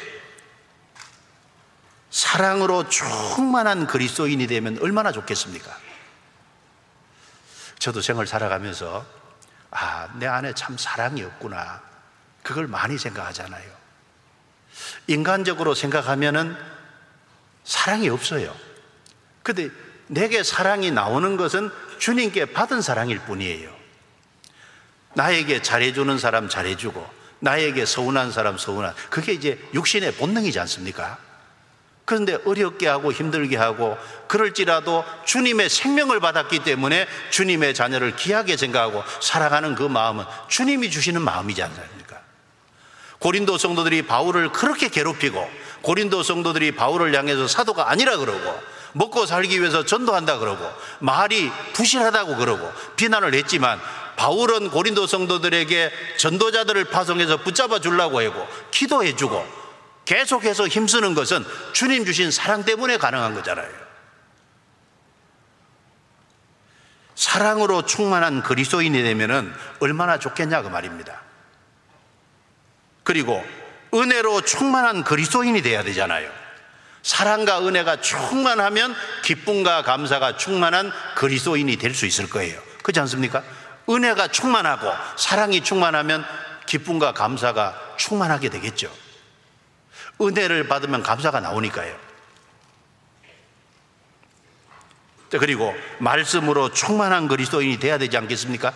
사랑으로 2.10 2.90
충만한 2.90 3.86
그리스도인이 3.86 4.48
되면 4.48 4.78
얼마나 4.82 5.12
좋겠습니까? 5.12 5.76
저도 7.78 8.02
생을 8.02 8.28
살아가면서 8.28 9.06
아, 9.72 10.10
내 10.16 10.26
안에 10.26 10.54
참 10.54 10.78
사랑이 10.78 11.24
없구나. 11.24 11.82
그걸 12.42 12.68
많이 12.68 12.98
생각하잖아요. 12.98 13.70
인간적으로 15.08 15.76
생각하면은 15.76 16.58
사랑이 17.64 18.10
없어요. 18.10 18.56
근데 19.44 19.70
내게 20.08 20.44
사랑이 20.44 20.92
나오는 20.92 21.38
것은 21.38 21.72
주님께 22.00 22.46
받은 22.48 22.82
사랑일 22.82 23.20
뿐이에요. 23.20 23.70
나에게 25.14 25.62
잘해주는 25.62 26.18
사람 26.18 26.50
잘해주고, 26.50 27.06
나에게 27.40 27.86
서운한 27.86 28.32
사람 28.32 28.58
서운한, 28.58 28.94
그게 29.10 29.34
이제 29.34 29.60
육신의 29.74 30.14
본능이지 30.14 30.60
않습니까? 30.62 31.18
그런데 32.06 32.40
어렵게 32.46 32.88
하고 32.88 33.12
힘들게 33.12 33.56
하고, 33.56 33.98
그럴지라도 34.28 35.06
주님의 35.26 35.70
생명을 35.70 36.20
받았기 36.20 36.64
때문에 36.64 37.08
주님의 37.30 37.76
자녀를 37.76 38.16
귀하게 38.16 38.58
생각하고 38.58 39.04
사랑하는 39.22 39.76
그 39.76 39.84
마음은 39.84 40.26
주님이 40.48 40.90
주시는 40.90 41.22
마음이지 41.22 41.62
않습니까? 41.62 42.20
고린도 43.20 43.58
성도들이 43.58 44.04
바울을 44.04 44.52
그렇게 44.52 44.90
괴롭히고, 44.90 45.48
고린도 45.82 46.24
성도들이 46.24 46.72
바울을 46.72 47.16
향해서 47.16 47.48
사도가 47.48 47.92
아니라 47.92 48.18
그러고, 48.18 48.60
먹고 48.94 49.26
살기 49.26 49.60
위해서 49.60 49.86
전도한다 49.86 50.40
그러고 50.40 50.66
말이 51.00 51.52
부실하다고 51.74 52.38
그러고 52.38 52.72
비난을 52.96 53.34
했지만 53.34 53.80
바울은 54.16 54.70
고린도 54.70 55.08
성도들에게 55.08 55.92
전도자들을 56.18 56.86
파송해서 56.86 57.38
붙잡아 57.38 57.80
주려고 57.80 58.22
하고 58.22 58.48
기도해 58.72 59.16
주고 59.16 59.46
계속해서 60.06 60.68
힘쓰는 60.68 61.14
것은 61.14 61.46
주님 61.72 62.04
주신 62.04 62.32
사랑 62.32 62.66
때문에 62.66 62.98
가능한 62.98 63.36
거잖아요. 63.36 63.70
사랑으로 67.16 67.86
충만한 67.86 68.42
그리스도인이 68.42 69.04
되면은 69.04 69.54
얼마나 69.82 70.18
좋겠냐 70.20 70.64
그 70.64 70.68
말입니다. 70.70 71.22
그리고 73.04 73.44
은혜로 73.94 74.42
충만한 74.42 75.04
그리스도인이 75.04 75.62
돼야 75.62 75.84
되잖아요. 75.84 76.30
사랑과 77.02 77.66
은혜가 77.66 78.02
충만하면 78.02 78.96
기쁨과 79.24 79.84
감사가 79.84 80.38
충만한 80.38 80.92
그리스도인이 81.16 81.76
될 81.78 81.94
수 81.94 82.06
있을 82.06 82.30
거예요. 82.30 82.62
그렇지 82.84 83.00
않습니까? 83.02 83.44
은혜가 83.90 84.28
충만하고 84.30 84.92
사랑이 85.18 85.62
충만하면 85.64 86.26
기쁨과 86.68 87.14
감사가 87.14 87.96
충만하게 87.98 88.50
되겠죠. 88.50 88.92
은혜를 90.22 90.68
받으면 90.68 91.02
감사가 91.02 91.40
나오니까요. 91.40 91.96
그리고 95.32 95.76
말씀으로 96.00 96.72
충만한 96.72 97.28
그리스도인이 97.28 97.80
돼야 97.80 97.98
되지 97.98 98.18
않겠습니까? 98.18 98.74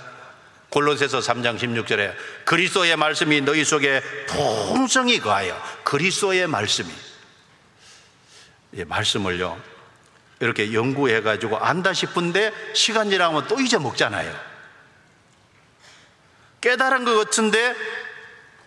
골로새서 0.69 1.19
3장 1.19 1.59
16절에 1.59 2.13
그리스도의 2.45 2.95
말씀이 2.95 3.41
너희 3.41 3.63
속에 3.63 4.01
풍성히 4.27 5.19
거하여 5.19 5.59
그리스도의 5.83 6.47
말씀이 6.47 6.91
말씀을요 8.85 9.61
이렇게 10.39 10.73
연구해 10.73 11.21
가지고 11.21 11.57
안다 11.57 11.93
싶은데 11.93 12.51
시간 12.73 13.09
지나면 13.09 13.47
또 13.47 13.59
잊어먹잖아요. 13.59 14.53
깨달은 16.59 17.05
것 17.05 17.15
같은데 17.15 17.75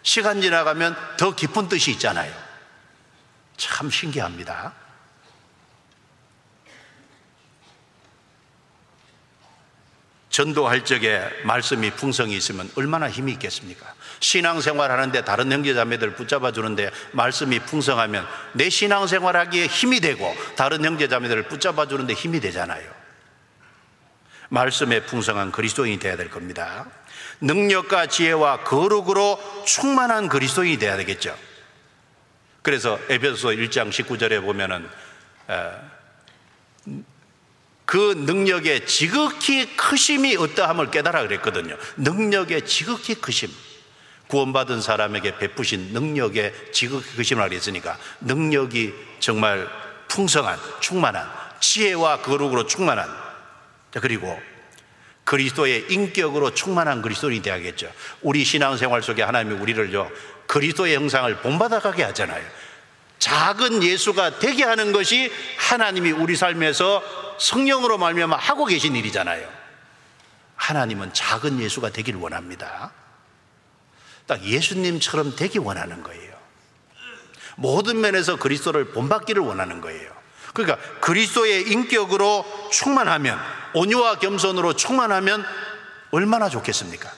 시간 0.02 0.40
지나가면 0.40 0.96
더 1.16 1.34
깊은 1.34 1.68
뜻이 1.68 1.90
있잖아요. 1.92 2.32
참 3.56 3.90
신기합니다. 3.90 4.72
전도할 10.30 10.84
적에 10.84 11.28
말씀이 11.44 11.90
풍성이 11.92 12.36
있으면 12.36 12.70
얼마나 12.76 13.08
힘이 13.08 13.32
있겠습니까? 13.32 13.95
신앙생활 14.20 14.90
하는데 14.90 15.24
다른 15.24 15.52
형제자매들 15.52 16.14
붙잡아 16.14 16.52
주는데 16.52 16.90
말씀이 17.12 17.58
풍성하면 17.60 18.26
내 18.52 18.70
신앙생활 18.70 19.36
하기에 19.36 19.66
힘이 19.66 20.00
되고 20.00 20.34
다른 20.56 20.84
형제자매들을 20.84 21.44
붙잡아 21.44 21.86
주는데 21.86 22.14
힘이 22.14 22.40
되잖아요. 22.40 22.96
말씀에 24.48 25.04
풍성한 25.06 25.52
그리스도인이 25.52 25.98
되어야 25.98 26.16
될 26.16 26.30
겁니다. 26.30 26.86
능력과 27.40 28.06
지혜와 28.06 28.64
거룩으로 28.64 29.38
충만한 29.66 30.28
그리스도인이 30.28 30.78
되어야 30.78 30.96
되겠죠. 30.98 31.36
그래서 32.62 32.98
에베소서 33.08 33.48
1장 33.48 33.90
19절에 33.90 34.40
보면은 34.42 34.88
그 37.84 38.14
능력의 38.26 38.86
지극히 38.86 39.76
크심이 39.76 40.36
어떠함을 40.36 40.90
깨달아 40.90 41.22
그랬거든요. 41.22 41.76
능력의 41.96 42.66
지극히 42.66 43.14
크심. 43.14 43.48
구원받은 44.28 44.80
사람에게 44.80 45.38
베푸신 45.38 45.92
능력의 45.92 46.72
지극히 46.72 47.16
크심을 47.16 47.48
그랬으니까 47.48 47.96
능력이 48.20 48.94
정말 49.20 49.68
풍성한, 50.08 50.58
충만한, 50.80 51.28
지혜와 51.60 52.22
거룩으로 52.22 52.66
충만한, 52.66 53.08
그리고 53.92 54.38
그리스도의 55.24 55.86
인격으로 55.88 56.54
충만한 56.54 57.02
그리스도인이 57.02 57.42
되야겠죠. 57.42 57.92
우리 58.22 58.44
신앙생활 58.44 59.02
속에 59.02 59.22
하나님이 59.22 59.56
우리를요, 59.60 60.10
그리스도의 60.46 60.94
형상을 60.94 61.34
본받아가게 61.38 62.02
하잖아요. 62.04 62.44
작은 63.18 63.82
예수가 63.82 64.38
되게 64.38 64.62
하는 64.62 64.92
것이 64.92 65.32
하나님이 65.58 66.12
우리 66.12 66.36
삶에서 66.36 67.02
성령으로 67.38 67.98
말미암아 67.98 68.36
하고 68.36 68.64
계신 68.66 68.94
일이잖아요. 68.94 69.48
하나님은 70.54 71.12
작은 71.12 71.60
예수가 71.60 71.90
되기를 71.90 72.20
원합니다. 72.20 72.92
딱 74.26 74.42
예수님처럼 74.42 75.36
되기 75.36 75.58
원하는 75.58 76.02
거예요. 76.02 76.34
모든 77.56 78.00
면에서 78.00 78.36
그리스도를 78.36 78.92
본받기를 78.92 79.42
원하는 79.42 79.80
거예요. 79.80 80.10
그러니까 80.52 80.78
그리스도의 81.00 81.70
인격으로 81.70 82.44
충만하면 82.72 83.38
온유와 83.74 84.18
겸손으로 84.18 84.74
충만하면 84.74 85.44
얼마나 86.10 86.48
좋겠습니까? 86.48 87.10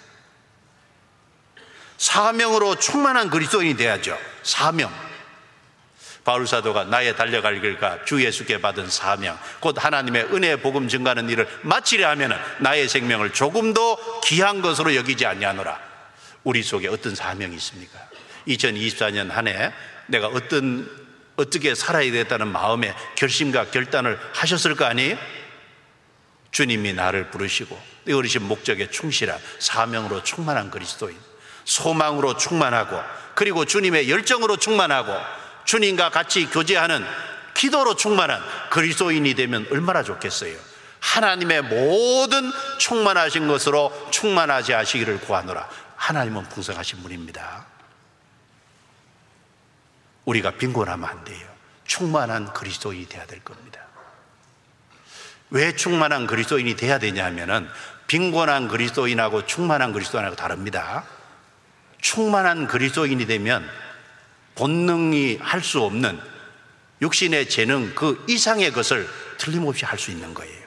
사명으로 1.99 2.77
충만한 2.77 3.31
그리스도인이 3.31 3.77
돼야죠. 3.77 4.19
사명. 4.43 4.93
바울 6.25 6.47
사도가 6.47 6.85
나의 6.85 7.17
달려갈 7.17 7.61
길과 7.61 8.05
주 8.05 8.23
예수께 8.23 8.61
받은 8.61 8.91
사명, 8.91 9.39
곧 9.61 9.83
하나님의 9.83 10.25
은혜 10.35 10.57
복음 10.57 10.87
증가하는 10.89 11.31
일을 11.31 11.49
마치려 11.63 12.09
하면 12.11 12.39
나의 12.59 12.89
생명을 12.89 13.33
조금도 13.33 14.21
귀한 14.25 14.61
것으로 14.61 14.95
여기지 14.95 15.27
아니하노라. 15.27 15.88
우리 16.45 16.63
속에 16.63 16.89
어떤 16.89 17.15
사명이 17.15 17.55
있습니까? 17.57 17.99
2024년 18.47 19.31
한 19.31 19.49
해 19.49 19.73
내가 20.07 20.29
어떤 20.29 20.91
어떻게 21.37 21.75
살아야 21.75 22.11
되겠다는 22.11 22.49
마음의 22.49 22.95
결심과 23.17 23.67
결단을 23.71 24.19
하셨을 24.35 24.75
거 24.75 24.85
아니에요? 24.87 25.17
주님이 26.51 26.95
나를 26.95 27.31
부르시고 27.31 27.79
어르신 28.11 28.43
목적에 28.43 28.91
충실한 28.91 29.39
사명으로 29.59 30.23
충만한 30.25 30.71
그리스도인, 30.71 31.17
소망으로 31.65 32.37
충만하고 32.37 32.99
그리고 33.35 33.65
주님의 33.65 34.11
열정으로 34.11 34.57
충만하고 34.57 35.15
주님과 35.67 36.11
같이 36.11 36.47
교제하는 36.47 37.05
기도로 37.55 37.95
충만한 37.95 38.43
그리스도인이 38.71 39.35
되면 39.35 39.67
얼마나 39.71 40.03
좋겠어요. 40.03 40.57
하나님의 41.01 41.63
모든 41.63 42.51
충만하신 42.79 43.47
것으로 43.47 43.93
충만하지 44.11 44.73
하시기를 44.73 45.21
구하노라. 45.21 45.69
하나님은 45.99 46.45
풍성하신 46.49 47.03
분입니다. 47.03 47.67
우리가 50.25 50.53
빈곤하면 50.53 51.09
안 51.09 51.25
돼요. 51.25 51.47
충만한 51.85 52.53
그리스도인이 52.53 53.09
돼야 53.09 53.27
될 53.27 53.43
겁니다. 53.45 53.81
왜 55.51 55.75
충만한 55.75 56.27
그리스도인이 56.27 56.77
돼야 56.77 56.99
되냐 56.99 57.25
하면은 57.27 57.69
빈곤한 58.07 58.69
그리스도인하고 58.69 59.47
충만한 59.47 59.93
그리스도인하고 59.93 60.37
다릅니다. 60.37 61.05
충만한 62.01 62.67
그리스도인이 62.69 63.27
되면 63.27 63.69
본능이 64.55 65.39
할 65.41 65.63
수 65.63 65.83
없는 65.83 66.21
육신의 67.03 67.49
재능 67.49 67.95
그 67.95 68.25
이상의 68.29 68.73
것을 68.73 69.09
틀림없이 69.39 69.85
할 69.85 69.99
수 69.99 70.11
있는 70.11 70.35
거예요. 70.35 70.58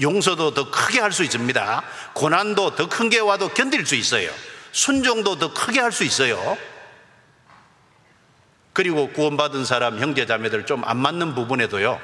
용서도 0.00 0.54
더 0.54 0.70
크게 0.70 1.00
할 1.00 1.12
수 1.12 1.22
있습니다. 1.24 1.82
고난도 2.14 2.74
더 2.76 2.88
큰 2.88 3.08
게 3.10 3.18
와도 3.18 3.48
견딜 3.48 3.84
수 3.86 3.94
있어요. 3.94 4.30
순종도 4.72 5.38
더 5.38 5.52
크게 5.52 5.80
할 5.80 5.92
수 5.92 6.04
있어요. 6.04 6.56
그리고 8.72 9.08
구원받은 9.10 9.64
사람 9.64 9.98
형제 9.98 10.26
자매들 10.26 10.64
좀 10.66 10.82
안 10.84 10.96
맞는 10.98 11.34
부분에도요. 11.34 12.00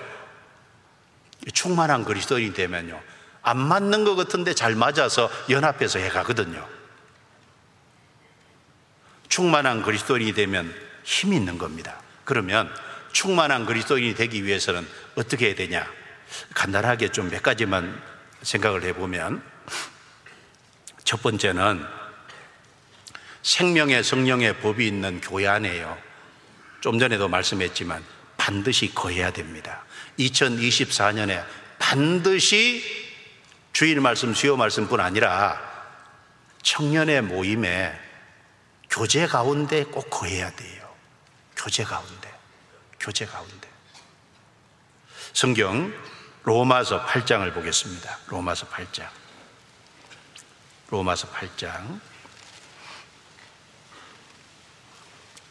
충만한 1.55 2.05
그리스도인이 2.05 2.53
되면요. 2.55 3.01
안 3.43 3.59
맞는 3.59 4.05
것 4.05 4.17
같은데 4.17 4.53
잘 4.55 4.75
맞아서 4.75 5.31
연합해서 5.49 6.01
해 6.01 6.09
가거든요. 6.09 6.67
충만한 9.29 9.83
그리스도인이 9.83 10.33
되면 10.33 10.75
힘이 11.05 11.37
있는 11.37 11.59
겁니다. 11.59 12.01
그러면 12.25 12.69
충만한 13.13 13.65
그리스도인이 13.67 14.15
되기 14.15 14.45
위해서는 14.45 14.87
어떻게 15.15 15.47
해야 15.47 15.55
되냐? 15.55 15.87
간단하게 16.55 17.09
좀 17.09 17.31
몇 17.31 17.43
가지만 17.43 18.01
생각을 18.43 18.85
해보면 18.85 19.43
첫 21.05 21.23
번째는 21.23 21.85
생명의 23.43 24.03
성령의 24.03 24.59
법이 24.61 24.87
있는 24.87 25.21
교회 25.21 25.47
안에요. 25.47 25.97
좀 26.81 26.99
전에도 26.99 27.29
말씀했지만 27.29 28.05
반드시 28.37 28.95
거해야 28.95 29.31
됩니다. 29.31 29.85
2024년에 30.19 31.45
반드시 31.79 32.83
주일 33.73 34.01
말씀, 34.01 34.35
수요 34.35 34.57
말씀뿐 34.57 35.01
아니라 35.01 35.61
청년의 36.63 37.23
모임에 37.23 37.93
교제 38.91 39.27
가운데 39.27 39.85
꼭 39.85 40.09
거해야 40.11 40.51
돼요. 40.51 40.89
교제 41.57 41.85
가운데. 41.85 42.33
교제 42.99 43.27
가운데. 43.27 43.69
성경 45.33 45.93
로마서 46.47 47.05
8장을 47.05 47.53
보겠습니다. 47.53 48.19
로마서 48.29 48.69
8장. 48.69 49.09
로마서 50.91 51.29
8장. 51.33 52.01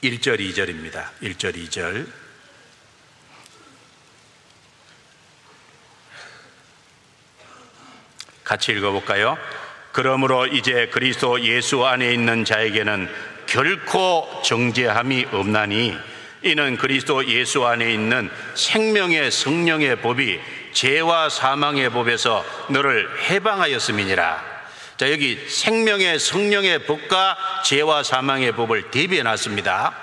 1절, 0.01 0.39
2절입니다. 0.39 1.09
1절, 1.21 1.57
2절. 1.67 2.07
같이 8.45 8.71
읽어볼까요? 8.71 9.37
그러므로 9.91 10.47
이제 10.47 10.87
그리스도 10.87 11.41
예수 11.41 11.85
안에 11.85 12.13
있는 12.13 12.45
자에게는 12.45 13.13
결코 13.47 14.41
정죄함이 14.45 15.25
없나니 15.33 15.93
이는 16.43 16.77
그리스도 16.77 17.27
예수 17.27 17.65
안에 17.65 17.91
있는 17.91 18.29
생명의 18.53 19.29
성령의 19.31 20.01
법이 20.01 20.39
죄와 20.75 21.29
사망의 21.29 21.89
법에서 21.89 22.45
너를 22.69 23.09
해방하였음이니라. 23.29 24.55
자, 24.97 25.11
여기 25.11 25.39
생명의 25.49 26.19
성령의 26.19 26.85
법과 26.85 27.37
죄와 27.63 28.03
사망의 28.03 28.51
법을 28.51 28.91
대비해 28.91 29.23
놨습니다. 29.23 29.95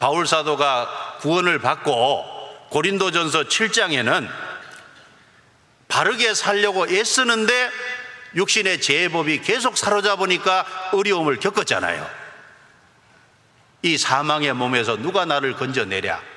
바울 0.00 0.26
사도가 0.26 1.18
구원을 1.20 1.60
받고 1.60 2.68
고린도전서 2.70 3.44
7장에는 3.44 4.28
바르게 5.88 6.34
살려고 6.34 6.88
애쓰는데 6.88 7.70
육신의 8.34 8.80
죄법이 8.80 9.42
계속 9.42 9.76
사로잡으니까 9.76 10.90
어려움을 10.92 11.38
겪었잖아요. 11.38 12.08
이 13.82 13.96
사망의 13.96 14.54
몸에서 14.54 14.96
누가 14.96 15.24
나를 15.24 15.54
건져내랴? 15.54 16.29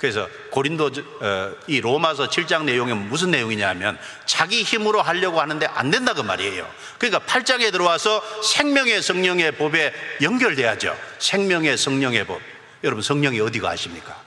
그래서 0.00 0.26
고린도 0.50 0.90
어, 1.20 1.52
이 1.66 1.78
로마서 1.78 2.28
7장 2.30 2.64
내용이 2.64 2.94
무슨 2.94 3.30
내용이냐면 3.30 3.98
자기 4.24 4.62
힘으로 4.62 5.02
하려고 5.02 5.42
하는데 5.42 5.66
안 5.66 5.90
된다 5.90 6.14
그 6.14 6.22
말이에요. 6.22 6.66
그러니까 6.98 7.20
8장에 7.26 7.70
들어와서 7.70 8.24
생명의 8.42 9.02
성령의 9.02 9.52
법에 9.58 9.92
연결돼야죠. 10.22 10.98
생명의 11.18 11.76
성령의 11.76 12.26
법. 12.26 12.40
여러분 12.82 13.02
성령이 13.02 13.40
어디 13.40 13.58
가십니까? 13.60 14.18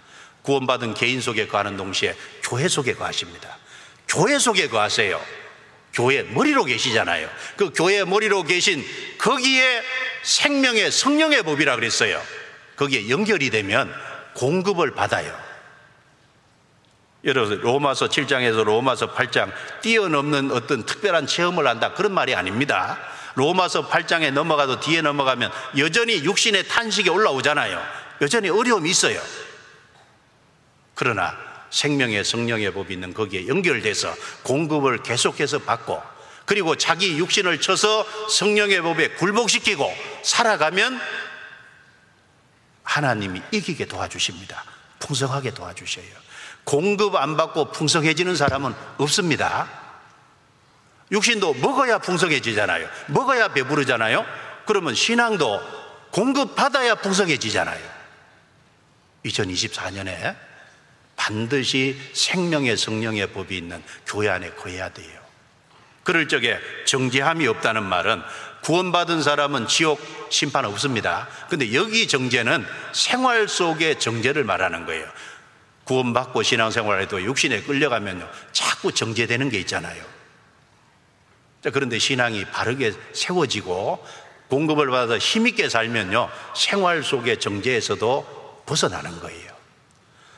구원받은 0.43 0.93
개인 0.93 1.21
속에 1.21 1.47
가는 1.47 1.75
동시에 1.75 2.15
교회 2.43 2.67
속에 2.67 2.93
가십니다. 2.93 3.57
교회 4.07 4.37
속에 4.37 4.67
가세요. 4.67 5.19
교회 5.91 6.21
머리로 6.21 6.65
계시잖아요. 6.65 7.27
그 7.57 7.71
교회 7.73 8.03
머리로 8.03 8.43
계신 8.43 8.85
거기에 9.17 9.81
생명의 10.21 10.91
성령의 10.91 11.41
법이라 11.41 11.77
그랬어요. 11.77 12.21
거기에 12.75 13.09
연결이 13.09 13.49
되면 13.49 13.91
공급을 14.35 14.91
받아요. 14.91 15.52
여러분 17.23 17.59
로마서 17.61 18.07
7장에서 18.07 18.63
로마서 18.63 19.13
8장 19.13 19.51
뛰어넘는 19.81 20.51
어떤 20.51 20.85
특별한 20.85 21.25
체험을 21.25 21.67
한다 21.67 21.93
그런 21.93 22.13
말이 22.13 22.35
아닙니다. 22.35 22.99
로마서 23.35 23.87
8장에 23.87 24.31
넘어가도 24.31 24.79
뒤에 24.79 25.01
넘어가면 25.01 25.51
여전히 25.77 26.23
육신의 26.23 26.67
탄식이 26.67 27.09
올라오잖아요. 27.09 27.81
여전히 28.21 28.49
어려움이 28.49 28.89
있어요. 28.89 29.21
그러나 30.95 31.35
생명의 31.69 32.23
성령의 32.23 32.73
법이 32.73 32.93
있는 32.93 33.13
거기에 33.13 33.47
연결돼서 33.47 34.13
공급을 34.43 35.01
계속해서 35.01 35.59
받고 35.59 36.01
그리고 36.45 36.75
자기 36.75 37.17
육신을 37.17 37.61
쳐서 37.61 38.05
성령의 38.29 38.81
법에 38.81 39.09
굴복시키고 39.11 39.91
살아가면 40.23 40.99
하나님이 42.83 43.41
이기게 43.51 43.85
도와주십니다. 43.85 44.63
풍성하게 44.99 45.53
도와주셔요. 45.53 46.22
공급 46.63 47.15
안 47.15 47.37
받고 47.37 47.71
풍성해지는 47.71 48.35
사람은 48.35 48.73
없습니다. 48.97 49.69
육신도 51.11 51.55
먹어야 51.55 51.99
풍성해지잖아요. 51.99 52.87
먹어야 53.07 53.49
배부르잖아요. 53.49 54.25
그러면 54.65 54.95
신앙도 54.95 55.61
공급 56.11 56.55
받아야 56.55 56.95
풍성해지잖아요. 56.95 57.93
2024년에 59.25 60.35
반드시 61.15 61.99
생명의 62.13 62.77
성령의 62.77 63.27
법이 63.31 63.57
있는 63.57 63.83
교회 64.05 64.29
안에 64.29 64.51
거해야 64.51 64.89
돼요. 64.89 65.21
그럴 66.03 66.27
적에 66.27 66.59
정죄함이 66.85 67.47
없다는 67.47 67.83
말은 67.83 68.21
구원받은 68.63 69.21
사람은 69.21 69.67
지옥 69.67 70.01
심판 70.29 70.65
없습니다. 70.65 71.27
근데 71.49 71.73
여기 71.73 72.07
정죄는 72.07 72.65
생활 72.93 73.47
속의 73.47 73.99
정죄를 73.99 74.43
말하는 74.43 74.85
거예요. 74.85 75.05
구원받고 75.85 76.43
신앙생활해도 76.43 77.23
육신에 77.23 77.63
끌려가면요. 77.63 78.29
자꾸 78.51 78.91
정죄되는 78.91 79.49
게 79.49 79.59
있잖아요. 79.59 80.03
그런데 81.71 81.99
신앙이 81.99 82.45
바르게 82.45 82.93
세워지고 83.13 84.05
공급을 84.49 84.87
받아 84.87 85.17
힘있게 85.17 85.69
살면요. 85.69 86.29
생활 86.55 87.03
속의 87.03 87.39
정죄에서도 87.39 88.63
벗어나는 88.65 89.19
거예요. 89.19 89.51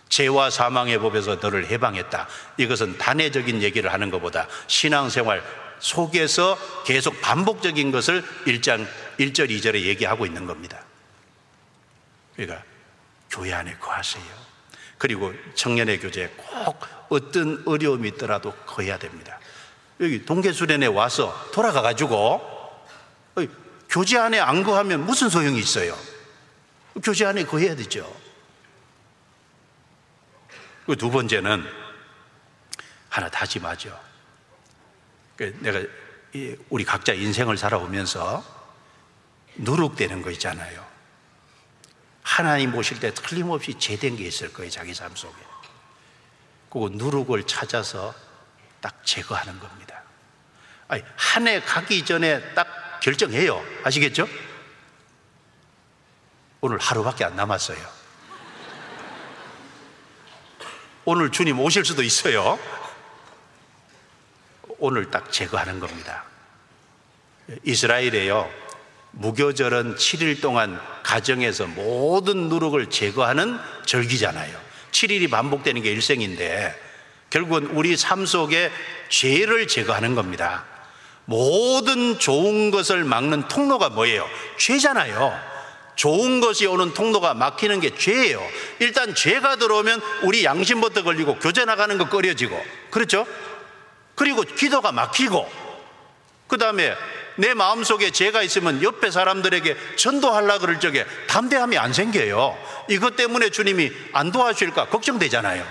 죄와 0.09 0.49
사망의 0.49 0.99
법에서 0.99 1.35
너를 1.35 1.67
해방했다. 1.67 2.27
이것은 2.57 2.97
단회적인 2.97 3.61
얘기를 3.61 3.91
하는 3.91 4.11
것보다 4.11 4.47
신앙생활 4.67 5.43
속에서 5.80 6.57
계속 6.85 7.19
반복적인 7.22 7.91
것을 7.91 8.23
1장 8.45 8.88
1절 9.19 9.49
2절에 9.49 9.81
얘기하고 9.81 10.26
있는 10.26 10.45
겁니다. 10.45 10.80
그러니까 12.35 12.63
교회 13.30 13.53
안에 13.53 13.76
거하세요. 13.80 14.44
그리고 14.97 15.34
청년의 15.55 15.99
교제에 15.99 16.27
꼭 16.30 16.80
어떤 17.09 17.63
어려움이 17.65 18.09
있더라도 18.09 18.53
거해야 18.65 18.97
됩니다. 18.97 19.39
여기 19.99 20.26
동계수련에 20.26 20.88
와서 20.88 21.34
돌아가 21.53 21.81
가지고 21.81 22.41
교제 23.89 24.17
안에 24.17 24.39
안 24.39 24.63
거하면 24.63 25.05
무슨 25.05 25.30
소용이 25.30 25.59
있어요? 25.59 25.97
교제 27.03 27.26
안에 27.26 27.45
거해야 27.45 27.76
되죠. 27.76 28.13
두 30.97 31.09
번째는 31.09 31.65
하나 33.09 33.30
다짐하죠. 33.30 33.97
그 35.38 35.57
내가 35.61 35.81
우리 36.69 36.84
각자 36.84 37.13
인생을 37.13 37.57
살아오면서 37.57 38.43
누룩되는 39.55 40.22
거 40.22 40.31
있잖아요. 40.31 40.85
하나님 42.26 42.72
보실 42.72 42.99
때 42.99 43.14
틀림없이 43.14 43.77
제된 43.77 44.15
게 44.18 44.23
있을 44.26 44.52
거예요, 44.52 44.72
자기 44.72 44.95
삶 44.95 45.15
속에. 45.15 45.35
그 46.72 46.89
누룩을 46.91 47.43
찾아서 47.45 48.15
딱 48.81 49.06
제거하는 49.06 49.60
겁니다. 49.60 50.02
아니, 50.88 51.03
한 51.15 51.47
해 51.47 51.61
가기 51.61 52.03
전에 52.03 52.41
딱 52.56 52.99
결정해요. 52.99 53.64
아시겠죠? 53.84 54.27
오늘 56.61 56.80
하루밖에 56.80 57.23
안 57.23 57.35
남았어요. 57.35 57.77
오늘 61.06 61.31
주님 61.31 61.60
오실 61.60 61.85
수도 61.85 62.02
있어요. 62.02 62.57
오늘 64.80 65.11
딱 65.11 65.31
제거하는 65.31 65.80
겁니다. 65.80 66.23
이스라엘에요. 67.64 68.49
무교절은 69.16 69.96
7일 69.96 70.42
동안 70.42 70.80
가정에서 71.04 71.68
모든 71.68 72.50
누룩을 72.50 72.90
제거하는 72.90 73.58
절기잖아요. 73.86 74.58
7일이 74.92 75.30
반복되는 75.30 75.82
게 75.82 75.92
일생인데 75.92 76.76
결국은 77.30 77.68
우리 77.68 77.98
삶 77.98 78.26
속에 78.26 78.72
죄를 79.10 79.68
제거하는 79.68 80.16
겁니다. 80.16 80.66
모든 81.26 82.20
좋은 82.20 82.72
것을 82.72 83.04
막는 83.04 83.48
통로가 83.48 83.90
뭐예요? 83.90 84.28
죄잖아요. 84.58 85.56
좋은 85.96 86.42
것이 86.42 86.66
오는 86.66 86.94
통로가 86.94 87.34
막히는 87.34 87.80
게 87.80 87.96
죄예요. 87.96 88.42
일단 88.80 89.16
죄가 89.16 89.56
들어오면 89.56 90.02
우리 90.24 90.44
양심부터 90.44 91.04
걸리고 91.04 91.40
교제 91.40 91.64
나가는 91.66 91.98
거 91.98 92.10
꺼려지고 92.10 92.62
그렇죠? 92.92 93.26
그리고 94.14 94.44
기도가 94.44 94.92
막히고 94.92 95.50
그 96.48 96.58
다음에 96.58 96.96
내 97.38 97.53
마음속에 97.53 98.12
죄가 98.12 98.41
있으면 98.44 98.82
옆에 98.82 99.12
사람들에게 99.12 99.95
전도하려 99.98 100.60
그럴 100.60 100.80
적에 100.80 101.06
담대함이 101.28 101.78
안 101.78 101.94
생겨요. 101.94 102.57
이것 102.90 103.16
때문에 103.16 103.49
주님이 103.49 103.91
안 104.14 104.32
도와주실까 104.32 104.90
걱정되잖아요. 104.90 105.66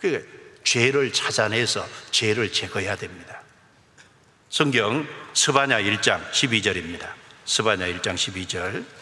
그 0.00 0.60
죄를 0.64 1.12
찾아내서 1.12 1.86
죄를 2.10 2.52
제거해야 2.52 2.96
됩니다. 2.96 3.42
성경 4.50 5.06
스바냐 5.34 5.80
1장 5.80 6.30
12절입니다. 6.30 7.08
스바냐 7.44 7.86
1장 7.86 8.14
12절. 8.14 8.97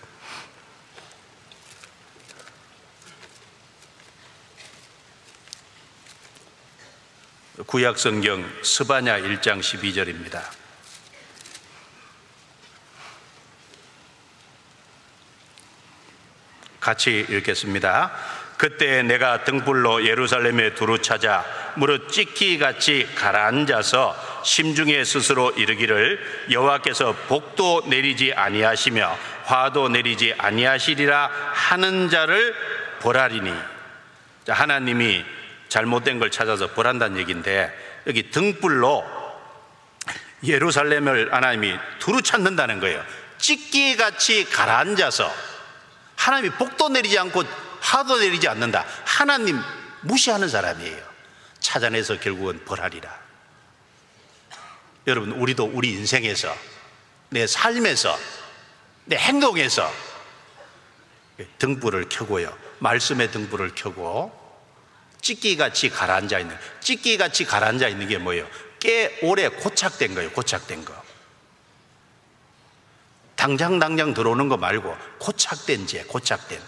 구약 7.65 7.99
성경 7.99 8.45
스바냐 8.63 9.19
1장 9.21 9.61
12절입니다. 9.61 10.43
같이 16.81 17.25
읽겠습니다. 17.31 18.13
그때 18.59 19.03
내가 19.03 19.45
등불로 19.45 20.07
예루살렘에 20.07 20.75
두루 20.75 21.01
찾아 21.01 21.47
무릇 21.77 22.11
찢기 22.11 22.59
같이 22.59 23.09
가라앉아서 23.15 24.43
심중에 24.45 25.05
스스로 25.05 25.51
이르기를 25.53 26.21
여호와께서 26.51 27.15
복도 27.27 27.83
내리지 27.87 28.35
아니하시며 28.35 29.19
화도 29.45 29.89
내리지 29.89 30.35
아니하시리라 30.37 31.31
하는 31.53 32.11
자를 32.11 32.55
보라리니 33.01 33.51
하나님이 34.47 35.36
잘못된 35.69 36.19
걸 36.19 36.31
찾아서 36.31 36.69
보란다는 36.73 37.19
얘기인데 37.19 37.73
여기 38.07 38.31
등불로 38.31 39.05
예루살렘을 40.45 41.33
하나님이 41.33 41.77
두루 41.99 42.23
찾는다는 42.23 42.81
거예요. 42.81 43.03
찢기 43.39 43.97
같이 43.97 44.49
가라앉아서 44.49 45.33
하나님이 46.17 46.55
복도 46.57 46.89
내리지 46.89 47.19
않고 47.19 47.45
화도 47.81 48.19
내리지 48.19 48.49
않는다. 48.49 48.85
하나님 49.05 49.61
무시하는 50.03 50.49
사람이에요. 50.49 51.03
찾아내서 51.61 52.19
결국은 52.21 52.65
벌하리라. 52.65 53.27
여러분, 55.07 55.33
우리도 55.33 55.71
우리 55.73 55.91
인생에서, 55.93 56.57
내 57.31 57.47
삶에서, 57.47 58.19
내 59.05 59.17
행동에서 59.17 59.93
등불을 61.59 62.09
켜고요. 62.09 62.57
말씀의 62.81 63.31
등불을 63.31 63.73
켜고 63.75 64.46
찢기같이 65.21 65.91
가라앉아 65.91 66.39
있는, 66.39 66.57
찢기같이 66.81 67.45
가라앉아 67.45 67.89
있는 67.89 68.09
게 68.09 68.19
뭐예요? 68.19 68.49
꽤 68.81 69.19
오래 69.23 69.49
고착된 69.49 70.15
거예요. 70.15 70.31
고착된 70.31 70.85
거. 70.85 70.95
당장 73.35 73.79
당장 73.79 74.15
들어오는 74.15 74.49
거 74.49 74.57
말고 74.57 74.97
고착된 75.19 75.87
죄, 75.87 76.03
고착된. 76.05 76.61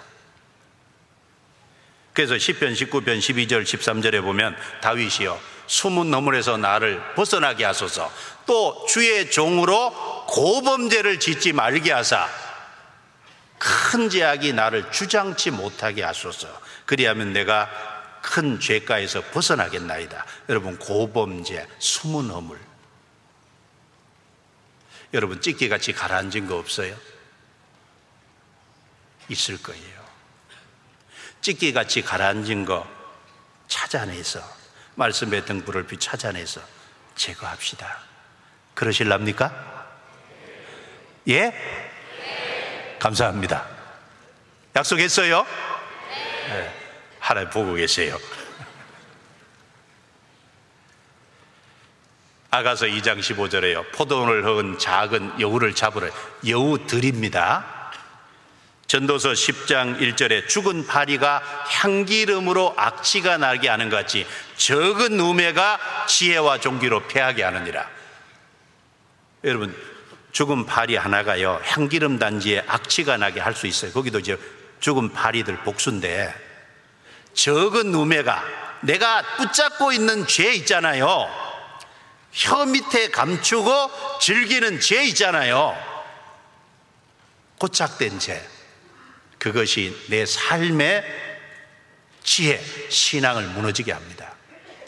그래서 2.12 2.34
10편 2.34 2.74
19편 2.74 3.18
12절 3.20 3.62
13절에 3.62 4.22
보면 4.22 4.56
다윗이요 4.80 5.38
숨은 5.68 6.10
너물에서 6.10 6.56
나를 6.56 7.00
벗어나게 7.14 7.64
하소서 7.64 8.12
또 8.44 8.86
주의 8.88 9.30
종으로 9.30 9.92
고범죄를 10.26 11.20
짓지 11.20 11.52
말게 11.52 11.92
하사 11.92 12.28
큰 13.58 14.10
죄악이 14.10 14.52
나를 14.52 14.90
주장치 14.90 15.52
못하게 15.52 16.02
하소서 16.02 16.48
그리하면 16.86 17.32
내가 17.32 17.70
큰 18.22 18.60
죄가에서 18.60 19.22
벗어나겠나이다 19.30 20.24
여러분 20.48 20.78
고범죄 20.78 21.66
숨은 21.78 22.30
허물 22.30 22.58
여러분 25.14 25.40
찢기같이 25.40 25.92
가라앉은 25.92 26.46
거 26.46 26.56
없어요? 26.56 26.96
있을 29.28 29.62
거예요 29.62 30.04
찢기같이 31.40 32.02
가라앉은 32.02 32.64
거 32.64 32.86
찾아내서 33.68 34.40
말씀의 34.96 35.44
등불을 35.44 35.86
빛 35.86 36.00
찾아내서 36.00 36.60
제거합시다. 37.14 37.98
그러실랍니까? 38.74 39.86
예? 41.28 41.52
감사합니다. 42.98 43.66
약속했어요? 44.74 45.46
네. 46.48 46.77
하나님 47.28 47.50
보고 47.50 47.74
계세요. 47.74 48.18
아가서 52.50 52.86
2장 52.86 53.20
15절에요. 53.20 53.92
포도원을 53.92 54.46
허은 54.46 54.78
작은 54.78 55.38
여우를 55.38 55.74
잡으러 55.74 56.08
여우들입니다. 56.48 57.92
전도서 58.86 59.32
10장 59.32 60.00
1절에 60.00 60.48
죽은 60.48 60.86
파리가 60.86 61.42
향기름으로 61.66 62.72
악취가 62.78 63.36
나게 63.36 63.68
하는 63.68 63.90
것 63.90 63.96
같이 63.96 64.26
적은 64.56 65.20
우매가 65.20 66.06
지혜와 66.08 66.60
종기로 66.60 67.08
패하게 67.08 67.42
하느니라. 67.42 67.86
여러분, 69.44 69.76
죽은 70.32 70.64
파리 70.64 70.96
하나가요, 70.96 71.60
향기름 71.62 72.18
단지에 72.18 72.64
악취가 72.66 73.18
나게 73.18 73.40
할 73.40 73.54
수 73.54 73.66
있어요. 73.66 73.92
거기도 73.92 74.18
이제 74.18 74.38
죽은 74.80 75.12
파리들 75.12 75.58
복수인데, 75.58 76.47
적은 77.38 77.94
우매가 77.94 78.44
내가 78.80 79.22
붙잡고 79.36 79.92
있는 79.92 80.26
죄 80.26 80.52
있잖아요. 80.54 81.28
혀 82.32 82.66
밑에 82.66 83.10
감추고 83.10 84.18
즐기는 84.20 84.80
죄 84.80 85.04
있잖아요. 85.04 85.76
고착된 87.58 88.18
죄. 88.18 88.44
그것이 89.38 89.96
내 90.08 90.26
삶의 90.26 91.04
지혜, 92.24 92.60
신앙을 92.90 93.46
무너지게 93.46 93.92
합니다. 93.92 94.34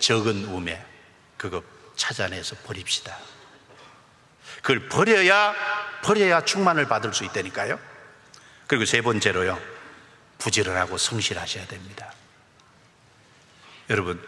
적은 0.00 0.46
우매, 0.46 0.84
그거 1.36 1.62
찾아내서 1.94 2.56
버립시다. 2.64 3.16
그걸 4.56 4.88
버려야, 4.88 5.54
버려야 6.02 6.44
충만을 6.44 6.86
받을 6.88 7.14
수 7.14 7.24
있다니까요. 7.24 7.78
그리고 8.66 8.84
세 8.86 9.02
번째로요, 9.02 9.60
부지런하고 10.38 10.98
성실하셔야 10.98 11.66
됩니다. 11.68 12.12
여러분, 13.90 14.22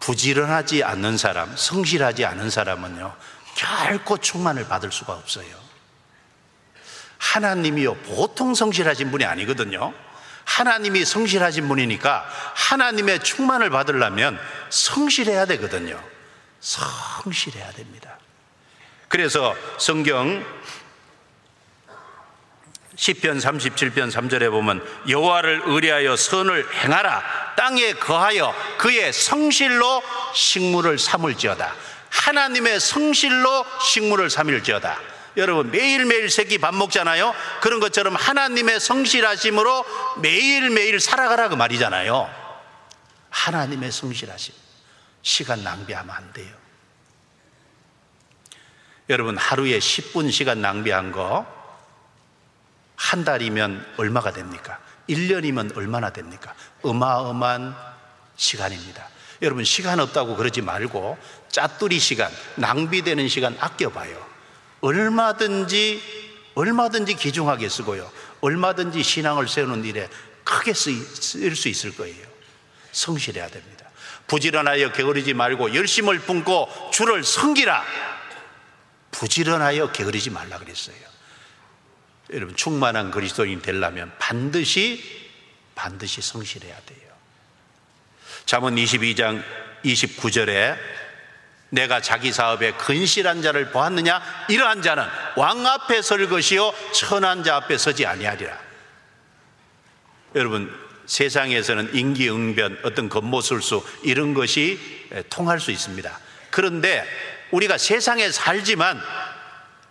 부지런하지 0.00 0.82
않는 0.82 1.16
사람, 1.16 1.56
성실하지 1.56 2.24
않은 2.24 2.50
사람은요, 2.50 3.14
결코 3.54 4.18
충만을 4.18 4.66
받을 4.66 4.90
수가 4.90 5.12
없어요. 5.14 5.62
하나님이요 7.18 7.94
보통 7.98 8.54
성실하신 8.54 9.12
분이 9.12 9.24
아니거든요. 9.24 9.94
하나님이 10.44 11.04
성실하신 11.04 11.68
분이니까 11.68 12.26
하나님의 12.54 13.22
충만을 13.22 13.70
받으려면 13.70 14.40
성실해야 14.70 15.46
되거든요. 15.46 16.02
성실해야 16.60 17.70
됩니다. 17.72 18.18
그래서 19.06 19.54
성경 19.78 20.44
10편 22.96 23.40
37편 23.40 24.10
3절에 24.10 24.50
보면 24.50 24.84
여호와를 25.08 25.62
의뢰하여 25.66 26.16
선을 26.16 26.66
행하라 26.74 27.54
땅에 27.56 27.92
거하여 27.94 28.54
그의 28.78 29.12
성실로 29.12 30.02
식물을 30.34 30.98
삼을지어다 30.98 31.74
하나님의 32.10 32.80
성실로 32.80 33.64
식물을 33.80 34.28
삼을지어다 34.28 35.12
여러분 35.36 35.70
매일매일 35.70 36.28
새끼 36.28 36.58
밥 36.58 36.74
먹잖아요. 36.74 37.34
그런 37.60 37.80
것처럼 37.80 38.14
하나님의 38.16 38.80
성실하심으로 38.80 39.84
매일매일 40.20 41.00
살아가라 41.00 41.48
그 41.48 41.54
말이잖아요. 41.54 42.30
하나님의 43.30 43.90
성실하심. 43.90 44.54
시간 45.22 45.62
낭비하면 45.62 46.14
안 46.14 46.32
돼요. 46.32 46.52
여러분 49.08 49.36
하루에 49.36 49.78
10분 49.78 50.30
시간 50.30 50.60
낭비한 50.60 51.12
거 51.12 51.61
한 53.02 53.24
달이면 53.24 53.94
얼마가 53.96 54.32
됩니까? 54.32 54.78
1년이면 55.10 55.76
얼마나 55.76 56.10
됩니까? 56.10 56.54
어마어마한 56.82 57.74
시간입니다. 58.36 59.08
여러분 59.42 59.64
시간 59.64 59.98
없다고 59.98 60.36
그러지 60.36 60.62
말고 60.62 61.18
짜투리 61.48 61.98
시간, 61.98 62.30
낭비되는 62.54 63.26
시간 63.28 63.56
아껴봐요. 63.58 64.24
얼마든지 64.82 66.00
얼마든지 66.54 67.14
기중하게 67.16 67.68
쓰고요. 67.68 68.10
얼마든지 68.40 69.02
신앙을 69.02 69.48
세우는 69.48 69.84
일에 69.84 70.08
크게 70.44 70.72
쓰일 70.72 71.56
수 71.56 71.68
있을 71.68 71.96
거예요. 71.96 72.24
성실해야 72.92 73.48
됩니다. 73.48 73.86
부지런하여 74.28 74.92
게으르지 74.92 75.34
말고 75.34 75.74
열심을 75.74 76.20
품고 76.20 76.90
주를 76.92 77.24
섬기라. 77.24 77.84
부지런하여 79.10 79.90
게으르지 79.90 80.30
말라 80.30 80.58
그랬어요. 80.58 81.11
여러분 82.32 82.56
충만한 82.56 83.10
그리스도인 83.10 83.60
되려면 83.60 84.12
반드시 84.18 85.02
반드시 85.74 86.20
성실해야 86.20 86.74
돼요. 86.86 87.12
잠언 88.46 88.76
22장 88.76 89.42
29절에 89.84 90.76
내가 91.70 92.00
자기 92.00 92.32
사업에 92.32 92.72
근실한 92.72 93.40
자를 93.42 93.70
보았느냐 93.70 94.22
이러한 94.48 94.82
자는 94.82 95.04
왕 95.36 95.66
앞에 95.66 96.02
설 96.02 96.28
것이요 96.28 96.72
천한 96.92 97.42
자 97.44 97.56
앞에 97.56 97.78
서지 97.78 98.06
아니하리라. 98.06 98.58
여러분 100.34 100.74
세상에서는 101.06 101.94
인기응변 101.94 102.80
어떤 102.84 103.08
겉모술수 103.08 103.84
이런 104.02 104.34
것이 104.34 104.78
통할 105.30 105.60
수 105.60 105.70
있습니다. 105.70 106.18
그런데 106.50 107.06
우리가 107.50 107.78
세상에 107.78 108.30
살지만 108.30 109.00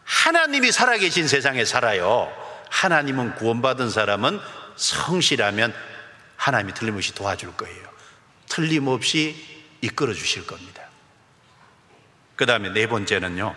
하나님이 0.03 0.71
살아계신 0.71 1.27
세상에 1.27 1.65
살아요. 1.65 2.31
하나님은 2.69 3.35
구원받은 3.35 3.89
사람은 3.89 4.39
성실하면 4.75 5.73
하나님이 6.37 6.73
틀림없이 6.73 7.13
도와줄 7.13 7.55
거예요. 7.57 7.89
틀림없이 8.49 9.35
이끌어 9.81 10.13
주실 10.13 10.45
겁니다. 10.47 10.83
그 12.35 12.45
다음에 12.45 12.69
네 12.69 12.87
번째는요, 12.87 13.55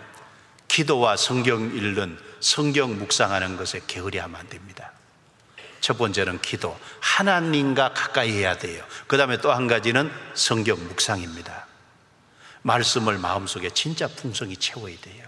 기도와 0.67 1.17
성경 1.17 1.75
읽는 1.75 2.19
성경 2.39 2.97
묵상하는 2.99 3.57
것에 3.57 3.81
게으리하면 3.87 4.39
안 4.39 4.47
됩니다. 4.49 4.91
첫 5.81 5.97
번째는 5.97 6.41
기도. 6.41 6.77
하나님과 6.99 7.93
가까이 7.93 8.31
해야 8.31 8.57
돼요. 8.57 8.83
그 9.07 9.17
다음에 9.17 9.37
또 9.37 9.51
한 9.51 9.67
가지는 9.67 10.11
성경 10.33 10.77
묵상입니다. 10.87 11.67
말씀을 12.63 13.19
마음속에 13.19 13.69
진짜 13.69 14.07
풍성히 14.07 14.57
채워야 14.57 14.95
돼요. 14.99 15.24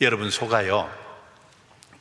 여러분, 0.00 0.30
소가요, 0.30 0.90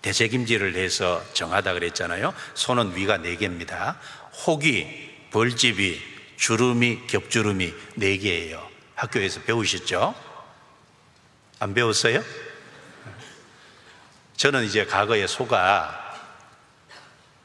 대책임지를 0.02 0.76
해서 0.76 1.24
정하다 1.34 1.74
그랬잖아요. 1.74 2.34
소는 2.56 2.96
위가 2.96 3.18
네 3.18 3.36
개입니다. 3.36 4.00
혹이, 4.46 4.88
벌집이, 5.32 6.02
주름이, 6.38 7.08
겹주름이 7.08 7.74
네 7.96 8.18
개예요. 8.18 8.68
학교에서 8.96 9.42
배우셨죠? 9.42 10.14
안 11.60 11.74
배웠어요? 11.74 12.24
저는 14.36 14.66
이제 14.66 14.86
과거에 14.86 15.26
소가 15.26 16.00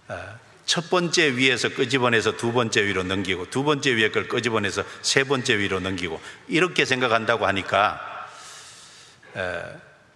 어, 0.09 0.39
첫 0.67 0.91
번째 0.91 1.37
위에서 1.37 1.69
끄집어내서 1.69 2.37
두 2.37 2.53
번째 2.53 2.85
위로 2.85 3.05
넘기고 3.05 3.51
두 3.51 3.63
번째 3.63 3.95
위에 3.95 4.11
걸 4.11 4.27
끄집어내서 4.27 4.83
세 5.03 5.23
번째 5.23 5.59
위로 5.59 5.81
넘기고 5.81 6.21
이렇게 6.49 6.85
생각한다고 6.85 7.47
하니까 7.47 8.29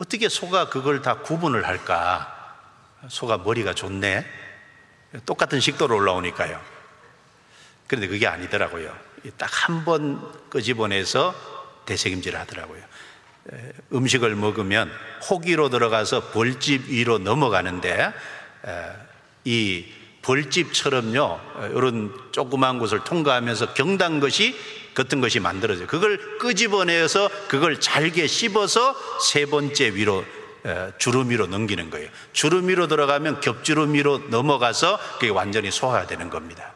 어, 0.03 0.05
어떻게 0.05 0.29
소가 0.29 0.69
그걸 0.69 1.01
다 1.01 1.19
구분을 1.19 1.67
할까? 1.67 2.59
소가 3.09 3.39
머리가 3.39 3.73
좋네. 3.73 4.27
똑같은 5.27 5.61
식도로 5.61 5.97
올라오니까요. 5.97 6.61
그런데 7.87 8.09
그게 8.09 8.27
아니더라고요. 8.27 8.95
딱 9.37 9.69
한 9.69 9.85
번 9.85 10.51
끄집어내서 10.51 11.35
대책임질 11.87 12.37
하더라고요. 12.37 12.83
음식을 13.93 14.35
먹으면 14.35 14.91
호기로 15.29 15.69
들어가서 15.69 16.31
벌집 16.31 16.89
위로 16.89 17.19
넘어가는데 17.19 18.13
이 19.45 19.87
벌집처럼요 20.23 21.41
이런 21.75 22.13
조그만 22.33 22.79
곳을 22.79 23.05
통과하면서 23.05 23.75
경단 23.75 24.21
것이 24.21 24.57
같은 24.95 25.21
것이 25.21 25.41
만들어져요. 25.41 25.87
그걸 25.87 26.39
끄집어내서 26.39 27.31
그걸 27.49 27.81
잘게 27.81 28.27
씹어서 28.27 28.97
세 29.21 29.47
번째 29.47 29.95
위로 29.95 30.25
주름 30.99 31.31
위로 31.31 31.47
넘기는 31.47 31.91
거예요. 31.91 32.09
주름 32.33 32.69
위로 32.69 32.87
들어가면 32.87 33.41
겹주름 33.41 33.95
위로 33.95 34.19
넘어가서 34.19 34.99
그게 35.15 35.29
완전히 35.29 35.71
소화되는 35.71 36.31
겁니다. 36.31 36.75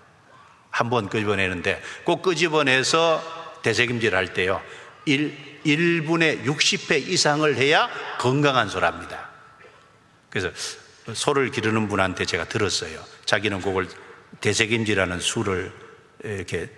한 0.71 0.91
번 0.91 1.09
끄집어내는데 1.09 1.83
꼭 2.05 2.23
끄집어내서 2.23 3.61
대책임질 3.63 4.15
할 4.15 4.35
때요. 4.35 4.61
1, 5.07 5.63
1분의 5.65 6.45
60회 6.45 7.09
이상을 7.09 7.57
해야 7.57 7.89
건강한 8.19 8.69
소랍니다. 8.69 9.31
그래서 10.29 10.51
소를 11.15 11.51
기르는 11.51 11.89
분한테 11.89 12.25
제가 12.25 12.45
들었어요. 12.45 13.03
자기는 13.25 13.61
그걸 13.63 13.89
대책임지라는 14.41 15.21
수를 15.21 15.73
이렇게 16.23 16.69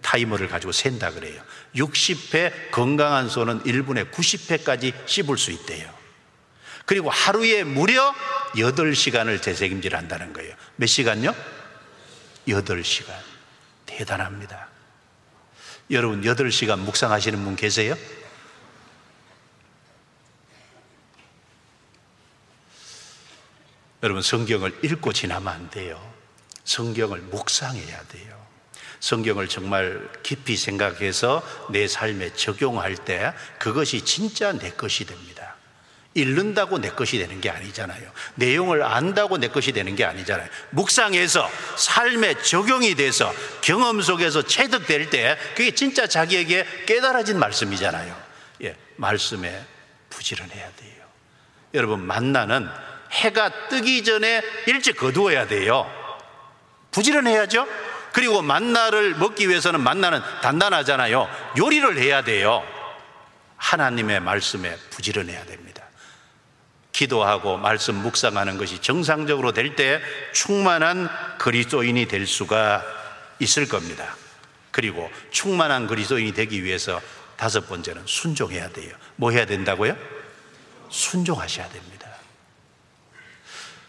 타이머를 0.00 0.48
가지고 0.48 0.72
센다 0.72 1.12
그래요. 1.12 1.42
60회 1.76 2.70
건강한 2.70 3.28
소는 3.28 3.62
1분에 3.64 4.10
90회까지 4.10 4.94
씹을 5.06 5.36
수 5.36 5.50
있대요. 5.50 5.92
그리고 6.86 7.10
하루에 7.10 7.64
무려 7.64 8.14
8시간을 8.56 9.42
재책임질 9.42 9.96
한다는 9.96 10.32
거예요. 10.32 10.54
몇 10.76 10.86
시간요? 10.86 11.34
8시간. 12.48 13.12
대단합니다. 13.86 14.68
여러분, 15.90 16.22
8시간 16.22 16.78
묵상하시는 16.80 17.42
분 17.44 17.56
계세요? 17.56 17.96
여러분, 24.02 24.22
성경을 24.22 24.78
읽고 24.82 25.12
지나면 25.12 25.52
안 25.52 25.70
돼요. 25.70 26.14
성경을 26.64 27.20
묵상해야 27.20 28.02
돼요. 28.08 28.33
성경을 29.04 29.48
정말 29.48 30.08
깊이 30.22 30.56
생각해서 30.56 31.42
내 31.68 31.86
삶에 31.86 32.32
적용할 32.32 32.96
때 32.96 33.34
그것이 33.58 34.00
진짜 34.00 34.50
내 34.52 34.70
것이 34.70 35.04
됩니다. 35.04 35.56
읽는다고 36.14 36.78
내 36.78 36.88
것이 36.88 37.18
되는 37.18 37.38
게 37.38 37.50
아니잖아요. 37.50 38.10
내용을 38.36 38.82
안다고 38.82 39.36
내 39.36 39.48
것이 39.48 39.72
되는 39.72 39.94
게 39.94 40.06
아니잖아요. 40.06 40.48
묵상해서 40.70 41.50
삶에 41.76 42.40
적용이 42.40 42.94
돼서 42.94 43.30
경험 43.60 44.00
속에서 44.00 44.40
체득될 44.40 45.10
때 45.10 45.36
그게 45.54 45.74
진짜 45.74 46.06
자기에게 46.06 46.66
깨달아진 46.86 47.38
말씀이잖아요. 47.38 48.16
예, 48.62 48.74
말씀에 48.96 49.66
부지런해야 50.08 50.70
돼요. 50.76 51.04
여러분, 51.74 52.00
만나는 52.00 52.66
해가 53.10 53.68
뜨기 53.68 54.02
전에 54.02 54.40
일찍 54.66 54.96
거두어야 54.96 55.46
돼요. 55.46 55.90
부지런해야죠? 56.90 57.66
그리고 58.14 58.42
만나를 58.42 59.16
먹기 59.16 59.48
위해서는 59.48 59.80
만나는 59.80 60.22
단단하잖아요. 60.40 61.28
요리를 61.58 61.98
해야 61.98 62.22
돼요. 62.22 62.62
하나님의 63.56 64.20
말씀에 64.20 64.76
부지런해야 64.90 65.44
됩니다. 65.46 65.82
기도하고 66.92 67.56
말씀 67.56 67.96
묵상하는 67.96 68.56
것이 68.56 68.80
정상적으로 68.80 69.50
될 69.50 69.74
때 69.74 70.00
충만한 70.32 71.10
그리스도인이 71.38 72.06
될 72.06 72.24
수가 72.28 72.84
있을 73.40 73.68
겁니다. 73.68 74.14
그리고 74.70 75.10
충만한 75.32 75.88
그리스도인이 75.88 76.34
되기 76.34 76.62
위해서 76.62 77.00
다섯 77.36 77.68
번째는 77.68 78.02
순종해야 78.06 78.68
돼요. 78.68 78.94
뭐 79.16 79.32
해야 79.32 79.44
된다고요? 79.44 79.96
순종하셔야 80.88 81.68
됩니다. 81.68 81.93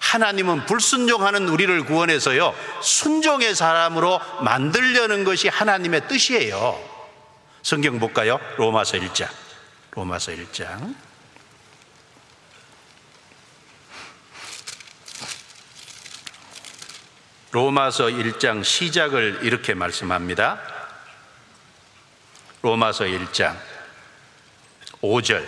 하나님은 0.06 0.66
불순종하는 0.68 1.50
우리를 1.50 1.84
구원해서요, 1.86 2.54
순종의 2.82 3.56
사람으로 3.56 4.22
만들려는 4.42 5.24
것이 5.24 5.48
하나님의 5.48 6.08
뜻이에요. 6.08 6.80
성경 7.64 8.00
볼까요? 8.00 8.40
로마서 8.58 8.98
1장. 9.00 9.28
로마서 9.92 10.32
1장. 10.34 10.96
로마서 17.52 18.06
1장 18.06 18.64
시작을 18.64 19.40
이렇게 19.42 19.74
말씀합니다. 19.74 20.60
로마서 22.62 23.06
1장 23.06 23.56
5절 25.02 25.46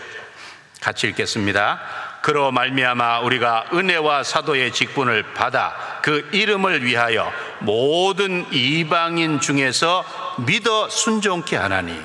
같이 0.80 1.08
읽겠습니다. 1.10 2.07
그로 2.28 2.52
말미암아 2.52 3.22
우리가 3.22 3.68
은혜와 3.72 4.24
사도의 4.24 4.74
직분을 4.74 5.32
받아 5.34 6.02
그 6.04 6.28
이름을 6.34 6.84
위하여 6.84 7.32
모든 7.60 8.46
이방인 8.52 9.40
중에서 9.40 10.04
믿어 10.46 10.90
순종케 10.90 11.56
하나니. 11.56 11.98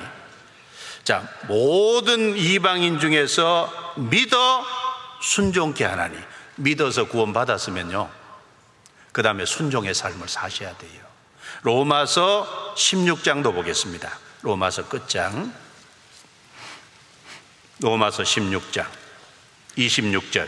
자 1.03 1.27
모든 1.49 2.37
이방인 2.37 3.01
중에서 3.01 3.69
믿어 3.97 4.63
순종케 5.21 5.83
하나니. 5.83 6.17
믿어서 6.55 7.09
구원 7.09 7.33
받았으면요. 7.33 8.09
그 9.11 9.23
다음에 9.23 9.43
순종의 9.43 9.93
삶을 9.93 10.29
사셔야 10.29 10.73
돼요. 10.77 11.03
로마서 11.63 12.75
16장도 12.77 13.53
보겠습니다. 13.53 14.09
로마서 14.43 14.87
끝장. 14.87 15.53
로마서 17.81 18.23
16장 18.23 19.02
26절. 19.77 20.47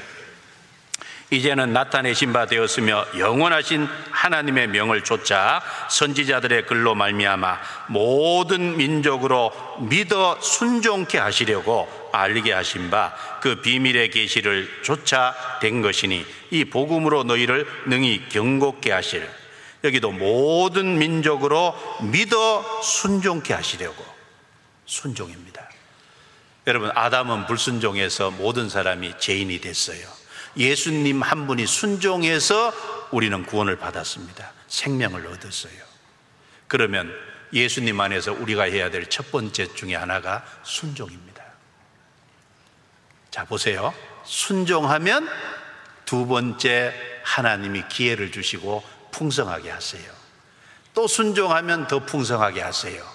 이제는 1.31 1.73
나타내신 1.73 2.33
바 2.33 2.45
되었으며 2.45 3.05
영원하신 3.17 3.87
하나님의 4.11 4.67
명을 4.67 5.03
쫓아 5.03 5.61
선지자들의 5.89 6.67
글로 6.67 6.93
말미암아 6.93 7.59
모든 7.87 8.77
민족으로 8.77 9.51
믿어 9.79 10.39
순종케 10.39 11.17
하시려고 11.17 11.89
알게 12.13 12.53
하신 12.53 12.89
바 12.91 13.35
그 13.45 13.61
비밀의 13.61 14.09
계시를 14.09 14.81
쫓아 14.81 15.35
된 15.61 15.83
것이니 15.83 16.25
이 16.49 16.65
복음으로 16.65 17.25
너희를 17.25 17.67
능히 17.85 18.27
경고케 18.27 18.91
하실. 18.91 19.29
여기도 19.83 20.11
모든 20.11 20.97
민족으로 20.97 21.75
믿어 22.11 22.81
순종케 22.81 23.53
하시려고. 23.53 24.03
순종입니다. 24.87 25.54
여러분 26.67 26.91
아담은 26.95 27.45
불순종해서 27.45 28.31
모든 28.31 28.69
사람이 28.69 29.15
죄인이 29.19 29.61
됐어요. 29.61 30.07
예수님 30.57 31.21
한 31.21 31.47
분이 31.47 31.67
순종해서 31.67 32.73
우리는 33.11 33.45
구원을 33.45 33.77
받았습니다. 33.77 34.51
생명을 34.67 35.27
얻었어요. 35.27 35.73
그러면 36.67 37.13
예수님 37.53 37.99
안에서 37.99 38.33
우리가 38.33 38.63
해야 38.63 38.89
될 38.89 39.05
첫 39.09 39.31
번째 39.31 39.73
중에 39.75 39.95
하나가 39.95 40.43
순종입니다. 40.63 41.43
자, 43.29 43.45
보세요. 43.45 43.93
순종하면 44.23 45.29
두 46.05 46.25
번째 46.25 46.93
하나님이 47.23 47.83
기회를 47.89 48.31
주시고 48.31 48.83
풍성하게 49.11 49.69
하세요. 49.69 50.11
또 50.93 51.07
순종하면 51.07 51.87
더 51.87 51.99
풍성하게 51.99 52.61
하세요. 52.61 53.05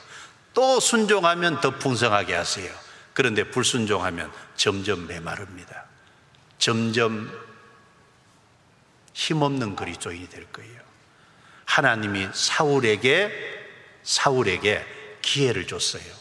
또 0.55 0.78
순종하면 0.78 1.60
더 1.60 1.70
풍성하게 1.70 2.35
하세요. 2.35 2.89
그런데 3.12 3.45
불순종하면 3.45 4.32
점점 4.57 5.07
메마릅니다. 5.07 5.85
점점 6.59 7.31
힘없는 9.12 9.77
그리스도인이 9.77 10.28
될 10.28 10.47
거예요. 10.53 10.81
하나님이 11.65 12.28
사울에게 12.32 13.31
사울에게 14.03 14.85
기회를 15.23 15.66
줬어요. 15.66 16.20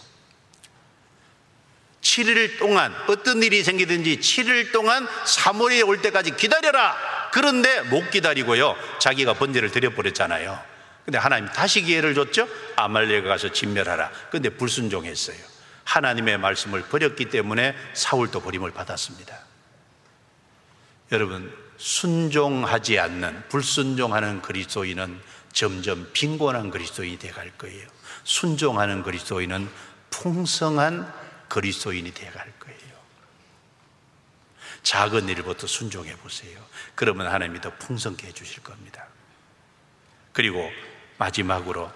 7일 2.02 2.60
동안 2.60 2.94
어떤 3.08 3.44
일이 3.44 3.64
생기든지 3.64 4.20
7일 4.20 4.72
동안 4.72 5.08
사무엘이 5.26 5.84
올 5.84 6.02
때까지 6.02 6.36
기다려라. 6.36 6.96
그런데 7.32 7.82
못 7.82 8.10
기다리고요. 8.10 8.76
자기가 9.00 9.34
번제를 9.34 9.72
드려 9.72 9.92
버렸잖아요. 9.92 10.60
근데 11.06 11.18
하나님 11.18 11.48
다시 11.50 11.82
기회를 11.82 12.14
줬죠. 12.14 12.48
아말렉 12.76 13.24
가서 13.26 13.52
진멸하라. 13.52 14.12
근데 14.32 14.50
불순종했어요. 14.50 15.59
하나님의 15.90 16.38
말씀을 16.38 16.84
버렸기 16.84 17.30
때문에 17.30 17.76
사울도 17.94 18.42
버림을 18.42 18.72
받았습니다. 18.72 19.40
여러분 21.12 21.52
순종하지 21.78 23.00
않는 23.00 23.50
불순종하는 23.50 24.42
그리스도인은 24.44 25.20
점점 25.52 26.08
빈곤한 26.14 26.70
그리스도인이 26.70 27.18
되어 27.18 27.34
갈 27.34 27.50
거예요. 27.58 27.88
순종하는 28.24 29.02
그리스도인은 29.02 29.68
풍성한 30.12 31.12
그리스도인이 31.48 32.14
되어 32.14 32.32
갈 32.34 32.54
거예요. 32.60 32.80
작은 34.84 35.28
일부터 35.28 35.66
순종해 35.66 36.16
보세요. 36.18 36.64
그러면 36.94 37.28
하나님이 37.28 37.62
더 37.62 37.74
풍성케 37.78 38.28
해 38.28 38.32
주실 38.32 38.62
겁니다. 38.62 39.08
그리고 40.34 40.70
마지막으로 41.18 41.92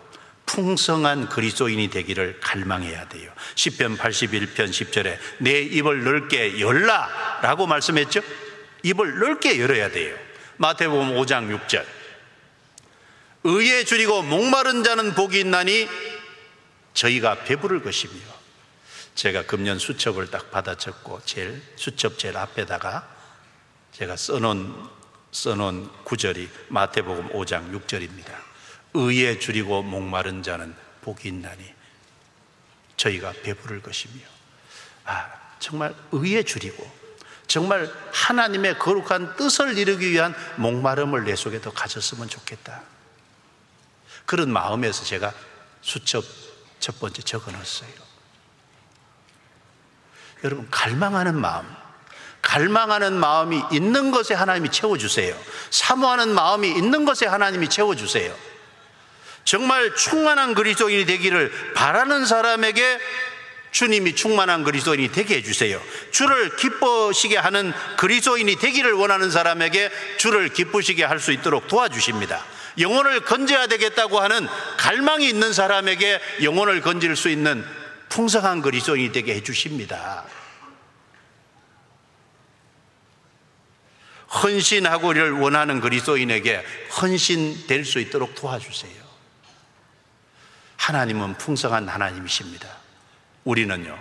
풍성한 0.45 1.30
그리스도인이 1.30 1.90
되기를 1.90 2.40
갈망해야 2.40 3.07
돼요. 3.10 3.32
10편 3.56 3.98
81편 3.98 4.70
10절에 4.70 5.18
내 5.40 5.61
입을 5.61 6.03
넓게 6.03 6.60
열라 6.60 7.40
라고 7.41 7.65
말씀했죠. 7.65 8.22
입을 8.84 9.20
넓게 9.20 9.60
열어야 9.60 9.90
돼요. 9.90 10.15
마태복음 10.57 11.15
5장 11.15 11.57
6절. 11.68 11.86
의에 13.45 13.84
줄이고 13.84 14.22
목마른 14.22 14.84
자는 14.84 15.15
복이 15.15 15.40
있나니 15.40 15.90
저희가 16.94 17.44
배부를 17.44 17.82
것이며 17.82 18.14
제가 19.15 19.45
금년 19.45 19.80
수첩을 19.80 20.32
딱 20.32 20.52
받아 20.52 20.76
적고 20.76 21.22
제일 21.26 21.61
수첩 21.76 22.18
제일 22.18 22.38
앞에다가 22.38 23.07
제가 23.91 24.15
써놓은 24.15 24.74
써놓은 25.32 25.90
구절이 26.03 26.49
마태복음 26.70 27.30
5장 27.30 27.74
6절입니다. 27.74 28.43
의에 28.94 29.40
줄이고 29.40 29.84
목마른 29.84 30.44
자는 30.44 30.76
복이 31.02 31.28
있나니 31.28 31.74
저희가 32.98 33.34
배부를 33.44 33.82
것이며 33.82 34.22
아 35.06 35.30
정말 35.60 35.95
의에 36.11 36.44
줄이고 36.44 37.03
정말 37.48 37.91
하나님의 38.11 38.80
거룩한 38.80 39.36
뜻을 39.36 39.78
이루기 39.78 40.11
위한 40.11 40.34
목마름을 40.56 41.26
내 41.26 41.36
속에 41.36 41.61
더 41.61 41.72
가졌으면 41.72 42.30
좋겠다. 42.30 42.82
그런 44.26 44.52
마음에서 44.52 45.03
제가 45.03 45.34
수첩 45.82 46.24
첫 46.80 46.99
번째 46.99 47.22
적어 47.22 47.52
놨어요. 47.52 47.91
여러분, 50.44 50.68
갈망하는 50.70 51.40
마음, 51.40 51.65
갈망하는 52.41 53.14
마음이 53.14 53.64
있는 53.72 54.11
것에 54.11 54.34
하나님이 54.34 54.70
채워주세요. 54.72 55.38
사모하는 55.70 56.34
마음이 56.34 56.70
있는 56.70 57.06
것에 57.06 57.26
하나님이 57.26 57.70
채워주세요. 57.70 58.52
정말 59.44 59.95
충만한 59.95 60.53
그리스도인이 60.53 61.06
되기를 61.06 61.74
바라는 61.76 62.26
사람에게 62.26 62.99
주님이 63.72 64.15
충만한 64.15 64.64
그리스도인이 64.64 65.11
되게 65.11 65.38
해주세요. 65.38 65.82
주를 66.11 66.56
기뻐시게 66.56 67.38
하는 67.38 67.74
그리스도인이 67.98 68.56
되기를 68.57 68.94
원하는 68.94 69.32
사람에게 69.32 69.90
주를 70.18 70.49
기쁘시게 70.49 71.03
할 71.03 71.20
수 71.20 71.32
있도록 71.32 71.68
도와주십니다. 71.68 72.44
영혼을 72.80 73.22
건져야 73.22 73.68
되겠다고 73.68 74.20
하는 74.20 74.48
갈망이 74.78 75.28
있는 75.28 75.53
사람에게 75.53 76.20
영혼을 76.44 76.82
건질 76.82 77.15
수 77.15 77.30
있는 77.30 77.65
풍성한 78.10 78.61
그리스도인이 78.61 79.11
되게 79.11 79.36
해주십니다. 79.36 80.26
헌신하고를 84.44 85.32
원하는 85.32 85.80
그리스도인에게 85.80 86.64
헌신될 87.02 87.86
수 87.86 87.99
있도록 87.99 88.36
도와주세요. 88.36 89.02
하나님은 90.84 91.38
풍성한 91.38 91.88
하나님이십니다. 91.88 92.68
우리는요, 93.45 93.97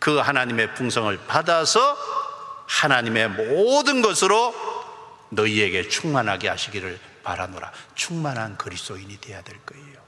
그 0.00 0.16
하나님의 0.16 0.74
풍성을 0.74 1.16
받아서 1.28 1.96
하나님의 2.66 3.28
모든 3.28 4.02
것으로 4.02 4.52
너희에게 5.30 5.88
충만하게 5.88 6.48
하시기를 6.48 6.98
바라노라. 7.22 7.70
충만한 7.94 8.56
그리스도인이 8.58 9.20
되어야 9.20 9.42
될 9.42 9.58
거예요. 9.64 9.98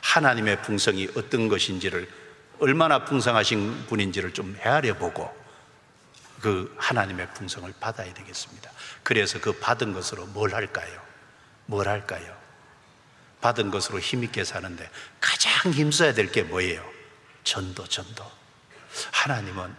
하나님의 0.00 0.60
풍성이 0.62 1.08
어떤 1.16 1.48
것인지를 1.48 2.10
얼마나 2.58 3.04
풍성하신 3.04 3.86
분인지를 3.86 4.34
좀 4.34 4.56
헤아려 4.58 4.94
보고 4.94 5.32
그 6.40 6.74
하나님의 6.78 7.28
풍성을 7.32 7.72
받아야 7.78 8.12
되겠습니다. 8.12 8.72
그래서 9.04 9.40
그 9.40 9.52
받은 9.52 9.92
것으로 9.92 10.26
뭘 10.26 10.52
할까요? 10.52 11.00
뭘 11.66 11.86
할까요? 11.88 12.43
받은 13.44 13.70
것으로 13.70 14.00
힘있게 14.00 14.42
사는데 14.42 14.88
가장 15.20 15.70
힘써야 15.70 16.14
될 16.14 16.32
게 16.32 16.42
뭐예요? 16.42 16.82
전도, 17.44 17.86
전도. 17.86 18.24
하나님은 19.12 19.76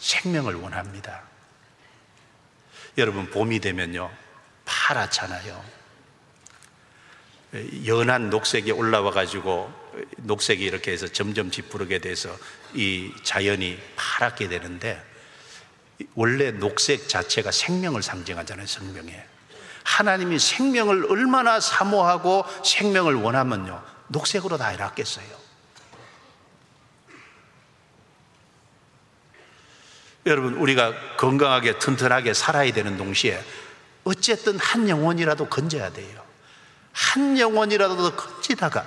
생명을 0.00 0.56
원합니다. 0.56 1.22
여러분, 2.98 3.30
봄이 3.30 3.60
되면요, 3.60 4.10
파랗잖아요. 4.64 5.64
연한 7.86 8.28
녹색이 8.30 8.72
올라와 8.72 9.12
가지고 9.12 9.72
녹색이 10.16 10.64
이렇게 10.64 10.90
해서 10.90 11.06
점점 11.06 11.52
짙부르게 11.52 12.00
돼서 12.00 12.36
이 12.74 13.12
자연이 13.22 13.78
파랗게 13.94 14.48
되는데 14.48 15.00
원래 16.16 16.50
녹색 16.50 17.08
자체가 17.08 17.52
생명을 17.52 18.02
상징하잖아요, 18.02 18.66
생명에. 18.66 19.29
하나님이 19.84 20.38
생명을 20.38 21.06
얼마나 21.10 21.60
사모하고 21.60 22.44
생명을 22.64 23.14
원하면요, 23.14 23.82
녹색으로 24.08 24.56
다 24.56 24.68
해놨겠어요. 24.68 25.40
여러분, 30.26 30.54
우리가 30.54 31.16
건강하게 31.16 31.78
튼튼하게 31.78 32.34
살아야 32.34 32.72
되는 32.72 32.96
동시에 32.96 33.42
어쨌든 34.04 34.58
한 34.58 34.88
영혼이라도 34.88 35.48
건져야 35.48 35.92
돼요. 35.92 36.22
한 36.92 37.38
영혼이라도 37.38 38.14
건지다가, 38.16 38.86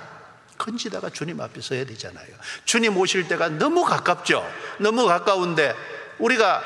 건지다가 0.56 1.10
주님 1.10 1.40
앞에 1.40 1.60
서야 1.60 1.84
되잖아요. 1.86 2.26
주님 2.64 2.96
오실 2.96 3.26
때가 3.26 3.48
너무 3.48 3.84
가깝죠? 3.84 4.48
너무 4.78 5.06
가까운데 5.06 5.74
우리가 6.18 6.62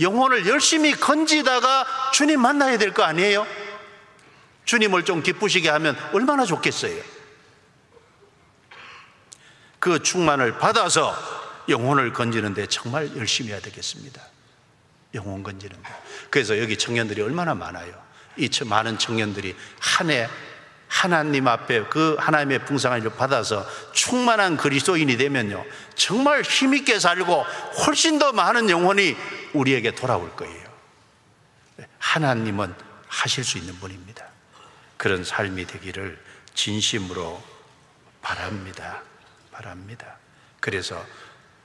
영혼을 0.00 0.46
열심히 0.46 0.92
건지다가 0.92 1.86
주님 2.12 2.40
만나야 2.40 2.78
될 2.78 2.92
거 2.92 3.02
아니에요? 3.02 3.46
주님을 4.64 5.04
좀 5.04 5.22
기쁘시게 5.22 5.68
하면 5.70 5.96
얼마나 6.12 6.44
좋겠어요? 6.44 7.00
그 9.78 10.02
충만을 10.02 10.58
받아서 10.58 11.14
영혼을 11.68 12.12
건지는데 12.12 12.66
정말 12.66 13.16
열심히 13.16 13.50
해야 13.50 13.60
되겠습니다. 13.60 14.20
영혼 15.14 15.42
건지는데. 15.42 15.88
그래서 16.30 16.58
여기 16.58 16.76
청년들이 16.76 17.22
얼마나 17.22 17.54
많아요. 17.54 17.94
이 18.36 18.50
많은 18.64 18.98
청년들이 18.98 19.54
한 19.80 20.10
해 20.10 20.28
하나님 20.88 21.48
앞에 21.48 21.84
그 21.84 22.16
하나님의 22.18 22.64
풍성한 22.64 23.00
일을 23.00 23.14
받아서 23.16 23.66
충만한 23.92 24.56
그리스도인이 24.56 25.16
되면요. 25.16 25.64
정말 25.94 26.42
힘있게 26.42 26.98
살고 26.98 27.44
훨씬 27.86 28.18
더 28.18 28.32
많은 28.32 28.70
영혼이 28.70 29.16
우리에게 29.52 29.94
돌아올 29.94 30.34
거예요. 30.36 30.66
하나님은 31.98 32.74
하실 33.08 33.44
수 33.44 33.58
있는 33.58 33.78
분입니다. 33.78 34.24
그런 34.96 35.24
삶이 35.24 35.66
되기를 35.66 36.18
진심으로 36.54 37.42
바랍니다. 38.22 39.02
바랍니다. 39.52 40.16
그래서 40.60 41.04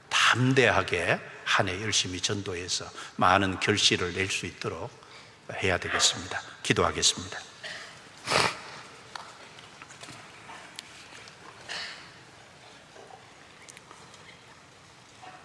담대하게 0.10 1.19
한 1.45 1.68
해 1.68 1.81
열심히 1.81 2.22
전도해서 2.22 2.89
많은 3.18 3.60
결실을 3.60 4.14
낼 4.14 4.30
수 4.30 4.45
있도록 4.45 4.89
해야 5.61 5.77
되겠습니다. 5.77 6.41
기도하겠습니다. 6.64 7.39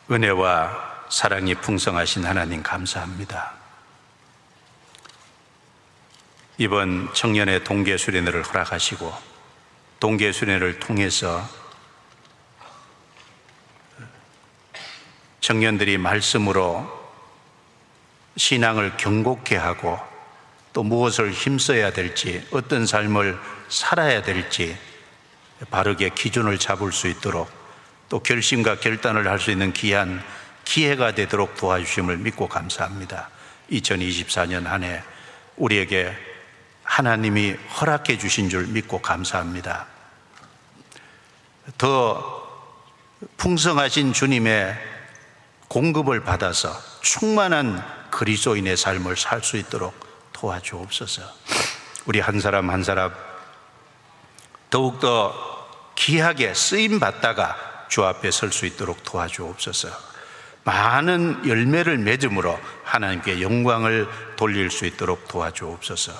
은혜와 0.08 1.06
사랑이 1.08 1.56
풍성하신 1.56 2.24
하나님 2.24 2.62
감사합니다. 2.62 3.54
이번 6.58 7.12
청년의 7.12 7.64
동계 7.64 7.96
수련회를 7.96 8.44
허락하시고 8.44 9.12
동계 9.98 10.30
수련회를 10.30 10.78
통해서 10.78 11.44
청년들이 15.40 15.98
말씀으로 15.98 16.88
신앙을 18.36 18.96
경곡케 18.96 19.56
하고 19.56 19.98
또 20.72 20.84
무엇을 20.84 21.32
힘써야 21.32 21.92
될지 21.92 22.46
어떤 22.52 22.86
삶을 22.86 23.40
살아야 23.68 24.22
될지 24.22 24.78
바르게 25.70 26.10
기준을 26.10 26.58
잡을 26.58 26.92
수 26.92 27.08
있도록 27.08 27.55
또 28.08 28.20
결심과 28.20 28.78
결단을 28.80 29.28
할 29.28 29.38
수 29.38 29.50
있는 29.50 29.72
귀한 29.72 30.22
기회가 30.64 31.12
되도록 31.12 31.56
도와주심을 31.56 32.18
믿고 32.18 32.48
감사합니다. 32.48 33.30
2024년 33.70 34.64
한 34.64 34.84
해 34.84 35.02
우리에게 35.56 36.14
하나님이 36.84 37.52
허락해 37.80 38.18
주신 38.18 38.48
줄 38.48 38.66
믿고 38.68 39.00
감사합니다. 39.00 39.86
더 41.78 42.46
풍성하신 43.38 44.12
주님의 44.12 44.76
공급을 45.68 46.22
받아서 46.22 46.72
충만한 47.00 47.82
그리스도인의 48.10 48.76
삶을 48.76 49.16
살 49.16 49.42
수 49.42 49.56
있도록 49.56 49.94
도와주옵소서. 50.32 51.22
우리 52.06 52.20
한 52.20 52.40
사람 52.40 52.70
한 52.70 52.84
사람 52.84 53.12
더욱더 54.70 55.34
귀하게 55.96 56.54
쓰임 56.54 57.00
받다가 57.00 57.56
주 57.88 58.04
앞에 58.04 58.30
설 58.30 58.50
수 58.52 58.66
있도록 58.66 59.02
도와주옵소서. 59.04 59.88
많은 60.64 61.46
열매를 61.46 61.98
맺음으로 61.98 62.58
하나님께 62.84 63.40
영광을 63.40 64.08
돌릴 64.36 64.70
수 64.70 64.84
있도록 64.84 65.28
도와주옵소서. 65.28 66.12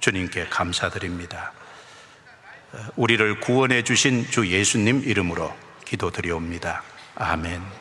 주님께 0.00 0.46
감사드립니다. 0.48 1.52
우리를 2.96 3.40
구원해 3.40 3.82
주신 3.82 4.28
주 4.30 4.48
예수님 4.48 5.02
이름으로 5.04 5.54
기도드리옵니다. 5.84 6.82
아멘. 7.16 7.79